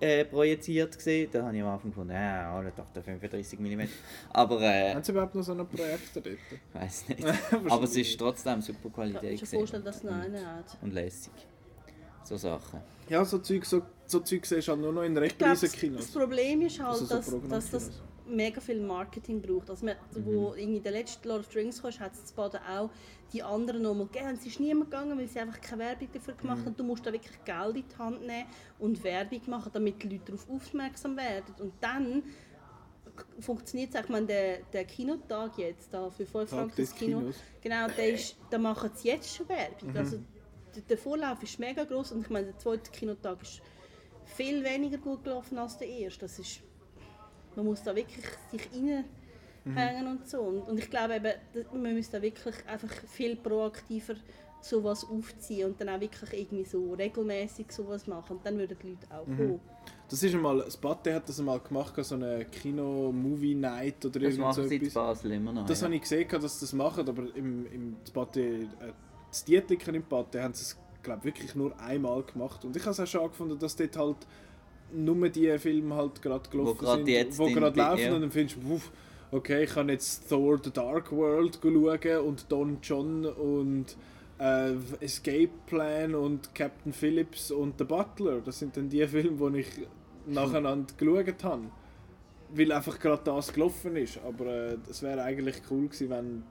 äh, 0.00 0.24
projiziert, 0.24 0.98
gewesen, 0.98 1.30
da 1.30 1.44
habe 1.44 1.56
ich 1.56 1.62
am 1.62 1.68
Anfang 1.68 1.90
gefunden, 1.90 2.12
ja, 2.12 2.52
alle 2.52 2.72
dachten 2.72 3.00
35 3.00 3.60
mm. 3.60 3.82
Aber. 4.32 4.60
Äh, 4.60 4.92
Haben 4.92 5.04
Sie 5.04 5.12
überhaupt 5.12 5.36
noch 5.36 5.44
so 5.44 5.52
einen 5.52 5.68
Projektor 5.68 6.20
dort? 6.20 6.36
Ich 6.50 6.80
weiß 6.80 7.08
nicht. 7.10 7.24
Aber 7.68 7.84
es 7.84 7.96
ist 7.96 8.18
trotzdem 8.18 8.60
super 8.60 8.90
Qualität. 8.90 9.34
Ich 9.34 9.40
kann 9.40 9.50
mir 9.52 9.58
vorstellen, 9.58 9.84
dass 9.84 9.96
es 9.98 10.02
noch 10.02 10.14
einen 10.14 10.44
hat. 10.44 10.78
Und 10.82 10.92
lässig. 10.92 11.32
So 12.24 12.36
Sachen. 12.36 12.80
Ja, 13.08 13.24
so 13.24 13.38
Zeug, 13.38 13.64
so, 13.64 13.82
so 14.06 14.18
Zeug 14.18 14.44
siehst 14.44 14.66
du 14.66 14.72
halt 14.72 14.80
nur 14.80 14.92
noch 14.92 15.02
in 15.02 15.16
recht 15.16 15.40
riesigen 15.40 15.72
Kinos. 15.72 16.06
Das 16.06 16.12
Problem 16.12 16.62
ist 16.62 16.80
halt, 16.80 16.90
also 16.90 17.04
so 17.04 17.38
dass, 17.38 17.48
dass 17.48 17.70
das 17.70 17.90
mega 18.30 18.60
viel 18.60 18.80
Marketing 18.80 19.40
braucht. 19.40 19.70
Also, 19.70 19.84
man, 19.86 19.96
mhm. 20.14 20.24
wo 20.26 20.52
in 20.52 20.82
der 20.82 20.92
letzten 20.92 21.28
Lord 21.28 21.40
of 21.40 21.52
the 21.52 21.58
Rings 21.58 21.82
kam, 21.82 21.92
hat 21.98 22.12
es 22.12 22.26
zwar 22.26 22.50
auch 22.54 22.90
die 23.32 23.42
anderen 23.42 23.82
nochmal 23.82 24.06
gegeben. 24.06 24.36
Es 24.38 24.46
ist 24.46 24.60
niemand 24.60 24.90
gegangen, 24.90 25.18
weil 25.18 25.28
sie 25.28 25.40
einfach 25.40 25.60
keine 25.60 25.82
Werbung 25.82 26.08
dafür 26.12 26.34
gemacht 26.34 26.58
mhm. 26.58 26.66
haben. 26.66 26.76
Du 26.76 26.84
musst 26.84 27.06
da 27.06 27.12
wirklich 27.12 27.44
Geld 27.44 27.76
in 27.76 27.84
die 27.88 27.98
Hand 27.98 28.26
nehmen 28.26 28.46
und 28.78 29.02
Werbung 29.04 29.40
machen, 29.46 29.70
damit 29.72 30.02
die 30.02 30.08
Leute 30.08 30.32
darauf 30.32 30.48
aufmerksam 30.48 31.16
werden. 31.16 31.54
Und 31.58 31.72
dann 31.80 32.22
funktioniert 33.38 33.94
es. 33.94 34.00
Ich 34.00 34.08
meine, 34.08 34.26
der, 34.26 34.58
der 34.72 34.84
Kinotag 34.84 35.58
jetzt, 35.58 35.92
da 35.92 36.10
für 36.10 36.26
5 36.26 36.50
Franken 36.50 36.72
das 36.76 36.94
Kino, 36.94 37.18
Kinos. 37.18 37.36
genau, 37.60 37.86
der 37.88 38.14
ist, 38.14 38.36
da 38.50 38.58
machen 38.58 38.90
sie 38.94 39.08
jetzt 39.08 39.34
schon 39.34 39.48
Werbung. 39.48 39.90
Mhm. 39.90 39.96
Also, 39.96 40.18
der, 40.74 40.82
der 40.82 40.98
Vorlauf 40.98 41.42
ist 41.42 41.58
mega 41.58 41.84
groß 41.84 42.12
und 42.12 42.22
ich 42.22 42.30
meine, 42.30 42.46
der 42.46 42.58
zweite 42.58 42.90
Kinotag 42.90 43.42
ist 43.42 43.60
viel 44.24 44.62
weniger 44.64 44.98
gut 44.98 45.24
gelaufen 45.24 45.58
als 45.58 45.76
der 45.78 45.88
erste. 45.88 46.20
Das 46.20 46.38
ist, 46.38 46.60
man 47.56 47.66
muss 47.66 47.82
da 47.82 47.94
wirklich 47.94 48.24
sich 48.50 48.68
rein 48.72 49.04
mhm. 49.64 49.76
hängen 49.76 50.06
und 50.06 50.28
so. 50.28 50.40
Und, 50.40 50.62
und 50.62 50.78
ich 50.78 50.90
glaube 50.90 51.16
eben, 51.16 51.32
man 51.72 51.94
müsste 51.94 52.18
da 52.18 52.22
wirklich 52.22 52.54
einfach 52.66 52.92
viel 53.08 53.36
proaktiver 53.36 54.14
sowas 54.62 55.06
aufziehen 55.08 55.70
und 55.70 55.80
dann 55.80 55.88
auch 55.88 56.00
wirklich 56.00 56.32
irgendwie 56.32 56.64
so 56.64 56.92
regelmäßig 56.92 57.72
sowas 57.72 58.06
machen 58.06 58.36
und 58.36 58.46
dann 58.46 58.58
würden 58.58 58.76
die 58.82 58.90
Leute 58.90 59.06
auch 59.10 59.26
mhm. 59.26 59.36
kommen. 59.36 59.60
Das 60.08 60.22
ist 60.22 60.34
einmal, 60.34 60.58
das 60.58 60.76
Batte 60.76 61.14
hat 61.14 61.28
das 61.28 61.38
einmal 61.38 61.60
gemacht, 61.60 61.94
so 62.04 62.16
eine 62.16 62.44
Kino-Movie-Night 62.44 64.04
oder 64.04 64.20
das 64.20 64.34
irgend 64.34 64.54
so 64.54 64.62
etwas. 64.62 64.80
Das 64.80 64.94
Basel 64.94 65.32
immer 65.32 65.52
noch. 65.52 65.66
Das 65.66 65.80
ja. 65.80 65.84
habe 65.86 65.94
ich 65.94 66.02
gesehen, 66.02 66.28
dass 66.28 66.58
sie 66.58 66.66
das 66.66 66.72
machen, 66.72 67.08
aber 67.08 67.34
im, 67.34 67.66
im 67.72 67.96
Batte, 68.12 68.40
äh, 68.40 68.66
das 69.30 69.44
Dietliker 69.44 69.94
im 69.94 70.02
Batte 70.02 70.42
haben 70.42 70.52
sie 70.52 70.62
es, 70.62 70.76
glaube 71.02 71.24
wirklich 71.24 71.54
nur 71.54 71.78
einmal 71.80 72.22
gemacht 72.24 72.62
und 72.64 72.76
ich 72.76 72.82
habe 72.82 72.90
es 72.90 73.00
auch 73.00 73.06
schon 73.06 73.28
gefunden, 73.28 73.58
dass 73.58 73.74
dort 73.74 73.96
halt 73.96 74.16
nur 74.92 75.28
die 75.28 75.58
Filme 75.58 75.94
halt 75.94 76.22
gerade 76.22 76.48
gelaufen 76.48 76.78
wo 76.80 76.94
sind, 76.94 77.08
jetzt 77.08 77.38
wo 77.38 77.46
gerade 77.46 77.78
laufen 77.78 78.02
ja. 78.02 78.14
und 78.14 78.22
dann 78.22 78.30
findest 78.30 78.58
du, 78.62 78.80
okay, 79.30 79.64
ich 79.64 79.70
kann 79.70 79.88
jetzt 79.88 80.28
Thor 80.28 80.58
The 80.62 80.70
Dark 80.70 81.12
World 81.12 81.58
schauen 81.62 82.26
und 82.26 82.50
Don 82.50 82.78
John 82.82 83.26
und 83.26 83.96
äh, 84.38 84.72
Escape 85.00 85.50
Plan 85.66 86.14
und 86.14 86.54
Captain 86.54 86.92
Phillips 86.92 87.50
und 87.50 87.74
The 87.78 87.84
Butler. 87.84 88.40
Das 88.40 88.58
sind 88.58 88.76
dann 88.76 88.88
die 88.88 89.06
Filme, 89.06 89.50
die 89.52 89.60
ich 89.60 89.68
nacheinander 90.26 90.92
geschaut 90.96 91.44
habe. 91.44 91.62
Weil 92.52 92.72
einfach 92.72 92.98
gerade 92.98 93.22
das 93.24 93.52
gelaufen 93.52 93.96
ist. 93.96 94.18
Aber 94.26 94.76
es 94.88 95.02
äh, 95.02 95.06
wäre 95.06 95.22
eigentlich 95.22 95.56
cool 95.70 95.86
gewesen, 95.86 96.10
wenn, 96.10 96.42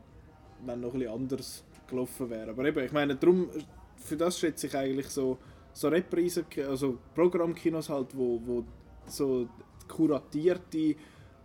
wenn 0.66 0.80
noch 0.80 0.94
etwas 0.94 1.14
anders 1.14 1.64
gelaufen 1.88 2.30
wäre. 2.30 2.52
Aber 2.52 2.66
eben, 2.66 2.86
ich 2.86 2.92
meine, 2.92 3.16
darum, 3.16 3.50
für 3.98 4.16
das 4.16 4.40
schätze 4.40 4.68
ich 4.68 4.78
eigentlich 4.78 5.10
so, 5.10 5.38
so 5.74 5.88
Reprise, 5.88 6.46
also 6.68 6.98
Programmkinos 7.16 7.90
halt, 7.90 8.16
wo, 8.16 8.42
wo 8.46 8.64
so 9.06 9.48
kuratierte 9.88 10.96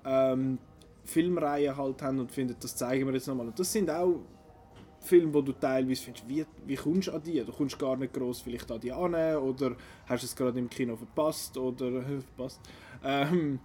ähm, 0.05 0.59
Filmreihen 1.05 1.77
halt 1.77 2.03
haben 2.03 2.20
und 2.20 2.33
finden, 2.33 2.57
das 2.61 2.77
zeigen 2.77 3.07
wir 3.07 3.14
jetzt 3.14 3.29
nochmal. 3.29 3.47
Und 3.49 3.59
das 3.59 3.72
sind 3.72 3.91
auch 3.91 4.20
Filme, 5.01 5.35
wo 5.35 5.43
du 5.43 5.53
teilweise 5.53 6.03
findest, 6.03 6.29
wie, 6.29 6.47
wie 6.66 6.77
kommst 6.77 7.09
du 7.09 7.12
an 7.12 7.22
die? 7.22 7.45
Du 7.45 7.53
kommst 7.53 7.79
gar 7.79 7.97
nicht 7.97 8.14
groß 8.14 8.41
vielleicht 8.41 8.70
an 8.70 8.81
die 8.81 8.93
an 8.93 9.14
oder 9.37 9.77
hast 10.07 10.25
es 10.25 10.35
gerade 10.35 10.59
im 10.59 10.68
Kino 10.68 10.97
verpasst 10.97 11.57
oder 11.59 12.03
verpasst. 12.37 12.61
Ähm, 13.03 13.59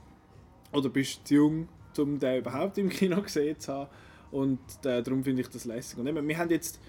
oder 0.71 0.89
bist 0.89 1.25
zu 1.27 1.35
jung, 1.35 1.67
um 1.97 2.19
den 2.19 2.39
überhaupt 2.39 2.77
im 2.77 2.89
Kino 2.89 3.21
gesehen 3.21 3.57
zu 3.59 3.73
haben. 3.73 3.89
Und 4.31 4.59
äh, 4.83 5.01
darum 5.01 5.23
finde 5.23 5.41
ich 5.41 5.49
das 5.49 5.65
lässig. 5.65 5.97
Und 5.97 6.07
eben, 6.07 6.27
wir 6.27 6.37
haben 6.37 6.49
jetzt 6.51 6.79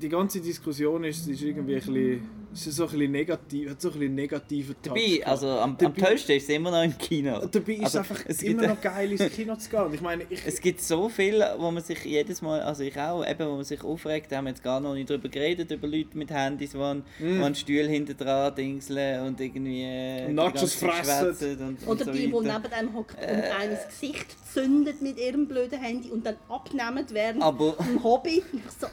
die 0.00 0.08
ganze 0.08 0.40
Diskussion 0.40 1.04
ist, 1.04 1.26
ist 1.28 1.42
irgendwie 1.42 1.74
ein 1.74 1.80
bisschen, 1.80 2.28
ist 2.64 2.76
so 2.76 2.84
ein 2.84 2.90
bisschen 2.92 3.10
negativ, 3.10 3.70
hat 3.70 3.80
so 3.80 3.88
ein 3.88 3.94
bisschen 3.98 4.14
negativen 4.14 4.74
Touch. 4.76 4.82
Dabei, 4.94 5.00
gehabt. 5.16 5.26
also 5.26 5.48
am, 5.58 5.76
am 5.82 5.96
tollsten 5.96 6.32
ist 6.36 6.44
es 6.44 6.48
immer 6.50 6.70
noch 6.70 6.84
im 6.84 6.96
Kino. 6.96 7.44
Dabei 7.44 7.72
ist 7.72 7.82
Also, 7.84 7.98
es 7.98 8.10
einfach 8.10 8.24
es 8.28 8.42
immer 8.44 8.62
gibt- 8.62 8.74
noch 8.74 8.80
geil, 8.80 9.10
ins 9.12 9.32
Kino 9.34 9.56
zu 9.56 9.68
gehen. 9.70 9.80
Und 9.80 9.94
ich 9.94 10.00
meine, 10.00 10.24
ich, 10.30 10.46
Es 10.46 10.60
gibt 10.60 10.80
so 10.80 11.08
viel, 11.08 11.44
wo 11.58 11.70
man 11.72 11.82
sich 11.82 12.04
jedes 12.04 12.40
Mal, 12.42 12.60
also 12.60 12.84
ich 12.84 12.96
auch, 12.98 13.26
eben, 13.26 13.48
wo 13.48 13.56
man 13.56 13.64
sich 13.64 13.82
aufregt, 13.82 14.30
da 14.30 14.36
haben 14.36 14.44
wir 14.44 14.50
jetzt 14.50 14.62
gar 14.62 14.78
noch 14.78 14.94
nicht 14.94 15.10
drüber 15.10 15.28
geredet, 15.28 15.70
über 15.72 15.88
Leute 15.88 16.16
mit 16.16 16.30
Handys, 16.30 16.70
die 16.70 16.78
an, 16.78 17.02
mm. 17.18 17.54
Stuhl 17.54 17.88
hinten 17.88 18.16
dran 18.16 18.54
dingseln 18.54 19.26
und 19.26 19.40
irgendwie 19.40 19.82
äh, 19.82 20.20
Und 20.22 20.28
die 20.28 20.34
Nachos 20.34 20.74
fressen. 20.74 21.58
Und, 21.58 21.82
und 21.82 21.88
Oder 21.88 22.04
so 22.04 22.12
die, 22.12 22.18
die 22.26 22.32
neben 22.32 22.48
einem 22.48 22.94
hockt 22.94 23.16
und 23.18 23.22
Äh. 23.28 23.50
eines 23.60 23.86
Gesicht 23.88 24.26
zündet 24.52 25.02
mit 25.02 25.18
ihrem 25.18 25.48
blöden 25.48 25.80
Handy 25.80 26.10
und 26.10 26.24
dann 26.24 26.36
abnehmen 26.48 27.04
während 27.10 27.42
Aber 27.42 27.72
dem 27.80 28.02
Hobby. 28.04 28.42
Und 28.52 28.60
ich 28.64 28.70
so, 28.78 28.86
äh, 28.86 28.90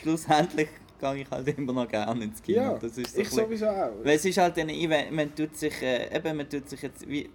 schlussendlich 0.00 0.68
gehe 1.02 1.22
ich 1.22 1.30
halt 1.30 1.48
immer 1.58 1.72
noch 1.74 1.88
gerne 1.88 2.24
ins 2.24 2.42
Kino. 2.42 2.58
ja, 2.62 2.78
das 2.78 2.96
ist 2.96 3.14
so 3.14 3.20
ich 3.20 3.28
bisschen- 3.28 3.44
sowieso 3.44 3.66
auch. 3.68 3.90
Weil 4.02 4.16
es 4.16 4.24
ist 4.24 4.38
halt 4.38 4.58
ein 4.58 4.68
Event, 4.70 5.12
man 5.12 5.34
tut 5.34 5.56
sich, 5.56 5.82
äh, 5.82 6.16
eben, 6.16 6.36
man 6.36 6.48
tut 6.48 6.68
sich 6.68 6.80
jetzt, 6.80 7.06
wie, 7.08 7.28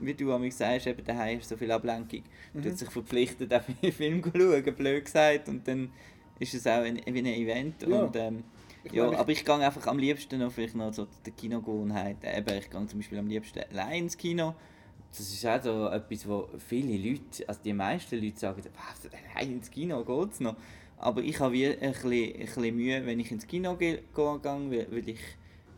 wie 0.00 0.14
du 0.14 0.32
an 0.32 0.40
mich 0.40 0.54
sagst, 0.56 0.86
eben 0.86 1.04
daheim 1.04 1.38
ist 1.38 1.48
so 1.48 1.56
viel 1.56 1.70
Ablenkung, 1.70 2.22
man 2.54 2.62
Mhm. 2.64 2.68
tut 2.68 2.78
sich 2.78 2.90
verpflichtet, 2.90 3.52
auf 3.54 3.64
einen 3.82 3.92
Film 3.92 4.22
zu 4.22 4.30
schauen, 4.34 4.74
blöd 4.74 5.04
gesagt, 5.04 5.48
und 5.48 5.68
dann 5.68 5.90
ist 6.38 6.54
es 6.54 6.66
auch 6.66 6.82
ein, 6.82 7.00
wie 7.06 7.18
ein 7.18 7.26
Event. 7.26 7.82
Ja. 7.86 8.02
Und, 8.04 8.16
ähm, 8.16 8.44
Ich 8.82 8.92
ja, 8.92 9.04
meine, 9.04 9.18
aber 9.18 9.30
ich 9.30 9.44
gehe 9.44 9.54
einfach 9.54 9.86
am 9.88 9.98
liebsten 9.98 10.38
noch 10.40 10.50
vielleicht 10.50 10.74
noch 10.74 10.92
so 10.94 11.06
die 11.26 11.32
Kinogewohnheit. 11.32 12.16
Eben, 12.24 12.58
ich 12.58 12.70
gehe 12.70 12.86
zum 12.86 12.98
Beispiel 12.98 13.18
am 13.18 13.26
liebsten 13.28 13.60
allein 13.70 14.04
ins 14.04 14.16
Kino. 14.16 14.54
Das 15.10 15.20
ist 15.20 15.44
auch 15.44 15.62
so 15.62 15.88
etwas, 15.88 16.26
wo 16.26 16.48
viele 16.66 16.96
Leute, 17.10 17.46
also 17.46 17.60
die 17.62 17.74
meisten 17.74 18.18
Leute 18.22 18.38
sagen, 18.38 18.62
was, 18.62 19.10
allein 19.34 19.52
ins 19.52 19.70
Kino 19.70 20.02
geht's 20.02 20.40
noch. 20.40 20.56
Aber 21.00 21.22
ich 21.22 21.40
habe 21.40 21.54
wie 21.54 21.66
ein 21.66 21.78
bisschen, 21.78 22.12
ein 22.12 22.46
bisschen 22.46 22.76
Mühe, 22.76 23.06
wenn 23.06 23.18
ich 23.20 23.32
ins 23.32 23.46
Kino 23.46 23.74
gehe, 23.74 24.02
weil, 24.14 25.08
ich 25.08 25.18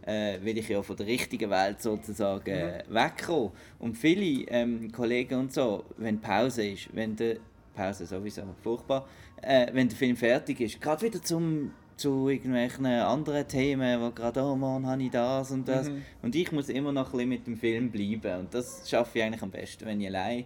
äh, 0.05 0.41
will 0.43 0.59
ich 0.59 0.69
ja 0.69 0.83
von 0.83 0.97
der 0.97 1.07
richtigen 1.07 1.49
Welt 1.49 1.81
sozusagen 1.81 2.51
äh, 2.51 2.83
wegkommen. 2.89 3.53
Und 3.79 3.97
viele 3.97 4.45
ähm, 4.49 4.91
Kollegen 4.91 5.39
und 5.39 5.53
so, 5.53 5.85
wenn 5.97 6.21
Pause 6.21 6.67
ist, 6.67 6.95
wenn 6.95 7.15
der 7.15 7.37
Pause 7.75 8.05
sowieso 8.05 8.43
furchtbar, 8.63 9.07
äh, 9.41 9.69
wenn 9.73 9.89
der 9.89 9.97
Film 9.97 10.17
fertig 10.17 10.61
ist, 10.61 10.81
gerade 10.81 11.03
wieder 11.03 11.23
zum 11.23 11.71
zu 11.97 12.29
irgendwelchen 12.29 12.87
anderen 12.87 13.47
Themen, 13.47 14.01
wo 14.01 14.11
gerade, 14.11 14.43
oh 14.43 14.57
Mann, 14.57 14.87
habe 14.87 15.03
ich 15.05 15.11
das 15.11 15.53
und 15.53 15.69
das. 15.69 15.89
Und 16.21 16.35
ich 16.35 16.51
muss 16.51 16.69
immer 16.69 16.91
noch 16.91 17.07
ein 17.07 17.13
bisschen 17.13 17.29
mit 17.29 17.47
dem 17.47 17.57
Film 17.57 17.91
bleiben. 17.91 18.41
Und 18.41 18.55
das 18.55 18.89
schaffe 18.91 19.19
ich 19.19 19.25
eigentlich 19.25 19.43
am 19.43 19.51
besten, 19.51 19.87
wenn 19.87 20.01
ich 20.01 20.09
allein 20.09 20.45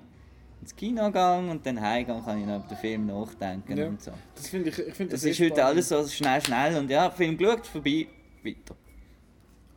ins 0.61 0.75
Kino 0.75 1.11
gehe 1.13 1.39
und 1.51 1.65
dann 1.67 1.81
heimgehe, 1.81 2.21
kann 2.25 2.41
ich 2.41 2.47
noch 2.47 2.57
über 2.59 2.69
den 2.69 2.77
Film 2.79 3.07
nachdenken 3.07 3.77
Ja. 3.77 3.89
und 3.89 4.03
so. 4.03 4.13
Das 4.35 4.49
finde 4.49 4.71
ich, 4.71 4.79
ich 4.79 4.95
finde 4.95 5.13
Das 5.13 5.21
sehr 5.23 5.31
ist 5.33 5.41
heute 5.41 5.65
alles 5.65 5.89
so 5.89 6.07
schnell, 6.09 6.41
schnell 6.43 6.77
und 6.77 6.91
ja, 6.91 7.11
Film 7.11 7.37
geschaut, 7.37 7.67
vorbei, 7.67 8.07
weiter. 8.43 8.75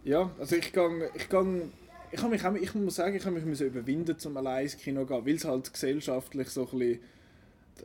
Ja, 0.04 0.32
also 0.40 0.56
ich 0.56 0.72
gang, 0.72 1.04
ich 1.14 1.28
gang, 1.30 1.64
ich 2.12 2.20
habe 2.22 2.32
mich 2.32 2.44
auch, 2.46 2.54
ich 2.56 2.74
muss 2.74 2.96
sagen, 2.96 3.16
ich 3.16 3.24
habe 3.26 3.36
mich 3.36 3.46
müssen 3.46 3.68
überwinden, 3.68 4.18
zum 4.18 4.36
allein 4.38 4.64
ins 4.64 4.78
Kino 4.78 5.02
zu 5.02 5.08
gehen, 5.08 5.26
weil 5.26 5.36
es 5.36 5.46
halt 5.46 5.72
gesellschaftlich 5.72 6.48
so 6.50 6.68
ein 6.72 6.80
bisschen, 6.80 7.00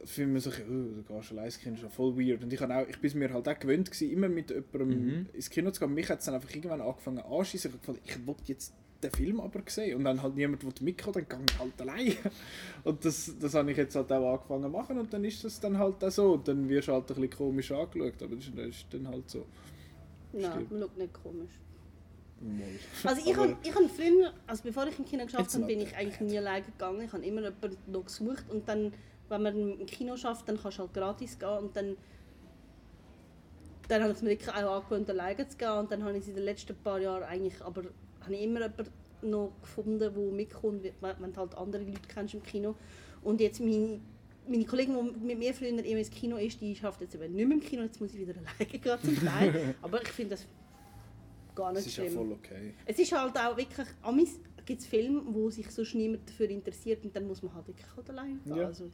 fühlt 0.07 0.29
man 0.31 0.41
sich, 0.41 0.55
oh, 0.67 1.03
du 1.03 1.05
gehst 1.07 1.33
allein 1.33 1.45
ins 1.47 1.59
Kino, 1.59 1.75
ist 1.75 1.83
ja 1.83 1.89
voll 1.89 2.17
weird. 2.17 2.43
Und 2.43 2.53
ich, 2.53 2.61
habe 2.61 2.75
auch, 2.75 2.89
ich 2.89 2.99
bin 3.01 3.19
mir 3.19 3.33
halt 3.33 3.49
auch 3.49 3.59
gewöhnt 3.59 3.91
gewesen, 3.91 4.11
immer 4.11 4.29
mit 4.29 4.51
jemandem 4.51 4.89
Mhm. 5.21 5.27
ins 5.35 5.51
Kino 5.51 5.71
zu 5.73 5.81
gehen. 5.81 5.93
Mich 5.95 6.09
hat 6.09 6.21
es 6.21 6.25
dann 6.25 6.35
einfach 6.37 6.51
irgendwann 6.55 6.81
angefangen 6.81 7.19
anschießen. 7.19 7.71
Ich 7.71 7.75
habe 7.75 7.81
gefunden, 7.81 8.01
ich 8.07 8.27
wollte 8.27 8.43
jetzt 8.47 8.73
den 9.05 9.13
Film 9.13 9.41
aber 9.41 9.61
sehen. 9.67 9.97
Und 9.97 10.05
dann 10.05 10.23
halt 10.23 10.35
niemand 10.35 10.65
will 10.65 10.73
mitkommen, 10.81 11.25
dann 11.29 11.45
ich 11.49 11.59
halt 11.59 11.81
allein. 11.81 12.17
Und 12.85 13.05
das, 13.05 13.33
das 13.39 13.55
habe 13.55 13.71
ich 13.71 13.77
jetzt 13.77 13.95
halt 13.97 14.11
auch 14.13 14.35
angefangen 14.35 14.63
zu 14.65 14.69
machen 14.69 14.99
und 14.99 15.13
dann 15.13 15.25
ist 15.25 15.43
das 15.43 15.59
dann 15.59 15.79
halt 15.79 16.05
auch 16.05 16.11
so. 16.11 16.33
Und 16.33 16.49
dann 16.49 16.69
wirst 16.69 16.89
du 16.89 16.93
halt 16.93 17.05
ein 17.05 17.15
bisschen 17.15 17.31
komisch 17.31 17.73
angeschaut, 17.73 18.23
aber 18.23 18.37
das 18.37 18.47
ist, 18.47 18.59
das 18.59 18.67
ist 18.67 18.87
dann 18.91 19.09
halt 19.09 19.31
so. 19.31 19.47
nein, 20.33 20.51
Stimmt. 20.51 20.71
man 20.73 20.81
schaut 20.81 20.99
nicht 20.99 21.15
komisch. 21.15 21.53
Mal. 22.41 23.11
Also 23.11 23.23
ich 23.25 23.37
habe 23.37 23.57
ich 23.63 23.75
hab 23.75 23.91
früher, 23.91 24.33
also 24.47 24.63
bevor 24.65 24.87
ich 24.87 24.99
im 24.99 25.07
Kino 25.07 25.25
geschafft 25.25 25.55
habe, 25.55 25.65
bin 25.65 25.81
ich 25.81 25.97
eigentlich 25.97 26.21
nie 26.21 26.37
alleine 26.37 26.65
gegangen. 26.65 27.01
Ich 27.01 27.13
habe 27.13 27.25
immer 27.25 27.43
jemanden 27.43 27.79
noch 27.87 28.05
gesucht 28.05 28.45
und 28.51 28.69
dann, 28.69 28.93
wenn 29.31 29.43
man 29.43 29.81
im 29.81 29.87
Kino 29.87 30.17
schafft, 30.17 30.47
dann 30.49 30.61
kannst 30.61 30.79
du 30.79 30.83
halt 30.83 30.93
gratis 30.93 31.39
gehen 31.39 31.59
und 31.59 31.75
dann 31.75 31.97
dann 33.89 34.03
habe 34.03 34.13
ich 34.13 34.17
es 34.17 34.23
mir 34.23 34.31
wirklich 34.31 34.49
auch 34.49 34.77
angewöhnt, 34.77 35.11
alleine 35.11 35.49
zu 35.49 35.57
gehen 35.57 35.71
und 35.71 35.91
dann 35.91 36.03
habe 36.05 36.17
ich 36.17 36.23
es 36.23 36.29
in 36.29 36.37
den 36.37 36.45
letzten 36.45 36.75
paar 36.77 36.99
Jahren 36.99 37.23
eigentlich, 37.25 37.61
aber 37.63 37.83
habe 38.25 38.35
ich 38.35 38.43
immer 38.43 38.61
jemanden 38.61 38.91
noch 39.23 39.53
gefunden, 39.61 39.99
der 39.99 40.11
mitkommt, 40.11 40.85
wenn 41.01 41.33
du 41.33 41.41
halt 41.41 41.55
andere 41.57 41.83
Leute 41.83 42.09
kennst 42.09 42.35
im 42.35 42.43
Kino. 42.43 42.75
Und 43.23 43.41
jetzt 43.41 43.61
meine, 43.61 44.01
meine 44.47 44.65
Kollegin, 44.65 44.97
die 45.15 45.27
mit 45.27 45.39
mir 45.39 45.55
früher 45.55 45.69
immer 45.69 45.83
ins 45.83 46.11
Kino 46.11 46.37
ist, 46.37 46.61
die 46.61 46.77
schafft 46.77 47.01
jetzt 47.01 47.15
eben 47.15 47.35
nicht 47.35 47.47
mehr 47.47 47.57
im 47.57 47.63
Kino, 47.63 47.83
jetzt 47.83 48.01
muss 48.01 48.13
ich 48.13 48.21
wieder 48.21 48.35
alleine 48.35 48.71
gehen 48.71 48.99
zum 49.03 49.27
Teil. 49.27 49.75
aber 49.81 50.03
ich 50.03 50.09
finde 50.09 50.37
das 50.37 50.47
gar 51.55 51.73
nicht 51.73 51.87
ist 51.87 51.97
ja 51.97 52.07
voll 52.07 52.33
okay. 52.33 52.75
Es 52.85 52.99
ist 52.99 53.13
halt 53.13 53.37
auch 53.39 53.57
wirklich, 53.57 53.87
amis 54.03 54.39
gibt 54.67 54.81
es 54.81 54.87
Filme, 54.87 55.23
wo 55.27 55.51
sich 55.51 55.71
sonst 55.71 55.95
niemand 55.95 56.29
dafür 56.29 56.51
interessiert 56.51 57.05
und 57.05 57.15
dann 57.15 57.27
muss 57.27 57.43
man 57.43 57.55
halt 57.55 57.69
wirklich 57.69 57.87
halt 57.97 58.11
allein 58.11 58.41
gehen. 58.43 58.57
Ja. 58.57 58.67
Also, 58.67 58.91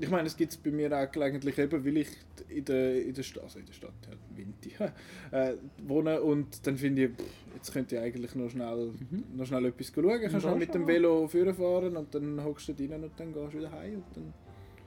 Ich 0.00 0.10
meine, 0.10 0.26
es 0.26 0.36
gibt 0.36 0.52
es 0.52 0.58
bei 0.58 0.70
mir 0.70 0.92
auch 0.92 1.10
gelegentlich 1.10 1.56
eben, 1.58 1.84
weil 1.84 1.96
ich 1.98 2.08
in 2.48 2.64
der, 2.64 3.02
in 3.02 3.14
der 3.14 3.22
Stadt, 3.22 3.44
also 3.44 3.58
in 3.60 3.66
der 3.66 3.72
Stadt, 3.72 3.92
ja, 4.08 4.36
Winti, 4.36 4.72
äh, 5.30 5.54
wohne 5.86 6.20
und 6.20 6.66
dann 6.66 6.76
finde 6.76 7.04
ich, 7.04 7.10
pff, 7.10 7.24
jetzt 7.54 7.72
könnte 7.72 7.96
ich 7.96 8.02
eigentlich 8.02 8.34
noch 8.34 8.50
schnell, 8.50 8.92
noch 9.34 9.46
schnell 9.46 9.66
etwas 9.66 9.92
schauen. 9.94 10.22
Ich 10.22 10.30
kann 10.30 10.40
schnell 10.40 10.56
mit 10.56 10.74
dem 10.74 10.86
Velo 10.86 11.28
fahren 11.28 11.96
und 11.96 12.14
dann 12.14 12.42
hockst 12.42 12.68
du 12.68 12.72
dort 12.72 12.90
rein 12.90 13.04
und 13.04 13.12
dann 13.16 13.32
gehst 13.32 13.54
du 13.54 13.58
wieder 13.58 13.72
heim 13.72 13.94
und 13.94 14.16
dann 14.16 14.34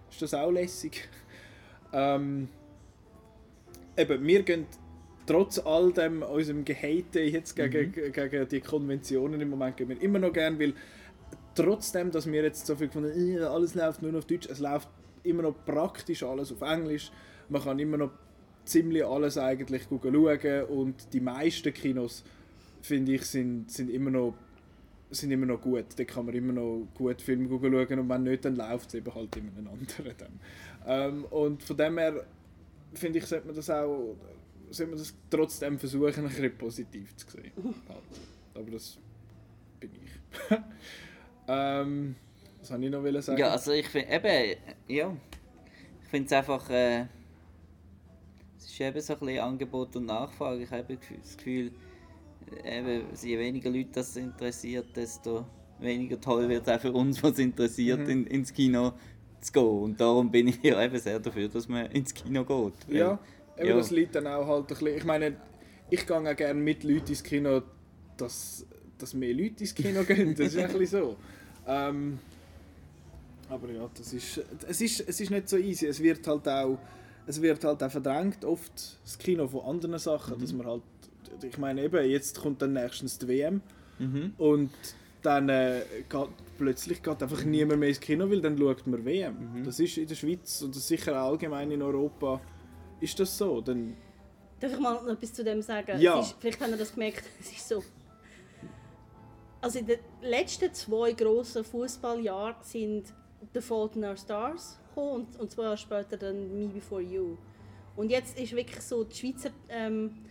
ist 0.09 0.21
das 0.21 0.33
auch 0.33 0.51
lässig. 0.51 1.07
ähm, 1.93 2.49
eben, 3.95 4.27
wir 4.27 4.43
gehen 4.43 4.65
trotz 5.25 5.59
all 5.59 5.91
dem 5.91 6.21
unserem 6.21 6.65
Gehate 6.65 7.21
jetzt 7.21 7.55
gegen, 7.55 7.91
gegen 7.91 8.47
die 8.47 8.61
Konventionen 8.61 9.41
im 9.41 9.49
Moment 9.49 9.77
gehen 9.77 9.89
wir 9.89 10.01
immer 10.01 10.19
noch 10.19 10.33
gern, 10.33 10.59
weil 10.59 10.73
trotzdem, 11.53 12.11
dass 12.11 12.31
wir 12.31 12.43
jetzt 12.43 12.65
so 12.65 12.75
viel 12.75 12.89
von 12.89 13.05
äh, 13.05 13.39
alles 13.39 13.75
läuft 13.75 14.01
nur 14.01 14.11
noch 14.11 14.19
auf 14.19 14.25
Deutsch, 14.25 14.47
es 14.49 14.59
läuft 14.59 14.87
immer 15.23 15.43
noch 15.43 15.65
praktisch 15.65 16.23
alles 16.23 16.51
auf 16.51 16.61
Englisch. 16.61 17.11
Man 17.49 17.61
kann 17.61 17.79
immer 17.79 17.97
noch 17.97 18.11
ziemlich 18.65 19.05
alles 19.05 19.37
eigentlich 19.37 19.83
schauen 19.89 20.63
und 20.65 21.13
die 21.13 21.21
meisten 21.21 21.73
Kinos 21.73 22.23
finde 22.81 23.13
ich 23.13 23.23
sind, 23.23 23.71
sind 23.71 23.89
immer 23.89 24.11
noch 24.11 24.33
sind 25.09 25.31
immer 25.31 25.45
noch 25.45 25.61
gut. 25.61 25.85
Da 25.95 26.03
kann 26.03 26.25
man 26.25 26.35
immer 26.35 26.51
noch 26.51 26.85
gut 26.93 27.21
Filme 27.21 27.47
schauen 27.47 27.99
und 27.99 28.09
wenn 28.09 28.23
nicht, 28.23 28.43
dann 28.43 28.57
läuft 28.57 28.89
es 28.89 28.95
eben 28.95 29.15
halt 29.15 29.35
in 29.37 29.49
einem 29.49 29.67
anderen 29.69 30.13
dann. 30.17 30.39
Ähm, 30.85 31.25
und 31.25 31.63
von 31.63 31.77
dem 31.77 31.97
her 31.97 32.25
finde 32.93 33.19
ich, 33.19 33.25
sollte 33.25 33.47
man 33.47 33.55
das 33.55 33.69
auch 33.69 34.17
sollte 34.69 34.91
man 34.91 34.99
das 34.99 35.13
trotzdem 35.29 35.79
versuchen, 35.79 36.23
ein 36.23 36.27
bisschen 36.27 36.57
positiv 36.57 37.15
zu 37.15 37.27
sehen. 37.29 37.51
Halt. 37.87 38.03
Aber 38.53 38.71
das 38.71 38.97
bin 39.79 39.91
ich. 40.03 40.57
ähm, 41.47 42.15
was 42.69 42.79
soll 42.79 42.83
ich 42.83 42.91
noch 42.91 43.21
sagen? 43.21 43.39
Ja, 43.39 43.49
also 43.49 43.71
ich 43.71 43.87
finde, 43.87 44.13
eben, 44.13 44.57
ja, 44.87 45.15
ich 46.03 46.09
finde 46.09 46.25
es 46.25 46.33
einfach, 46.33 46.69
äh, 46.69 47.05
es 48.57 48.65
ist 48.65 48.81
eben 48.81 48.99
so 48.99 49.13
ein 49.13 49.19
bisschen 49.19 49.39
Angebot 49.39 49.95
und 49.95 50.05
Nachfrage. 50.05 50.63
Ich 50.63 50.71
habe 50.71 50.97
das 51.21 51.37
Gefühl, 51.37 51.71
äh, 52.63 52.79
eben, 52.79 53.05
je 53.21 53.39
weniger 53.39 53.69
Leute 53.69 53.89
das 53.93 54.15
interessiert, 54.17 54.95
desto 54.95 55.45
weniger 55.79 56.19
toll 56.19 56.49
wird 56.49 56.67
es 56.67 56.73
auch 56.73 56.79
für 56.81 56.91
uns, 56.91 57.21
was 57.23 57.39
interessiert, 57.39 57.99
Mhm. 57.99 58.09
in, 58.09 58.27
ins 58.27 58.53
Kino 58.53 58.93
zu 59.41 59.51
gehen. 59.51 59.63
Und 59.83 60.01
darum 60.01 60.31
bin 60.31 60.47
ich 60.47 60.59
ja 60.63 60.83
eben 60.83 60.97
sehr 60.99 61.19
dafür, 61.19 61.47
dass 61.47 61.67
man 61.67 61.85
ins 61.91 62.13
Kino 62.13 62.43
geht. 62.43 62.95
Ja, 62.95 63.19
eben 63.57 63.69
ja. 63.69 63.75
das 63.75 63.91
liegt 63.91 64.15
dann 64.15 64.27
auch 64.27 64.47
halt 64.47 64.63
ein 64.63 64.67
bisschen. 64.67 64.97
Ich 64.97 65.05
meine, 65.05 65.37
ich 65.89 66.05
gehe 66.05 66.17
auch 66.17 66.35
gerne 66.35 66.59
mit 66.59 66.83
Leuten 66.83 67.09
ins 67.09 67.23
Kino, 67.23 67.61
dass, 68.17 68.65
dass 68.97 69.13
mehr 69.13 69.33
Leute 69.33 69.61
ins 69.61 69.73
Kino 69.75 70.03
gehen. 70.03 70.35
Das 70.35 70.53
ist 70.53 70.57
ein 70.57 70.67
bisschen 70.77 71.01
so. 71.01 71.15
Ähm, 71.69 72.19
aber 73.49 73.71
ja, 73.71 73.89
das 73.95 74.13
ist, 74.13 74.41
es, 74.67 74.81
ist, 74.81 75.07
es 75.07 75.19
ist 75.19 75.29
nicht 75.31 75.47
so 75.49 75.57
easy. 75.57 75.85
Es 75.87 76.01
wird 76.01 76.25
halt 76.27 76.47
auch, 76.47 76.77
es 77.25 77.41
wird 77.41 77.63
halt 77.63 77.81
auch 77.81 77.91
verdrängt, 77.91 78.43
oft 78.45 78.97
das 79.03 79.17
Kino 79.17 79.47
von 79.47 79.61
anderen 79.61 79.99
Sachen, 79.99 80.39
dass 80.39 80.53
man 80.53 80.67
halt, 80.67 80.83
ich 81.41 81.57
meine 81.57 81.83
eben, 81.83 82.09
jetzt 82.09 82.39
kommt 82.39 82.61
dann 82.61 82.73
nächstens 82.73 83.17
die 83.19 83.27
WM 83.27 83.61
Mhm. 83.99 84.33
und 84.37 84.69
dann 85.23 85.49
äh, 85.49 85.81
geht, 86.07 86.29
plötzlich 86.57 87.01
geht 87.01 87.23
einfach 87.23 87.43
niemand 87.43 87.79
mehr 87.79 87.89
ins 87.89 87.99
Kino, 87.99 88.29
weil 88.29 88.41
dann 88.41 88.55
schaut 88.57 88.85
man 88.85 89.03
WM. 89.03 89.55
Mhm. 89.55 89.63
Das 89.63 89.79
ist 89.79 89.97
in 89.97 90.07
der 90.07 90.13
Schweiz 90.15 90.61
und 90.61 90.75
sicher 90.75 91.19
auch 91.19 91.31
allgemein 91.31 91.71
in 91.71 91.81
Europa 91.81 92.39
ist 93.01 93.19
das 93.19 93.35
so. 93.35 93.59
Dann, 93.61 93.97
darf 94.59 94.71
ich 94.71 94.79
mal 94.79 94.93
noch 94.93 95.07
etwas 95.13 95.33
zu 95.33 95.43
dem 95.43 95.61
sagen? 95.63 95.99
Ja. 95.99 96.19
Ist, 96.19 96.35
vielleicht 96.39 96.61
habt 96.61 96.69
ihr 96.69 96.77
das 96.77 96.93
gemerkt, 96.93 97.23
es 97.39 97.51
ist 97.51 97.67
so... 97.67 97.83
also 99.61 99.79
in 99.79 99.87
den 99.87 99.99
letzten 100.21 100.71
zwei 100.73 101.13
grossen 101.13 101.63
Fußballjahren 101.63 102.57
sind 102.61 103.05
The 103.53 103.61
Fault 103.61 103.95
in 103.95 104.03
Our 104.03 104.17
Stars 104.17 104.79
gekommen 104.89 105.11
und, 105.11 105.39
und 105.39 105.51
zwei 105.51 105.63
Jahre 105.63 105.77
später 105.77 106.17
dann 106.17 106.57
Me 106.57 106.67
Before 106.67 107.01
You. 107.01 107.37
Und 107.95 108.09
jetzt 108.09 108.37
ist 108.39 108.55
wirklich 108.55 108.81
so 108.81 109.03
die 109.03 109.15
Schweizer 109.15 109.49
ähm, 109.69 110.25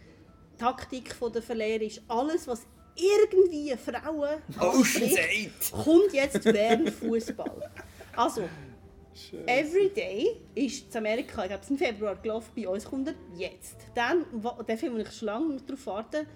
Taktik 0.59 1.15
von 1.15 1.33
der 1.33 1.43
Verlehrer 1.43 1.83
ist 1.83 2.03
alles, 2.09 2.47
was 2.47 2.67
irgendwie 2.97 3.77
Frauen 3.77 4.41
anspricht, 4.59 5.73
kommt 5.73 6.13
jetzt 6.13 6.45
während 6.45 6.91
Fußball. 6.91 7.71
Also, 8.17 8.49
Everyday 9.47 10.37
ist 10.55 10.95
in 10.95 10.99
Amerika, 10.99 11.43
ich 11.43 11.49
glaube, 11.49 11.63
es 11.63 11.71
ist 11.71 11.71
im 11.71 11.79
Februar 11.79 12.17
gelaufen, 12.17 12.51
bei 12.55 12.69
uns 12.69 12.85
kommt 12.85 13.09
er 13.09 13.15
jetzt. 13.37 13.77
Dann, 13.95 14.25
der 14.67 14.79
Film, 14.79 14.95
wo 14.95 14.99
ich 14.99 15.13
schon 15.13 15.27
lange 15.27 15.57
darauf 15.61 15.87
warte, 15.87 16.27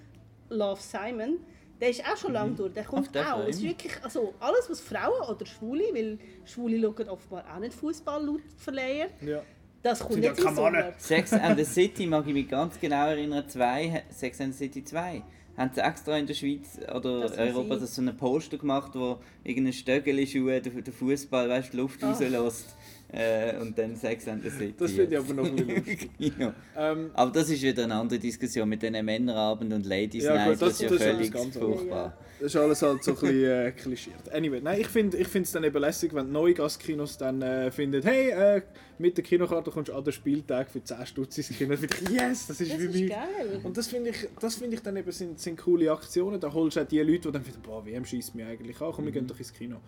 Love 0.48 0.80
Simon, 0.80 1.38
der 1.80 1.90
ist 1.90 2.04
auch 2.04 2.16
schon 2.16 2.32
lange 2.32 2.52
durch, 2.54 2.72
der 2.72 2.84
kommt 2.84 3.08
Ach, 3.08 3.12
der 3.12 3.34
auch. 3.36 3.48
Es 3.48 3.56
ist 3.56 3.62
wirklich, 3.62 3.92
also 4.02 4.34
alles, 4.40 4.68
was 4.68 4.80
Frauen 4.80 5.22
oder 5.28 5.46
Schwule, 5.46 5.84
weil 5.94 6.18
Schwule 6.44 6.80
schauen 6.80 7.08
offenbar 7.08 7.44
auch 7.54 7.58
nicht 7.60 7.72
Fußball 7.74 8.24
laut 8.24 8.40
Verleiher, 8.56 9.08
Ja. 9.20 9.42
das 9.82 10.00
kommt 10.00 10.22
keine 10.22 10.34
Männer. 10.34 10.52
Sommer. 10.54 10.92
Sex 10.98 11.32
and 11.32 11.58
the 11.58 11.64
City 11.74 12.06
mag 12.06 12.26
ich 12.26 12.34
mich 12.34 12.48
ganz 12.48 12.78
genau 12.78 13.06
erinnern. 13.08 13.48
Zwei, 13.48 14.02
Sex 14.10 14.40
and 14.40 14.52
the 14.54 14.58
City 14.66 14.84
2. 14.84 15.22
Haben 15.56 15.70
sie 15.74 15.80
extra 15.80 16.16
in 16.16 16.26
der 16.26 16.34
Schweiz 16.34 16.78
oder 16.94 17.22
Das 17.22 17.36
Europa 17.36 17.76
das 17.76 17.94
so 17.94 18.00
einen 18.00 18.16
Poster 18.16 18.56
gemacht, 18.56 18.92
wo 18.94 19.18
irgendein 19.44 19.72
Stöckeli-Schuh 19.72 20.60
den, 20.60 20.92
Fußball 20.92 21.48
weißt, 21.48 21.72
die 21.72 21.76
Luft 21.76 22.02
rauslässt. 22.02 22.76
Äh, 23.12 23.56
und 23.60 23.76
dann 23.76 23.96
Sex 23.96 24.28
and 24.28 24.42
the 24.42 24.50
City. 24.50 24.74
Das 24.78 24.92
finde 24.92 25.14
ich 25.16 25.18
aber 25.20 25.34
noch 25.34 25.44
ein 25.44 25.56
bisschen 25.56 25.74
lustig. 25.76 26.10
ja. 26.38 26.54
Ähm, 26.76 27.10
Aber 27.14 27.30
das 27.32 27.50
ist 27.50 27.60
wieder 27.62 27.84
eine 27.84 27.94
andere 27.94 28.18
Diskussion 28.20 28.68
mit 28.68 28.82
den 28.82 29.04
Männerabend 29.04 29.72
und 29.72 29.84
Ladies 29.86 30.24
Ja, 30.24 30.34
Night. 30.34 30.50
gut, 30.58 30.62
das- 30.62 30.78
das, 30.78 30.80
ist 30.80 30.82
ja 30.82 30.88
das 30.88 30.98
ist 30.98 31.04
völlig 31.04 31.34
anderes. 31.34 31.56
furchtbar. 31.80 32.16
das 32.38 32.46
ist 32.46 32.56
alles 32.56 32.82
halt 32.82 33.02
so 33.02 33.10
ein 33.12 33.16
bisschen 33.18 33.44
äh, 33.50 33.72
klischiert. 33.72 34.32
Anyway, 34.32 34.60
nein, 34.62 34.80
ich 34.80 34.86
finde 34.86 35.18
es 35.18 35.34
ich 35.34 35.50
dann 35.52 35.64
eben 35.64 35.78
lässig, 35.80 36.14
wenn 36.14 36.30
neue 36.30 36.54
Gastkinos 36.54 37.18
dann 37.18 37.42
äh, 37.42 37.70
finden, 37.72 38.02
hey, 38.02 38.30
äh, 38.30 38.62
mit 38.98 39.16
der 39.16 39.24
Kinokarte 39.24 39.70
kommst 39.70 39.88
du 39.88 39.94
an 39.94 40.04
den 40.04 40.12
Spieltag 40.12 40.70
für 40.70 40.84
10 40.84 41.06
Stutz 41.06 41.38
ins 41.38 41.48
Kino. 41.48 41.70
Dann 41.70 41.78
finde 41.78 41.96
ich, 42.02 42.10
yes, 42.10 42.46
das 42.46 42.60
ist 42.60 42.70
Das 42.72 42.78
für 42.78 42.84
ist 42.86 42.94
mich. 42.94 43.08
geil. 43.10 43.60
Und 43.64 43.76
das 43.76 43.88
finde 43.88 44.10
ich, 44.10 44.28
das 44.38 44.54
finde 44.54 44.76
ich 44.76 44.82
dann 44.82 44.96
eben 44.96 45.10
sind, 45.10 45.40
sind 45.40 45.58
coole 45.58 45.90
Aktionen. 45.90 46.38
Da 46.38 46.52
holst 46.52 46.76
du 46.76 46.80
auch 46.82 46.86
die 46.86 47.00
Leute, 47.00 47.20
die 47.28 47.32
dann 47.32 47.42
finden, 47.42 47.62
boah, 47.62 47.84
WM 47.84 48.04
schießt 48.04 48.34
mir 48.34 48.46
eigentlich 48.46 48.80
an, 48.80 48.92
komm, 48.94 49.06
wir 49.06 49.12
gehen 49.12 49.26
doch 49.26 49.38
ins 49.38 49.52
Kino. 49.52 49.78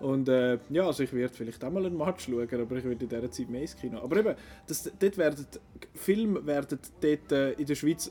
Und 0.00 0.28
äh, 0.28 0.58
ja, 0.70 0.86
also 0.86 1.02
ich 1.02 1.12
werde 1.12 1.34
vielleicht 1.34 1.62
auch 1.62 1.70
mal 1.70 1.84
einen 1.84 1.96
Match 1.96 2.24
schauen, 2.24 2.42
aber 2.42 2.76
ich 2.76 2.84
werde 2.84 3.04
in 3.04 3.08
dieser 3.08 3.30
Zeit 3.30 3.50
mehr 3.50 3.62
ins 3.62 3.76
Kino. 3.76 3.98
Aber 4.00 4.16
eben, 4.16 4.34
das, 4.66 4.90
dort 4.98 5.18
werden, 5.18 5.46
Filme 5.94 6.44
werden 6.46 6.78
dort 7.00 7.32
äh, 7.32 7.52
in 7.52 7.66
der 7.66 7.74
Schweiz, 7.74 8.10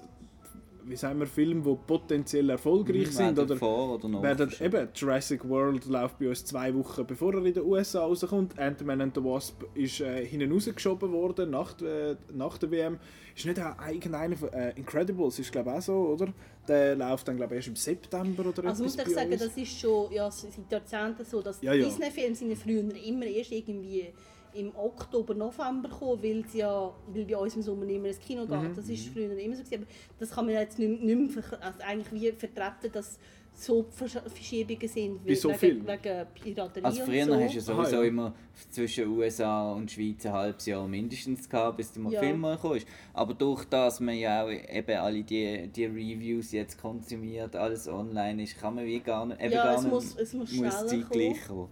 wie 0.90 0.96
sagen 0.96 1.20
wir, 1.20 1.28
Filme, 1.28 1.62
die 1.64 1.78
potenziell 1.88 2.50
erfolgreich 2.50 3.12
sind, 3.12 3.38
Entweder 3.38 3.56
oder 3.56 3.94
oder 3.96 4.10
noch. 4.10 4.24
werden 4.24 4.52
eben 4.60 4.88
Jurassic 4.96 5.48
World 5.48 5.86
läuft 5.86 6.18
bei 6.20 6.30
uns 6.30 6.44
zwei 6.44 6.74
Wochen 6.76 7.06
bevor 7.06 7.34
er 7.36 7.46
in 7.46 7.54
den 7.54 7.64
USA 7.64 8.02
rauskommt. 8.06 8.58
Ant-Man 8.58 9.02
and 9.02 9.16
the 9.16 9.24
Wasp 9.24 9.64
ist 9.76 10.02
äh, 10.02 10.26
hinten 10.26 10.52
rausgeschoben 10.52 11.12
worden 11.12 11.52
nach, 11.52 11.74
der- 11.74 12.18
nach 12.34 12.58
der 12.58 12.72
WM. 12.72 12.98
Ist 13.36 13.46
nicht 13.46 13.60
auch 13.62 13.76
irgendeiner 13.88 14.36
von 14.36 14.50
äh, 14.52 14.72
Incredibles 14.76 15.40
ist 15.40 15.52
glaube 15.52 15.72
auch 15.74 15.82
so, 15.82 15.94
oder? 15.94 16.34
Der 16.68 16.96
läuft 16.96 17.28
dann 17.28 17.38
glaube 17.38 17.54
ich 17.54 17.58
erst 17.60 17.68
im 17.70 17.76
September 17.76 18.46
oder 18.50 18.66
Also 18.68 18.84
muss 18.84 18.98
ich 18.98 19.08
sagen, 19.14 19.32
uns. 19.32 19.42
das 19.42 19.56
ist 19.58 19.80
schon 19.80 20.12
ja, 20.12 20.30
seit 20.30 20.52
Jahrzehnten 20.70 21.24
so, 21.24 21.42
dass 21.42 21.62
Ja, 21.62 21.74
ja. 21.74 21.86
Disney-Filme 21.86 22.36
sind 22.36 22.50
ja 22.50 22.56
früher 22.56 22.84
immer 23.06 23.26
erst 23.26 23.52
irgendwie 23.52 24.08
im 24.54 24.72
Oktober, 24.76 25.34
November 25.34 25.90
gekommen, 25.90 26.22
weil, 26.24 26.44
sie 26.48 26.60
ja, 26.60 26.92
weil 27.08 27.26
bei 27.26 27.38
uns 27.38 27.56
im 27.56 27.62
Sommer 27.62 27.86
nicht 27.86 28.02
mehr 28.02 28.12
ins 28.12 28.20
Kino 28.20 28.46
geht. 28.46 28.62
Mhm. 28.62 28.76
Das 28.76 28.90
ist 28.90 29.08
früher 29.10 29.32
immer 29.38 29.56
so 29.56 29.64
gewesen, 29.64 29.84
aber 29.84 29.92
das 30.20 30.32
kann 30.32 30.46
man 30.46 30.56
jetzt 30.56 30.80
nicht, 30.80 31.02
nicht 31.04 31.36
mehr 31.36 31.44
ver- 31.44 31.62
also 31.64 31.80
eigentlich 31.86 32.22
wie 32.22 32.32
vertreten, 32.32 32.92
dass 32.92 33.18
so 33.54 33.86
Versch- 33.98 34.30
Verschiebungen 34.30 34.88
sind 34.88 35.26
Bei 35.26 35.36
so 35.36 35.50
wegen, 35.50 35.58
Filmen? 35.60 35.88
wegen 35.88 36.26
Piraterie 36.34 36.86
Also 36.86 37.02
früher 37.04 37.24
und 37.24 37.28
so. 37.28 37.40
hast 37.42 37.56
du 37.56 37.60
sowieso 37.62 37.96
Aha, 37.98 38.02
ja. 38.04 38.08
immer 38.08 38.34
zwischen 38.72 39.08
USA 39.10 39.74
und 39.74 39.92
Schweiz 39.92 40.26
ein 40.26 40.32
halbes 40.32 40.66
Jahr 40.66 40.88
mindestens 40.88 41.50
gehabt, 41.50 41.76
bis 41.78 41.92
der 41.92 42.04
Ja. 42.10 42.20
Film 42.22 42.40
mal 42.40 42.58
ist. 42.76 42.88
Aber 43.14 43.34
durch 43.34 43.66
das 43.66 43.80
dass 43.90 44.00
man 44.00 44.16
ja 44.16 44.46
auch 44.46 44.50
eben 44.50 44.98
alle 44.98 45.24
die, 45.24 45.68
die 45.68 45.86
Reviews 45.86 46.52
jetzt 46.54 46.80
konsumiert, 46.80 47.56
alles 47.56 47.88
online 47.90 48.44
ist, 48.44 48.58
kann 48.58 48.76
man 48.76 48.86
wie 48.86 49.00
gar 49.00 49.26
nicht, 49.26 49.42
eben 49.42 49.52
Ja, 49.54 49.64
gar 49.64 49.76
es 49.76 49.82
nicht, 49.84 49.92
muss- 49.92 50.16
es 50.16 50.34
muss 50.34 50.50
schneller 50.52 50.88
zeitgleich 50.88 51.48
kommen. 51.48 51.70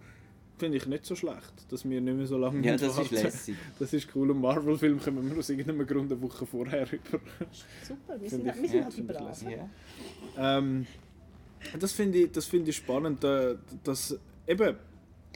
Finde 0.57 0.77
ich 0.77 0.87
nicht 0.87 1.05
so 1.05 1.15
schlecht, 1.15 1.53
dass 1.69 1.87
wir 1.87 2.01
nicht 2.01 2.17
mehr 2.17 2.25
so 2.25 2.37
lange 2.37 2.65
Ja, 2.65 2.75
das 2.77 2.97
ist 2.97 3.11
lässig. 3.11 3.55
Das 3.77 3.93
ist 3.93 4.07
cool. 4.15 4.31
Und 4.31 4.41
Marvel-Film 4.41 4.99
kommen 4.99 5.29
wir 5.29 5.37
aus 5.37 5.49
irgendeinem 5.49 5.85
Grund 5.85 6.11
eine 6.11 6.19
Woche 6.21 6.45
vorher 6.47 6.87
über. 6.91 7.19
Super, 7.87 8.19
wir 8.19 8.29
sind, 8.29 8.47
ich- 8.47 8.61
wir 8.61 8.69
sind 8.69 8.73
ja, 8.73 8.83
halt 8.85 8.97
die 8.97 9.01
Braven. 9.03 9.49
Ja. 9.51 10.57
Ähm, 10.59 10.87
das 11.79 11.91
finde 11.91 12.17
ich, 12.19 12.31
das 12.31 12.45
finde 12.45 12.69
ich 12.71 12.75
spannend, 12.77 13.23
äh, 13.23 13.55
dass 13.83 14.17
eben 14.47 14.75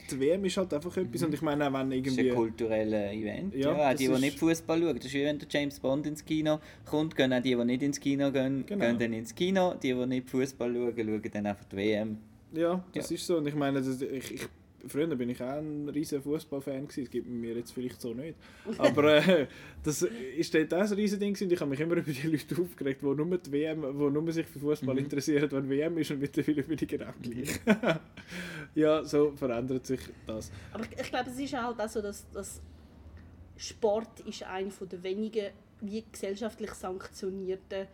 die 0.09 0.19
WM 0.19 0.43
ist 0.45 0.57
halt 0.57 0.73
einfach 0.73 0.97
etwas 0.97 1.21
und 1.23 1.33
ich 1.33 1.41
meine 1.41 1.67
auch 1.67 1.73
wenn 1.73 1.89
Das 1.91 1.99
ist 1.99 2.05
irgendwie 2.07 2.29
ein 2.31 2.35
kulturelles 2.35 3.13
Event. 3.13 3.55
Ja, 3.55 3.71
Ja, 3.77 3.91
auch 3.91 3.95
die, 3.95 4.07
die 4.07 4.19
nicht 4.19 4.39
Fußball 4.39 4.81
schauen. 4.81 4.95
Das 4.95 5.05
ist 5.05 5.13
wie 5.13 5.23
wenn 5.23 5.37
der 5.39 5.47
James 5.49 5.79
Bond 5.79 6.07
ins 6.07 6.25
Kino 6.25 6.59
kommt, 6.85 7.15
gehen 7.15 7.31
auch 7.31 7.41
die, 7.41 7.55
die 7.55 7.65
nicht 7.65 7.83
ins 7.83 7.99
Kino 7.99 8.31
gehen, 8.31 8.65
Genau. 8.65 8.85
gehen 8.85 8.97
dann 8.99 9.13
ins 9.13 9.35
Kino. 9.35 9.75
Die, 9.75 9.93
die 9.93 10.05
nicht 10.07 10.29
Fußball 10.29 10.73
schauen, 10.73 10.93
schauen 10.97 11.21
dann 11.31 11.45
einfach 11.45 11.65
die 11.65 11.75
WM. 11.77 12.17
ja, 12.53 12.83
das 12.93 13.09
Ja. 13.11 13.15
ist 13.15 13.27
so 13.27 13.37
und 13.37 13.47
ich 13.47 13.55
meine, 13.55 13.81
das, 13.81 14.01
ich, 14.01 14.31
ich, 14.33 14.41
früher 14.87 15.07
bin 15.15 15.29
ich 15.29 15.41
auch 15.41 15.57
ein 15.57 15.89
riesen 15.89 16.21
Fußballfan 16.21 16.87
gewesen, 16.87 17.03
das 17.03 17.11
gibt 17.11 17.27
mir 17.27 17.55
jetzt 17.55 17.71
vielleicht 17.71 18.01
so 18.01 18.13
nicht, 18.13 18.35
aber 18.77 19.15
äh, 19.27 19.47
das 19.83 20.01
ist 20.01 20.53
dort 20.53 20.73
auch 20.73 20.81
ein 20.81 20.93
riesen 20.93 21.19
Ding 21.19 21.37
und 21.41 21.51
ich 21.51 21.59
habe 21.59 21.69
mich 21.69 21.79
immer 21.79 21.95
über 21.95 22.11
die 22.11 22.27
Leute 22.27 22.61
aufgeregt, 22.61 23.01
die 23.01 23.05
nur 23.05 23.37
die 23.37 23.51
WM, 23.51 23.81
die 23.81 24.09
nur 24.09 24.31
sich 24.31 24.47
für 24.47 24.59
Fußball 24.59 24.95
Mhm. 24.95 25.01
interessieren, 25.01 25.49
wenn 25.51 25.69
WM 25.69 25.97
ist 25.97 26.11
und 26.11 26.19
mittlerweile 26.19 26.63
bin 26.63 26.77
ich 26.81 26.87
genau 26.87 27.11
gleich. 27.21 27.59
ja, 28.75 29.03
so 29.03 29.31
verändert 29.31 29.85
sich 29.85 30.01
das. 30.25 30.51
Aber 30.73 30.83
ich, 30.83 30.99
ich 30.99 31.09
glaube, 31.09 31.29
es 31.29 31.39
ist 31.39 31.53
halt 31.53 31.79
auch 31.79 31.89
so, 31.89 32.01
dass, 32.01 32.29
dass 32.31 32.61
Sport 33.57 34.21
ist 34.21 34.43
eine 34.43 34.71
von 34.71 34.89
der 34.89 35.03
wenigen 35.03 35.47
wie 35.81 36.03
gesellschaftlich 36.11 36.71
sanktionierten 36.71 37.87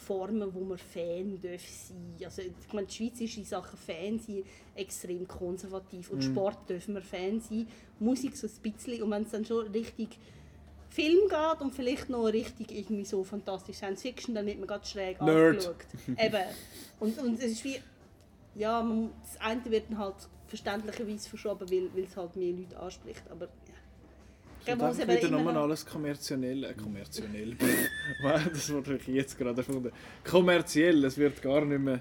Formen, 0.00 0.52
wo 0.54 0.60
man 0.60 0.78
Fan 0.78 1.38
darf 1.40 1.62
sein. 1.68 2.16
Also 2.24 2.42
ich 2.42 2.72
meine, 2.72 2.86
die 2.86 2.94
Schweiz 2.94 3.20
ist 3.20 3.36
in 3.36 3.44
Sachen 3.44 3.78
Fan 3.78 4.18
sein 4.18 4.42
extrem 4.74 5.26
konservativ 5.28 6.10
und 6.10 6.18
Mhm. 6.18 6.22
Sport 6.32 6.68
dürfen 6.68 6.94
wir 6.94 7.02
Fan 7.02 7.40
sein, 7.40 7.68
Musik 7.98 8.36
so 8.36 8.46
ein 8.46 8.72
bisschen 8.72 9.02
und 9.02 9.10
wenn 9.10 9.22
es 9.22 9.30
dann 9.30 9.44
schon 9.44 9.66
richtig 9.68 10.08
Film 10.88 11.28
geht 11.28 11.60
und 11.60 11.72
vielleicht 11.72 12.08
noch 12.10 12.24
richtig 12.24 12.72
irgendwie 12.72 13.04
so 13.04 13.22
fantastisch 13.22 13.76
Science 13.76 14.02
Fiction, 14.02 14.34
dann 14.34 14.46
wird 14.46 14.58
man 14.58 14.66
ganz 14.66 14.90
schräg 14.90 15.20
Nerd. 15.22 15.50
angeschaut. 15.50 15.86
Eben. 16.18 16.42
Und, 16.98 17.18
und 17.18 17.38
es 17.38 17.44
ist 17.52 17.64
wie, 17.64 17.80
ja, 18.56 18.82
man, 18.82 19.10
das 19.22 19.40
eine 19.40 19.64
wird 19.66 19.88
dann 19.88 19.98
halt 19.98 20.16
verständlicherweise 20.48 21.28
verschoben, 21.28 21.70
weil, 21.70 21.94
weil 21.94 22.04
es 22.04 22.16
halt 22.16 22.34
mehr 22.34 22.52
Leute 22.52 22.76
anspricht. 22.80 23.22
Aber 23.30 23.48
Ich 24.66 24.76
man 24.76 24.88
muss 24.88 24.98
eben 24.98 25.10
wieder 25.10 25.30
noch- 25.30 25.54
alles 25.54 25.86
kommerziell. 25.86 26.64
Äh, 26.64 26.74
kommerziell. 26.74 27.56
Das 28.52 28.72
wurde 28.72 28.96
ich 28.96 29.06
jetzt 29.08 29.38
gerade 29.38 29.56
erfunden. 29.58 29.90
Kommerziell, 30.28 31.04
es 31.04 31.16
wird 31.16 31.40
gar 31.40 31.64
nicht 31.64 31.80
mehr 31.80 32.00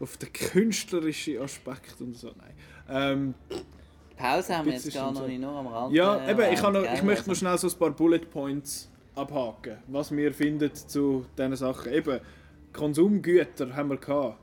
auf 0.00 0.16
den 0.16 0.32
künstlerischen 0.32 1.40
Aspekt 1.40 2.00
und 2.00 2.16
so. 2.16 2.32
Nein. 2.36 2.54
Ähm, 2.88 3.34
Pause 4.16 4.56
haben 4.58 4.66
wir 4.66 4.74
jetzt 4.74 4.92
gar 4.92 5.12
noch 5.12 5.26
nicht 5.26 5.40
nur 5.40 5.52
am 5.52 5.66
Rand. 5.68 5.94
ja, 5.94 6.16
äh, 6.26 6.30
eben, 6.32 6.52
ich, 6.52 6.62
noch, 6.62 6.74
ich 6.82 7.02
möchte 7.02 7.20
also- 7.22 7.30
noch 7.30 7.36
schnell 7.36 7.58
so 7.58 7.68
ein 7.68 7.78
paar 7.78 7.90
Bullet 7.90 8.18
Points 8.30 8.90
abhaken, 9.14 9.78
was 9.88 10.10
wir 10.14 10.32
finden 10.32 10.74
zu 10.74 11.26
diesen 11.36 11.56
Sachen. 11.56 11.92
Eben, 11.92 12.20
Konsumgüter 12.72 13.74
haben 13.74 13.90
wir 13.90 13.96
gehabt. 13.98 14.38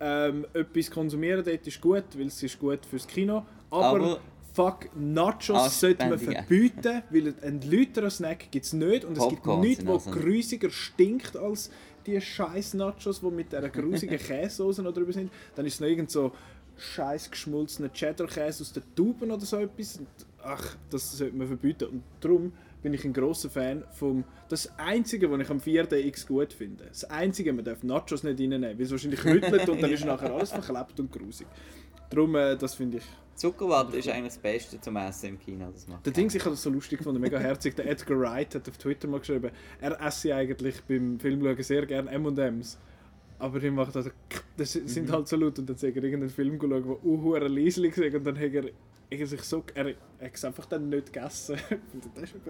Ähm, 0.00 0.46
etwas 0.52 0.90
konsumieren 0.90 1.44
dort 1.44 1.66
ist 1.66 1.80
gut, 1.80 2.04
weil 2.16 2.26
es 2.26 2.42
ist 2.42 2.58
gut 2.58 2.84
fürs 2.84 3.06
Kino. 3.06 3.44
Aber, 3.70 3.86
Aber- 3.86 4.20
fuck, 4.54 4.88
Nachos 4.96 5.80
sollte 5.80 6.06
man 6.08 6.18
verbieten, 6.18 7.02
weil 7.10 7.34
einen 7.42 7.60
läuteren 7.70 8.10
Snack 8.10 8.50
gibt 8.50 8.64
es 8.64 8.72
nicht. 8.72 9.04
Und 9.04 9.12
es 9.12 9.18
Popcorn 9.18 9.62
gibt 9.62 9.80
nichts, 9.80 9.86
was 9.86 10.06
also- 10.06 10.20
grusiger 10.20 10.70
stinkt 10.70 11.36
als 11.36 11.70
die 12.06 12.20
scheiß 12.20 12.74
Nachos, 12.74 13.20
die 13.20 13.26
mit 13.30 13.50
dieser 13.50 13.68
grusigen 13.68 14.18
Käsesoße 14.18 14.82
noch 14.82 14.92
drüber 14.92 15.12
sind. 15.12 15.30
Dann 15.54 15.66
ist 15.66 15.74
es 15.74 15.80
noch 15.80 15.88
irgend 15.88 16.10
so 16.10 16.32
scheiß 16.76 17.30
geschmolzener 17.30 17.92
Cheddar-Käse 17.92 18.62
aus 18.62 18.72
den 18.72 18.82
Tuben 18.94 19.30
oder 19.30 19.44
so 19.44 19.58
etwas. 19.58 19.98
Und, 19.98 20.08
ach, 20.42 20.76
das 20.90 21.16
sollte 21.16 21.36
man 21.36 21.46
verbieten. 21.46 21.86
Und 21.86 22.02
darum 22.20 22.52
bin 22.84 22.92
ich 22.92 23.02
ein 23.06 23.14
großer 23.14 23.48
Fan 23.48 23.82
vom... 23.92 24.24
Das 24.50 24.78
Einzige, 24.78 25.30
was 25.30 25.40
ich 25.40 25.48
am 25.48 25.56
4DX 25.56 26.26
gut 26.26 26.52
finde. 26.52 26.84
Das 26.84 27.04
Einzige, 27.04 27.54
man 27.54 27.64
darf 27.64 27.82
Nachos 27.82 28.22
nicht 28.22 28.38
reinnehmen, 28.38 28.78
weil 28.78 28.82
es 28.82 28.90
wahrscheinlich 28.90 29.24
rüttelt 29.24 29.66
und 29.70 29.82
dann 29.82 29.90
ist 29.90 30.04
nachher 30.04 30.30
alles 30.30 30.50
verklebt 30.50 31.00
und 31.00 31.10
grusig. 31.10 31.46
Darum, 32.10 32.36
äh, 32.36 32.56
das 32.56 32.74
finde 32.74 32.98
ich... 32.98 33.04
Zuckerwatte 33.36 33.96
ist 33.96 34.08
eigentlich 34.10 34.34
das 34.34 34.38
Beste 34.38 34.78
zum 34.82 34.96
Essen 34.96 35.30
im 35.30 35.40
Kino. 35.40 35.70
Das 35.72 35.88
macht 35.88 36.04
Der 36.04 36.12
Ding, 36.12 36.26
ich 36.26 36.40
habe 36.40 36.50
das 36.50 36.62
so 36.62 36.68
lustig 36.68 36.98
gefunden, 36.98 37.22
mega 37.22 37.38
herzig. 37.38 37.74
Der 37.74 37.88
Edgar 37.88 38.20
Wright 38.20 38.54
hat 38.54 38.68
auf 38.68 38.76
Twitter 38.76 39.08
mal 39.08 39.18
geschrieben, 39.18 39.50
er 39.80 39.98
esse 40.06 40.34
eigentlich 40.34 40.82
beim 40.82 41.18
Filmschauen 41.18 41.62
sehr 41.62 41.86
gerne 41.86 42.10
M&M's. 42.10 42.78
Aber 43.38 43.62
er 43.62 43.72
macht 43.72 43.96
also, 43.96 44.10
das 44.58 44.72
sind 44.72 45.10
halt 45.10 45.26
so 45.26 45.36
laut 45.36 45.58
und 45.58 45.70
dann 45.70 45.76
sagt 45.78 45.96
er 45.96 46.04
irgendeinen 46.04 46.30
Film 46.30 46.58
schauen, 46.60 46.84
der 46.84 47.04
uh, 47.04 47.36
leislich 47.36 47.96
ist 47.96 48.14
und 48.14 48.24
dann 48.24 48.38
hat 48.38 48.52
er, 48.52 48.64
er 49.10 49.26
sich 49.26 49.42
so, 49.42 49.62
er, 49.74 49.86
er 49.86 49.94
hat 50.26 50.34
es 50.34 50.44
einfach 50.44 50.66
dann 50.66 50.88
nicht 50.88 51.12
gegessen. 51.12 51.56
Das 52.14 52.24
ist 52.24 52.30
schon 52.30 52.40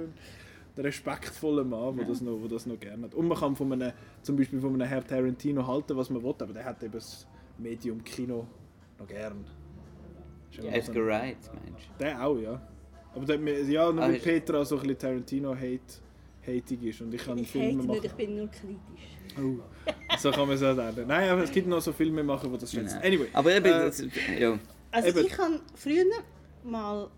der 0.77 0.85
respektvolle 0.85 1.63
Mann, 1.63 1.97
der 1.97 2.05
das, 2.07 2.21
noch, 2.21 2.37
das 2.49 2.67
noch 2.67 2.79
gerne 2.81 3.05
hat. 3.05 3.15
Und 3.15 3.29
man 3.29 3.39
kann 3.39 3.55
von 3.55 3.73
einem, 3.73 3.93
zum 4.23 4.35
Beispiel 4.37 4.61
von 4.61 4.75
einem 4.75 4.89
Herr 4.89 5.07
Tarantino 5.07 5.65
halten, 5.67 5.97
was 5.97 6.11
man 6.11 6.23
will, 6.23 6.35
aber 6.39 6.53
der 6.53 6.65
hat 6.65 6.83
eben 6.83 6.93
das 6.93 7.27
Medium 7.59 8.03
Kino 8.03 8.45
noch 8.99 9.07
gern. 9.07 9.45
So 10.51 10.63
Edgar 10.63 10.97
ein- 10.97 11.07
Wright, 11.07 11.37
Mensch. 11.65 11.89
Der 12.01 12.25
auch, 12.27 12.37
ja. 12.39 12.61
Aber 13.15 13.25
der, 13.25 13.39
mir- 13.39 13.63
ja, 13.63 13.93
nur 13.93 14.03
Ah, 14.03 14.09
weil 14.09 14.17
ist- 14.17 14.25
Petra 14.25 14.65
so 14.65 14.75
ein 14.77 14.83
bisschen 14.83 14.99
Tarantino-hate 14.99 15.81
hatig 16.45 16.83
ist 16.83 17.01
und 17.03 17.15
ich 17.15 17.25
kann 17.25 17.39
Ich 17.39 17.49
Filme 17.51 17.67
hate 17.69 17.77
machen. 17.77 17.91
nicht, 17.91 18.05
ich 18.07 18.13
bin 18.13 18.37
nur 18.37 18.49
kritisch. 18.49 18.79
Oh. 19.39 20.17
So 20.19 20.31
kann 20.33 20.47
man 20.49 20.57
es 20.57 20.63
auch 20.65 20.75
sagen. 20.75 21.05
Nein, 21.07 21.31
aber 21.31 21.45
es 21.45 21.53
gibt 21.53 21.69
noch 21.69 21.81
so 21.81 21.93
Filme 21.93 22.23
machen, 22.25 22.53
die 22.53 22.59
das 22.59 22.73
schätzen. 22.73 22.97
Nein. 23.01 23.13
Anyway. 23.13 23.29
Aber 23.33 23.55
eben, 23.55 23.67
äh, 23.67 24.41
ja. 24.41 24.59
Also 24.91 25.09
Eben. 25.09 25.27
ich 25.27 25.39
hatte 25.39 25.61
früher 25.75 26.05
mal 26.65 27.11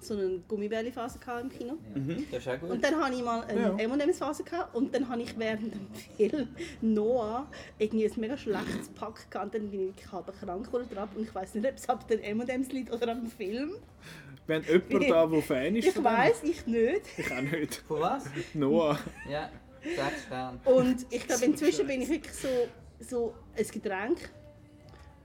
so 0.00 0.14
eine 0.14 0.40
Gummibärli-Phase 0.48 1.20
im 1.40 1.48
Kino. 1.48 1.74
Mhm, 1.94 2.26
das 2.30 2.40
ist 2.40 2.48
auch 2.48 2.58
gut. 2.58 2.70
Und 2.70 2.84
dann 2.84 2.96
hatte 3.00 3.14
ich 3.14 3.22
mal 3.22 3.42
eine 3.44 3.60
Ja. 3.60 3.76
M&M's-Phase 3.78 4.42
gehabt 4.42 4.74
und 4.74 4.92
dann 4.92 5.08
habe 5.08 5.22
ich 5.22 5.38
während 5.38 5.72
dem 5.74 5.86
Film 6.16 6.48
Noah 6.80 7.46
irgendwie 7.78 8.06
ein 8.06 8.12
mega 8.20 8.36
schlechtes 8.36 8.88
Pack 8.88 9.30
gehabt 9.30 9.46
und 9.46 9.54
dann 9.62 9.70
bin 9.70 9.80
ich 9.80 9.86
wirklich 9.88 10.10
halb 10.12 10.40
krank 10.40 10.68
drauf 10.70 11.08
und 11.14 11.22
ich 11.22 11.34
weiß 11.34 11.54
nicht, 11.54 11.66
ob 11.68 11.74
es 11.76 11.88
ab 11.88 12.08
den 12.08 12.18
M&M's 12.20 12.72
liegt 12.72 12.92
oder 12.92 13.12
am 13.12 13.26
Film. 13.26 13.74
wir 14.48 14.56
haben 14.56 14.64
jemanden 14.64 15.08
da, 15.08 15.26
der 15.26 15.42
Fan 15.42 15.76
ist 15.76 15.86
Ich 15.86 16.02
weiß, 16.02 16.42
ich 16.44 16.66
nicht. 16.66 17.02
Ich 17.16 17.32
auch 17.32 17.40
nicht. 17.40 17.74
Von 17.86 18.00
was? 18.00 18.24
Noah. 18.54 18.98
Ja, 19.30 19.50
sechs 19.84 20.24
Sterne. 20.26 20.58
Und 20.64 21.06
ich 21.10 21.26
glaube, 21.28 21.44
inzwischen 21.44 21.86
bin 21.86 22.02
ich 22.02 22.08
wirklich 22.08 22.34
so, 22.34 22.48
so 22.98 23.34
ein 23.56 23.66
Getränk 23.68 24.30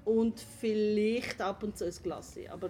und 0.05 0.39
vielleicht 0.59 1.41
ab 1.41 1.63
und 1.63 1.75
zu 1.75 1.85
ein 1.85 1.93
Glas. 2.03 2.35
Aber 2.51 2.69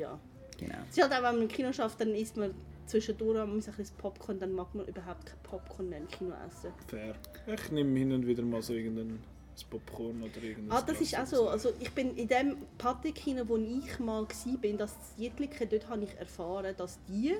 ja. 0.00 0.18
Genau. 0.58 0.74
Es 0.90 0.96
ist 0.96 1.02
halt 1.02 1.12
auch, 1.12 1.16
wenn 1.16 1.34
man 1.36 1.42
im 1.42 1.48
Kino 1.48 1.72
schafft, 1.72 2.00
dann 2.00 2.14
isst 2.14 2.36
man 2.36 2.54
zwischendurch 2.86 3.38
ein 3.40 3.56
bisschen 3.56 3.86
Popcorn, 3.98 4.38
dann 4.38 4.52
mag 4.52 4.74
man 4.74 4.86
überhaupt 4.86 5.24
kein 5.26 5.38
Popcorn 5.42 5.88
mehr 5.88 5.98
im 5.98 6.08
Kino 6.08 6.34
essen. 6.46 6.72
Fair. 6.88 7.14
Ich 7.46 7.70
nehme 7.70 7.98
hin 7.98 8.12
und 8.12 8.26
wieder 8.26 8.42
mal 8.42 8.60
so 8.60 8.74
irgendein 8.74 9.20
Popcorn 9.68 10.22
oder 10.22 10.42
irgendein 10.42 10.76
Ah, 10.76 10.82
das 10.82 11.00
ist 11.00 11.18
auch 11.18 11.26
so. 11.26 11.48
Also 11.48 11.70
ich 11.78 11.90
bin 11.92 12.16
in 12.16 12.28
dem 12.28 12.56
Patek-Kino, 12.78 13.44
wo 13.46 13.56
ich 13.56 13.98
mal 13.98 14.22
war, 14.22 14.58
bin, 14.58 14.76
das 14.78 14.94
Jütliche, 15.16 15.66
dort 15.66 15.88
habe 15.88 16.04
ich 16.04 16.16
erfahren, 16.18 16.74
dass 16.76 16.98
die 17.08 17.34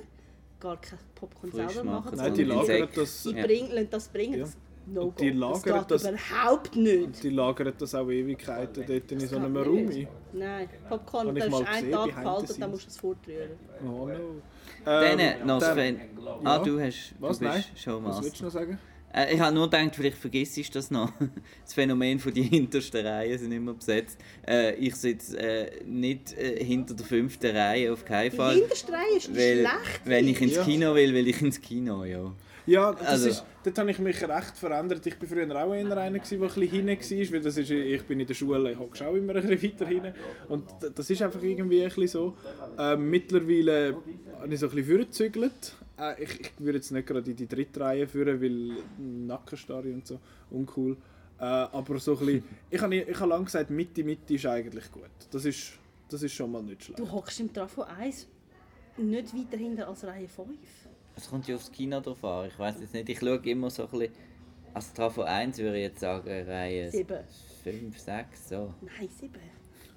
gar 0.61 0.81
kein 0.81 0.99
Popcorn 1.15 1.51
Frisch 1.51 1.73
selber 1.73 1.91
machen, 1.91 2.05
machen, 2.05 2.17
Nein, 2.19 2.35
die 2.35 2.45
sondern 2.45 2.67
lagern 2.67 2.89
das, 2.95 3.23
die 3.23 3.31
Ja. 3.31 3.47
bringen, 3.47 3.89
das 3.91 4.09
bringen. 4.09 4.41
Ja. 4.41 4.47
Das 4.93 5.05
no 5.05 5.15
die 5.19 5.31
das 5.31 5.39
lagern 5.39 5.79
geht 5.81 5.91
das- 5.91 6.03
überhaupt 6.09 6.77
nicht. 6.77 7.23
die 7.23 7.31
lagern 7.31 7.73
das 7.79 7.95
auch 7.95 8.09
Ewigkeiten 8.11 8.85
dort 8.87 9.13
in 9.13 9.19
Das 9.19 9.31
so 9.31 9.37
einem 9.37 9.57
Raum 9.57 9.89
ein. 9.89 10.09
Nein, 10.33 10.69
Popcorn, 10.89 11.29
ich 11.29 11.35
das 11.35 11.45
ist 11.45 11.51
mal 11.51 11.65
ein 11.65 11.75
gesehen, 11.85 11.93
Tag 11.93 12.07
gehalten, 12.09 12.55
dann 12.61 12.71
musst 12.71 12.85
du 12.87 12.89
es 12.91 12.97
fortrühren. 12.97 13.51
Oh 13.85 14.07
no. 14.07 14.13
Dann 14.85 15.19
Ähm, 15.19 15.47
noch 15.47 15.59
das 15.61 15.69
dann- 15.75 15.97
Fan. 15.97 16.01
Ah, 16.45 16.57
Ja. 16.57 16.59
du 16.63 16.81
hast. 16.81 17.15
Was? 17.19 17.39
Du 17.39 17.45
bist 17.49 17.69
schon 17.79 17.95
Was 17.95 18.03
Master. 18.03 18.25
willst 18.25 18.41
du 18.41 18.45
noch 18.45 18.51
sagen? 18.53 18.79
Äh, 19.13 19.35
ich 19.35 19.41
habe 19.41 19.53
nur 19.53 19.69
gedacht, 19.69 19.97
vielleicht 19.97 20.17
vergisst 20.19 20.57
du 20.57 20.63
das 20.73 20.91
noch. 20.93 21.13
Das 21.65 21.75
Phänomen 21.75 22.19
von 22.21 22.33
die 22.33 22.43
hintersten 22.45 23.05
Reihen 23.05 23.39
sind 23.39 23.51
immer 23.53 23.75
besetzt. 23.75 24.19
Äh, 24.47 24.75
ich 24.77 24.95
sitze 24.95 25.37
äh, 25.39 25.85
nicht 25.85 26.31
hinter 26.31 26.95
der 26.95 27.05
fünften 27.05 27.55
Reihe, 27.57 27.93
auf 27.93 28.05
keinen 28.05 28.31
Die 28.31 28.37
Fall. 28.37 28.55
hinterste 28.55 28.93
Reihe 28.93 29.17
ist 29.17 29.29
die 29.29 29.35
Weil, 29.37 29.59
schlecht. 29.59 30.01
wenn 30.05 30.29
ich 30.29 30.41
ins. 30.41 30.61
Kino 30.65 30.95
will, 30.95 31.13
will 31.13 31.27
ich 31.29 31.43
ins 31.43 31.61
Kino, 31.61 32.05
ja. 32.05 32.33
Ja, 32.71 32.93
das 32.93 33.07
Also- 33.09 33.29
ist, 33.31 33.45
dort 33.65 33.79
habe 33.79 33.91
ich 33.91 33.99
mich 33.99 34.23
recht 34.23 34.57
verändert. 34.57 35.05
Ich 35.05 35.21
war 35.21 35.27
früher 35.27 35.45
auch 35.57 35.75
eher 35.75 35.81
einer, 35.81 35.95
der 35.97 36.05
ein 36.05 36.13
bisschen 36.13 36.41
hinten 36.69 36.87
war, 36.89 37.33
weil 37.33 37.41
das 37.41 37.57
ist, 37.57 37.71
ich 37.71 38.03
bin 38.05 38.21
in 38.21 38.27
der 38.29 38.35
Schule, 38.35 38.71
ich 38.71 38.79
hocke 38.79 39.07
auch 39.09 39.15
immer 39.15 39.35
ein 39.35 39.43
bisschen 39.49 39.73
weiter 39.73 39.87
hinten. 39.87 40.15
Und 40.49 40.65
das 40.95 41.11
ist 41.11 41.21
einfach 41.21 41.43
irgendwie 41.43 41.83
ein 41.83 41.89
bisschen 41.89 42.07
so. 42.07 42.37
Ähm, 42.79 43.11
mittlerweile 43.11 43.97
habe 44.41 44.55
ich 44.55 44.61
so 44.61 44.69
ein 44.69 44.75
bisschen 44.77 44.85
vorgezügelt. 44.97 45.75
Äh, 45.99 46.23
ich, 46.23 46.41
ich 46.41 46.53
würde 46.59 46.79
jetzt 46.79 46.93
nicht 46.93 47.09
gerade 47.09 47.29
in 47.29 47.37
die 47.37 47.49
dritte 47.49 47.81
Reihe 47.81 48.07
führen, 48.07 48.41
weil 48.41 48.83
Nackenstarre 48.99 49.93
und 49.93 50.07
so, 50.07 50.21
uncool. 50.51 50.97
Äh, 51.41 51.45
aber 51.45 51.99
so 51.99 52.13
ein 52.13 52.19
bisschen, 52.19 52.45
ich 52.71 52.81
habe 52.81 52.95
ich 52.95 53.19
habe 53.19 53.31
lange 53.31 53.47
gesagt, 53.47 53.71
Mitte, 53.71 54.05
Mitte 54.05 54.35
ist 54.35 54.47
eigentlich 54.47 54.93
gut. 54.93 55.11
Das 55.33 55.45
ist, 55.45 55.73
das 56.09 56.23
ist 56.23 56.35
schon 56.35 56.53
mal 56.53 56.63
nicht 56.63 56.85
schlecht. 56.85 57.01
Du 57.01 57.11
hockst 57.11 57.41
im 57.41 57.53
Trafo 57.53 57.83
1 57.83 58.29
nicht 58.97 59.35
weiter 59.35 59.57
hinter 59.57 59.89
als 59.89 60.05
Reihe 60.05 60.29
5. 60.29 60.49
Es 61.17 61.29
kommt 61.29 61.47
ja 61.49 61.57
aufs 61.57 61.71
Kino 61.71 62.01
drauf 62.01 62.25
an. 62.25 62.49
Ich 62.49 62.59
weiß 62.59 62.77
jetzt 62.81 62.95
nicht, 62.95 63.09
ich 63.09 63.19
schaue 63.19 63.37
immer 63.45 63.71
so 63.71 63.85
ein 63.85 63.91
bisschen. 63.91 64.13
Als 64.73 64.93
Trafo 64.93 65.23
1 65.23 65.59
würde 65.59 65.77
ich 65.79 65.83
jetzt 65.83 66.01
sagen, 66.01 66.29
Reihe 66.29 66.91
Sieben. 66.91 67.19
5, 67.65 67.99
6, 67.99 68.49
so. 68.49 68.73
Nein, 68.81 69.09
7. 69.09 69.33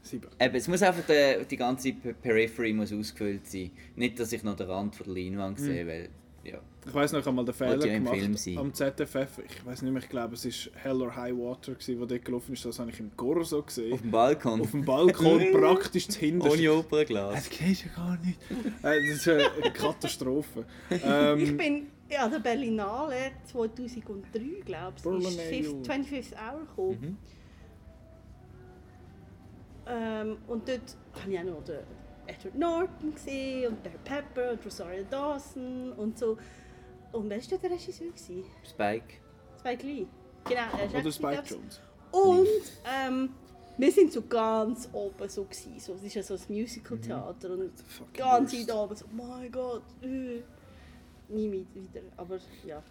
Sieben. 0.02 0.28
Eben, 0.40 0.56
es 0.56 0.68
muss 0.68 0.82
einfach 0.82 1.06
der, 1.06 1.46
die 1.46 1.56
ganze 1.58 1.94
Pe- 1.94 2.14
Periphery 2.16 2.74
muss 2.74 2.92
ausgefüllt 2.92 3.46
sein. 3.48 3.72
Nicht, 3.96 4.20
dass 4.20 4.34
ich 4.34 4.44
noch 4.44 4.56
den 4.56 4.68
Rand 4.70 4.96
von 4.96 5.06
der 5.06 5.16
Leinwand 5.24 5.60
Hm. 5.60 5.66
sehe, 5.66 5.88
weil, 5.88 6.10
ja. 6.44 6.60
Ich 6.86 6.94
weiß 6.94 7.14
noch, 7.14 7.20
ich 7.22 7.26
habe 7.26 7.36
mal 7.36 7.46
den 7.46 7.54
Fehler 7.54 7.86
ja 7.86 7.94
gemacht 7.94 8.58
am 8.58 8.74
ZFF. 8.74 9.40
Ich 9.48 9.66
weiß 9.66 9.82
nicht 9.84 9.92
mehr, 9.94 10.04
ich 10.04 10.10
glaube, 10.10 10.34
es 10.36 10.46
war 10.46 10.82
Hell 10.82 11.02
or 11.02 11.16
High 11.16 11.34
Water, 11.34 11.74
gewesen, 11.74 12.00
wo 12.02 12.06
dort 12.06 12.26
gelaufen 12.26 12.54
ist. 12.54 12.66
Das 12.66 12.78
habe 12.80 12.92
ich 12.92 13.00
im 13.00 13.16
Corso 13.16 13.62
gesehen. 13.64 13.94
Auf 13.94 14.02
dem 14.02 14.12
Balkon. 14.12 14.62
Auf 14.62 14.72
dem 14.72 14.84
Balkon, 14.84 15.52
praktisch 15.54 16.08
zu 16.10 16.20
hinten. 16.20 16.48
Ohne 16.48 16.74
Opernglas. 16.74 17.36
Das 17.36 17.50
geht 17.50 17.86
ja 17.86 17.92
gar 17.96 18.18
nicht. 18.18 18.38
Äh, 18.84 19.10
Das 19.10 19.20
ist 19.20 19.28
eine 19.30 19.72
Katastrophe. 19.72 20.66
Ich 20.90 21.02
Ähm, 21.06 21.58
bin 21.58 21.88
an 22.20 22.30
der 22.32 22.40
Berlinale 22.40 23.32
2003, 23.46 24.62
glaube 24.66 24.94
ich, 24.98 25.26
ist 25.26 25.38
Berlinale. 25.38 25.84
25th 25.84 26.34
Hour 26.34 26.60
gekommen. 26.60 27.00
Mhm. 27.02 27.18
Ähm, 29.86 30.38
und 30.48 30.68
dort 30.68 30.96
habe 31.22 31.32
ich 31.32 31.40
auch 31.40 31.44
noch 31.44 31.64
den 31.64 31.80
Edward 32.28 32.56
Norton 32.56 33.14
gesehen 33.14 33.70
und 33.70 33.84
Barry 33.84 33.98
Pepper 34.04 34.52
und 34.52 34.66
Rosario 34.66 35.04
Dawson 35.10 35.94
und 35.94 36.18
so. 36.18 36.38
Und 37.12 37.30
wer 37.30 37.38
war 37.38 37.58
der 37.58 37.72
Regisseur? 37.72 38.08
gewesen? 38.08 38.44
Spike. 38.64 39.16
Spike 39.60 39.86
Lee. 39.86 40.08
Genau, 40.46 40.62
er 40.78 40.86
ist 40.86 40.96
oder 40.96 41.12
Spike 41.12 41.44
glaub's. 41.44 41.52
Jones. 41.52 41.82
Und 42.12 42.48
ähm, 42.86 43.30
wir 43.78 43.92
sind 43.92 44.12
so 44.12 44.22
ganz 44.22 44.90
oben 44.94 45.30
so 45.30 45.44
gewesen. 45.44 45.80
So, 45.80 45.94
es 45.94 46.04
ist 46.04 46.14
ja 46.16 46.24
so 46.24 46.36
ein 46.36 46.42
Musical-Theater 46.48 47.52
und 47.52 47.72
fucking 47.80 48.14
ganz 48.14 48.54
weit 48.54 48.72
oben 48.72 48.96
so, 48.96 49.06
oh 49.06 49.16
mein 49.16 49.52
Gott, 49.52 49.84
äh. 50.02 50.42
nie 51.30 51.66
wieder. 51.74 52.02
Aber 52.18 52.38
ja. 52.66 52.84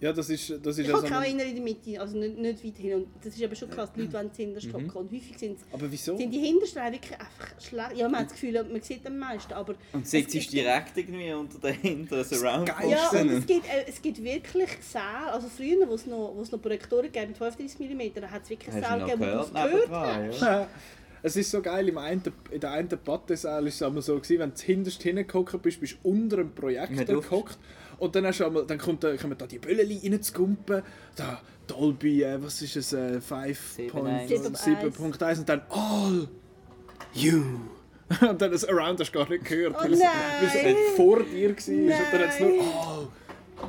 Ja, 0.00 0.12
das 0.12 0.30
ist, 0.30 0.50
das 0.62 0.78
ist 0.78 0.78
Ich 0.78 0.86
ja 0.86 0.92
habe 0.94 1.06
so 1.06 1.12
keine 1.12 1.26
ein, 1.26 1.38
in 1.40 1.54
der 1.56 1.62
Mitte, 1.64 2.00
also 2.00 2.16
nicht, 2.16 2.38
nicht 2.38 2.64
weit 2.64 2.76
hin. 2.76 2.94
Und 2.94 3.08
das 3.22 3.34
ist 3.34 3.42
aber 3.42 3.54
schon 3.56 3.68
krass, 3.68 3.90
die 3.92 4.02
Leute 4.02 4.12
wollen 4.12 4.30
hinterst 4.36 4.72
hocken. 4.72 4.90
Und 4.90 5.10
häufig 5.12 5.36
sind, 5.38 5.58
Aber 5.72 5.90
wieso? 5.90 6.16
sind 6.16 6.30
die 6.30 6.38
hintersten 6.38 6.80
Reihen 6.82 6.92
wirklich 6.94 7.12
einfach 7.18 7.60
schlecht. 7.60 7.96
Ja, 7.96 8.08
man 8.08 8.20
hat 8.20 8.26
das 8.26 8.32
Gefühl, 8.34 8.64
man 8.64 8.80
sieht 8.80 9.04
am 9.06 9.18
meisten, 9.18 9.52
aber... 9.52 9.74
Und 9.92 10.06
sitzt 10.06 10.30
gibt- 10.32 10.52
direkt 10.52 10.96
irgendwie 10.96 11.32
unter 11.32 11.58
der 11.58 11.72
hinteren 11.72 12.24
surround 12.24 12.68
Geil. 12.68 12.90
Ja, 12.90 13.10
und 13.20 13.28
es 13.30 13.46
gibt, 13.46 13.66
äh, 13.66 13.84
es 13.88 14.00
gibt 14.00 14.22
wirklich 14.22 14.70
Säle, 14.82 15.32
also 15.32 15.48
früher, 15.48 15.88
wo 15.88 15.94
es 15.94 16.06
noch, 16.06 16.32
wo 16.36 16.42
es 16.42 16.52
noch 16.52 16.62
Projektoren 16.62 17.10
gab 17.10 17.26
mit 17.26 17.36
35 17.36 17.80
mm, 17.80 18.00
da 18.20 18.30
hat 18.30 18.44
es 18.44 18.50
wirklich 18.50 18.72
Säle 18.72 19.00
gegeben, 19.04 19.20
wo 19.20 19.24
du 19.24 19.40
es 19.40 19.52
gehört 19.52 19.90
hast. 19.90 20.40
ja? 20.42 20.68
Es 21.20 21.34
ist 21.34 21.50
so 21.50 21.60
geil, 21.60 21.88
im 21.88 21.98
einen, 21.98 22.22
in 22.52 22.60
der 22.60 22.70
einen 22.70 22.88
Pattesaal 22.88 23.62
war 23.62 23.68
es 23.68 23.82
einmal 23.82 24.02
so, 24.02 24.14
gewesen, 24.14 24.38
wenn 24.38 24.52
du 24.54 24.60
hinterst 24.62 25.02
hingehockt 25.02 25.60
bist, 25.62 25.80
bist 25.80 25.98
du 26.04 26.08
unter 26.10 26.38
einem 26.38 26.52
Projektor 26.54 26.94
Mit 26.96 27.08
Luft. 27.08 27.58
Und 27.98 28.14
dann, 28.14 28.26
hast 28.26 28.40
du 28.40 28.44
einmal, 28.46 28.64
dann 28.66 28.78
kommt 28.78 29.02
da, 29.04 29.16
kommen 29.16 29.36
da 29.36 29.46
die 29.46 29.58
Böllchen 29.58 30.12
reinzugumpen. 30.12 30.82
Da 31.16 31.40
Dolby, 31.66 32.22
äh, 32.22 32.42
was 32.42 32.62
ist 32.62 32.76
es, 32.76 32.92
äh, 32.92 33.20
5.1 33.20 34.28
7.1 34.28 35.38
und 35.40 35.48
dann 35.48 35.62
All 35.68 36.28
You. 37.14 37.42
Und 38.26 38.40
dann 38.40 38.50
das 38.52 38.64
Around 38.64 39.00
hast 39.00 39.12
du 39.14 39.18
gar 39.18 39.28
nicht 39.28 39.44
gehört, 39.44 39.74
Oh 39.78 39.84
weil 39.84 39.92
es, 39.92 40.00
weil 40.00 40.46
es 40.48 40.54
nein. 40.64 40.76
vor 40.96 41.22
dir 41.22 41.50
war. 41.50 41.74
Und 41.74 42.12
dann 42.12 42.20
hat 42.22 42.30
es 42.30 42.40
nur. 42.40 42.50
All 42.62 43.08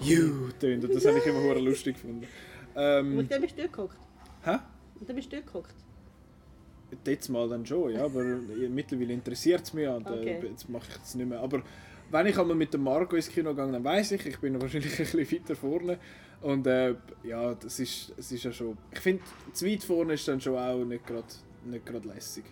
You 0.01 0.49
tönt. 0.60 0.85
Und 0.85 0.95
das 0.95 1.06
habe 1.06 1.18
ich 1.18 1.26
immer 1.26 1.41
hure 1.41 1.60
lustig 1.60 1.95
gefunden. 1.95 2.26
Ähm, 2.76 3.18
Und 3.18 3.30
dann 3.30 3.41
bist 3.41 3.57
du 3.57 3.61
dort 3.64 3.73
gehockt. 3.73 3.97
hä? 4.45 4.57
Und 4.99 5.10
dann 5.10 5.15
bist 5.18 5.30
du 5.31 5.35
dort 5.35 5.47
gehockt. 5.47 5.76
Jetzt 7.06 7.27
mal 7.30 7.49
dann 7.49 7.65
schon, 7.65 7.91
ja, 7.93 8.06
aber 8.06 8.23
mittlerweile 8.23 9.14
interessiert 9.14 9.61
es 9.64 9.73
mich 9.73 9.84
ja, 9.84 9.95
und 9.95 10.07
äh, 10.07 10.11
Okay. 10.11 10.39
jetzt 10.49 10.69
mache 10.69 10.85
ich 10.89 10.97
das 10.97 11.15
nicht 11.15 11.27
mehr. 11.27 11.39
Aber 11.41 11.61
wenn 12.11 12.26
ich 12.27 12.38
einmal 12.38 12.56
mit 12.56 12.73
dem 12.73 12.81
Marco 12.84 13.15
ins 13.15 13.30
Kino 13.30 13.53
gehe, 13.53 13.72
dann 13.72 13.84
weiß 13.84 14.11
ich, 14.14 14.26
ich 14.26 14.40
bin 14.40 14.60
wahrscheinlich 14.61 14.91
ein 14.99 15.06
bisschen 15.06 15.31
weiter 15.31 15.56
vorne. 15.56 15.99
Und 16.41 16.65
äh, 16.68 16.95
ja, 17.23 17.53
das 17.53 17.80
ist, 17.80 18.14
es 18.18 18.31
ist 18.31 18.44
ja 18.44 18.52
schon... 18.52 18.77
Ich 18.91 18.99
finde, 18.99 19.22
zu 19.53 19.65
weit 19.65 19.84
vorne 19.84 20.14
ist 20.14 20.27
dann 20.27 20.40
schon 20.40 20.57
auch 20.57 20.84
nicht 20.86 21.06
gerade 21.06 21.26
nicht 21.65 21.86
grad 21.86 22.06
lässig. 22.06 22.45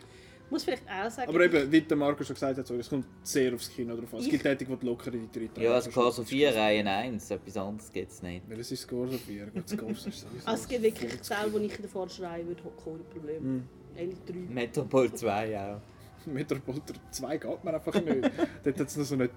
Ich 0.46 0.52
muss 0.52 0.64
vielleicht 0.64 0.84
auch 0.90 1.10
sagen, 1.10 1.30
Aber 1.30 1.44
eben, 1.44 1.72
wie 1.72 1.82
der 1.82 1.98
Marco 1.98 2.24
schon 2.24 2.34
gesagt 2.34 2.58
hat, 2.58 2.68
so, 2.68 2.74
es 2.76 2.90
kommt 2.90 3.06
sehr 3.24 3.54
aufs 3.54 3.70
Kino 3.70 3.96
drauf 3.96 4.14
an. 4.14 4.20
Es 4.20 4.26
Ich- 4.26 4.32
gibt 4.32 4.44
Tätig, 4.44 4.68
die 4.82 4.86
locker 4.86 5.14
in 5.14 5.30
die 5.30 5.40
dritte 5.40 5.62
Ja, 5.62 5.70
Reihe 5.70 5.76
also 5.76 5.92
Corso 5.92 6.24
4 6.24 6.56
Reihe 6.56 6.86
1, 6.86 7.32
etwas 7.32 7.58
anderes 7.58 7.92
gibt 7.92 8.12
es 8.12 8.22
nicht. 8.22 8.50
Weil 8.50 8.60
es 8.60 8.72
ist 8.72 8.88
Corso 8.88 9.18
4, 9.18 9.46
gut, 9.48 9.64
das 9.66 9.78
Corso 9.78 10.10
ist 10.10 10.20
sowieso... 10.22 10.26
also 10.48 10.62
es 10.64 10.68
gibt 10.70 10.84
wirklich 10.84 11.24
Säle, 11.24 11.52
wo 11.52 11.58
ich 11.58 11.76
in 11.76 11.82
der 11.82 11.90
vordersten 11.90 12.26
Reihe 12.26 12.48
würde 12.48 12.62
ohne 12.86 13.04
Problem. 13.04 13.44
Mhm. 13.56 13.64
Eigentlich 13.98 14.20
drei. 14.26 14.54
Metropol 14.54 15.12
2 15.14 15.60
auch. 15.60 15.82
Metropolter 16.28 16.94
2 17.12 17.38
geht 17.38 17.64
mir 17.64 17.74
einfach 17.74 17.94
nicht. 17.94 18.32
Dort 18.64 18.80
hat 18.80 18.88
es 18.88 18.98
noch 18.98 19.06
so 19.06 19.16
eine 19.16 19.30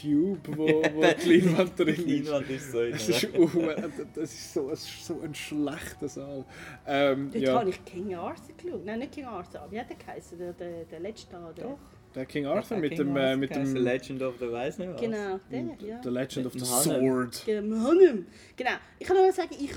Tube, 0.00 0.56
wo, 0.56 0.66
wo 0.66 1.02
die 1.24 1.40
Leinwand 1.40 1.78
drin 1.78 1.88
ist. 1.88 2.06
Leinwand 2.06 2.50
ist 2.50 2.72
so 2.72 2.80
in 2.80 2.92
Das 2.94 3.08
ist, 3.08 3.34
uh, 3.34 3.72
das 4.14 4.32
ist 4.32 4.54
so, 4.54 4.68
ein, 4.68 4.76
so 4.76 5.20
ein 5.20 5.34
schlechter 5.34 6.08
Saal. 6.08 6.44
Ähm, 6.86 7.30
Dort 7.32 7.44
ja, 7.44 7.58
habe 7.60 7.70
ich 7.70 7.84
King 7.84 8.14
Arthur 8.14 8.54
geschaut. 8.56 8.84
Nein, 8.84 8.98
nicht 9.00 9.12
King 9.12 9.24
Arthur, 9.24 9.60
aber 9.60 9.72
wie 9.72 9.80
hat 9.80 9.88
der 9.88 9.96
geheißen? 9.96 10.38
Der, 10.38 10.52
der, 10.52 10.84
der 10.84 11.00
letzte 11.00 11.32
da. 11.32 11.52
Der. 11.56 11.76
der 12.14 12.26
King 12.26 12.46
Arthur 12.46 12.78
mit 12.78 12.98
dem, 12.98 13.16
äh, 13.16 13.36
mit 13.36 13.54
dem 13.54 13.74
Legend 13.74 14.22
of 14.22 14.34
the 14.38 14.50
Weiss 14.50 14.78
nicht 14.78 14.92
was. 14.92 15.00
Genau, 15.00 15.40
der, 15.50 15.60
ja. 15.86 16.02
The 16.02 16.08
Legend 16.08 16.46
of 16.46 16.52
the. 16.54 16.64
Sword. 16.64 17.42
Genau, 17.46 17.76
Hanem. 17.88 18.26
Genau. 18.56 18.70
Ich 18.98 19.06
kann 19.06 19.16
nur 19.16 19.32
sagen, 19.32 19.54
ich, 19.58 19.72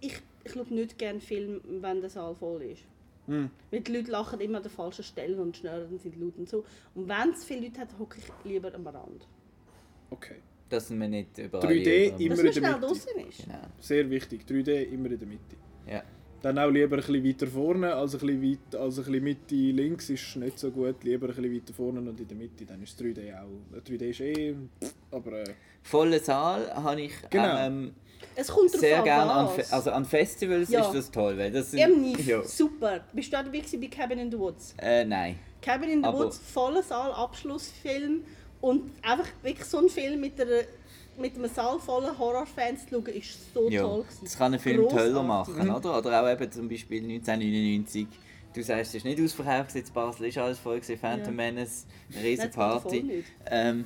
ich, 0.00 0.14
ich 0.44 0.52
schaue 0.52 0.74
nicht 0.74 0.98
gerne 0.98 1.20
Filme, 1.20 1.60
wenn 1.80 2.00
der 2.00 2.10
Saal 2.10 2.34
voll 2.34 2.62
ist. 2.62 2.84
Weil 3.26 3.80
die 3.80 3.92
Leute 3.92 4.10
lachen 4.10 4.40
immer 4.40 4.58
an 4.58 4.62
den 4.62 4.70
falschen 4.70 5.04
Stellen 5.04 5.38
und 5.38 5.56
schnurren 5.56 5.88
und 5.90 6.00
sind 6.00 6.18
laut 6.20 6.36
und 6.38 6.48
so. 6.48 6.64
Und 6.94 7.08
wenn 7.08 7.30
es 7.30 7.44
viele 7.44 7.62
Leute 7.66 7.80
hat, 7.80 7.98
hocke 7.98 8.18
ich 8.18 8.50
lieber 8.50 8.72
am 8.74 8.86
Rand. 8.86 9.26
Okay. 10.10 10.36
Dass 10.68 10.90
man 10.90 11.10
nicht 11.10 11.36
überall... 11.38 11.64
3D 11.70 12.08
überall- 12.08 12.20
Immer 12.20 12.28
Dass 12.36 12.38
in 12.38 12.44
man 12.44 12.44
der 12.44 12.52
schnell 12.52 12.72
Mitte. 12.72 12.86
draußen 12.86 13.28
ist. 13.28 13.44
Genau, 13.44 13.58
Sehr 13.80 14.10
wichtig. 14.10 14.40
3D 14.48 14.82
immer 14.84 15.10
in 15.10 15.18
der 15.18 15.28
Mitte. 15.28 15.56
ja. 15.88 16.02
Dann 16.46 16.60
auch 16.60 16.70
lieber 16.70 16.94
ein 16.96 17.02
bisschen 17.02 17.24
weiter 17.24 17.46
vorne, 17.48 17.92
als 17.92 18.14
ein 18.14 18.20
bisschen, 18.20 18.40
weit, 18.52 18.76
als 18.80 18.98
ein 18.98 19.04
bisschen 19.04 19.24
Mitte 19.24 19.54
links 19.56 20.10
ist 20.10 20.36
nicht 20.36 20.56
so 20.60 20.70
gut. 20.70 21.02
Lieber 21.02 21.26
ein 21.28 21.34
bisschen 21.34 21.52
weiter 21.52 21.74
vorne 21.74 21.98
und 21.98 22.20
in 22.20 22.28
der 22.28 22.36
Mitte, 22.36 22.64
dann 22.64 22.80
ist 22.84 23.00
3D 23.02 23.34
auch. 23.34 23.80
3D 23.84 24.02
ist 24.10 24.20
eh, 24.20 24.54
aber 25.10 25.32
äh, 25.40 25.44
Vollen 25.82 26.22
Saal 26.22 26.72
habe 26.72 27.00
ich 27.00 27.10
Genau. 27.30 27.56
ähm, 27.66 27.94
Es 28.36 28.46
kommt 28.46 28.70
sehr 28.70 29.02
gerne 29.02 29.28
an. 29.32 29.48
Fe 29.48 29.64
also 29.72 29.90
an 29.90 30.04
Festivals 30.04 30.68
Ja. 30.70 30.82
ist 30.82 30.94
das 30.94 31.10
toll, 31.10 31.36
weil 31.36 31.50
das 31.50 31.72
sind... 31.72 31.80
Eben 31.80 32.00
nicht. 32.00 32.24
Ja. 32.28 32.44
Super. 32.44 33.00
Bist 33.12 33.32
du 33.32 33.38
auch 33.38 33.42
dabei 33.42 33.62
bei 33.80 33.86
Cabin 33.88 34.18
in 34.20 34.30
the 34.30 34.38
Woods? 34.38 34.72
Äh, 34.78 35.04
nein. 35.04 35.40
Cabin 35.60 35.90
in 35.90 36.02
the 36.02 36.06
Aber- 36.06 36.18
Woods, 36.26 36.38
voller 36.38 36.84
Saal, 36.84 37.10
Abschlussfilm. 37.10 38.22
Und 38.60 38.92
einfach 39.02 39.26
wirklich 39.42 39.66
so 39.66 39.78
ein 39.78 39.88
Film 39.88 40.20
mit, 40.20 40.40
einer, 40.40 40.60
mit 41.18 41.34
einem 41.36 41.48
Saal 41.48 41.78
voller 41.78 42.16
Horrorfans 42.18 42.86
zu 42.86 42.94
schauen, 42.96 43.06
ist 43.14 43.54
so 43.54 43.68
Ja. 43.68 43.82
toll 43.82 44.02
gewesen. 44.02 44.20
Das 44.24 44.36
kann 44.38 44.52
einen 44.52 44.60
Film 44.62 44.88
toller 44.88 45.12
Grossartig. 45.24 45.54
machen, 45.56 45.70
oder? 45.70 45.98
Oder 45.98 46.22
auch 46.22 46.28
eben 46.30 46.50
zum 46.52 46.68
Beispiel 46.68 47.02
1999. 47.02 48.06
Du 48.54 48.62
sagst, 48.62 48.88
es 48.90 48.94
ist 48.96 49.04
nicht 49.04 49.20
ausverkauft, 49.20 49.74
in 49.76 49.84
Basel 49.92 50.26
ist 50.28 50.38
alles 50.38 50.58
voll, 50.58 50.80
gewesen, 50.80 50.98
Phantom 50.98 51.26
Ja. 51.38 51.50
Menace, 51.52 51.86
eine 52.14 52.24
riesen 52.24 52.50
Party. 52.50 53.24
Ähm, 53.50 53.84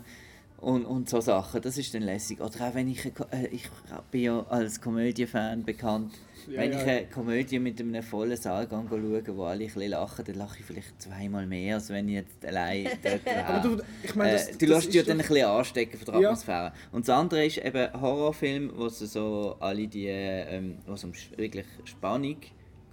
und, 0.61 0.85
und 0.85 1.09
so 1.09 1.21
Sachen, 1.21 1.61
das 1.63 1.77
ist 1.79 1.93
dann 1.95 2.03
lässig. 2.03 2.41
Oder 2.41 2.69
auch 2.69 2.75
wenn 2.75 2.89
ich, 2.89 3.05
äh, 3.07 3.47
ich 3.51 3.69
bin 4.11 4.21
ja 4.23 4.47
als 4.49 4.81
Komödienfan 4.81 5.65
bekannt, 5.65 6.13
Ja, 6.51 6.61
wenn 6.63 6.73
ja. 6.73 6.79
ich 6.81 6.89
eine 6.89 7.07
Komödie 7.07 7.59
mit 7.61 7.81
einem 7.81 8.03
vollen 8.03 8.37
Saal 8.37 8.67
schaue, 8.69 8.91
wo 9.37 9.45
alle 9.45 9.65
ein 9.65 9.67
bisschen 9.67 9.91
lachen, 9.91 10.25
dann 10.25 10.35
lache 10.35 10.59
ich 10.59 10.65
vielleicht 10.65 11.01
zweimal 11.01 11.47
mehr, 11.47 11.77
als 11.77 11.91
wenn 11.91 12.09
ich 12.09 12.15
jetzt 12.15 12.45
allein 12.45 12.89
dort 13.03 13.25
wäre. 13.25 13.61
Du, 13.63 13.83
ich 14.03 14.15
meine, 14.17 14.33
das, 14.33 14.49
äh, 14.49 14.57
du 14.59 14.67
lässt 14.67 14.89
dich 14.89 14.95
ja 14.97 15.03
dann 15.03 15.21
ein 15.21 15.27
bisschen 15.27 15.47
anstecken 15.47 15.99
von 15.99 16.13
der 16.13 16.23
Ja. 16.23 16.29
Atmosphäre. 16.31 16.73
Und 16.91 17.07
das 17.07 17.17
andere 17.17 17.47
ist 17.47 17.59
eben 17.59 18.01
Horrorfilm, 18.01 18.73
wo 18.75 18.87
es 18.87 18.99
so 18.99 19.57
alle 19.61 19.87
die, 19.87 20.07
ähm, 20.09 20.79
wo 20.87 20.95
es 20.95 21.05
um 21.05 21.13
wirklich 21.37 21.67
Spannung 21.85 22.37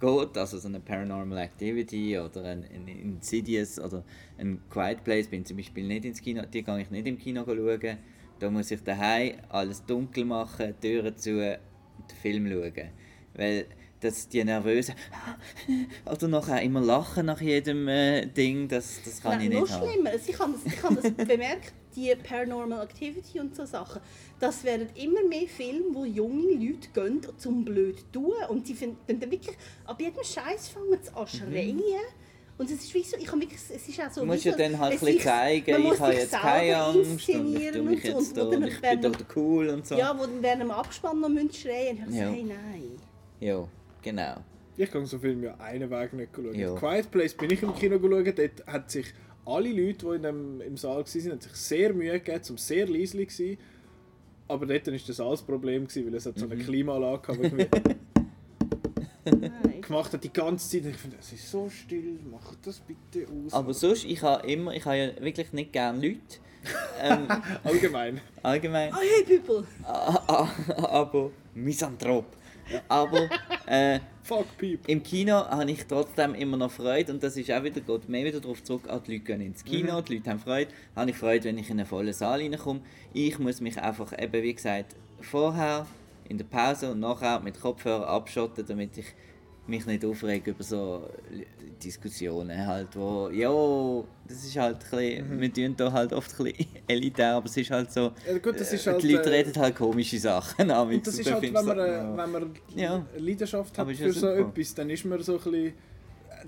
geht, 0.00 0.38
also 0.38 0.58
so 0.58 0.68
eine 0.68 0.78
Paranormal 0.78 1.38
Activity 1.38 2.16
oder 2.16 2.44
ein, 2.44 2.64
ein 2.72 2.86
Insidious 2.86 3.80
oder 3.80 4.04
ein 4.38 4.60
Quiet 4.70 5.02
Place, 5.02 5.26
bin 5.26 5.44
zum 5.44 5.56
Beispiel 5.56 5.84
nicht 5.84 6.04
ins 6.04 6.22
Kino, 6.22 6.42
die 6.42 6.62
gehe 6.62 6.80
ich 6.80 6.90
nicht 6.90 7.08
im 7.08 7.18
Kino 7.18 7.44
schauen. 7.44 7.98
Da 8.38 8.50
muss 8.50 8.70
ich 8.70 8.84
daheim 8.84 9.32
alles 9.48 9.84
dunkel 9.84 10.24
machen, 10.24 10.74
Türen 10.80 11.16
zu 11.16 11.32
und 11.32 12.10
den 12.10 12.16
Film 12.22 12.48
schauen. 12.48 12.90
Weil 13.38 13.66
das 14.00 14.28
die 14.28 14.44
nervösen 14.44 14.94
oder 16.04 16.28
nachher 16.28 16.62
immer 16.62 16.80
lachen 16.80 17.26
nach 17.26 17.40
jedem 17.40 17.88
äh, 17.88 18.26
Ding, 18.26 18.68
das, 18.68 19.00
das 19.04 19.22
kann 19.22 19.38
Nein, 19.38 19.50
ich 19.50 19.54
noch 19.54 19.62
nicht 19.62 19.72
haben. 19.72 19.90
schlimmer. 19.90 20.10
Also 20.10 20.30
Ich 20.30 20.38
habe 20.38 20.52
das, 20.52 20.72
ich 20.72 20.82
habe 20.82 20.94
das 20.96 21.12
bemerkt, 21.26 21.72
die 21.96 22.14
Paranormal 22.14 22.84
Activity 22.84 23.40
und 23.40 23.56
so 23.56 23.64
Sachen. 23.64 24.00
Das 24.38 24.62
werden 24.62 24.88
immer 24.94 25.22
mehr 25.24 25.48
Filme, 25.48 25.86
wo 25.92 26.04
junge 26.04 26.52
Leute 26.52 26.88
gehen 26.94 27.20
zum 27.38 27.64
blöd 27.64 28.04
tun. 28.12 28.34
Und 28.48 28.66
sie 28.66 28.74
finden 28.74 28.98
dann 29.06 29.30
wirklich 29.30 29.56
ab 29.84 30.00
jedem 30.00 30.22
Scheiß 30.22 30.68
fangen 30.68 30.98
sie 31.02 31.14
an 31.14 31.26
zu 31.26 31.36
schreien. 31.38 31.80
Und 32.56 32.68
es 32.68 32.82
ist 32.82 32.92
wie 32.92 33.04
so, 33.04 33.16
ich 33.16 33.28
habe 33.28 33.40
wirklich, 33.40 33.60
es 33.72 33.88
ist 33.88 34.00
auch 34.00 34.10
so... 34.10 34.20
Du 34.22 34.26
musst 34.26 34.44
ja 34.44 34.50
so, 34.50 34.58
dann 34.58 34.78
halt 34.78 34.94
ein 34.94 34.98
bisschen 34.98 35.20
zeigen, 35.20 35.86
ich 35.92 36.00
habe 36.00 36.12
jetzt 36.12 36.32
keine 36.32 36.76
Angst 36.76 36.96
und 36.96 37.04
ich 37.04 37.28
inszenieren 37.28 37.74
tue 37.74 37.82
mich 37.82 38.04
und 38.04 38.20
jetzt 38.20 38.36
da 38.36 38.40
wo 38.42 38.48
und 38.48 38.60
dann 38.60 38.64
ich 38.64 38.80
bin 38.80 39.00
doch 39.00 39.36
cool 39.36 39.68
und 39.68 39.86
so. 39.86 39.94
Ja, 39.96 40.18
wo 40.18 40.22
dann 40.22 40.42
während 40.42 40.62
dem 40.62 40.70
Abspann 40.72 41.20
noch 41.20 41.28
schreien 41.28 41.98
müssen. 42.00 42.12
Ich 42.12 42.18
Ja. 42.18 42.30
gesagt, 42.30 42.34
hey, 42.34 42.42
nein. 42.42 43.07
Ja, 43.40 43.68
genau. 44.02 44.36
Ich 44.76 44.90
kann 44.90 45.04
so 45.06 45.18
Film 45.18 45.42
ja 45.42 45.54
einen 45.58 45.90
Weg 45.90 46.12
nicht 46.12 46.30
schauen. 46.34 46.54
Ja. 46.54 46.74
Quiet 46.74 47.10
Place 47.10 47.34
bin 47.34 47.50
ich 47.50 47.62
im 47.62 47.74
Kino 47.74 47.98
geschaut, 47.98 48.38
dort 48.38 48.66
hat 48.66 48.90
sich 48.90 49.06
alle 49.44 49.70
Leute, 49.72 50.06
die 50.06 50.14
in 50.16 50.22
dem, 50.22 50.60
im 50.60 50.76
Saal 50.76 50.98
waren, 50.98 51.30
haben 51.30 51.40
sich 51.40 51.52
sehr 51.54 51.92
Mühe 51.94 52.12
gegeben, 52.12 52.40
um 52.50 52.58
sehr 52.58 52.86
leise 52.86 53.26
zu 53.26 53.36
sein. 53.36 53.58
Aber 54.46 54.66
dort 54.66 54.86
war 54.86 54.94
das 55.06 55.20
alles 55.20 55.42
Problem, 55.42 55.86
gewesen, 55.86 56.06
weil 56.06 56.14
es 56.14 56.26
hat 56.26 56.38
so 56.38 56.46
Mhm. 56.46 56.52
eine 56.52 56.64
Klimaanlage 56.64 57.32
die 57.36 57.42
irgendwie 57.42 57.66
nein. 59.24 59.80
gemacht 59.82 60.12
hat 60.12 60.24
die 60.24 60.32
ganze 60.32 60.68
Zeit. 60.70 60.84
Und 60.84 60.90
ich 60.90 60.96
finde, 60.96 61.16
es 61.20 61.32
ist 61.32 61.50
so 61.50 61.68
still, 61.68 62.18
mach 62.30 62.54
das 62.62 62.80
bitte 62.80 63.26
aus. 63.30 63.52
Aber 63.52 63.74
sonst, 63.74 64.04
ich 64.04 64.22
habe 64.22 64.46
immer, 64.50 64.74
ich 64.74 64.84
habe 64.84 64.96
ja 64.96 65.10
wirklich 65.20 65.52
nicht 65.52 65.72
gerne 65.72 65.98
Leute. 66.00 66.18
ähm, 67.00 67.26
Allgemein. 67.64 68.20
allgemein. 68.42 68.92
Oh, 68.92 68.98
hey, 69.00 69.38
people! 69.38 69.64
Aber 69.84 71.30
Misanthrop. 71.54 72.24
Aber 72.88 73.28
äh, 73.66 74.00
im 74.86 75.02
Kino 75.02 75.32
habe 75.32 75.70
ich 75.70 75.86
trotzdem 75.86 76.34
immer 76.34 76.56
noch 76.56 76.70
Freude 76.70 77.12
und 77.12 77.22
das 77.22 77.36
ist 77.36 77.50
auch 77.50 77.62
wieder, 77.62 77.80
geht 77.80 78.08
mehr 78.08 78.24
wieder 78.24 78.40
darauf 78.40 78.62
zurück, 78.62 78.82
ah, 78.88 78.98
die 78.98 79.12
Leute 79.12 79.24
gehen 79.24 79.40
ins 79.40 79.64
Kino, 79.64 80.00
die 80.00 80.16
Leute 80.16 80.30
haben 80.30 80.38
Freude. 80.38 80.70
Habe 80.94 81.10
ich 81.10 81.16
Freude, 81.16 81.44
wenn 81.44 81.58
ich 81.58 81.70
in 81.70 81.78
einen 81.78 81.86
vollen 81.86 82.12
Saal 82.12 82.40
reinkomme. 82.40 82.80
Ich 83.14 83.38
muss 83.38 83.60
mich 83.60 83.80
einfach 83.80 84.12
eben, 84.18 84.42
wie 84.42 84.54
gesagt, 84.54 84.96
vorher, 85.20 85.86
in 86.28 86.36
der 86.36 86.44
Pause 86.44 86.92
und 86.92 87.00
nachher 87.00 87.40
mit 87.40 87.60
Kopfhörer 87.60 88.06
abschotten, 88.06 88.64
damit 88.66 88.98
ich 88.98 89.06
mich 89.68 89.86
nicht 89.86 90.04
aufrege 90.04 90.50
über 90.50 90.64
so 90.64 91.08
Diskussionen 91.82 92.66
halt, 92.66 92.88
wo, 92.94 93.28
ja, 93.30 93.50
das 94.26 94.44
ist 94.44 94.56
halt 94.56 94.76
ein 94.92 95.24
bisschen, 95.28 95.40
wir 95.40 95.52
tun 95.52 95.74
da 95.76 95.92
halt 95.92 96.12
oft 96.12 96.38
ein 96.40 96.44
bisschen 96.44 96.66
elitär, 96.88 97.34
aber 97.34 97.46
es 97.46 97.56
ist 97.56 97.70
halt 97.70 97.92
so, 97.92 98.12
Ja, 98.26 98.38
gut, 98.38 98.58
das 98.60 98.72
ist 98.72 98.86
äh, 98.86 98.90
halt, 98.92 99.02
die 99.02 99.12
Leute 99.12 99.30
äh, 99.30 99.34
reden 99.34 99.56
halt 99.56 99.76
komische 99.76 100.18
Sachen 100.18 100.70
an. 100.70 100.88
Und 100.88 101.06
das 101.06 101.18
ist 101.18 101.30
halt, 101.30 101.42
wenn 101.42 101.52
man, 101.52 101.78
äh, 101.78 102.16
wenn 102.16 102.32
man 102.32 102.50
Ja. 102.74 103.06
Leidenschaft 103.16 103.78
hat 103.78 103.90
für 103.96 104.12
so 104.12 104.28
etwas, 104.28 104.74
dann 104.74 104.90
ist 104.90 105.04
man 105.04 105.22
so 105.22 105.34
ein 105.34 105.38
bisschen, 105.38 105.72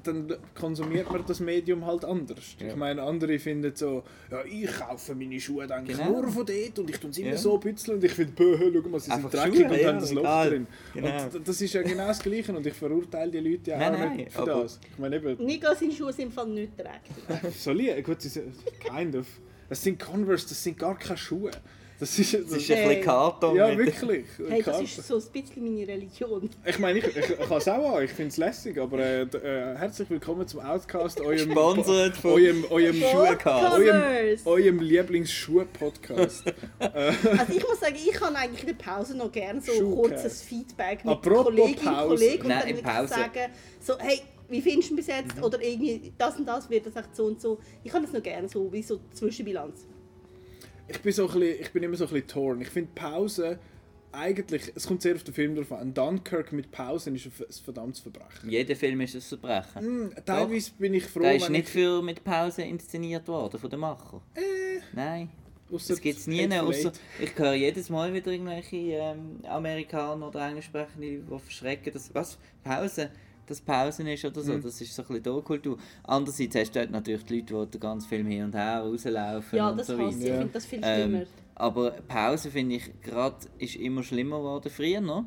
dann 0.02 0.34
konsumiert 0.54 1.10
man 1.10 1.24
das 1.26 1.40
Medium 1.40 1.84
halt 1.86 2.04
anders. 2.04 2.56
Ja. 2.58 2.68
Ich 2.68 2.76
meine, 2.76 3.02
andere 3.02 3.38
finden 3.38 3.72
so, 3.74 4.02
ja, 4.30 4.42
ich 4.44 4.70
kaufe 4.70 5.14
meine 5.14 5.38
Schuhe 5.40 5.64
eigentlich 5.72 5.96
Genau. 5.98 6.22
nur 6.22 6.28
von 6.28 6.46
dort 6.46 6.78
und 6.78 6.90
ich 6.90 6.98
tue 6.98 7.12
sie 7.12 7.22
immer 7.22 7.30
Ja. 7.32 7.36
so 7.38 7.58
bützeln 7.58 7.96
und 7.98 8.04
ich 8.04 8.12
finde, 8.12 8.32
böh, 8.32 8.58
schau 8.82 8.88
mal, 8.88 9.00
sie 9.00 9.10
Einfach 9.10 9.30
sind 9.30 9.42
dreckig 9.42 9.60
Schuhe, 9.60 9.70
und 9.70 9.80
ja, 9.80 9.88
haben 9.88 10.00
das 10.00 10.12
Loch 10.12 10.22
egal. 10.22 10.50
drin. 10.50 10.66
Genau. 10.94 11.24
Und 11.34 11.48
das 11.48 11.60
ist 11.60 11.72
ja 11.74 11.82
genau 11.82 12.06
das 12.08 12.18
Gleiche 12.20 12.52
und 12.52 12.66
ich 12.66 12.74
verurteile 12.74 13.30
die 13.30 13.40
Leute 13.40 13.70
ja 13.72 13.78
Nein, 13.78 13.94
auch 13.94 13.98
nein, 13.98 14.16
nicht 14.16 14.32
für 14.32 14.42
aber- 14.42 14.62
das. 14.62 14.80
Ich 14.92 14.98
meine 14.98 15.16
eben, 15.16 15.44
Nico, 15.44 15.66
seine 15.78 15.92
Schuhe 15.92 16.12
sind 16.12 16.26
im 16.26 16.32
Fall 16.32 16.46
nicht 16.48 16.72
dreckig. 16.78 17.52
so 17.58 17.72
lieb, 17.72 18.04
gut, 18.04 18.20
sie 18.22 18.28
sind 18.28 18.54
kind 18.80 19.16
of. 19.16 19.26
Das 19.68 19.82
sind 19.82 19.98
Converse, 20.00 20.48
das 20.48 20.62
sind 20.62 20.78
gar 20.78 20.98
keine 20.98 21.16
Schuhe. 21.16 21.50
Das 22.00 22.18
ist, 22.18 22.32
das 22.32 22.46
Das 22.46 22.52
ist 22.62 22.70
ein 22.70 22.88
bisschen 22.88 23.04
Karton. 23.04 23.56
ja, 23.56 23.76
wirklich. 23.76 24.24
Hey, 24.48 24.62
das 24.62 24.64
Karton. 24.64 24.84
ist 24.84 25.06
so 25.06 25.16
ein 25.16 25.22
bisschen 25.32 25.62
meine 25.64 25.86
Religion. 25.86 26.48
Ich 26.64 26.78
meine, 26.78 26.98
ich, 26.98 27.04
ich, 27.04 27.16
ich 27.30 27.38
kann 27.38 27.58
es 27.58 27.68
auch 27.68 27.96
an, 27.96 28.04
ich 28.04 28.10
finde 28.10 28.28
es 28.28 28.36
lässig, 28.38 28.78
aber 28.78 28.98
äh, 29.00 29.22
äh, 29.22 29.76
herzlich 29.76 30.08
willkommen 30.08 30.48
zum 30.48 30.60
Outcast, 30.60 31.20
eurem, 31.20 31.52
von 31.52 31.58
eurem, 32.32 32.64
eurem, 32.70 32.94
Schuhcast. 32.94 33.78
eurem, 33.78 34.38
eurem 34.46 34.80
Lieblingsschuh-Podcast. 34.80 36.44
Also 36.80 37.52
ich 37.52 37.62
muss 37.68 37.80
sagen, 37.80 37.96
ich 37.96 38.12
kann 38.12 38.34
eigentlich 38.34 38.62
in 38.66 38.76
der 38.78 38.82
Pause 38.84 39.16
noch 39.16 39.30
gerne 39.30 39.60
so 39.60 39.72
Schuhcast. 39.72 40.10
kurzes 40.10 40.42
Feedback 40.42 41.04
mit 41.04 41.12
Apropos 41.12 41.44
Kolleginnen 41.44 41.94
und. 41.94 42.08
Kollegen 42.08 42.42
und 42.42 42.48
Nein, 42.48 42.58
dann 42.60 42.68
in 42.68 42.76
wirklich 42.76 43.08
sagen, 43.08 43.52
so, 43.80 43.98
hey, 43.98 44.20
wie 44.48 44.60
findest 44.62 44.88
du 44.88 44.94
ihn 44.94 44.96
bis 44.96 45.06
jetzt? 45.06 45.36
Mhm. 45.36 45.44
Oder 45.44 45.62
irgendwie, 45.62 46.12
das 46.16 46.36
und 46.38 46.46
das 46.46 46.68
wird 46.70 46.86
das 46.86 46.96
echt 46.96 47.14
so 47.14 47.26
und 47.26 47.40
so. 47.40 47.58
Ich 47.84 47.92
kann 47.92 48.02
das 48.02 48.12
noch 48.12 48.22
gerne 48.22 48.48
so, 48.48 48.72
wie 48.72 48.82
so 48.82 49.00
Zwischenbilanz. 49.12 49.86
Ich, 50.90 51.00
bin 51.00 51.12
so 51.12 51.28
ein 51.28 51.40
bisschen, 51.40 51.60
ich 51.60 51.70
bin 51.70 51.82
immer 51.82 51.96
so 51.96 52.04
ein 52.04 52.10
bisschen 52.10 52.28
torn. 52.28 52.60
Ich 52.60 52.68
finde 52.68 52.90
Pause 52.94 53.58
eigentlich, 54.12 54.72
es 54.74 54.86
kommt 54.86 55.02
sehr 55.02 55.14
auf 55.14 55.22
den 55.22 55.34
Film 55.34 55.54
drauf 55.54 55.72
an. 55.72 55.80
Ein 55.80 55.94
Dunkirk 55.94 56.52
mit 56.52 56.70
Pausen 56.70 57.14
ist 57.14 57.26
ein 57.26 57.32
verdammtes 57.64 58.00
Verbrechen. 58.00 58.50
Jeder 58.50 58.74
Film 58.74 59.00
ist 59.00 59.14
ein 59.14 59.20
Verbrechen. 59.20 59.82
Hm, 59.82 60.14
teilweise 60.24 60.72
bin 60.78 60.94
ich 60.94 61.04
froh, 61.04 61.20
Der 61.20 61.36
ist 61.36 61.48
nicht 61.48 61.66
ich... 61.66 61.70
für 61.70 62.02
mit 62.02 62.24
Pause 62.24 62.62
inszeniert 62.62 63.28
worden 63.28 63.58
von 63.58 63.70
den 63.70 63.80
Macher. 63.80 64.20
Äh, 64.34 64.80
Nein. 64.92 65.30
ausser 65.70 65.94
Das 65.94 66.00
gibt 66.00 66.18
es 66.18 66.26
nie. 66.26 66.48
Ich 67.20 67.38
höre 67.38 67.54
jedes 67.54 67.88
Mal 67.88 68.12
wieder 68.12 68.32
irgendwelche 68.32 68.76
ähm, 68.76 69.40
Amerikaner 69.44 70.28
oder 70.28 70.46
Englischsprechende, 70.48 71.06
die 71.06 71.38
verschrecken, 71.38 71.92
dass 71.92 72.12
was 72.14 72.38
Pause, 72.64 73.10
dass 73.50 73.60
Pausen 73.60 74.06
ist 74.06 74.24
oder 74.24 74.40
so. 74.40 74.52
Mhm. 74.54 74.62
Das 74.62 74.80
ist 74.80 74.94
so 74.94 75.02
ein 75.02 75.08
bisschen 75.08 75.22
Da-Kultur. 75.24 75.76
Andererseits 76.04 76.54
hast 76.56 76.72
du 76.74 76.78
dort 76.80 76.90
natürlich 76.92 77.24
die 77.26 77.34
Leute, 77.34 77.66
die 77.66 77.70
den 77.72 77.80
ganzen 77.80 78.08
Film 78.08 78.26
hin 78.26 78.44
und 78.44 78.54
her 78.54 78.80
rauslaufen 78.80 79.56
Ja, 79.58 79.68
und 79.70 79.76
das 79.78 79.88
so 79.88 79.98
hasse 79.98 80.16
ich. 80.18 80.24
Ich 80.24 80.24
weiter. 80.30 80.38
finde 80.38 80.52
das 80.52 80.66
viel 80.66 80.80
Ähm, 80.82 81.08
schlimmer. 81.10 81.24
aber 81.56 81.90
Pause 82.08 82.50
finde 82.50 82.76
ich 82.76 83.00
gerade 83.02 83.36
ist 83.58 83.76
immer 83.76 84.02
schlimmer 84.02 84.38
geworden. 84.38 84.70
Früher 84.70 85.00
noch. 85.00 85.24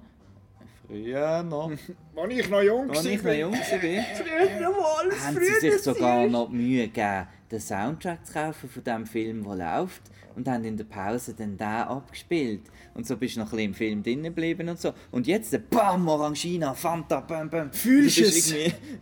Früher 0.88 1.44
noch. 1.44 1.72
Als 2.16 2.34
ich 2.34 2.50
noch 2.50 2.62
jung 2.62 2.90
Als 2.90 3.06
ich 3.06 3.18
noch 3.18 3.26
war. 3.26 3.34
jung 3.34 3.54
war. 3.54 3.60
Früher 3.64 4.60
noch 4.72 5.00
alles, 5.00 5.26
haben 5.28 5.38
sie 5.40 5.70
sich 5.70 5.82
sogar 5.82 6.28
noch 6.28 6.50
die 6.50 6.56
Mühe 6.56 6.88
gegeben, 6.88 7.28
den 7.52 7.60
Soundtrack 7.60 8.26
zu 8.26 8.34
kaufen 8.34 8.70
von 8.70 8.84
dem 8.84 9.06
Film, 9.06 9.44
der 9.44 9.56
läuft 9.56 10.02
und 10.36 10.48
haben 10.48 10.64
in 10.64 10.78
der 10.78 10.84
Pause 10.86 11.34
dann 11.38 11.58
den 11.58 11.68
abgespielt. 11.68 12.62
Und 12.94 13.08
so 13.08 13.18
bist 13.18 13.36
du 13.36 13.40
noch 13.40 13.48
ein 13.48 13.52
bisschen 13.52 13.66
im 13.70 13.74
Film 13.74 14.04
drinnen 14.04 14.24
geblieben 14.24 14.70
und 14.70 14.80
so. 14.80 14.94
Und 15.12 15.28
jetzt, 15.28 15.58
BAM, 15.70 16.08
Orangina, 16.08 16.74
Fanta, 16.74 17.20
bam, 17.22 17.50
bam. 17.50 17.72
Fühlst 17.72 18.18
du 18.18 18.24
es? 18.24 18.54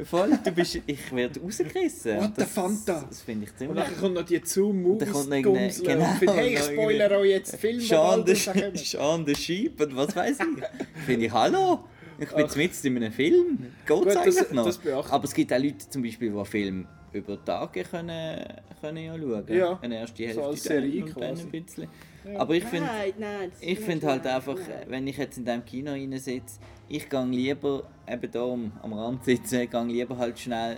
Voll, 0.07 0.37
du 0.43 0.51
bist, 0.51 0.79
ich 0.85 1.15
werde 1.15 1.39
rausgerissen. 1.39 2.17
What 2.17 2.25
Und 2.25 2.35
the 2.37 2.45
Fanta? 2.45 3.05
Das 3.07 3.21
finde 3.21 3.45
ich 3.45 3.51
Und 3.51 3.57
ziemlich... 3.57 3.83
dann 3.83 3.97
kommt 3.99 4.15
noch 4.15 4.25
die 4.25 4.41
zoom 4.43 4.85
Und 4.85 5.01
dann 5.01 5.11
kommt 5.11 5.29
noch 5.29 5.41
gumseln 5.43 5.87
genau, 5.87 6.11
und 6.11 6.37
hey, 6.37 6.53
ich 6.53 6.59
spoilere 6.59 7.17
euch 7.19 7.29
jetzt 7.29 7.55
Film, 7.57 7.79
Sean 7.79 8.25
the. 8.25 8.35
Sean 8.35 9.25
the 9.25 9.35
Sheep 9.35 9.81
und 9.81 9.95
was 9.95 10.15
weiß 10.15 10.37
ich. 10.39 10.85
Finde 11.05 11.25
ich, 11.25 11.31
hallo? 11.31 11.85
Ich 12.19 12.29
bin 12.29 12.47
mitten 12.55 12.87
in 12.87 12.97
einem 12.97 13.11
Film. 13.13 13.57
Geht 13.85 13.97
Gut, 13.97 14.07
es 14.07 14.13
das- 14.13 14.37
eigentlich 14.37 14.51
noch? 14.51 14.65
das 14.65 15.11
Aber 15.11 15.23
es 15.23 15.33
gibt 15.33 15.51
auch 15.51 15.57
Leute 15.57 15.89
zum 15.89 16.03
Beispiel, 16.03 16.31
die 16.31 16.45
Filme 16.45 16.85
über 17.13 17.43
Tage 17.43 17.83
können, 17.83 18.45
können 18.79 18.97
ja 19.05 19.17
schauen. 19.17 19.45
Ja, 19.47 19.79
Eine 19.81 19.99
erste 19.99 20.23
Hälfte 20.23 20.41
so 20.41 20.47
als 20.47 20.63
dann 20.63 20.73
Serie 20.81 21.03
und 21.03 21.09
dann 21.21 21.29
quasi. 21.35 21.43
ein 21.43 21.51
bisschen. 21.51 21.87
Aber 22.37 22.53
ich 22.55 22.63
finde 22.63 22.89
ich 23.59 23.79
find 23.79 24.03
halt 24.03 24.25
einfach, 24.27 24.55
nein. 24.55 24.85
wenn 24.87 25.07
ich 25.07 25.17
jetzt 25.17 25.37
in 25.37 25.45
diesem 25.45 25.65
Kino 25.65 25.93
sitze, 26.17 26.59
ich 26.87 27.09
gehe 27.09 27.25
lieber 27.25 27.83
eben 28.07 28.31
da 28.31 28.43
am, 28.43 28.71
am 28.81 28.93
Rand 28.93 29.25
sitzen, 29.25 29.69
gehe 29.69 29.83
lieber 29.85 30.17
halt 30.17 30.37
schnell 30.39 30.77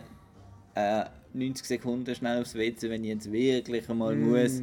äh, 0.75 1.03
90 1.33 1.65
Sekunden 1.65 2.13
schnell 2.15 2.41
aufs 2.41 2.55
WC, 2.55 2.89
wenn 2.89 3.03
ich 3.03 3.09
jetzt 3.09 3.31
wirklich 3.31 3.89
einmal 3.89 4.15
Mm. 4.15 4.29
muss. 4.29 4.61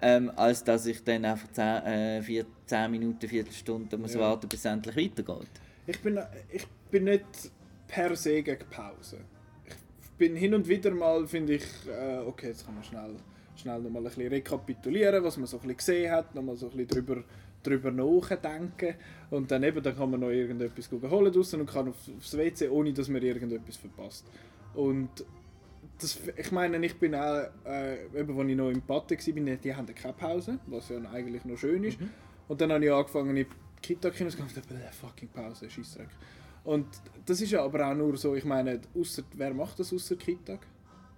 Ähm, 0.00 0.30
als 0.36 0.62
dass 0.62 0.86
ich 0.86 1.02
dann 1.04 1.24
einfach 1.24 1.50
10, 1.52 1.64
äh, 1.64 2.22
vier, 2.22 2.46
10 2.66 2.90
Minuten, 2.90 3.28
Viertelstunde 3.28 3.96
muss 3.98 4.14
Ja. 4.14 4.20
warten, 4.20 4.48
bis 4.48 4.60
es 4.60 4.64
endlich 4.66 4.96
weitergeht. 4.96 5.48
Ich 5.86 6.00
bin, 6.00 6.18
ich 6.52 6.66
bin 6.90 7.04
nicht 7.04 7.24
per 7.88 8.14
se 8.14 8.42
gegen 8.42 8.64
Pause. 8.70 9.18
Ich 10.18 10.26
bin 10.26 10.34
hin 10.34 10.52
und 10.52 10.66
wieder 10.66 10.90
mal, 10.90 11.28
finde 11.28 11.54
ich, 11.54 11.62
äh, 11.86 12.18
okay, 12.26 12.48
jetzt 12.48 12.66
kann 12.66 12.74
man 12.74 12.82
schnell, 12.82 13.14
schnell 13.54 13.80
nochmal 13.80 14.02
ein 14.02 14.08
bisschen 14.08 14.26
rekapitulieren, 14.26 15.22
was 15.22 15.36
man 15.36 15.46
so 15.46 15.58
ein 15.58 15.60
bisschen 15.60 15.76
gesehen 15.76 16.10
hat, 16.10 16.34
nochmal 16.34 16.56
so 16.56 16.66
ein 16.66 16.76
bisschen 16.76 16.88
drüber, 16.88 17.22
drüber 17.62 17.92
nachdenken 17.92 18.96
und 19.30 19.48
dann 19.48 19.62
eben, 19.62 19.80
dann 19.80 19.96
kann 19.96 20.10
man 20.10 20.18
noch 20.18 20.30
irgendetwas 20.30 20.90
holen 20.90 21.32
draussen 21.32 21.60
und 21.60 21.70
kann 21.70 21.90
auf, 21.90 21.94
aufs 22.18 22.36
WC, 22.36 22.68
ohne 22.68 22.92
dass 22.92 23.06
man 23.08 23.22
irgendetwas 23.22 23.76
verpasst. 23.76 24.26
Und 24.74 25.24
das, 26.00 26.18
ich 26.36 26.50
meine, 26.50 26.84
ich 26.84 26.98
bin 26.98 27.14
auch, 27.14 27.44
äh, 27.64 28.06
eben, 28.06 28.40
als 28.40 28.48
ich 28.48 28.56
noch 28.56 28.70
im 28.70 28.82
Patte 28.82 29.16
war, 29.16 29.56
die 29.56 29.72
haben 29.76 29.94
keine 29.94 30.14
Pause, 30.14 30.58
was 30.66 30.88
ja 30.88 30.98
eigentlich 31.12 31.44
noch 31.44 31.58
schön 31.58 31.84
ist. 31.84 31.96
Und 32.48 32.60
dann 32.60 32.72
habe 32.72 32.84
ich 32.84 32.90
angefangen, 32.90 33.36
in 33.36 33.36
die 33.36 33.46
Kita-Kinos 33.80 34.32
zu 34.32 34.38
gehen 34.38 34.48
und 34.48 34.56
dachte, 34.56 34.74
«Bäh, 34.74 34.90
fucking 34.90 35.28
Pause, 35.28 35.70
Scheissdreck. 35.70 36.08
Und 36.68 36.86
das 37.24 37.40
ist 37.40 37.50
ja 37.50 37.64
aber 37.64 37.88
auch 37.88 37.94
nur 37.94 38.18
so, 38.18 38.34
ich 38.34 38.44
meine, 38.44 38.78
ausser, 38.94 39.22
wer 39.32 39.54
macht 39.54 39.78
das 39.78 39.90
außer 39.90 40.16
Kita? 40.16 40.58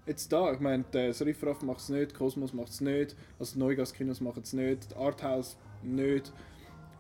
Jetzt 0.06 0.32
da, 0.32 0.52
ich 0.52 0.60
meine, 0.60 0.84
der 0.92 1.08
Riffraff 1.22 1.62
macht 1.62 1.80
es 1.80 1.88
nicht, 1.88 2.14
Cosmos 2.14 2.52
macht 2.52 2.68
es 2.68 2.80
nicht, 2.80 3.16
also 3.36 3.58
Neugas-Kinos 3.58 4.20
machen 4.20 4.44
es 4.44 4.52
nicht, 4.52 4.96
Arthouse 4.96 5.56
nicht, 5.82 6.32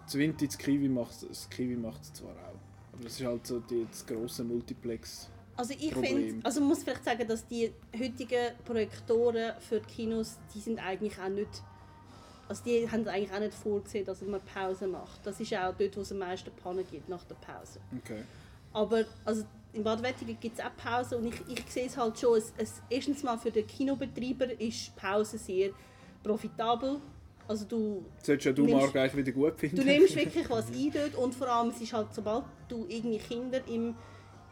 das 0.04 0.18
Vinti, 0.18 0.48
das 0.48 0.58
Kiwi 0.58 0.88
macht 0.88 1.12
es 1.12 1.28
das 1.28 1.48
Kiwi 1.48 1.76
macht 1.76 2.02
es 2.02 2.12
zwar 2.12 2.32
auch. 2.32 2.58
Aber 2.92 3.04
das 3.04 3.20
ist 3.20 3.24
halt 3.24 3.46
so 3.46 3.60
die, 3.60 3.86
das 3.88 4.04
grosse 4.04 4.42
Multiplex. 4.42 5.30
Also 5.56 5.74
ich 5.74 5.94
finde, 5.94 6.44
also 6.44 6.58
man 6.58 6.70
muss 6.70 6.82
vielleicht 6.82 7.04
sagen, 7.04 7.28
dass 7.28 7.46
die 7.46 7.70
heutigen 7.96 8.56
Projektoren 8.64 9.52
für 9.60 9.78
die 9.78 9.86
Kinos, 9.86 10.40
die 10.52 10.58
sind 10.58 10.84
eigentlich 10.84 11.16
auch 11.20 11.28
nicht, 11.28 11.62
also 12.50 12.64
die 12.64 12.90
haben 12.90 13.06
eigentlich 13.06 13.32
auch 13.32 13.38
nicht 13.38 13.54
vorgesehen, 13.54 14.04
dass 14.04 14.20
man 14.22 14.40
Pause 14.40 14.88
macht. 14.88 15.24
Das 15.24 15.38
ist 15.38 15.54
auch 15.54 15.72
dort, 15.78 15.96
wo 15.96 16.00
es 16.00 16.10
am 16.10 16.18
meisten 16.18 16.50
Pannen 16.62 16.84
gibt, 16.90 17.08
nach 17.08 17.22
der 17.22 17.36
Pause. 17.36 17.78
Okay. 18.04 18.22
Aber 18.72 19.04
also 19.24 19.44
in 19.72 19.84
Bad 19.84 20.02
Wettigen 20.02 20.36
gibt 20.40 20.58
es 20.58 20.64
auch 20.64 20.76
Pause 20.76 21.16
und 21.16 21.28
ich, 21.28 21.34
ich 21.48 21.64
sehe 21.70 21.86
es 21.86 21.96
halt 21.96 22.18
schon, 22.18 22.36
es, 22.36 22.52
es, 22.58 22.82
erstens 22.90 23.22
mal 23.22 23.38
für 23.38 23.52
den 23.52 23.64
Kinobetreiber 23.68 24.60
ist 24.60 24.96
Pause 24.96 25.38
sehr 25.38 25.70
profitabel. 26.24 26.96
Also 27.46 27.64
du 27.66 28.04
Solltest 28.22 28.46
ja 28.46 28.52
du 28.52 28.64
Nimmst- 28.64 28.80
Marc 28.80 28.96
eigentlich 28.96 29.16
wieder 29.26 29.32
gut 29.32 29.58
finden. 29.58 29.76
Du 29.76 29.84
nimmst 29.84 30.16
wirklich 30.16 30.50
was 30.50 30.66
ein 30.72 30.90
dort 30.92 31.14
und 31.14 31.34
vor 31.34 31.48
allem, 31.48 31.70
es 31.70 31.80
ist 31.80 31.92
halt, 31.92 32.12
sobald 32.12 32.44
du 32.68 32.84
irgendwie 32.88 33.18
Kinder 33.18 33.60
im, 33.68 33.94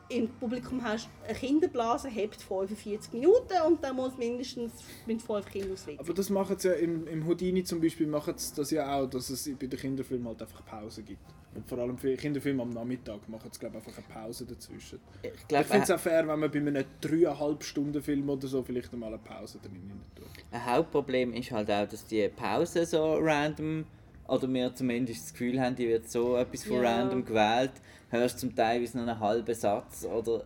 im 0.09 0.28
Publikum 0.28 0.82
hast, 0.82 1.09
eine 1.26 1.36
Kinderblase 1.36 2.09
hebt 2.09 2.40
45 2.40 3.12
Minuten 3.12 3.52
und 3.66 3.82
dann 3.82 3.97
muss 3.97 4.16
mindestens 4.16 4.72
mit 5.06 5.20
fünf 5.20 5.47
Kindern 5.47 5.72
WC. 5.72 5.98
Aber 5.98 6.14
das 6.14 6.30
machen 6.30 6.59
sie 6.59 6.68
ja 6.68 6.74
im, 6.74 7.06
im 7.06 7.26
Houdini 7.26 7.62
zum 7.64 7.80
Beispiel 7.80 8.06
machen 8.06 8.35
sie 8.36 8.55
das 8.55 8.70
ja 8.70 8.94
auch, 8.94 9.06
dass 9.06 9.30
es 9.30 9.48
bei 9.59 9.66
den 9.66 9.78
Kinderfilmen 9.78 10.28
halt 10.28 10.43
einfach 10.43 10.64
Pause 10.64 11.02
gibt. 11.02 11.20
Und 11.55 11.68
vor 11.68 11.78
allem 11.78 11.97
für 11.98 12.14
Kinderfilme 12.14 12.62
am 12.62 12.70
Nachmittag 12.70 13.28
machen 13.28 13.51
sie 13.51 13.59
glaube 13.59 13.78
ich 13.78 13.86
einfach 13.86 14.02
eine 14.02 14.22
Pause 14.22 14.47
dazwischen. 14.47 15.01
Ich 15.22 15.30
Ich 15.30 15.66
finde 15.66 15.82
es 15.82 15.90
ein, 15.90 15.97
auch 15.97 16.01
fair, 16.01 16.26
wenn 16.26 16.39
man 16.39 16.51
bei 16.51 16.59
einem 16.59 16.85
dreieinhalb 17.01 17.64
Stunden 17.64 18.02
Film 18.02 18.28
oder 18.28 18.47
so 18.47 18.62
vielleicht 18.62 18.93
mal 18.93 19.09
eine 19.09 19.18
Pause 19.18 19.59
drin 19.59 19.90
tut. 20.14 20.26
ein 20.51 20.66
Hauptproblem 20.66 21.32
ist 21.35 21.51
halt 21.51 21.70
auch, 21.70 21.89
dass 21.89 22.06
die 22.06 22.28
Pause 22.28 22.86
so 22.86 23.16
random, 23.16 23.85
oder 24.28 24.52
wir 24.52 24.74
zumindest 24.74 25.24
das 25.24 25.32
Gefühl 25.32 25.60
haben, 25.60 25.74
die 25.74 25.88
wird 25.88 26.09
so 26.09 26.36
etwas 26.36 26.64
von 26.64 26.82
Ja. 26.82 26.96
random 26.98 27.24
gewählt, 27.24 27.72
hörst 28.10 28.38
zum 28.38 28.55
Teil 28.55 28.80
noch 28.82 28.94
einen 28.94 29.18
halben 29.18 29.55
Satz 29.55 30.05
oder 30.05 30.44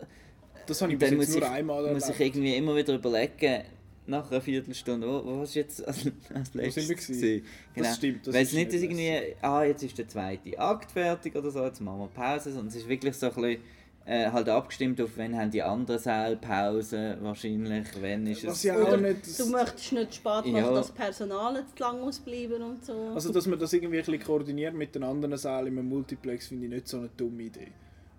Das 0.65 0.81
habe 0.81 0.93
ich 0.93 0.97
bis 0.99 1.11
muss 1.11 1.29
nur 1.29 1.37
ich, 1.39 1.43
einmal 1.45 1.93
muss 1.93 2.03
ich 2.09 2.19
erlebt. 2.19 2.35
irgendwie 2.35 2.55
immer 2.55 2.75
wieder 2.75 2.95
überlegen, 2.95 3.63
nach 4.05 4.29
einer 4.31 4.41
Viertelstunde, 4.41 5.07
wo, 5.07 5.23
wo 5.25 5.39
hast 5.41 5.55
du 5.55 5.59
jetzt 5.59 5.85
als, 5.87 6.05
als 6.33 6.53
letztes 6.53 6.87
sind 7.07 7.21
wir? 7.21 7.41
Genau. 7.73 7.87
Das 7.87 7.95
stimmt, 7.97 8.27
das 8.27 8.33
Weil 8.33 8.43
es 8.43 8.53
nicht, 8.53 8.73
dass 8.73 8.81
irgendwie, 8.81 9.35
ah, 9.41 9.63
jetzt 9.63 9.83
ist 9.83 9.97
der 9.97 10.07
zweite 10.07 10.57
Akt 10.59 10.91
fertig 10.91 11.35
oder 11.35 11.51
so, 11.51 11.63
jetzt 11.63 11.79
machen 11.79 11.99
wir 11.99 12.07
Pause, 12.07 12.51
sondern 12.51 12.67
es 12.67 12.75
ist 12.75 12.87
wirklich 12.89 13.15
so 13.15 13.27
ein 13.27 13.33
bisschen 13.35 13.61
äh, 14.05 14.29
halt 14.31 14.49
abgestimmt 14.49 14.99
auf, 15.01 15.15
wenn 15.17 15.37
haben 15.37 15.49
die 15.51 15.61
anderen 15.63 15.99
Säle 15.99 16.35
Pause 16.35 17.17
wahrscheinlich, 17.21 17.87
wenn 18.01 18.27
ist 18.27 18.45
Was 18.45 18.57
es... 18.57 18.63
ja 18.63 18.75
Oder 18.75 18.97
nicht... 18.97 19.39
du 19.39 19.45
möchtest 19.47 19.93
nicht 19.93 20.15
spät 20.15 20.25
machen, 20.25 20.55
Ja. 20.55 20.71
dass 20.71 20.87
das 20.87 20.91
Personal 20.91 21.63
zu 21.75 21.83
lang 21.83 22.01
muss 22.01 22.19
bleiben 22.19 22.61
und 22.61 22.83
so. 22.85 22.93
Also 23.15 23.31
dass 23.31 23.47
man 23.47 23.57
das 23.59 23.71
irgendwie 23.73 23.99
ein 23.99 24.05
bisschen 24.05 24.23
koordiniert 24.23 24.73
mit 24.73 24.93
den 24.95 25.03
anderen 25.03 25.37
Sälen 25.37 25.77
im 25.77 25.87
Multiplex 25.87 26.47
finde 26.47 26.65
ich 26.65 26.71
nicht 26.73 26.87
so 26.87 26.97
eine 26.97 27.09
dumme 27.15 27.43
Idee. 27.43 27.67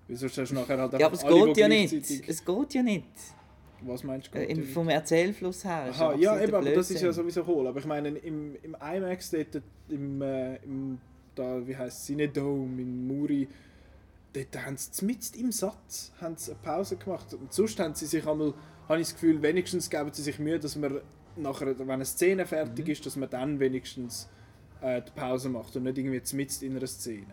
Weil 0.09 0.16
sonst 0.16 0.39
hast 0.39 0.51
du 0.51 0.55
nachher 0.55 0.78
halt 0.78 0.93
Ja, 0.98 1.06
aber 1.06 1.15
es 1.16 1.24
alle, 1.24 1.44
geht 1.47 1.56
ja 1.59 1.69
nicht. 1.69 1.93
Es 2.28 2.44
geht 2.44 2.74
ja 2.74 2.82
nicht. 2.82 3.05
Was 3.82 4.02
meinst 4.02 4.31
du? 4.35 4.39
Äh, 4.39 4.44
im- 4.47 4.59
nicht? 4.61 4.70
vom 4.73 4.89
Erzählfluss 4.89 5.65
her. 5.65 5.89
Aha, 5.90 6.15
es 6.15 6.20
ja, 6.20 6.40
eben, 6.40 6.55
aber 6.55 6.70
das 6.70 6.90
ist 6.90 7.02
ja 7.02 7.12
sowieso 7.12 7.44
cool. 7.47 7.66
Aber 7.66 7.78
ich 7.78 7.85
meine, 7.86 8.09
im, 8.09 8.56
im 8.62 8.74
IMAX, 8.81 9.31
dort, 9.31 9.62
im, 9.90 10.23
äh, 10.23 10.56
im 10.65 10.98
da, 11.35 11.66
wie 11.66 11.77
heisst 11.77 12.06
Cinedome 12.06 12.81
in 12.81 13.06
Muri, 13.06 13.47
dort 14.35 14.66
haben 14.66 14.77
sie 14.77 15.05
mitten 15.05 15.39
im 15.40 15.52
Satz 15.52 16.12
haben 16.20 16.36
sie 16.36 16.51
eine 16.52 16.61
Pause 16.61 16.97
gemacht. 16.97 17.32
Und 17.35 17.52
sonst 17.52 17.78
haben 17.81 17.94
sie 17.94 18.06
sich 18.06 18.27
einmal, 18.27 18.52
habe 18.89 19.01
ich 19.01 19.06
das 19.09 19.15
Gefühl, 19.15 19.40
wenigstens 19.43 19.89
geben 19.89 20.11
sie 20.12 20.23
sich 20.23 20.39
Mühe, 20.39 20.59
dass 20.59 20.77
man 20.77 21.01
nachher, 21.36 21.78
wenn 21.78 21.90
eine 21.90 22.05
Szene 22.05 22.44
fertig 22.47 22.89
ist, 22.89 23.06
dass 23.06 23.16
man 23.16 23.31
dann 23.31 23.59
wenigstens 23.61 24.28
äh, 24.81 25.01
die 25.02 25.11
Pause 25.19 25.48
macht 25.48 25.74
und 25.77 25.85
nicht 25.85 25.98
irgendwie 25.98 26.36
mitten 26.36 26.65
in 26.65 26.77
einer 26.77 26.86
Szene. 26.86 27.27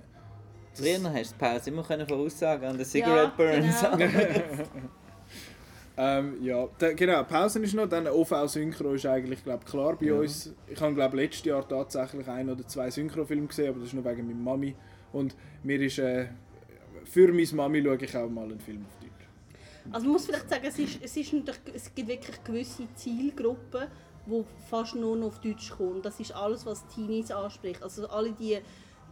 Das- 0.76 0.80
Früher 0.86 1.12
hast 1.14 1.32
du 1.32 1.36
die 1.36 1.40
Pause 1.46 1.70
immer 1.70 1.84
können 1.84 2.08
voraussagen 2.08 2.66
an 2.70 2.78
den 2.78 2.86
Cigarette 2.86 3.34
Burns. 3.36 3.82
genau. 3.98 4.64
Ähm, 5.98 6.38
ja, 6.42 6.68
da, 6.80 6.94
genau, 6.94 7.22
Pausen 7.24 7.64
ist 7.64 7.74
noch, 7.74 7.88
dann 7.88 8.08
OV-Synchro 8.08 8.94
ist 8.94 9.06
eigentlich 9.06 9.44
glaub, 9.44 9.66
klar 9.66 9.98
bei 9.98 10.06
Ja. 10.08 10.16
uns. 10.16 10.52
Ich 10.68 10.80
habe 10.80 10.96
glaube 10.96 11.18
letztes 11.18 11.44
Jahr 11.46 11.68
tatsächlich 11.68 12.28
ein 12.30 12.50
oder 12.50 12.66
zwei 12.66 12.90
Synchrofilme 12.90 13.48
gesehen, 13.48 13.70
aber 13.70 13.80
das 13.80 13.90
ist 13.90 13.94
nur 13.94 14.06
wegen 14.06 14.26
meiner 14.26 14.40
Mami. 14.40 14.74
Und 15.12 15.36
mir 15.64 15.80
ist, 15.82 16.00
äh, 16.00 16.28
für 17.06 17.28
meine 17.32 17.48
Mami 17.54 17.84
schaue 17.84 17.98
ich 18.04 18.16
auch 18.18 18.30
mal 18.30 18.44
einen 18.46 18.60
Film 18.60 18.86
auf 18.86 18.98
Deutsch. 19.00 19.12
Also 19.92 20.06
man 20.06 20.14
muss 20.14 20.26
vielleicht 20.26 20.50
sagen, 20.50 20.66
es, 20.66 20.78
ist, 20.80 21.00
es, 21.04 21.18
ist 21.18 21.34
natürlich, 21.34 21.60
es 21.74 21.94
gibt 21.96 22.08
wirklich 22.08 22.44
gewisse 22.44 22.88
Zielgruppen, 22.96 23.88
die 24.28 24.44
fast 24.70 24.96
nur 24.96 25.16
noch 25.18 25.28
auf 25.28 25.42
Deutsch 25.42 25.72
kommen. 25.72 26.02
Das 26.02 26.20
ist 26.20 26.32
alles, 26.34 26.66
was 26.66 26.88
Teenies 26.88 27.32
anspricht. 27.32 27.82
Also 27.82 28.08
alle 28.08 28.32
die, 28.34 28.60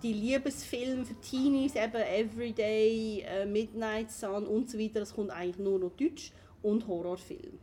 die 0.04 0.14
Liebesfilme 0.14 1.06
für 1.06 1.16
Teenies, 1.22 1.76
eben 1.76 1.96
Everyday, 1.96 3.22
äh, 3.28 3.46
Midnight 3.46 4.12
Sun 4.12 4.46
und 4.46 4.70
so 4.70 4.78
weiter, 4.78 5.00
das 5.00 5.14
kommt 5.14 5.32
eigentlich 5.32 5.58
nur 5.58 5.80
noch 5.80 5.92
Deutsch 5.92 6.32
und 6.62 6.88
Horrorfilm. 6.88 7.58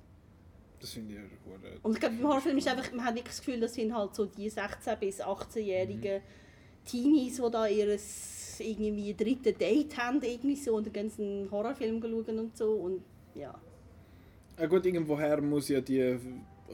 Das 0.80 0.90
finde 0.92 1.14
ich 1.14 1.18
ja 1.20 1.24
hure- 1.46 1.78
Und 1.82 1.94
ich 1.94 2.00
glaube, 2.00 2.16
beim 2.16 2.26
Horrorfilm 2.28 2.58
ist 2.58 2.68
einfach, 2.68 2.90
man 2.92 3.04
hat 3.04 3.14
nicht 3.14 3.28
das 3.28 3.38
Gefühl, 3.38 3.60
das 3.60 3.74
sind 3.74 3.94
halt 3.96 4.14
so 4.14 4.26
die 4.26 4.50
16- 4.50 4.96
bis 4.96 5.20
18-jährigen 5.22 6.20
Teenies, 6.86 7.36
die 7.36 7.50
da 7.50 7.66
ihr 7.66 7.98
irgendwie 8.58 9.14
dritte 9.14 9.52
Date 9.52 9.96
haben 9.98 10.22
irgendwie 10.22 10.56
so 10.56 10.76
und 10.76 10.86
dann 10.86 10.92
gehen 10.92 11.10
sie 11.10 11.22
einen 11.22 11.50
Horrorfilm 11.50 12.00
schauen 12.00 12.38
und 12.38 12.56
so 12.56 12.72
und 12.72 13.02
ja. 13.34 13.54
Ja 14.58 14.66
gut, 14.66 14.86
irgendwoher 14.86 15.42
muss 15.42 15.68
ja 15.68 15.80
die, 15.82 16.18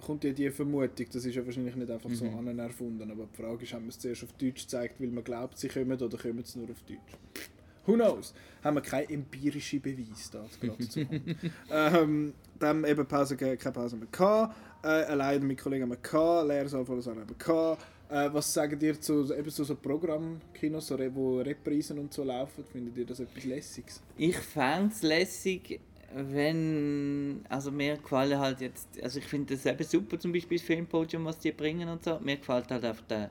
kommt 0.07 0.23
ja 0.25 0.31
die 0.31 0.51
Vermutung, 0.51 1.07
das 1.13 1.25
ist 1.25 1.35
ja 1.35 1.45
wahrscheinlich 1.45 1.75
nicht 1.75 1.91
einfach 1.91 2.11
so 2.11 2.25
Mhm. 2.25 2.49
an 2.49 2.59
erfunden, 2.59 3.11
aber 3.11 3.27
die 3.27 3.43
Frage 3.43 3.65
ist, 3.65 3.73
haben 3.73 3.85
wir 3.85 3.91
es 3.91 3.99
zuerst 3.99 4.23
auf 4.23 4.33
Deutsch 4.35 4.63
gezeigt, 4.63 5.01
weil 5.01 5.09
man 5.09 5.25
glaubt, 5.25 5.59
sie 5.59 5.69
kommen 5.69 6.01
oder 6.01 6.17
kommen 6.17 6.45
sie 6.45 6.59
nur 6.61 6.71
auf 6.71 6.83
Deutsch? 6.83 7.49
Who 7.85 7.95
knows? 7.95 8.33
Haben 8.63 8.77
wir 8.77 8.83
keinen 8.83 9.11
empirischen 9.11 9.81
Beweis 9.81 10.31
da 10.31 10.45
gerade 10.61 10.89
zu 10.89 11.01
haben. 11.01 11.37
ähm, 11.71 12.35
dann 12.61 12.85
eben 12.85 13.05
Pause, 13.07 13.37
keine 13.37 13.57
Pause 13.57 13.97
mehr 13.97 14.07
gehabt, 14.13 14.55
äh, 14.85 14.87
allein 14.87 15.45
mit 15.45 15.61
Kollegen 15.61 15.83
haben 15.83 15.91
wir 15.91 15.97
gehabt, 15.97 16.47
Lehrsaal 16.47 16.85
von 16.85 17.05
haben 17.05 17.29
wir 17.29 17.37
gehabt. 17.37 17.85
Äh, 18.13 18.33
was 18.35 18.53
sagen 18.53 18.79
ihr 18.83 19.01
zu 19.01 19.35
eben 19.35 19.49
so, 19.49 19.65
so 19.65 19.75
Programmkinos, 19.75 20.87
so, 20.89 20.99
wo 21.15 21.39
Reprisen 21.39 21.99
und 21.99 22.13
so 22.13 22.23
laufen? 22.23 22.63
Findet 22.71 22.99
ihr 22.99 23.07
das 23.07 23.21
etwas 23.21 23.45
Lässiges? 23.45 24.03
Ich 24.19 24.37
fände 24.37 24.93
es 24.93 25.03
lässig, 25.03 25.81
wenn. 26.15 27.43
Also 27.49 27.71
mir 27.71 27.97
gefallen 27.97 28.39
halt 28.39 28.61
jetzt. 28.61 29.03
Also 29.03 29.19
ich 29.19 29.25
finde 29.25 29.55
das 29.55 29.65
eben 29.65 29.83
super, 29.83 30.19
zum 30.19 30.31
Beispiel 30.31 30.59
das 30.59 30.67
Filmpodium, 30.67 31.25
was 31.25 31.39
die 31.39 31.53
bringen 31.53 31.89
und 31.89 32.05
so. 32.05 32.19
Mir 32.21 32.37
gefällt 32.37 32.71
halt 32.71 32.85
einfach 32.85 33.07
der. 33.07 33.31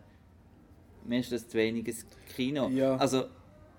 Mir 1.05 1.19
ist 1.19 1.31
das 1.31 1.47
zu 1.47 1.59
weniges 1.59 2.03
Kino. 2.35 2.67
Ja. 2.69 2.95
Also 2.95 3.25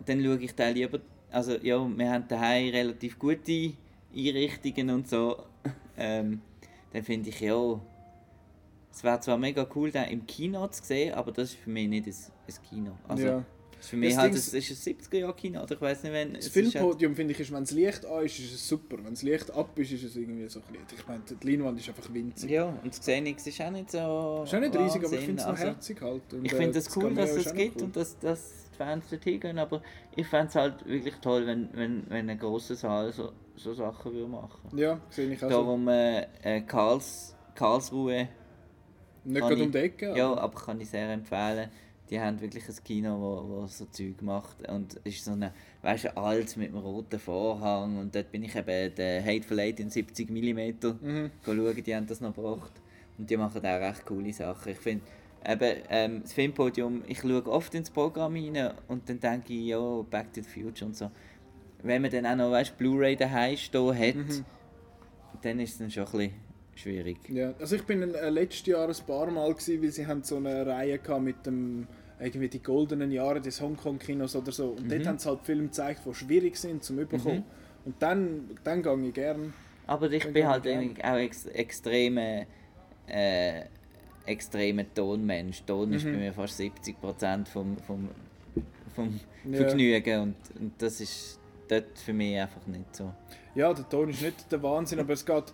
dann 0.07 0.23
schaue 0.23 0.39
ich 0.39 0.55
da 0.55 0.69
lieber. 0.69 1.01
Also 1.33 1.57
ja, 1.62 1.85
wir 1.85 2.12
haben 2.12 2.29
daheim 2.29 2.70
relativ 2.70 3.19
gute 3.19 3.73
Einrichtungen 4.15 4.91
und 4.91 5.09
so. 5.09 5.47
ähm, 5.97 6.43
dann 6.93 7.03
finde 7.03 7.31
ich 7.31 7.41
ja. 7.41 7.81
Es 8.93 9.02
wäre 9.02 9.19
zwar 9.20 9.39
mega 9.39 9.66
cool, 9.74 9.90
den 9.90 10.05
im 10.05 10.27
Kino 10.27 10.66
zu 10.69 10.82
sehen, 10.85 11.14
aber 11.14 11.32
das 11.32 11.51
ist 11.51 11.59
für 11.59 11.70
mich 11.70 11.89
nicht 11.89 12.06
ein, 12.06 12.14
ein 12.48 12.55
Kino. 12.69 12.93
Also, 13.09 13.27
ja. 13.27 13.44
Für 13.81 13.97
mich 13.97 14.10
Das 14.10 14.19
halt, 14.19 14.35
das 14.35 14.55
ist 14.55 14.86
ein 14.86 14.94
70er-Jahr-Kino, 14.94 15.60
oder 15.60 15.74
ich 15.74 15.81
weiß 15.81 16.05
nicht, 16.05 16.12
wenn... 16.12 16.35
Das 16.35 16.47
es 16.47 16.55
ist 16.55 16.55
halt- 16.66 16.73
Filmpodium 16.74 17.16
finde 17.16 17.32
ich, 17.35 17.40
ist, 17.40 17.52
wenn 17.52 17.64
das 17.64 17.73
Licht 17.73 18.06
an 18.06 18.24
ist, 18.24 18.39
ist 18.39 18.55
es 18.55 18.69
super. 18.69 18.97
Wenn 18.98 19.10
das 19.14 19.23
Licht 19.23 19.51
ab 19.51 19.77
ist, 19.77 19.90
ist 19.90 20.05
es 20.05 20.14
irgendwie 20.14 20.48
so 20.48 20.60
ein 20.60 20.66
bisschen... 20.73 20.86
Ich 21.01 21.06
meine, 21.09 21.23
die 21.28 21.51
Leinwand 21.51 21.81
ist 21.81 21.89
einfach 21.89 22.14
winzig. 22.14 22.48
Ja, 22.48 22.66
und 22.66 22.86
das 22.86 23.01
Xenix 23.01 23.44
ist 23.44 23.60
auch 23.60 23.70
nicht 23.73 23.90
so... 23.90 24.43
Ist 24.44 24.55
auch 24.55 24.60
nicht 24.60 24.77
riesig, 24.77 25.05
aber 25.05 25.14
ich 25.14 25.24
finde 25.24 25.40
es 25.40 25.47
noch 25.48 25.55
also- 25.55 25.64
herzig 25.64 26.01
halt. 26.01 26.32
Und, 26.32 26.44
Ich 26.44 26.52
äh, 26.52 26.56
finde 26.56 26.78
es 26.78 26.97
cool, 26.97 27.02
Cameo 27.02 27.16
dass 27.16 27.31
es 27.35 27.47
noch 27.47 27.55
gibt 27.55 27.77
cool. 27.78 27.82
und 27.82 27.97
dass, 27.97 28.19
dass 28.20 28.52
die 28.73 28.77
Fans 28.77 29.05
dort 29.10 29.24
hingehen, 29.24 29.59
aber 29.59 29.82
ich 30.14 30.27
fände 30.28 30.47
es 30.47 30.55
halt 30.55 30.86
wirklich 30.86 31.14
toll, 31.16 31.44
wenn, 31.48 31.69
wenn, 31.73 32.05
wenn 32.09 32.31
ein 32.31 32.39
grosser 32.39 32.77
Saal 32.77 33.12
so, 33.12 33.32
so 33.56 33.74
Sachen 33.74 34.12
würde 34.14 34.28
machen 34.28 34.78
Ja, 34.78 35.01
sehe 35.10 35.28
ich 35.28 35.39
auch 35.39 35.48
so. 35.51 35.56
Darum 35.56 35.89
äh, 35.89 36.27
äh, 36.44 36.60
Karls, 36.60 37.35
Karlsruhe, 37.56 38.28
Nicht 39.24 39.40
gerade 39.40 39.55
ich- 39.55 39.62
um 39.62 39.73
die 39.73 39.78
Ecke. 39.78 40.16
ja, 40.16 40.31
aber- 40.32 40.43
aber 40.43 40.61
kann 40.61 40.81
ich 40.81 40.89
sehr 40.90 41.09
empfehlen. 41.11 41.69
Die 42.11 42.20
haben 42.20 42.40
wirklich 42.40 42.69
ein 42.69 42.74
Kino, 42.85 43.19
wo, 43.19 43.49
wo 43.62 43.66
so 43.66 43.86
Zeug 43.86 44.20
macht 44.20 44.69
und 44.69 45.01
es 45.05 45.15
ist 45.15 45.24
so 45.24 45.31
eine, 45.32 45.53
weißt 45.81 46.05
du, 46.05 46.16
alt 46.19 46.57
mit 46.59 46.69
einem 46.69 46.78
roten 46.82 47.19
Vorhang 47.19 47.97
und 47.99 48.15
dort 48.15 48.31
bin 48.31 48.43
ich 48.43 48.55
eben 48.55 48.94
den 48.94 49.24
Hateful 49.24 49.59
Eight 49.61 49.81
in 49.81 49.89
70 49.89 50.28
mm 50.28 50.99
Mhm. 51.01 51.31
schauen, 51.44 51.82
die 51.82 51.94
haben 51.97 52.07
das 52.07 52.20
noch 52.20 52.35
gebracht 52.35 52.73
und 53.16 53.31
die 53.31 53.36
machen 53.39 53.61
auch 53.65 53.81
recht 53.81 54.05
coole 54.05 54.31
Sachen. 54.32 54.73
Ich 54.73 54.78
finde, 54.78 55.05
eben, 55.49 55.77
ähm, 55.89 56.20
das 56.23 56.35
Filmpodium, 56.35 57.03
ich 57.07 57.20
schaue 57.20 57.47
oft 57.47 57.74
ins 57.74 57.89
Programm 57.90 58.35
rein 58.35 58.73
und 58.89 59.09
dann 59.09 59.19
denke 59.19 59.55
ich, 59.55 59.66
ja, 59.69 59.78
Back 60.11 60.35
to 60.35 60.43
the 60.43 60.49
Future 60.49 60.86
und 60.86 60.97
so. 60.97 61.11
Wenn 61.82 62.03
man 62.03 62.11
dann 62.11 62.27
auch 62.27 62.36
noch, 62.36 62.51
weißt, 62.51 62.77
Blu-ray 62.77 63.16
daheim 63.16 63.57
stehen 63.57 63.99
hat, 63.99 64.15
Mhm. 64.16 64.44
dann 65.40 65.61
ist 65.61 65.73
es 65.73 65.78
dann 65.78 65.90
schon 65.90 66.05
ein 66.05 66.11
bisschen 66.12 66.32
schwierig. 66.74 67.19
Ja, 67.28 67.53
also 67.59 67.77
ich 67.77 67.85
bin 67.85 68.03
äh, 68.15 68.31
letztes 68.31 68.66
Jahr 68.66 68.89
ein 68.89 69.07
paar 69.07 69.31
Mal 69.31 69.53
gewesen, 69.53 69.82
weil 69.82 69.90
sie 69.90 70.07
haben 70.07 70.23
so 70.23 70.36
eine 70.36 70.66
Reihe 70.66 70.99
gehabt 70.99 71.23
mit 71.23 71.44
dem 71.47 71.86
irgendwie 72.20 72.49
die 72.49 72.62
goldenen 72.62 73.11
Jahre 73.11 73.40
des 73.40 73.61
Hongkong-Kinos 73.61 74.36
oder 74.36 74.53
so. 74.53 74.69
Und 74.70 74.85
Mhm. 74.85 74.89
dort 74.90 75.07
haben 75.09 75.19
sie 75.19 75.28
halt 75.28 75.40
Filme 75.43 75.65
gezeigt, 75.65 76.03
die 76.07 76.15
schwierig 76.15 76.57
sind 76.57 76.85
zum 76.85 76.99
überkommen. 77.01 77.43
Und 77.85 77.97
dann, 78.01 78.51
dann 78.62 78.81
gehe 78.82 79.09
ich 79.09 79.15
gern. 79.15 79.53
Aber 79.89 80.11
ich 80.12 80.32
bin 80.32 80.47
halt 80.47 80.65
auch 80.69 81.16
ex 81.16 81.47
extreme, 81.47 82.47
äh, 83.09 83.62
extremer 84.24 84.85
Tonmensch. 84.94 85.62
Ton 85.65 85.93
ist 85.93 86.05
bei 86.05 86.12
Mhm. 86.12 86.19
mir 86.20 86.32
fast 86.32 86.61
70% 86.61 87.49
vom, 87.49 87.77
vom, 87.78 88.09
vom 88.94 89.19
Ja. 89.51 89.57
Vergnügen 89.59 90.20
und, 90.20 90.36
und 90.61 90.73
das 90.81 91.01
ist 91.01 91.40
dort 91.66 91.99
für 91.99 92.12
mich 92.12 92.39
einfach 92.39 92.65
nicht 92.69 92.94
so. 92.94 93.12
Ja, 93.57 93.74
der 93.74 93.89
Ton 93.89 94.11
ist 94.11 94.23
nicht 94.23 94.51
der 94.53 94.62
Wahnsinn, 94.62 95.01
aber 95.01 95.15
es 95.15 95.27
geht 95.27 95.53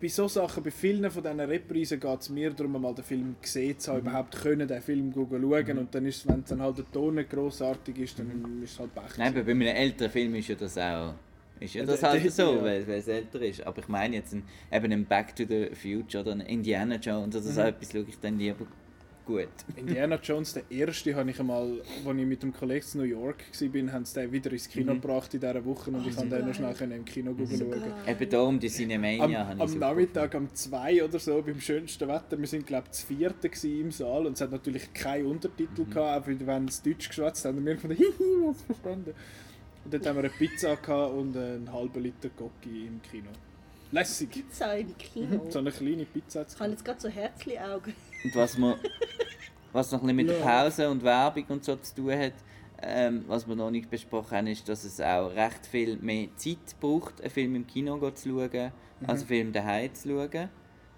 bei 0.00 0.08
so 0.08 0.28
Sachen, 0.28 0.62
bei 0.62 0.70
vielen 0.70 1.10
von 1.10 1.22
diesen 1.22 1.40
Reprisen 1.40 1.98
geht 1.98 2.20
es 2.20 2.28
mir 2.28 2.50
darum, 2.52 2.80
mal 2.80 2.94
den 2.94 3.04
Film 3.04 3.36
gesehen 3.40 3.78
zu 3.78 3.92
haben, 3.92 4.00
überhaupt 4.00 4.40
können 4.40 4.68
den 4.68 4.80
Film 4.80 5.12
schauen 5.12 5.78
und 5.78 5.94
dann 5.94 6.06
ist 6.06 6.28
wenn 6.28 6.44
dann 6.44 6.62
halt 6.62 6.78
der 6.78 6.90
Ton 6.92 7.16
nicht 7.16 7.30
grossartig 7.30 7.98
ist, 7.98 8.18
dann 8.18 8.62
ist 8.62 8.72
es 8.74 8.78
halt 8.78 8.94
Pech. 8.94 9.18
Nein, 9.18 9.34
bei 9.34 9.40
einem 9.40 9.62
älteren 9.62 10.10
Film 10.10 10.34
ist 10.36 10.48
ja 10.48 10.54
das 10.54 10.78
auch. 10.78 11.14
Ist 11.60 11.74
ja 11.74 11.84
das 11.84 12.02
halt 12.02 12.30
so, 12.32 12.54
ja. 12.54 12.62
weil, 12.62 12.86
weil 12.86 12.98
es 12.98 13.08
älter 13.08 13.40
ist. 13.42 13.66
Aber 13.66 13.78
ich 13.78 13.88
meine 13.88 14.16
jetzt 14.16 14.32
ein, 14.32 14.44
eben 14.70 14.92
ein 14.92 15.04
Back 15.04 15.34
to 15.34 15.44
the 15.48 15.70
Future 15.74 16.22
oder 16.22 16.32
ein 16.32 16.40
Indiana 16.42 16.96
Jones 16.96 17.34
oder 17.34 17.44
so 17.44 17.60
Mhm. 17.60 17.66
etwas 17.66 17.90
schaue 17.90 18.04
ich 18.08 18.20
dann 18.20 18.38
lieber 18.38 18.66
gut. 19.28 19.48
Indiana 19.76 20.18
Jones, 20.22 20.54
der 20.54 20.62
erste, 20.70 21.14
habe 21.14 21.30
ich 21.30 21.38
einmal, 21.38 21.80
als 22.06 22.16
ich 22.18 22.26
mit 22.26 22.42
dem 22.42 22.52
Kollegen 22.52 22.86
in 22.94 22.98
New 23.00 23.04
York 23.06 23.44
war, 23.60 23.92
haben 23.92 24.04
sie 24.06 24.14
den 24.20 24.32
wieder 24.32 24.50
ins 24.52 24.68
Kino 24.68 24.94
Mhm. 24.94 25.00
gebracht 25.02 25.34
in 25.34 25.40
dieser 25.40 25.64
Woche 25.64 25.90
und 25.90 26.06
ich 26.06 26.14
so 26.14 26.20
konnte 26.20 26.36
den 26.36 26.46
noch 26.46 26.54
schnell 26.54 26.92
im 26.92 27.04
Kino 27.04 27.32
Mhm. 27.32 27.46
schauen. 27.46 27.70
geil. 27.70 27.92
Eben 28.06 28.30
darum 28.30 28.58
die 28.58 28.68
Cinemania 28.68 29.22
Am, 29.24 29.36
habe 29.36 29.54
ich 29.64 29.72
am 29.74 29.78
Nachmittag 29.78 30.34
um 30.34 30.54
zwei 30.54 31.04
oder 31.04 31.18
so, 31.18 31.42
beim 31.42 31.60
schönsten 31.60 32.08
Wetter, 32.08 32.38
wir 32.38 32.46
sind 32.46 32.66
glaube 32.66 32.84
ich 32.86 32.90
das 32.90 33.02
vierte 33.02 33.50
im 33.68 33.90
Saal 33.92 34.26
und 34.26 34.32
es 34.32 34.40
hat 34.40 34.50
natürlich 34.50 34.92
keine 34.94 35.26
Untertitel 35.28 35.82
Mhm. 35.82 35.90
gehabt, 35.90 36.24
auch 36.24 36.46
wenn 36.46 36.64
es 36.66 36.82
Deutsch 36.82 37.08
geschwätzt 37.08 37.44
haben 37.44 37.58
und 37.58 37.66
wir 37.66 37.74
gefunden, 37.74 37.96
hihi, 37.98 38.46
was 38.46 38.62
verstanden. 38.62 39.12
Und 39.84 39.94
dort 39.94 40.06
haben 40.06 40.16
wir 40.16 40.24
eine 40.24 40.32
Pizza 40.32 40.74
gehabt 40.76 41.14
und 41.14 41.36
einen 41.36 41.72
halben 41.72 42.02
Liter 42.02 42.30
Gocki 42.30 42.86
im 42.86 43.00
Kino. 43.02 43.28
Lässig. 43.90 44.30
Pizza 44.30 44.76
im 44.76 44.96
Kino. 44.98 45.46
So 45.48 45.60
eine 45.60 45.70
kleine 45.70 46.04
Pizza. 46.04 46.44
Ich 46.46 46.60
habe 46.60 46.70
jetzt 46.72 46.84
gerade 46.84 47.00
so 47.00 47.08
Herzli-Augen. 47.08 47.94
Und 48.24 48.34
was, 48.34 48.58
man, 48.58 48.74
was 49.72 49.92
noch 49.92 50.02
ein 50.02 50.16
bisschen 50.16 50.16
mit 50.16 50.28
der. 50.28 50.44
Pause 50.44 50.90
und 50.90 51.02
Werbung 51.02 51.44
und 51.48 51.64
so 51.64 51.76
zu 51.76 51.94
tun 51.94 52.12
hat, 52.12 52.34
ähm, 52.80 53.24
was 53.26 53.48
wir 53.48 53.56
noch 53.56 53.70
nicht 53.70 53.90
besprochen 53.90 54.36
haben, 54.36 54.46
ist, 54.46 54.68
dass 54.68 54.84
es 54.84 55.00
auch 55.00 55.34
recht 55.34 55.66
viel 55.66 55.96
mehr 55.96 56.28
Zeit 56.36 56.78
braucht, 56.80 57.20
einen 57.20 57.30
Film 57.30 57.54
im 57.56 57.66
Kino 57.66 57.98
zu 58.10 58.28
schauen, 58.28 58.72
als 59.06 59.20
einen 59.20 59.28
Film 59.28 59.52
daheim 59.52 59.92
zu 59.94 60.08
schauen. 60.08 60.48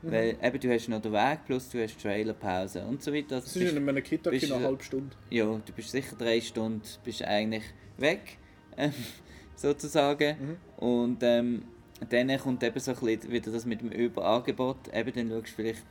Weil 0.03 0.37
eben, 0.43 0.61
du 0.61 0.73
hast 0.73 0.89
noch 0.89 1.03
den 1.03 1.13
Weg, 1.13 1.41
plus 1.47 1.69
du 1.69 1.83
hast 1.83 2.01
Trailerpause 2.01 2.83
und 2.85 3.03
so 3.03 3.13
weiter. 3.13 3.37
Also 3.37 3.47
Das 3.47 3.57
ist 3.57 3.77
in 3.77 3.89
einem 3.89 4.03
Kita-Kino 4.03 4.41
bist 4.41 4.53
eine 4.53 4.65
halbe 4.65 4.83
Stunde. 4.83 5.15
ja, 5.29 5.45
du 5.45 5.73
bist 5.75 5.91
sicher 5.91 6.17
drei 6.17 6.41
Stunden 6.41 6.83
bist 7.05 7.23
eigentlich 7.23 7.65
weg, 7.99 8.39
ähm, 8.79 8.95
sozusagen. 9.57 10.37
Mhm. 10.79 10.83
Und 10.83 11.19
ähm, 11.23 11.65
dann 12.09 12.39
kommt 12.39 12.63
eben 12.63 12.81
so 12.81 12.93
ein 12.93 12.99
bisschen 12.99 13.31
wieder 13.31 13.51
das 13.51 13.67
mit 13.67 13.83
dem 13.83 13.93
Überangebot. 13.93 14.89
Eben, 14.95 15.13
dann 15.13 15.29
schaust 15.29 15.53
du 15.53 15.57
vielleicht 15.57 15.85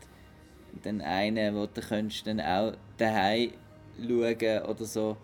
den 0.85 1.01
einen, 1.01 1.55
wo 1.55 1.65
du 1.65 1.81
könntest 1.81 2.25
dann 2.27 2.39
auch 2.41 2.73
daheim 2.97 3.51
schauen 3.97 4.63
oder 4.63 4.85
so. 4.85 5.17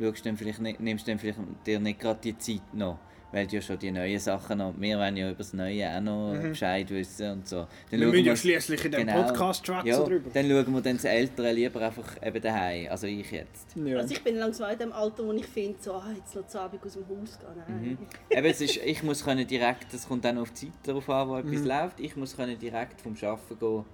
Schaust 0.00 0.26
dann 0.26 0.36
vielleicht 0.36 0.60
nicht, 0.60 0.80
nimmst 0.80 1.06
dann 1.06 1.18
vielleicht 1.18 1.38
dir 1.66 1.78
nicht 1.78 2.00
gerade 2.00 2.18
die 2.20 2.36
Zeit 2.36 2.62
noch, 2.74 2.98
weil 3.30 3.46
du 3.46 3.54
ja 3.56 3.62
schon 3.62 3.78
die 3.78 3.92
neuen 3.92 4.18
Sachen 4.18 4.58
noch, 4.58 4.74
wir 4.76 4.98
wollen 4.98 5.16
ja 5.16 5.28
über 5.28 5.38
das 5.38 5.52
Neue 5.52 5.88
auch 5.88 6.00
noch 6.00 6.34
Bescheid 6.42 6.90
wissen 6.90 7.30
und 7.30 7.48
so. 7.48 7.66
Dann 7.92 8.00
Wir 8.00 8.08
müssen 8.08 8.24
ja 8.24 8.34
schließlich 8.34 8.84
in 8.86 8.90
dem 8.90 9.06
Genau. 9.06 9.22
Podcast 9.22 9.64
schwätzen 9.64 9.86
ja, 9.86 10.02
drüber. 10.02 10.30
dann 10.34 10.48
schauen 10.50 10.74
wir 10.74 10.80
dann 10.80 10.96
das 10.96 11.04
Ältere 11.04 11.52
lieber 11.52 11.80
einfach 11.80 12.16
eben 12.26 12.42
daheim, 12.42 12.88
also 12.90 13.06
ich 13.06 13.30
jetzt. 13.30 13.76
Ja. 13.76 13.98
Also 13.98 14.14
ich 14.14 14.24
bin 14.24 14.34
langsam 14.34 14.68
in 14.72 14.78
dem 14.80 14.92
Alter, 14.92 15.24
wo 15.24 15.32
ich 15.32 15.46
finde, 15.46 15.76
so, 15.80 15.92
ah, 15.92 16.10
jetzt 16.16 16.34
noch 16.34 16.46
zu 16.48 16.60
Abend 16.60 16.84
aus 16.84 16.94
dem 16.94 17.04
Haus 17.08 17.38
gehen. 17.38 17.80
Mhm. 17.90 17.98
Eben, 18.30 18.46
es 18.46 18.60
ist, 18.60 18.76
ich 18.78 19.02
muss 19.04 19.22
können 19.24 19.46
direkt, 19.46 19.94
das 19.94 20.08
kommt 20.08 20.24
dann 20.24 20.38
auf 20.38 20.50
die 20.50 20.66
Zeit 20.72 20.72
darauf 20.82 21.08
an, 21.08 21.28
wo 21.28 21.36
etwas 21.36 21.60
Mhm. 21.60 21.66
läuft, 21.68 22.00
ich 22.00 22.16
muss 22.16 22.34
können 22.34 22.58
direkt 22.58 23.00
vom 23.00 23.14
Arbeiten 23.22 23.58
gehen, 23.60 23.84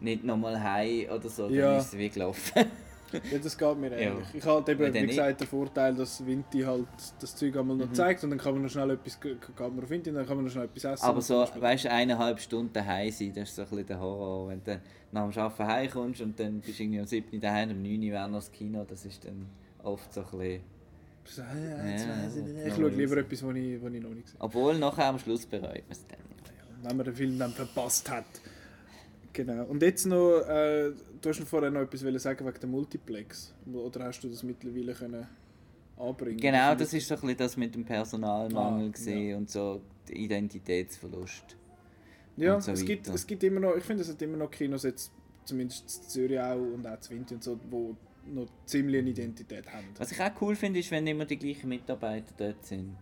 nicht 0.00 0.24
nochmal 0.24 0.60
heim 0.62 1.06
oder 1.14 1.28
so, 1.28 1.48
Ja. 1.48 1.70
dann 1.72 1.78
ist 1.80 1.86
es 1.92 1.98
wie 1.98 2.08
gelaufen. 2.08 2.64
Ja, 3.12 3.38
das 3.42 3.56
geht 3.56 3.78
mir 3.78 3.90
Ja. 3.92 3.96
ähnlich. 3.96 4.26
Ich 4.34 4.44
habe 4.44 4.70
eben, 4.72 4.92
wie 4.94 5.06
gesagt, 5.06 5.40
den 5.40 5.46
Vorteil, 5.48 5.94
dass 5.94 6.24
Vinti 6.26 6.60
halt 6.60 6.86
das 7.20 7.34
Zeug 7.34 7.56
einmal 7.56 7.76
noch 7.76 7.86
Mhm. 7.88 7.94
zeigt 7.94 8.22
und 8.22 8.30
dann 8.30 8.38
kann 8.38 8.52
man 8.52 8.62
noch 8.64 8.70
schnell 8.70 8.90
etwas, 8.90 9.18
geht 9.20 9.38
man 9.58 9.82
auf 9.82 9.88
Vinti 9.90 10.10
und 10.10 10.16
dann 10.16 10.26
kann 10.26 10.36
man 10.36 10.44
noch 10.44 10.52
schnell 10.52 10.66
etwas 10.66 10.84
essen. 10.84 11.04
Aber 11.06 11.16
und 11.16 11.22
so, 11.24 11.46
weißt 11.58 11.84
du, 11.86 11.90
eineinhalb 11.90 12.38
Stunden 12.38 12.72
daheim 12.72 13.10
sein, 13.10 13.32
das 13.34 13.48
ist 13.48 13.56
so 13.56 13.62
ein 13.62 13.68
bisschen 13.70 13.86
der 13.86 14.00
Horror, 14.00 14.48
wenn 14.48 14.62
du 14.62 14.80
nach 15.12 15.30
dem 15.32 15.40
Arbeiten 15.42 15.66
heimkommst 15.66 16.20
und 16.20 16.38
dann 16.38 16.60
bist 16.60 16.78
du 16.78 16.82
irgendwie 16.82 17.00
um 17.00 17.06
7 17.06 17.26
Uhr 17.32 17.40
daheim, 17.40 17.70
um 17.70 17.82
9 17.82 17.92
Uhr 17.98 18.12
wäre 18.12 18.28
noch 18.28 18.38
das 18.40 18.52
Kino, 18.52 18.84
das 18.86 19.04
ist 19.06 19.24
dann 19.24 19.46
oft 19.82 20.12
so 20.12 20.20
ein 20.20 20.26
bisschen... 20.38 20.60
So, 21.24 21.42
ja, 21.42 21.48
Ja, 21.48 21.94
ich 21.94 22.00
ja, 22.02 22.66
ja, 22.68 22.74
schaue 22.74 22.90
ja. 22.90 22.96
lieber 22.96 23.16
etwas, 23.18 23.42
was 23.42 23.54
ich, 23.56 23.82
was 23.82 23.92
ich 23.92 24.02
noch 24.02 24.10
nicht 24.10 24.24
gesehen 24.24 24.36
Obwohl, 24.40 24.78
nachher 24.78 25.06
am 25.06 25.18
Schluss 25.18 25.44
bereut 25.46 25.62
man 25.62 25.82
es 25.90 26.06
dann. 26.06 26.18
habe. 26.18 26.88
Wenn 26.88 26.96
man 26.98 27.04
den 27.06 27.14
Film 27.14 27.38
dann 27.38 27.52
verpasst 27.52 28.10
hat. 28.10 28.24
Genau. 29.38 29.66
Und 29.66 29.80
jetzt 29.82 30.04
noch, 30.04 30.40
äh, 30.48 30.90
du 31.20 31.28
hast 31.28 31.38
vorher 31.44 31.70
noch 31.70 31.82
etwas 31.82 32.00
sagen 32.20 32.44
wegen 32.44 32.58
dem 32.58 32.70
Multiplex. 32.72 33.54
Oder 33.72 34.06
hast 34.06 34.20
du 34.24 34.28
das 34.28 34.42
mittlerweile 34.42 34.92
können 34.92 35.28
anbringen 35.96 36.40
Genau, 36.40 36.74
das 36.74 36.92
ist 36.92 37.06
so 37.06 37.14
ein 37.14 37.20
bisschen 37.20 37.36
das 37.36 37.56
mit 37.56 37.72
dem 37.72 37.84
Personalmangel 37.84 38.88
Ah, 38.88 38.90
gesehen 38.90 39.36
und 39.36 39.48
so 39.48 39.80
der 40.08 40.16
Identitätsverlust. 40.16 41.56
Ja, 42.36 42.60
so 42.60 42.72
es, 42.72 42.84
gibt, 42.84 43.06
es 43.06 43.24
gibt 43.24 43.44
immer 43.44 43.60
noch, 43.60 43.76
ich 43.76 43.84
finde, 43.84 44.02
es 44.02 44.08
hat 44.08 44.20
immer 44.22 44.38
noch 44.38 44.50
Kinos, 44.50 44.82
jetzt, 44.82 45.12
zumindest 45.44 45.84
in 45.84 46.08
Zürich 46.08 46.40
auch 46.40 46.56
und 46.56 46.84
auch 46.84 46.98
in 47.08 47.18
Winter 47.18 47.36
und 47.36 47.44
so, 47.44 47.60
wo 47.70 47.94
noch 48.26 48.48
ziemlich 48.66 48.98
eine 48.98 49.10
Identität 49.10 49.72
haben. 49.72 49.86
Was 49.98 50.10
ich 50.10 50.20
auch 50.20 50.32
cool 50.40 50.56
finde, 50.56 50.80
ist, 50.80 50.90
wenn 50.90 51.06
immer 51.06 51.26
die 51.26 51.38
gleichen 51.38 51.68
Mitarbeiter 51.68 52.34
dort 52.36 52.66
sind. 52.66 52.96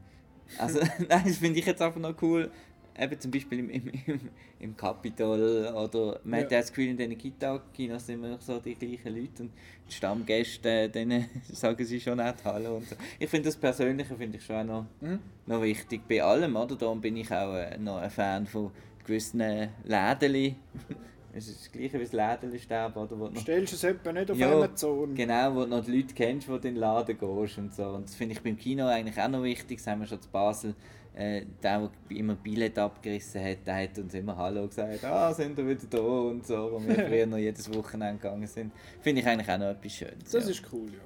Also, 0.59 0.81
nein, 1.09 1.23
das 1.25 1.39
finde 1.39 1.61
ich 1.61 1.65
jetzt 1.65 1.81
einfach 1.81 2.01
noch 2.01 2.21
cool. 2.21 2.51
Eben 2.99 3.21
zum 3.21 3.31
Beispiel 3.31 3.59
im, 3.59 3.71
im, 3.71 3.89
im, 4.07 4.21
im 4.61 4.77
Capitol 4.77 5.67
oder 5.75 6.21
man 6.25 6.41
hat 6.41 6.51
Ja. 6.51 6.57
ja 6.59 6.63
das 6.63 6.71
Gefühl, 6.73 6.89
in 6.91 6.97
diesen 6.97 7.19
Kita-Kinos 7.19 8.07
sind 8.07 8.25
immer 8.25 8.39
so 8.41 8.59
die 8.59 8.75
gleichen 8.75 9.15
Leute 9.15 9.43
und 9.43 9.51
die 9.89 9.93
Stammgäste, 9.95 10.89
denen 10.89 11.27
sagen 11.53 11.85
sie 11.85 12.01
schon 12.01 12.19
nicht 12.19 12.45
Hallo 12.45 12.77
und 12.77 12.87
so. 12.89 12.97
Ich 13.19 13.29
finde 13.29 13.47
das 13.49 13.57
Persönliche 13.57 14.15
finde 14.17 14.39
ich 14.39 14.45
schon 14.45 14.57
auch 14.57 14.65
noch, 14.65 14.87
Mhm. 15.01 15.19
noch 15.47 15.63
wichtig 15.63 16.01
bei 16.09 16.23
allem, 16.23 16.57
oder? 16.57 16.75
Darum 16.77 17.01
bin 17.01 17.17
ich 17.17 17.31
auch 17.31 17.55
äh, 17.55 17.77
noch 17.79 17.99
ein 17.99 18.11
Fan 18.11 18.47
von 18.47 18.71
gewissen 19.05 19.43
Lädeli. 19.85 20.57
Es 21.39 21.49
ist 21.49 21.61
das 21.67 21.71
gleiche 21.73 21.99
wie 22.01 22.05
das 22.05 22.13
Lädeli-Sterben, 22.15 22.97
oder? 22.99 23.21
Wo 23.21 23.29
du 23.29 23.39
Stellst 23.39 23.71
du 23.75 23.77
es 23.77 23.85
etwa 23.85 24.11
nicht 24.11 24.31
auf 24.31 24.39
Ja, 24.39 24.55
Amazon? 24.55 25.15
Genau, 25.15 25.55
wo 25.55 25.61
du 25.65 25.67
noch 25.67 25.85
die 25.85 25.95
Leute 26.01 26.15
kennst, 26.15 26.49
die 26.49 26.53
in 26.53 26.61
den 26.63 26.77
Laden 26.77 27.19
gehst 27.19 27.59
und 27.59 27.75
so. 27.75 27.85
Und 27.89 28.05
das 28.09 28.15
finde 28.15 28.35
ich 28.35 28.41
beim 28.41 28.57
Kino 28.57 28.87
eigentlich 28.87 29.21
auch 29.21 29.29
noch 29.29 29.43
wichtig. 29.43 29.77
Das 29.77 29.87
haben 29.87 30.01
wir 30.01 30.07
schon 30.07 30.23
zu 30.23 30.31
Basel. 30.31 30.75
Äh, 31.17 31.47
der, 31.63 31.91
der 32.11 32.17
immer 32.19 32.35
Billett 32.35 32.79
abgerissen 32.79 33.43
hat, 33.43 33.67
der 33.67 33.85
hat 33.85 33.99
uns 33.99 34.13
immer 34.13 34.37
Hallo 34.37 34.67
gesagt. 34.67 35.03
Ah, 35.03 35.33
sind 35.33 35.57
wir 35.57 35.67
wieder 35.67 35.87
da 35.89 35.99
und 35.99 36.47
so. 36.47 36.73
Wo 36.73 36.87
wir 36.87 36.95
früher 37.09 37.25
noch 37.25 37.39
jedes 37.39 37.73
Wochenende 37.75 38.21
gegangen 38.21 38.47
sind. 38.47 38.71
Finde 39.01 39.23
ich 39.23 39.27
eigentlich 39.27 39.49
auch 39.49 39.57
noch 39.57 39.69
etwas 39.69 39.93
Schönes. 39.93 40.31
Das 40.31 40.45
ja. 40.45 40.51
ist 40.51 40.63
cool, 40.71 40.89
ja. 40.93 41.01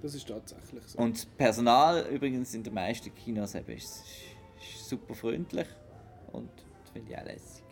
Das 0.00 0.14
ist 0.14 0.28
tatsächlich 0.28 0.84
so. 0.84 0.98
Und 0.98 1.16
das 1.16 1.26
Personal 1.26 2.06
übrigens 2.12 2.54
in 2.54 2.62
den 2.62 2.74
meisten 2.74 3.12
Kinos 3.12 3.56
eben, 3.56 3.72
ist, 3.72 4.04
ist 4.56 4.88
super 4.88 5.14
freundlich. 5.14 5.66
Und 6.30 6.50
das 6.82 6.92
finde 6.92 7.12
ich 7.12 7.18
auch 7.18 7.24
lässig. 7.24 7.64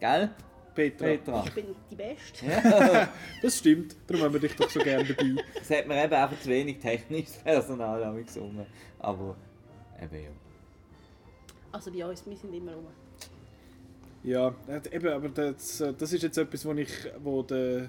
Gell? 0.00 0.30
Petra. 0.74 1.06
Petra. 1.06 1.44
Ich 1.46 1.54
bin 1.54 1.64
die 1.90 1.96
Beste. 1.96 2.46
Das 3.42 3.58
stimmt, 3.58 3.96
darum 4.06 4.24
haben 4.24 4.34
wir 4.34 4.40
dich 4.40 4.54
doch 4.56 4.68
so 4.68 4.80
gerne 4.80 5.04
dabei. 5.04 5.42
Es 5.60 5.70
hat 5.70 5.88
mir 5.88 6.04
eben 6.04 6.12
einfach 6.12 6.38
zu 6.38 6.50
wenig 6.50 6.78
technisches 6.80 7.38
Personal 7.38 8.22
gesungen. 8.22 8.66
Aber 8.98 9.36
eben 10.02 10.24
ja. 10.24 10.30
Also 11.72 11.90
bei 11.92 12.04
uns, 12.06 12.24
wir 12.26 12.36
sind 12.36 12.54
immer 12.54 12.72
rum. 12.74 12.86
Ja, 14.24 14.54
äh, 14.68 14.96
eben, 14.96 15.08
aber 15.08 15.28
das, 15.28 15.80
äh, 15.80 15.92
das 15.96 16.12
ist 16.12 16.22
jetzt 16.22 16.38
etwas, 16.38 16.64
wo 16.64 16.72
ich, 16.72 16.90
wo 17.22 17.42
der, 17.42 17.88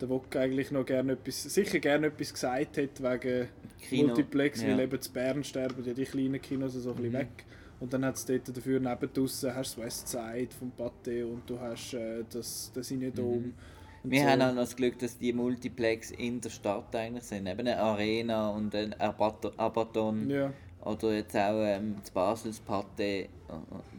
der 0.00 0.08
Wok 0.08 0.34
eigentlich 0.36 0.70
noch 0.70 0.84
gerne 0.84 1.12
etwas, 1.12 1.42
sicher 1.44 1.78
gerne 1.78 2.08
etwas 2.08 2.32
gesagt 2.32 2.76
hat 2.78 3.00
wegen 3.02 3.48
Kino, 3.80 4.08
Multiplex, 4.08 4.62
ja. 4.62 4.68
weil 4.68 4.80
eben 4.80 5.00
zu 5.00 5.12
Bern 5.12 5.44
sterben 5.44 5.84
ja 5.84 5.94
die 5.94 6.04
kleinen 6.04 6.40
Kinos 6.40 6.72
so 6.74 6.90
ein 6.90 6.96
bisschen 6.96 7.12
Mhm. 7.12 7.18
weg. 7.18 7.44
Und 7.78 7.92
dann 7.94 8.04
hat 8.04 8.16
es 8.16 8.26
dort 8.26 8.54
dafür 8.54 8.78
neben 8.78 9.12
draussen 9.12 9.54
hast 9.54 9.76
du 9.76 9.82
Westside 9.82 10.48
vom 10.58 10.70
Pathé 10.76 11.24
und 11.24 11.48
du 11.48 11.58
hast 11.58 11.94
äh, 11.94 12.24
das, 12.30 12.70
das 12.74 12.88
Cinedom. 12.88 13.38
Mhm. 13.38 13.54
Wir 14.02 14.22
so. 14.22 14.28
haben 14.28 14.42
auch 14.42 14.48
noch 14.48 14.62
das 14.62 14.76
Glück, 14.76 14.98
dass 14.98 15.18
die 15.18 15.32
Multiplex 15.32 16.10
in 16.10 16.40
der 16.40 16.50
Stadt 16.50 16.94
eigentlich 16.94 17.24
sind. 17.24 17.46
Eben 17.46 17.60
eine 17.60 17.78
Arena 17.78 18.50
und 18.50 18.74
ein 18.74 18.92
Abaton. 18.94 19.52
Abaton. 19.58 20.28
Ja, 20.28 20.52
Oder 20.84 21.14
jetzt 21.14 21.36
auch 21.36 21.62
ähm, 21.62 21.96
das 22.00 22.10
Basels 22.10 22.62
Pathé. 22.66 23.28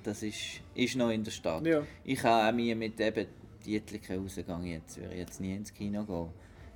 Das 0.03 0.24
ist, 0.24 0.62
ist 0.74 0.95
noch 0.95 1.10
in 1.10 1.24
der 1.24 1.32
Stadt. 1.32 1.66
ja. 1.66 1.84
Ich 2.03 2.24
habe 2.24 2.49
auch 2.49 2.56
mir 2.56 2.76
mit 2.76 2.99
eben 2.99 3.28
Dietliken 3.66 4.20
rausgegangen 4.20 4.68
jetzt. 4.68 4.98
Würde 4.98 5.14
ich 5.14 5.20
jetzt 5.20 5.40
nie 5.40 5.56
ins 5.56 5.74
Kino 5.74 6.03
gehen. 6.03 6.30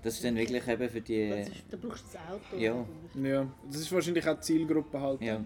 Das 0.04 0.14
ist 0.14 0.24
dann 0.24 0.36
wirklich 0.36 0.68
eben 0.68 0.90
für 0.90 1.02
die... 1.02 1.30
Das 1.30 1.50
ist, 1.50 1.64
da 1.72 1.78
brauchst 1.82 2.04
du 2.04 2.18
das 2.18 2.22
Auto. 2.32 2.62
Ja. 2.62 2.86
Ja, 3.24 3.48
das 3.68 3.82
ist 3.82 3.92
wahrscheinlich 3.92 4.28
auch 4.28 4.36
die 4.36 4.42
Zielgruppe 4.42 5.02
halt. 5.02 5.22
Ja. 5.22 5.42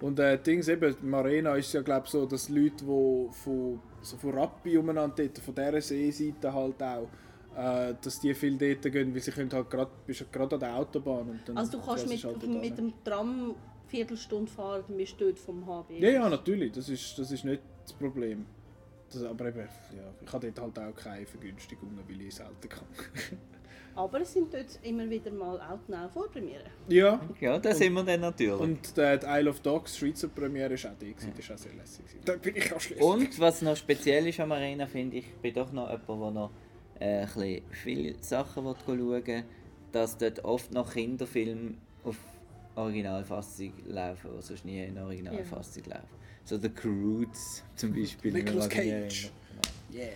Und 0.00 0.18
äh, 0.18 0.38
Dings 0.38 0.68
eben, 0.68 0.94
im 1.02 1.14
Arena 1.14 1.54
ist 1.54 1.72
ja 1.72 1.80
glaube 1.80 2.06
so, 2.06 2.26
dass 2.26 2.50
Leute, 2.50 2.84
die 2.84 3.28
von, 3.30 3.80
so 4.02 4.16
von 4.18 4.30
Rappi 4.34 4.76
umeinander 4.76 5.14
dort, 5.16 5.38
von 5.38 5.54
dieser 5.54 5.80
Seeseite 5.80 6.52
halt 6.52 6.82
auch, 6.82 7.08
äh, 7.56 7.94
dass 8.02 8.20
die 8.20 8.34
viel 8.34 8.58
dort 8.58 8.92
gehen, 8.92 9.14
weil 9.14 9.22
sie 9.22 9.30
können 9.30 9.50
halt 9.50 9.70
gerade, 9.70 9.90
bist 10.06 10.20
ja 10.20 10.26
gerade 10.30 10.56
an 10.56 10.60
der 10.60 10.76
Autobahn 10.76 11.30
und 11.30 11.40
dann 11.46 11.56
Also 11.56 11.78
du 11.78 11.80
kannst 11.80 12.06
mit, 12.06 12.22
halt 12.22 12.46
mit 12.46 12.76
dem 12.76 12.92
Tram 13.02 13.54
Viertelstunde 13.94 14.50
fahren, 14.50 14.84
dann 14.88 14.96
bist 14.96 15.20
du 15.20 15.26
dort 15.26 15.38
vom 15.38 15.64
HB. 15.66 16.00
Ja, 16.00 16.10
ja, 16.10 16.28
natürlich, 16.28 16.72
das 16.72 16.88
ist, 16.88 17.18
das 17.18 17.30
ist 17.30 17.44
nicht 17.44 17.62
das 17.84 17.92
Problem. 17.92 18.46
Das, 19.12 19.22
aber 19.22 19.46
eben, 19.46 19.58
ja, 19.60 20.12
ich 20.24 20.32
habe 20.32 20.50
dort 20.50 20.76
halt 20.76 20.78
auch 20.94 20.96
keine 20.96 21.26
Vergünstigungen, 21.26 21.98
weil 22.08 22.20
ich 22.22 22.34
selten 22.34 22.68
kann. 22.68 22.84
Aber 23.96 24.20
es 24.22 24.32
sind 24.32 24.52
dort 24.52 24.80
immer 24.82 25.08
wieder 25.08 25.30
mal 25.30 25.60
Outnow 25.60 26.10
Vorpremieren. 26.12 26.66
ja, 26.88 27.20
Ja, 27.40 27.58
da 27.60 27.72
sind 27.72 27.92
wir 27.92 28.02
dann 28.02 28.22
natürlich. 28.22 28.58
und 28.60 28.98
äh, 28.98 29.16
die 29.20 29.26
Isle 29.26 29.50
of 29.50 29.60
Dogs 29.60 29.96
Schweizer 29.96 30.26
Premiere 30.26 30.74
ist 30.74 30.84
auch 30.84 30.98
die, 31.00 31.14
gewesen, 31.14 31.32
das 31.36 31.48
war 31.48 31.54
auch 31.54 31.60
sehr 31.60 31.74
lässig. 31.74 32.04
Da 32.24 32.34
bin 32.34 32.56
ich 32.56 32.72
auch 32.72 32.80
schlecht. 32.80 33.00
Und 33.00 33.38
was 33.38 33.62
noch 33.62 33.76
speziell 33.76 34.26
ist 34.26 34.40
am 34.40 34.50
Arena, 34.50 34.88
finde 34.88 35.18
ich, 35.18 35.32
bin 35.36 35.54
doch 35.54 35.70
noch 35.70 35.88
jemand, 35.90 36.08
der 36.08 36.30
noch 36.32 36.50
äh, 36.98 37.20
ein 37.20 37.26
bisschen 37.26 37.62
viele 37.70 38.14
Sachen 38.20 38.64
schauen 38.64 39.26
will, 39.26 39.44
dass 39.92 40.18
dort 40.18 40.44
oft 40.44 40.72
noch 40.72 40.92
Kinderfilme 40.92 41.74
auf 42.02 42.16
Originalfassung 42.76 43.72
laufen, 43.86 44.30
die 44.36 44.42
sonst 44.42 44.64
nie 44.64 44.84
in 44.84 44.98
Originalfassung 44.98 45.84
laufen. 45.84 46.24
So 46.44 46.58
The 46.58 46.68
Croods 46.68 47.62
zum 47.76 47.94
Beispiel. 47.94 48.32
Nicolas 48.32 48.68
Cage. 48.68 48.86
erinnert. 48.86 49.32
Yeah. 49.92 50.10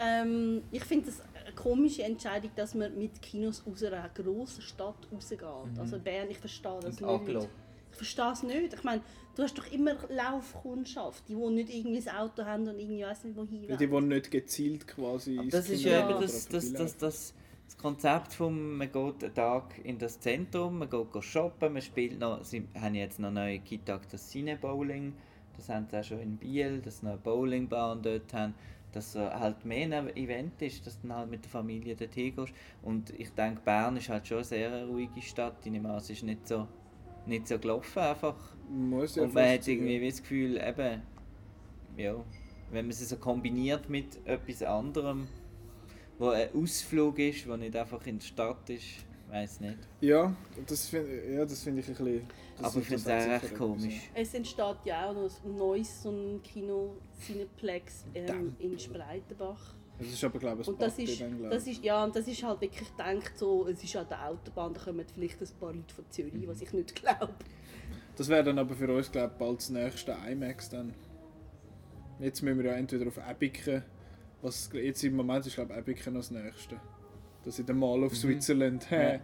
Ähm, 0.00 0.62
ich 0.70 0.84
finde 0.84 1.10
es 1.10 1.20
eine 1.20 1.54
komische 1.54 2.02
Entscheidung, 2.02 2.50
dass 2.56 2.74
man 2.74 2.96
mit 2.98 3.20
Kinos 3.20 3.62
aus 3.70 3.82
einer 3.82 4.08
grossen 4.08 4.62
Stadt 4.62 4.96
rausgeht. 5.12 5.42
Also 5.78 5.98
Bern, 5.98 6.30
ich 6.30 6.38
verstehe 6.38 6.78
das 6.80 7.00
Und 7.00 7.26
nicht. 7.26 7.48
Ich 7.90 7.96
verstehe 7.96 8.32
es 8.32 8.42
nicht. 8.42 8.74
Ich 8.74 8.82
meine, 8.82 9.02
du 9.36 9.42
hast 9.42 9.56
doch 9.56 9.70
immer 9.70 9.94
Laufkundschaft, 10.08 11.28
die, 11.28 11.34
die 11.34 11.50
nicht 11.50 11.74
irgendwie 11.74 12.08
ein 12.08 12.16
Auto 12.16 12.44
haben 12.44 12.66
und 12.66 12.78
irgendwie 12.78 13.04
weiss 13.04 13.22
nicht 13.24 13.36
wohin 13.36 13.62
die, 13.62 13.76
die 13.76 13.86
nicht 13.86 14.30
gezielt 14.30 14.86
quasi 14.86 15.38
Aber 15.38 15.48
das 15.48 15.68
ist 15.68 15.84
ja 15.84 16.20
das, 16.20 16.48
das, 16.48 16.66
die 16.66 16.72
das, 16.72 16.96
das, 16.96 17.34
das 17.66 17.78
Konzept 17.78 18.32
vom 18.34 18.76
man 18.76 18.90
geht 18.90 19.24
einen 19.24 19.34
Tag 19.34 19.78
in 19.84 19.98
das 19.98 20.20
Zentrum, 20.20 20.78
man 20.78 20.90
geht 20.90 21.24
shoppen, 21.24 21.72
man 21.72 21.82
spielt 21.82 22.18
noch, 22.18 22.42
sie 22.44 22.68
haben 22.80 22.94
jetzt 22.94 23.18
noch 23.18 23.30
neue 23.30 23.58
Kitag 23.60 24.08
das 24.10 24.28
Cine 24.28 24.56
Bowling, 24.56 25.14
das 25.56 25.68
haben 25.68 25.86
sie 25.90 25.98
auch 25.98 26.04
schon 26.04 26.20
in 26.20 26.36
Biel, 26.36 26.80
dass 26.80 27.00
sie 27.00 27.06
noch 27.06 27.12
eine 27.12 27.20
Bowlingbahn 27.20 28.02
dort 28.02 28.32
haben, 28.34 28.54
dass 28.92 29.16
halt 29.16 29.64
mehr 29.64 29.98
ein 29.98 30.16
Event 30.16 30.60
ist, 30.62 30.86
dass 30.86 31.00
du 31.00 31.08
dann 31.08 31.16
halt 31.16 31.30
mit 31.30 31.44
der 31.44 31.50
Familie 31.50 31.96
dorthin 31.96 32.34
gehst. 32.34 32.52
Und 32.82 33.10
ich 33.18 33.30
denke, 33.30 33.60
Bern 33.64 33.96
ist 33.96 34.08
halt 34.08 34.26
schon 34.26 34.38
eine 34.38 34.44
sehr 34.44 34.86
ruhige 34.86 35.20
Stadt, 35.20 35.56
ich 35.64 35.72
nehme 35.72 35.90
an, 35.90 35.96
es 35.96 36.10
ist 36.10 36.22
nicht 36.22 36.46
so, 36.46 36.68
nicht 37.26 37.48
so 37.48 37.58
gelaufen 37.58 37.98
einfach. 37.98 38.36
Muss 38.68 39.16
ja 39.16 39.24
Und 39.24 39.34
man 39.34 39.48
hat 39.48 39.66
irgendwie 39.66 39.98
ja. 39.98 40.10
das 40.10 40.22
Gefühl, 40.22 40.56
eben, 40.56 41.02
ja, 41.96 42.14
wenn 42.70 42.86
man 42.86 42.90
es 42.90 43.08
so 43.08 43.16
kombiniert 43.16 43.88
mit 43.88 44.24
etwas 44.26 44.62
anderem, 44.62 45.28
wo 46.24 46.30
ein 46.30 46.48
Ausflug 46.54 47.18
ist, 47.18 47.48
wo 47.48 47.56
nicht 47.56 47.76
einfach 47.76 48.04
in 48.06 48.18
der 48.18 48.24
Stadt 48.24 48.70
ist, 48.70 49.04
weiß 49.30 49.60
nicht. 49.60 49.78
Ja, 50.00 50.34
das 50.66 50.88
finde 50.88 51.34
ja, 51.34 51.44
das 51.44 51.62
find 51.62 51.78
ich 51.78 51.88
ein 51.88 51.94
bisschen... 51.94 52.28
das 52.56 52.66
Aber 52.66 52.80
ich 52.80 52.86
finde 52.86 53.02
es 53.02 53.26
auch 53.26 53.42
recht 53.42 53.54
komisch. 53.56 53.94
Es 54.14 54.34
entsteht 54.34 54.76
ja 54.84 55.10
auch 55.10 55.14
noch 55.14 55.44
ein 55.44 55.56
neues 55.56 56.02
so 56.02 56.10
ein 56.10 56.42
Kino 56.42 56.94
Cineplex 57.20 58.04
ähm, 58.14 58.56
in 58.58 58.78
Spreitenbach. 58.78 59.74
Das 59.98 60.08
ist 60.08 60.24
aber 60.24 60.38
glaube 60.38 60.62
ich 60.62 60.68
ein 60.68 60.74
Und 60.74 60.82
das 60.82 60.98
ist, 60.98 61.20
dann, 61.20 61.50
das 61.50 61.66
ist, 61.66 61.84
ja, 61.84 62.04
und 62.04 62.16
das 62.16 62.26
ist 62.26 62.42
halt 62.42 62.60
wirklich 62.60 62.90
gedacht 62.90 63.38
so, 63.38 63.66
es 63.68 63.82
ist 63.82 63.94
an 63.96 64.08
der 64.08 64.28
Autobahn, 64.28 64.74
da 64.74 64.80
kommen 64.80 65.04
vielleicht 65.14 65.40
ein 65.40 65.48
paar 65.60 65.72
Leute 65.72 65.94
von 65.94 66.04
Zürich, 66.10 66.46
was 66.46 66.60
ich 66.60 66.72
nicht 66.72 66.94
glaube. 66.94 67.34
Das 68.16 68.28
wäre 68.28 68.44
dann 68.44 68.58
aber 68.58 68.74
für 68.74 68.92
uns 68.92 69.10
glaube 69.10 69.32
ich 69.32 69.38
bald 69.38 69.58
das 69.58 69.70
nächste 69.70 70.16
IMAX 70.28 70.70
dann. 70.70 70.94
Jetzt 72.20 72.42
müssen 72.42 72.58
wir 72.58 72.70
ja 72.70 72.76
entweder 72.76 73.08
auf 73.08 73.18
Ebiken, 73.18 73.82
was 74.44 74.70
jetzt 74.72 75.02
im 75.04 75.16
Moment 75.16 75.44
ist 75.46 75.54
glaube 75.56 75.72
ich 75.72 75.78
Ebiken 75.80 76.12
noch 76.14 76.20
das 76.20 76.30
nächste. 76.30 76.76
Das 77.44 77.58
in 77.58 77.66
der 77.66 77.74
Mall 77.74 77.98
Mhm. 77.98 78.04
of 78.04 78.16
Switzerland. 78.16 78.86
Ja. 78.90 79.18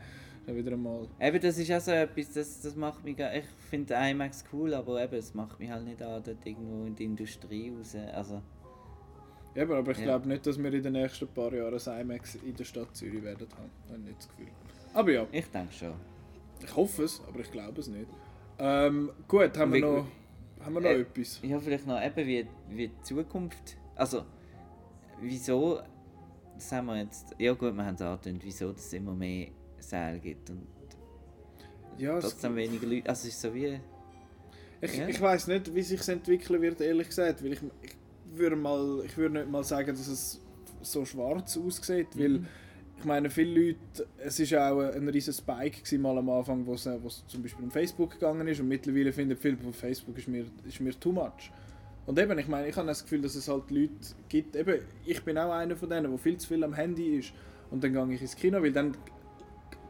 Dann 0.47 0.57
wieder 0.57 0.73
einmal. 0.73 1.07
Eben, 1.21 1.41
das 1.41 1.59
ist 1.59 1.71
auch 1.71 1.81
so 1.81 1.91
etwas, 1.91 2.33
das, 2.33 2.61
das 2.63 2.75
macht 2.75 3.05
mich, 3.05 3.15
gar- 3.17 3.35
ich 3.35 3.45
finde 3.69 3.95
IMAX 3.95 4.43
cool, 4.53 4.73
aber 4.73 5.03
eben, 5.05 5.15
es 5.17 5.35
macht 5.35 5.61
mich 5.61 5.71
halt 5.71 5.85
nicht 5.85 6.01
an, 6.03 6.23
dort 6.25 6.45
irgendwo 6.47 6.87
in 6.87 6.97
die 6.97 7.05
Industrie 7.05 7.71
raus, 7.77 7.95
also, 8.15 8.41
Ja, 9.55 9.65
aber 9.65 9.91
ich 9.93 9.99
Ja. 9.99 10.05
glaube 10.05 10.29
nicht, 10.29 10.47
dass 10.47 10.57
wir 10.63 10.73
in 10.73 10.83
den 10.83 10.93
nächsten 10.95 11.29
paar 11.29 11.53
Jahren 11.53 11.75
ein 11.79 12.01
IMAX 12.01 12.37
in 12.37 12.55
der 12.57 12.65
Stadt 12.65 12.97
Zürich 12.97 13.23
werden 13.23 13.47
haben. 13.53 13.71
Habe 13.89 13.99
ich 13.99 14.05
nicht 14.07 14.19
das 14.19 14.29
Gefühl. 14.29 14.47
Aber 14.95 15.11
ja, 15.13 15.27
ich 15.31 15.47
denke 15.51 15.73
schon. 15.73 15.93
ich 16.65 16.75
hoffe 16.77 17.03
es, 17.05 17.21
aber 17.29 17.41
ich 17.41 17.51
glaube 17.51 17.81
es 17.81 17.89
nicht. 17.89 18.07
Ähm, 18.59 19.11
gut, 19.29 19.57
haben 19.59 19.73
wir 19.75 19.81
noch, 19.81 20.07
haben 20.65 20.75
wir 20.75 20.81
noch 20.81 20.89
Äh, 20.91 21.01
etwas? 21.01 21.41
Ja, 21.43 21.59
vielleicht 21.59 21.87
noch 21.87 22.01
eben 22.03 22.27
wie, 22.27 22.47
wie 22.71 22.89
die 22.89 23.03
Zukunft. 23.03 23.77
Also, 23.95 24.23
wieso. 25.21 25.81
Das 26.55 26.73
haben 26.73 26.87
wir 26.87 26.99
jetzt. 26.99 27.35
Ja, 27.39 27.53
gut, 27.55 27.75
wir 27.75 27.85
haben 27.85 27.95
es 27.95 28.03
angetönt, 28.03 28.43
wieso 28.45 28.71
es 28.71 28.93
immer 28.93 29.15
mehr 29.15 29.49
Säle 29.79 30.19
gibt 30.19 30.51
und 30.51 30.67
Ja, 31.99 32.19
es, 32.19 32.25
trotzdem 32.25 32.57
weniger 32.57 32.87
Leute. 32.87 33.09
Also, 33.09 33.29
es 33.29 33.35
ist 33.35 33.41
so 33.41 33.55
wie. 33.55 33.81
ich, 34.81 34.97
ja. 34.97 35.09
ich 35.09 35.21
weiß 35.21 35.47
nicht, 35.49 35.75
wie 35.75 35.83
sich 35.83 36.07
entwickeln 36.09 36.61
wird, 36.61 36.81
ehrlich 36.81 37.09
gesagt. 37.09 37.43
Weil 37.43 37.53
ich, 37.55 37.61
ich, 37.83 37.97
würde 38.33 38.57
mal, 38.57 39.03
ich 39.05 39.17
würde 39.17 39.41
nicht 39.41 39.51
mal 39.51 39.65
sagen, 39.65 39.89
dass 39.89 40.07
es 40.07 40.41
so 40.83 41.05
schwarz 41.05 41.57
aussieht, 41.57 42.09
weil 42.15 42.39
Mhm. 42.41 42.47
ich 42.99 43.05
meine, 43.05 43.31
viele 43.31 43.69
Leute, 43.69 44.07
es 44.19 44.39
ist 44.39 44.55
auch 44.55 44.81
ein 44.81 45.09
riesen 45.09 45.33
Spike 45.35 45.81
gewesen, 45.83 46.03
mal 46.03 46.17
am 46.19 46.29
Anfang, 46.31 46.65
wo 46.67 46.75
es, 46.75 46.85
zum 47.27 47.43
Beispiel 47.43 47.65
um 47.65 47.71
Facebook 47.71 48.13
gegangen 48.13 48.47
ist 48.47 48.61
und 48.61 48.69
mittlerweile 48.69 49.13
finden 49.13 49.37
viele 49.37 49.57
Facebook 49.73 50.17
ist 50.19 50.29
mir, 50.29 50.45
ist 50.67 50.81
mir 50.81 50.99
too 50.99 51.13
much. 51.13 51.51
Und 52.07 52.19
eben, 52.19 52.39
ich 52.39 52.49
meine, 52.49 52.69
ich 52.69 52.77
habe 52.77 52.87
das 52.87 53.03
Gefühl, 53.03 53.23
dass 53.23 53.35
es 53.35 53.49
halt 53.49 53.71
Leute 53.71 53.93
gibt, 54.29 54.57
eben, 54.57 54.83
ich 55.05 55.23
bin 55.23 55.39
auch 55.39 55.53
einer 55.53 55.77
von 55.77 55.89
denen, 55.89 56.11
der 56.11 56.19
viel 56.19 56.37
zu 56.39 56.49
viel 56.49 56.65
am 56.65 56.73
Handy 56.73 57.19
ist 57.19 57.33
und 57.71 57.85
dann 57.85 57.93
gehe 57.93 58.15
ich 58.15 58.23
ins 58.23 58.35
Kino, 58.37 58.61
weil 58.63 58.73
dann, 58.73 58.97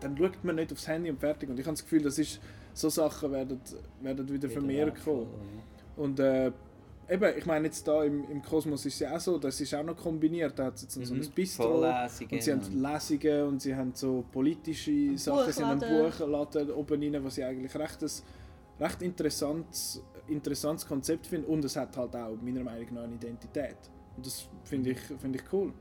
dann 0.01 0.17
schaut 0.17 0.43
man 0.45 0.57
nicht 0.57 0.73
aufs 0.73 0.87
Handy 0.89 1.11
und 1.11 1.19
fertig. 1.21 1.49
Und 1.49 1.59
ich 1.59 1.65
habe 1.65 1.75
das 1.75 1.83
Gefühl, 1.85 2.03
das 2.03 2.19
ist, 2.19 2.41
so 2.73 2.89
Sachen 2.89 3.33
werden, 3.33 3.61
werden 4.01 4.29
wieder 4.29 4.49
vermehrt 4.49 5.03
kommen. 5.05 5.27
Und 5.97 6.21
äh, 6.21 6.53
eben, 7.11 7.39
ich 7.39 7.47
meine 7.47 7.67
jetzt 7.67 7.87
da 7.87 8.05
im, 8.05 8.25
im 8.31 8.43
Kosmos 8.43 8.87
ist 8.87 8.95
es 8.95 9.01
ja 9.01 9.17
auch 9.17 9.21
so, 9.21 9.39
das 9.39 9.61
ist 9.61 9.75
auch 9.75 9.83
noch 9.83 9.97
kombiniert, 9.97 10.59
da 10.59 10.67
hat 10.67 10.77
es 10.77 10.83
jetzt 10.83 10.95
so 10.95 11.01
ein 11.01 11.21
Mhm. 11.21 11.31
Bistro 11.35 11.81
und 12.37 12.43
sie 12.43 12.53
haben 12.53 12.83
Lesungen 12.83 13.43
und 13.49 13.63
sie 13.63 13.75
haben 13.75 13.93
so 13.95 14.25
politische 14.31 15.17
Sachen, 15.19 15.53
sie 15.53 15.65
haben 15.65 15.83
einen 15.83 16.11
Buchladen. 16.11 16.71
Oben 16.71 17.03
rein, 17.15 17.25
was 17.25 17.39
ich 17.39 17.45
eigentlich 17.45 17.75
recht, 17.75 18.03
ein, 18.03 18.11
recht 18.79 19.03
interessantes, 19.03 20.03
interessantes 20.31 20.87
Konzept 20.87 21.27
finde 21.27 21.49
und 21.49 21.65
es 21.65 21.77
hat 21.77 21.97
halt 21.97 22.15
auch 22.17 22.37
meiner 22.43 22.63
Meinung 22.63 22.95
nach 22.95 23.03
eine 23.03 23.15
Identität 23.15 23.77
und 24.17 24.27
das 24.27 24.49
finde 24.65 24.91
ich, 24.91 24.99
finde 24.99 25.39
ich 25.39 25.53
cool. 25.53 25.73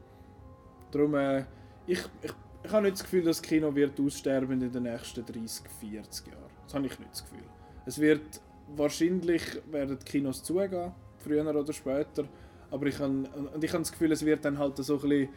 Darum, 0.92 1.16
äh, 1.16 1.46
ich, 1.86 2.00
ich, 2.22 2.34
ich 2.64 2.72
habe 2.72 2.84
nicht 2.84 2.94
das 2.94 3.04
Gefühl, 3.04 3.24
das 3.24 3.42
Kino 3.42 3.74
wird 3.74 4.00
aussterben 4.00 4.62
in 4.62 4.72
den 4.72 4.84
nächsten 4.84 5.26
30, 5.26 5.66
40 5.80 6.28
Jahren. 6.28 6.40
Das 6.66 6.74
habe 6.74 6.86
ich 6.86 7.00
nicht 7.00 7.12
das 7.12 7.24
Gefühl. 7.24 7.44
Es 7.86 8.00
wird 8.00 8.42
wahrscheinlich 8.76 9.44
werden 9.72 9.98
die 10.00 10.06
Kinos 10.06 10.44
zugehen, 10.44 10.92
früher 11.18 11.46
oder 11.56 11.74
später. 11.74 12.26
Aber 12.72 12.86
ich 12.86 13.00
habe, 13.00 13.10
und 13.54 13.64
ich 13.64 13.72
habe 13.72 13.82
das 13.82 13.92
Gefühl, 13.92 14.12
es 14.12 14.24
wird 14.24 14.46
dann 14.46 14.58
halt 14.58 14.78
so 14.78 14.96
ein 14.96 15.02
bisschen, 15.02 15.30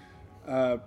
äh, 0.46 0.78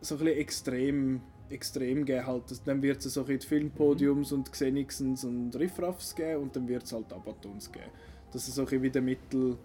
so 0.00 0.14
ein 0.16 0.18
bisschen 0.18 0.38
extrem, 0.38 1.20
extrem 1.50 2.04
geben. 2.04 2.26
Halt. 2.26 2.44
Dann 2.66 2.82
wird 2.82 3.04
es 3.04 3.16
ein 3.16 3.24
bisschen 3.24 3.38
die 3.40 3.46
Filmpodiums 3.46 4.32
und 4.32 4.50
Xenixens 4.50 5.24
und 5.24 5.54
Riffraffs 5.56 6.14
geben 6.14 6.42
und 6.42 6.56
dann 6.56 6.68
wird 6.68 6.84
es 6.84 6.92
halt 6.92 7.12
Abatons 7.12 7.70
geben. 7.70 7.90
Das 8.32 8.48
ist 8.48 8.58
wie 8.82 8.90
der 8.90 9.02
Mittel, 9.02 9.56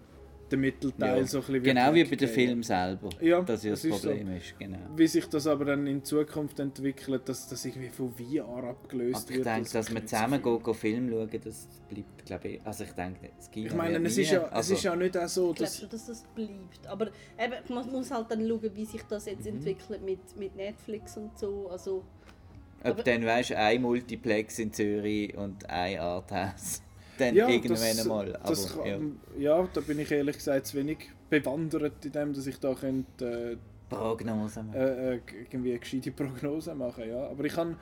der 0.50 0.58
Mittelteil 0.58 1.18
Ja. 1.20 1.26
so 1.26 1.38
ein 1.38 1.44
bisschen 1.44 1.62
Genau 1.62 1.94
wie 1.94 2.04
bei 2.04 2.16
dem. 2.16 2.28
Film 2.28 2.62
selber. 2.62 3.08
Ja, 3.20 3.40
das 3.42 3.62
ja 3.64 3.70
das, 3.70 3.82
das 3.82 3.90
ist 3.92 4.02
so. 4.02 4.08
Problem 4.08 4.36
ist. 4.36 4.58
Genau. 4.58 4.78
Wie 4.96 5.06
sich 5.06 5.26
das 5.26 5.46
aber 5.46 5.64
dann 5.64 5.86
in 5.86 6.04
Zukunft 6.04 6.58
entwickelt, 6.60 7.28
dass 7.28 7.48
das 7.48 7.64
irgendwie 7.64 7.88
von 7.88 8.12
VR 8.12 8.64
abgelöst 8.64 9.22
Aber 9.24 9.30
ich 9.30 9.36
wird. 9.36 9.46
denke, 9.46 9.62
das 9.62 9.72
dass 9.72 9.90
wir 9.90 9.98
ich 9.98 10.06
zusammen 10.06 10.42
gehen, 10.42 10.62
gehen 10.62 10.74
Film 10.74 11.10
schauen, 11.10 11.40
das 11.44 11.68
bleibt, 11.88 12.26
glaube 12.26 12.48
ich. 12.48 12.60
Also 12.66 12.84
ich 12.84 12.92
denke, 12.92 13.30
es 13.38 13.50
gibt 13.50 13.66
Ich 13.68 13.74
meine, 13.74 13.98
es 14.06 14.18
ist, 14.18 14.30
ja, 14.30 14.50
es 14.54 14.70
ist 14.70 14.82
ja 14.82 14.96
nicht 14.96 15.16
auch 15.16 15.28
so, 15.28 15.50
Ich 15.50 15.56
glaube 15.56 15.70
dass... 15.70 15.78
schon, 15.80 15.88
dass 15.88 16.06
das 16.06 16.24
bleibt. 16.34 16.86
Aber 16.86 17.06
eben, 17.06 17.74
man 17.74 17.90
muss 17.90 18.10
halt 18.10 18.30
dann 18.30 18.46
schauen, 18.46 18.70
wie 18.74 18.84
sich 18.84 19.02
das 19.04 19.26
jetzt 19.26 19.46
entwickelt 19.46 20.02
mit, 20.04 20.18
mit 20.38 20.56
Netflix 20.56 21.16
und 21.16 21.38
so. 21.38 21.68
Also, 21.70 22.04
Ob 22.82 22.90
aber- 22.90 23.02
dann, 23.02 23.24
weißt 23.24 23.50
du, 23.50 23.58
ein 23.58 23.82
Multiplex 23.82 24.58
in 24.58 24.72
Zürich 24.72 25.36
und 25.36 25.68
ein 25.68 25.98
Arthouse. 25.98 26.82
Dann 27.20 27.34
Ja, 27.34 27.48
irgendwann 27.48 27.76
das, 27.76 28.00
einmal. 28.00 28.36
Aber, 28.36 28.48
das 28.48 28.74
ja. 28.76 28.82
kann, 28.82 29.20
ja. 29.38 29.68
da 29.72 29.80
bin 29.80 29.98
ich 29.98 30.10
ehrlich 30.10 30.36
gesagt 30.36 30.66
zu 30.66 30.76
wenig 30.78 30.98
bewandert 31.28 32.04
in 32.04 32.12
dem, 32.12 32.32
dass 32.32 32.46
ich 32.46 32.58
da 32.58 32.74
könnte, 32.74 33.58
Prognose 33.88 34.62
machen. 34.62 34.74
äh, 34.74 35.14
äh, 35.14 35.20
irgendwie 35.50 35.70
eine 35.70 35.78
gescheite 35.80 36.10
Prognose 36.12 36.74
machen 36.74 37.08
ja. 37.08 37.28
Aber 37.28 37.44
ich 37.44 37.56
habe 37.56 37.76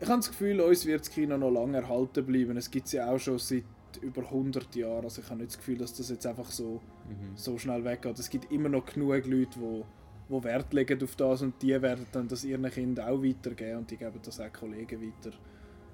ich 0.00 0.08
hab 0.08 0.16
das 0.16 0.28
Gefühl, 0.28 0.60
uns 0.60 0.84
wird 0.86 1.00
das 1.00 1.10
Kino 1.10 1.36
noch 1.38 1.50
lange 1.50 1.78
erhalten 1.78 2.24
bleiben. 2.26 2.56
Es 2.56 2.70
gibt 2.70 2.86
es 2.86 2.92
ja 2.92 3.10
auch 3.10 3.18
schon 3.18 3.38
seit 3.38 3.64
über 4.02 4.22
100 4.22 4.74
Jahren. 4.76 5.04
Also 5.04 5.22
ich 5.22 5.28
habe 5.30 5.38
nicht 5.40 5.52
das 5.52 5.58
Gefühl, 5.58 5.78
dass 5.78 5.94
das 5.94 6.10
jetzt 6.10 6.26
einfach 6.26 6.50
so, 6.50 6.80
Mhm. 7.08 7.36
so 7.36 7.56
schnell 7.58 7.84
weggeht. 7.84 8.18
Es 8.18 8.28
gibt 8.28 8.50
immer 8.52 8.68
noch 8.68 8.84
genug 8.84 9.24
Leute, 9.26 9.58
die 9.58 9.82
wo 10.28 10.42
Wert 10.42 10.72
legen 10.72 11.00
auf 11.04 11.14
das 11.14 11.42
und 11.42 11.62
die 11.62 11.80
werden 11.80 12.04
dann 12.10 12.26
das 12.26 12.42
ihren 12.44 12.68
Kindern 12.68 13.08
auch 13.08 13.22
weitergeben 13.22 13.78
und 13.78 13.90
die 13.92 13.96
geben 13.96 14.18
das 14.24 14.40
auch 14.40 14.52
Kollegen 14.52 15.00
weiter. 15.00 15.30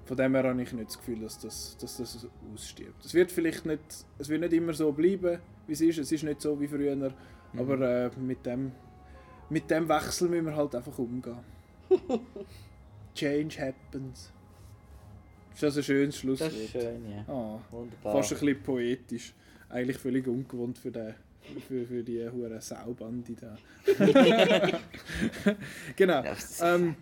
Von 0.05 0.17
dem 0.17 0.35
her 0.35 0.43
habe 0.43 0.61
ich 0.61 0.73
nicht 0.73 0.89
das 0.89 0.97
Gefühl, 0.97 1.19
dass 1.21 1.39
das, 1.39 1.77
dass 1.79 1.97
das 1.97 2.27
ausstirbt. 2.53 3.05
Es 3.05 3.13
wird 3.13 3.31
vielleicht 3.31 3.65
nicht, 3.65 3.81
es 4.19 4.27
wird 4.29 4.41
nicht 4.41 4.53
immer 4.53 4.73
so 4.73 4.91
bleiben, 4.91 5.39
wie 5.67 5.73
es 5.73 5.81
ist. 5.81 5.97
Es 5.97 6.11
ist 6.11 6.23
nicht 6.23 6.41
so 6.41 6.59
wie 6.59 6.67
früher, 6.67 6.95
Mhm. 6.95 7.59
aber 7.59 7.79
äh, 7.81 8.09
mit, 8.19 8.45
dem, 8.45 8.71
mit 9.49 9.69
dem 9.69 9.87
Wechsel 9.87 10.27
müssen 10.27 10.47
wir 10.47 10.55
halt 10.55 10.75
einfach 10.75 10.97
umgehen. 10.97 11.37
Change 13.15 13.61
happens. 13.61 14.31
Ist 15.53 15.61
das 15.63 15.77
ein 15.77 15.83
schönes 15.83 16.17
Schlusswort? 16.17 16.51
Das 16.51 16.57
ist 16.59 16.71
schön, 16.71 17.09
ja. 17.11 17.23
Ah, 17.31 17.59
Wunderbar. 17.69 18.13
fast 18.13 18.33
ein 18.33 18.39
bisschen 18.39 18.63
poetisch. 18.63 19.33
Eigentlich 19.69 19.97
völlig 19.97 20.27
ungewohnt 20.27 20.77
für, 20.79 20.89
den, 20.91 21.13
für, 21.67 21.85
für 21.85 22.03
die 22.03 22.27
hure 22.27 22.59
Saubande 22.59 23.33
da. 23.39 23.55
genau. 25.95 26.23
Ähm, 26.61 26.95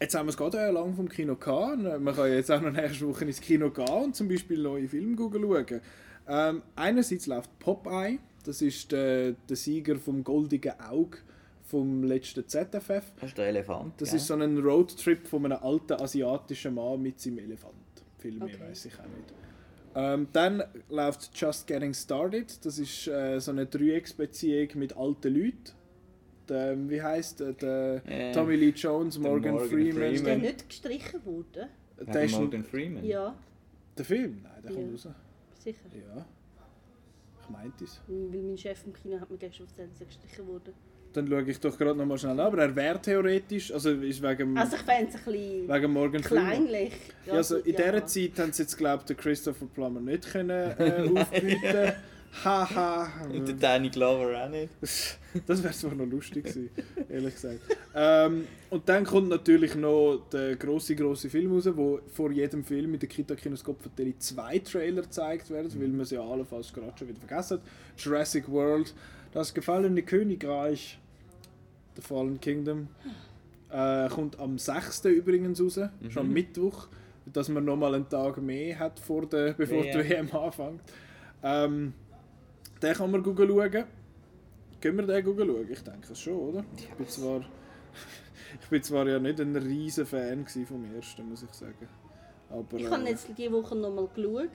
jetzt 0.00 0.14
haben 0.14 0.26
wir 0.26 0.30
es 0.30 0.36
gerade 0.36 0.70
lang 0.70 0.94
vom 0.94 1.08
Kino 1.08 1.36
gehabt. 1.36 1.78
Man 1.78 2.14
kann 2.14 2.32
jetzt 2.32 2.50
auch 2.50 2.60
noch 2.60 2.72
nächste 2.72 3.08
Woche 3.08 3.24
ins 3.24 3.40
Kino 3.40 3.70
gehen 3.70 3.88
und 3.88 4.16
zum 4.16 4.28
Beispiel 4.28 4.62
neue 4.62 4.88
Filme 4.88 5.16
schauen. 5.16 5.80
Ähm, 6.28 6.62
einerseits 6.74 7.26
läuft 7.26 7.58
Popeye. 7.58 8.18
Das 8.44 8.62
ist 8.62 8.92
der, 8.92 9.32
der 9.32 9.56
Sieger 9.56 9.96
vom 9.96 10.22
Goldigen 10.22 10.72
Auge 10.80 11.18
vom 11.64 12.04
letzten 12.04 12.46
ZFF. 12.46 13.12
Das 13.20 13.30
ist 13.30 13.38
der 13.38 13.48
Elefant. 13.48 14.00
Das 14.00 14.10
gell? 14.10 14.18
ist 14.18 14.26
so 14.26 14.34
ein 14.34 14.58
Roadtrip 14.58 15.26
von 15.26 15.44
einem 15.46 15.58
alten 15.62 15.94
asiatischen 15.94 16.74
Mann 16.74 17.02
mit 17.02 17.20
seinem 17.20 17.38
Elefant. 17.38 17.74
Viel 18.18 18.38
mehr 18.38 18.46
Okay. 18.46 18.60
weiß 18.60 18.86
ich 18.86 18.94
auch 18.94 19.04
nicht. 19.04 19.34
Ähm, 19.96 20.28
dann 20.32 20.62
läuft 20.90 21.30
Just 21.34 21.66
Getting 21.66 21.94
Started. 21.94 22.64
Das 22.64 22.78
ist 22.78 23.08
äh, 23.08 23.40
so 23.40 23.50
eine 23.50 23.66
Dreiecksbeziehung 23.66 24.68
mit 24.74 24.96
alten 24.96 25.34
Leuten. 25.34 25.72
Der, 26.48 26.76
wie 26.88 27.02
heißt 27.02 27.40
der? 27.40 27.52
der 27.52 28.02
Äh, 28.06 28.32
Tommy 28.32 28.54
Lee 28.56 28.70
Jones, 28.70 29.18
Morgan, 29.18 29.52
Morgan 29.54 29.68
Freeman. 29.68 30.02
ist 30.14 30.24
der 30.24 30.34
Freeman. 30.34 30.40
nicht 30.40 30.68
gestrichen 30.68 31.24
worden? 31.26 31.68
Der 32.00 32.22
ist 32.22 32.34
ein- 32.34 32.40
Morgan 32.40 32.64
Freeman. 32.64 33.04
Ja, 33.04 33.34
Der 33.98 34.04
Film? 34.04 34.40
Nein, 34.42 34.52
der 34.62 34.72
kommt 34.72 34.86
Ja. 34.86 34.92
raus. 34.92 35.08
sicher. 35.58 35.78
Ja. 35.94 36.26
Ich 37.42 37.48
meinte 37.50 37.84
es. 37.84 38.00
Weil 38.06 38.42
mein 38.42 38.58
Chef 38.58 38.84
im 38.86 38.92
Kino 38.92 39.20
hat 39.20 39.30
mir 39.30 39.38
gestern 39.38 39.66
erzählt, 39.66 39.90
dass 39.92 40.00
er 40.00 40.06
gestrichen 40.06 40.46
wurde. 40.46 40.72
Dann 41.12 41.26
schaue 41.28 41.42
ich 41.50 41.58
doch 41.60 41.78
gerade 41.78 41.98
noch 41.98 42.04
mal 42.04 42.18
schnell 42.18 42.32
an. 42.32 42.40
Aber 42.40 42.58
er 42.62 42.76
wäre 42.76 43.00
theoretisch, 43.00 43.72
also 43.72 43.90
ist 43.90 44.22
wegen, 44.22 44.56
Also 44.58 44.76
ich 44.76 44.82
fände 44.82 45.08
es 45.10 45.14
ein 45.16 45.24
bisschen 45.32 45.68
wegen 45.68 45.92
Morgan 45.92 46.22
Freeman. 46.22 46.46
kleinlich. 46.46 46.92
Ja, 47.24 47.32
also 47.34 47.56
in 47.56 47.74
ja. 47.74 47.92
dieser 47.92 48.06
Zeit 48.06 48.38
haben 48.38 48.52
sie 48.52 48.62
jetzt, 48.62 48.76
glaube 48.76 49.00
ich, 49.02 49.06
den 49.06 49.16
Christopher 49.16 49.66
Plummer 49.66 50.00
nicht 50.00 50.30
können, 50.30 50.50
äh, 50.78 51.08
aufbieten 51.18 51.92
Haha. 52.44 53.08
Und 53.32 53.46
der 53.46 53.54
Danny 53.54 53.88
Glover 53.88 54.44
auch 54.44 54.48
nicht. 54.48 54.70
Das 55.46 55.62
wäre 55.62 55.74
zwar 55.74 55.94
noch 55.94 56.06
lustig 56.06 56.44
gewesen, 56.44 56.70
ehrlich 57.10 57.34
gesagt. 57.34 57.60
Ähm, 57.94 58.46
und 58.70 58.88
dann 58.88 59.04
kommt 59.04 59.28
natürlich 59.28 59.74
noch 59.74 60.22
der 60.32 60.56
grosse, 60.56 60.96
grosse 60.96 61.28
Film 61.28 61.52
raus, 61.52 61.68
wo 61.74 62.00
vor 62.10 62.32
jedem 62.32 62.64
Film 62.64 62.94
in 62.94 63.00
der 63.00 63.08
Kita 63.08 63.34
Kinoskop 63.34 63.82
Verteilt 63.82 64.22
zwei 64.22 64.58
Trailer 64.60 65.02
gezeigt 65.02 65.50
werden, 65.50 65.70
weil 65.78 65.88
man 65.88 66.06
sie 66.06 66.14
ja 66.14 66.22
alle 66.22 66.46
fast 66.46 66.72
gerade 66.72 66.96
schon 66.98 67.08
wieder 67.08 67.20
vergessen 67.20 67.58
hat. 67.58 67.66
Jurassic 67.98 68.48
World, 68.50 68.94
das 69.34 69.52
gefallene 69.52 70.02
Königreich, 70.02 70.98
The 71.96 72.00
Fallen 72.00 72.40
Kingdom, 72.40 72.88
äh, 73.70 74.08
kommt 74.08 74.38
am 74.38 74.56
6. 74.56 75.04
übrigens 75.04 75.60
raus, 75.60 75.78
schon 76.08 76.22
am 76.22 76.32
Mittwoch, 76.32 76.88
dass 77.30 77.50
man 77.50 77.66
nochmal 77.66 77.94
einen 77.94 78.08
Tag 78.08 78.40
mehr 78.40 78.78
hat, 78.78 78.98
vor 79.00 79.26
der, 79.26 79.52
bevor 79.52 79.82
die 79.82 79.92
WM. 79.92 80.32
WM 80.32 80.36
anfängt. 80.38 80.80
Ähm, 81.42 81.92
den 82.86 82.96
kann 82.96 83.10
man 83.10 83.24
schauen. 83.24 83.84
Können 84.80 84.98
wir 84.98 85.06
den 85.06 85.24
schauen? 85.24 85.70
Ich 85.70 85.82
denke 85.82 86.12
es 86.12 86.20
schon, 86.20 86.34
oder? 86.34 86.64
Ich 86.76 86.88
bin 86.94 87.08
zwar, 87.08 87.40
ich 88.60 88.68
bin 88.68 88.82
zwar 88.82 89.08
ja 89.08 89.18
nicht 89.18 89.40
ein 89.40 89.56
riesen 89.56 90.06
Fan 90.06 90.46
vom 90.46 90.84
ersten, 90.94 91.28
muss 91.28 91.42
ich 91.42 91.52
sagen. 91.52 91.88
Aber, 92.50 92.76
Ich 92.76 92.88
habe 92.90 93.04
äh, 93.04 93.10
jetzt 93.10 93.28
diese 93.36 93.52
Woche 93.52 93.74
nochmal 93.74 94.08
geschaut. 94.14 94.50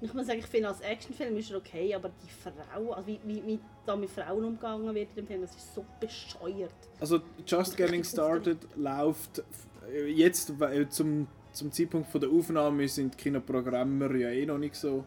Und 0.00 0.08
ich 0.08 0.14
muss 0.14 0.26
sagen, 0.26 0.40
ich 0.40 0.46
finde, 0.46 0.68
als 0.68 0.80
Actionfilm 0.80 1.36
ist 1.36 1.50
er 1.52 1.58
okay, 1.58 1.94
aber 1.94 2.10
die 2.22 2.28
Frau, 2.28 2.92
also 2.92 3.06
wie, 3.06 3.20
wie, 3.24 3.46
wie 3.46 3.60
da 3.86 3.94
mit 3.94 4.10
Frauen 4.10 4.44
umgegangen 4.44 4.92
wird 4.94 5.10
in 5.10 5.16
dem 5.16 5.26
Film, 5.26 5.40
das 5.42 5.54
ist 5.54 5.74
so 5.74 5.84
bescheuert. 6.00 6.74
Also 7.00 7.20
Just 7.46 7.76
Getting 7.76 8.02
Started 8.02 8.58
läuft 8.76 9.44
äh, 9.92 10.06
jetzt 10.08 10.52
äh, 10.60 10.88
zum, 10.88 11.28
zum 11.52 11.70
Zeitpunkt 11.70 12.08
von 12.08 12.20
der 12.20 12.30
Aufnahme 12.30 12.88
sind 12.88 13.14
die 13.14 13.18
Kinoprogramme 13.18 14.18
ja 14.18 14.30
eh 14.30 14.44
noch 14.44 14.58
nicht 14.58 14.74
so 14.74 15.04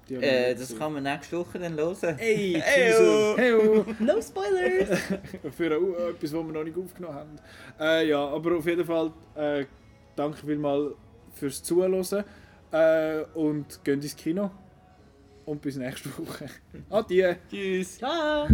Äh, 0.09 0.55
das 0.55 0.77
kann 0.77 0.93
man 0.93 1.03
nächste 1.03 1.37
Woche 1.37 1.59
dann 1.59 1.75
hören. 1.75 2.17
Ey, 2.17 2.61
Heyo. 2.61 3.35
Teaser! 3.35 3.37
Heyo! 3.37 3.85
No 3.99 4.21
Spoilers! 4.21 4.99
Für 5.55 5.71
äh, 5.71 6.09
etwas, 6.09 6.33
was 6.33 6.45
wir 6.45 6.51
noch 6.51 6.63
nicht 6.63 6.77
aufgenommen 6.77 7.15
haben. 7.15 7.35
Äh, 7.79 8.09
ja, 8.09 8.27
aber 8.27 8.57
auf 8.57 8.65
jeden 8.65 8.85
Fall 8.85 9.11
äh, 9.35 9.65
danke 10.15 10.45
vielmals 10.45 10.95
fürs 11.33 11.63
Zuhören 11.63 12.03
äh, 12.71 13.21
und 13.33 13.83
geht 13.83 14.03
ins 14.03 14.15
Kino. 14.15 14.51
Und 15.45 15.61
bis 15.61 15.75
nächste 15.75 16.09
Woche. 16.17 16.45
Adieu! 16.89 17.35
Tschüss. 17.49 17.97
Ciao! 17.97 18.47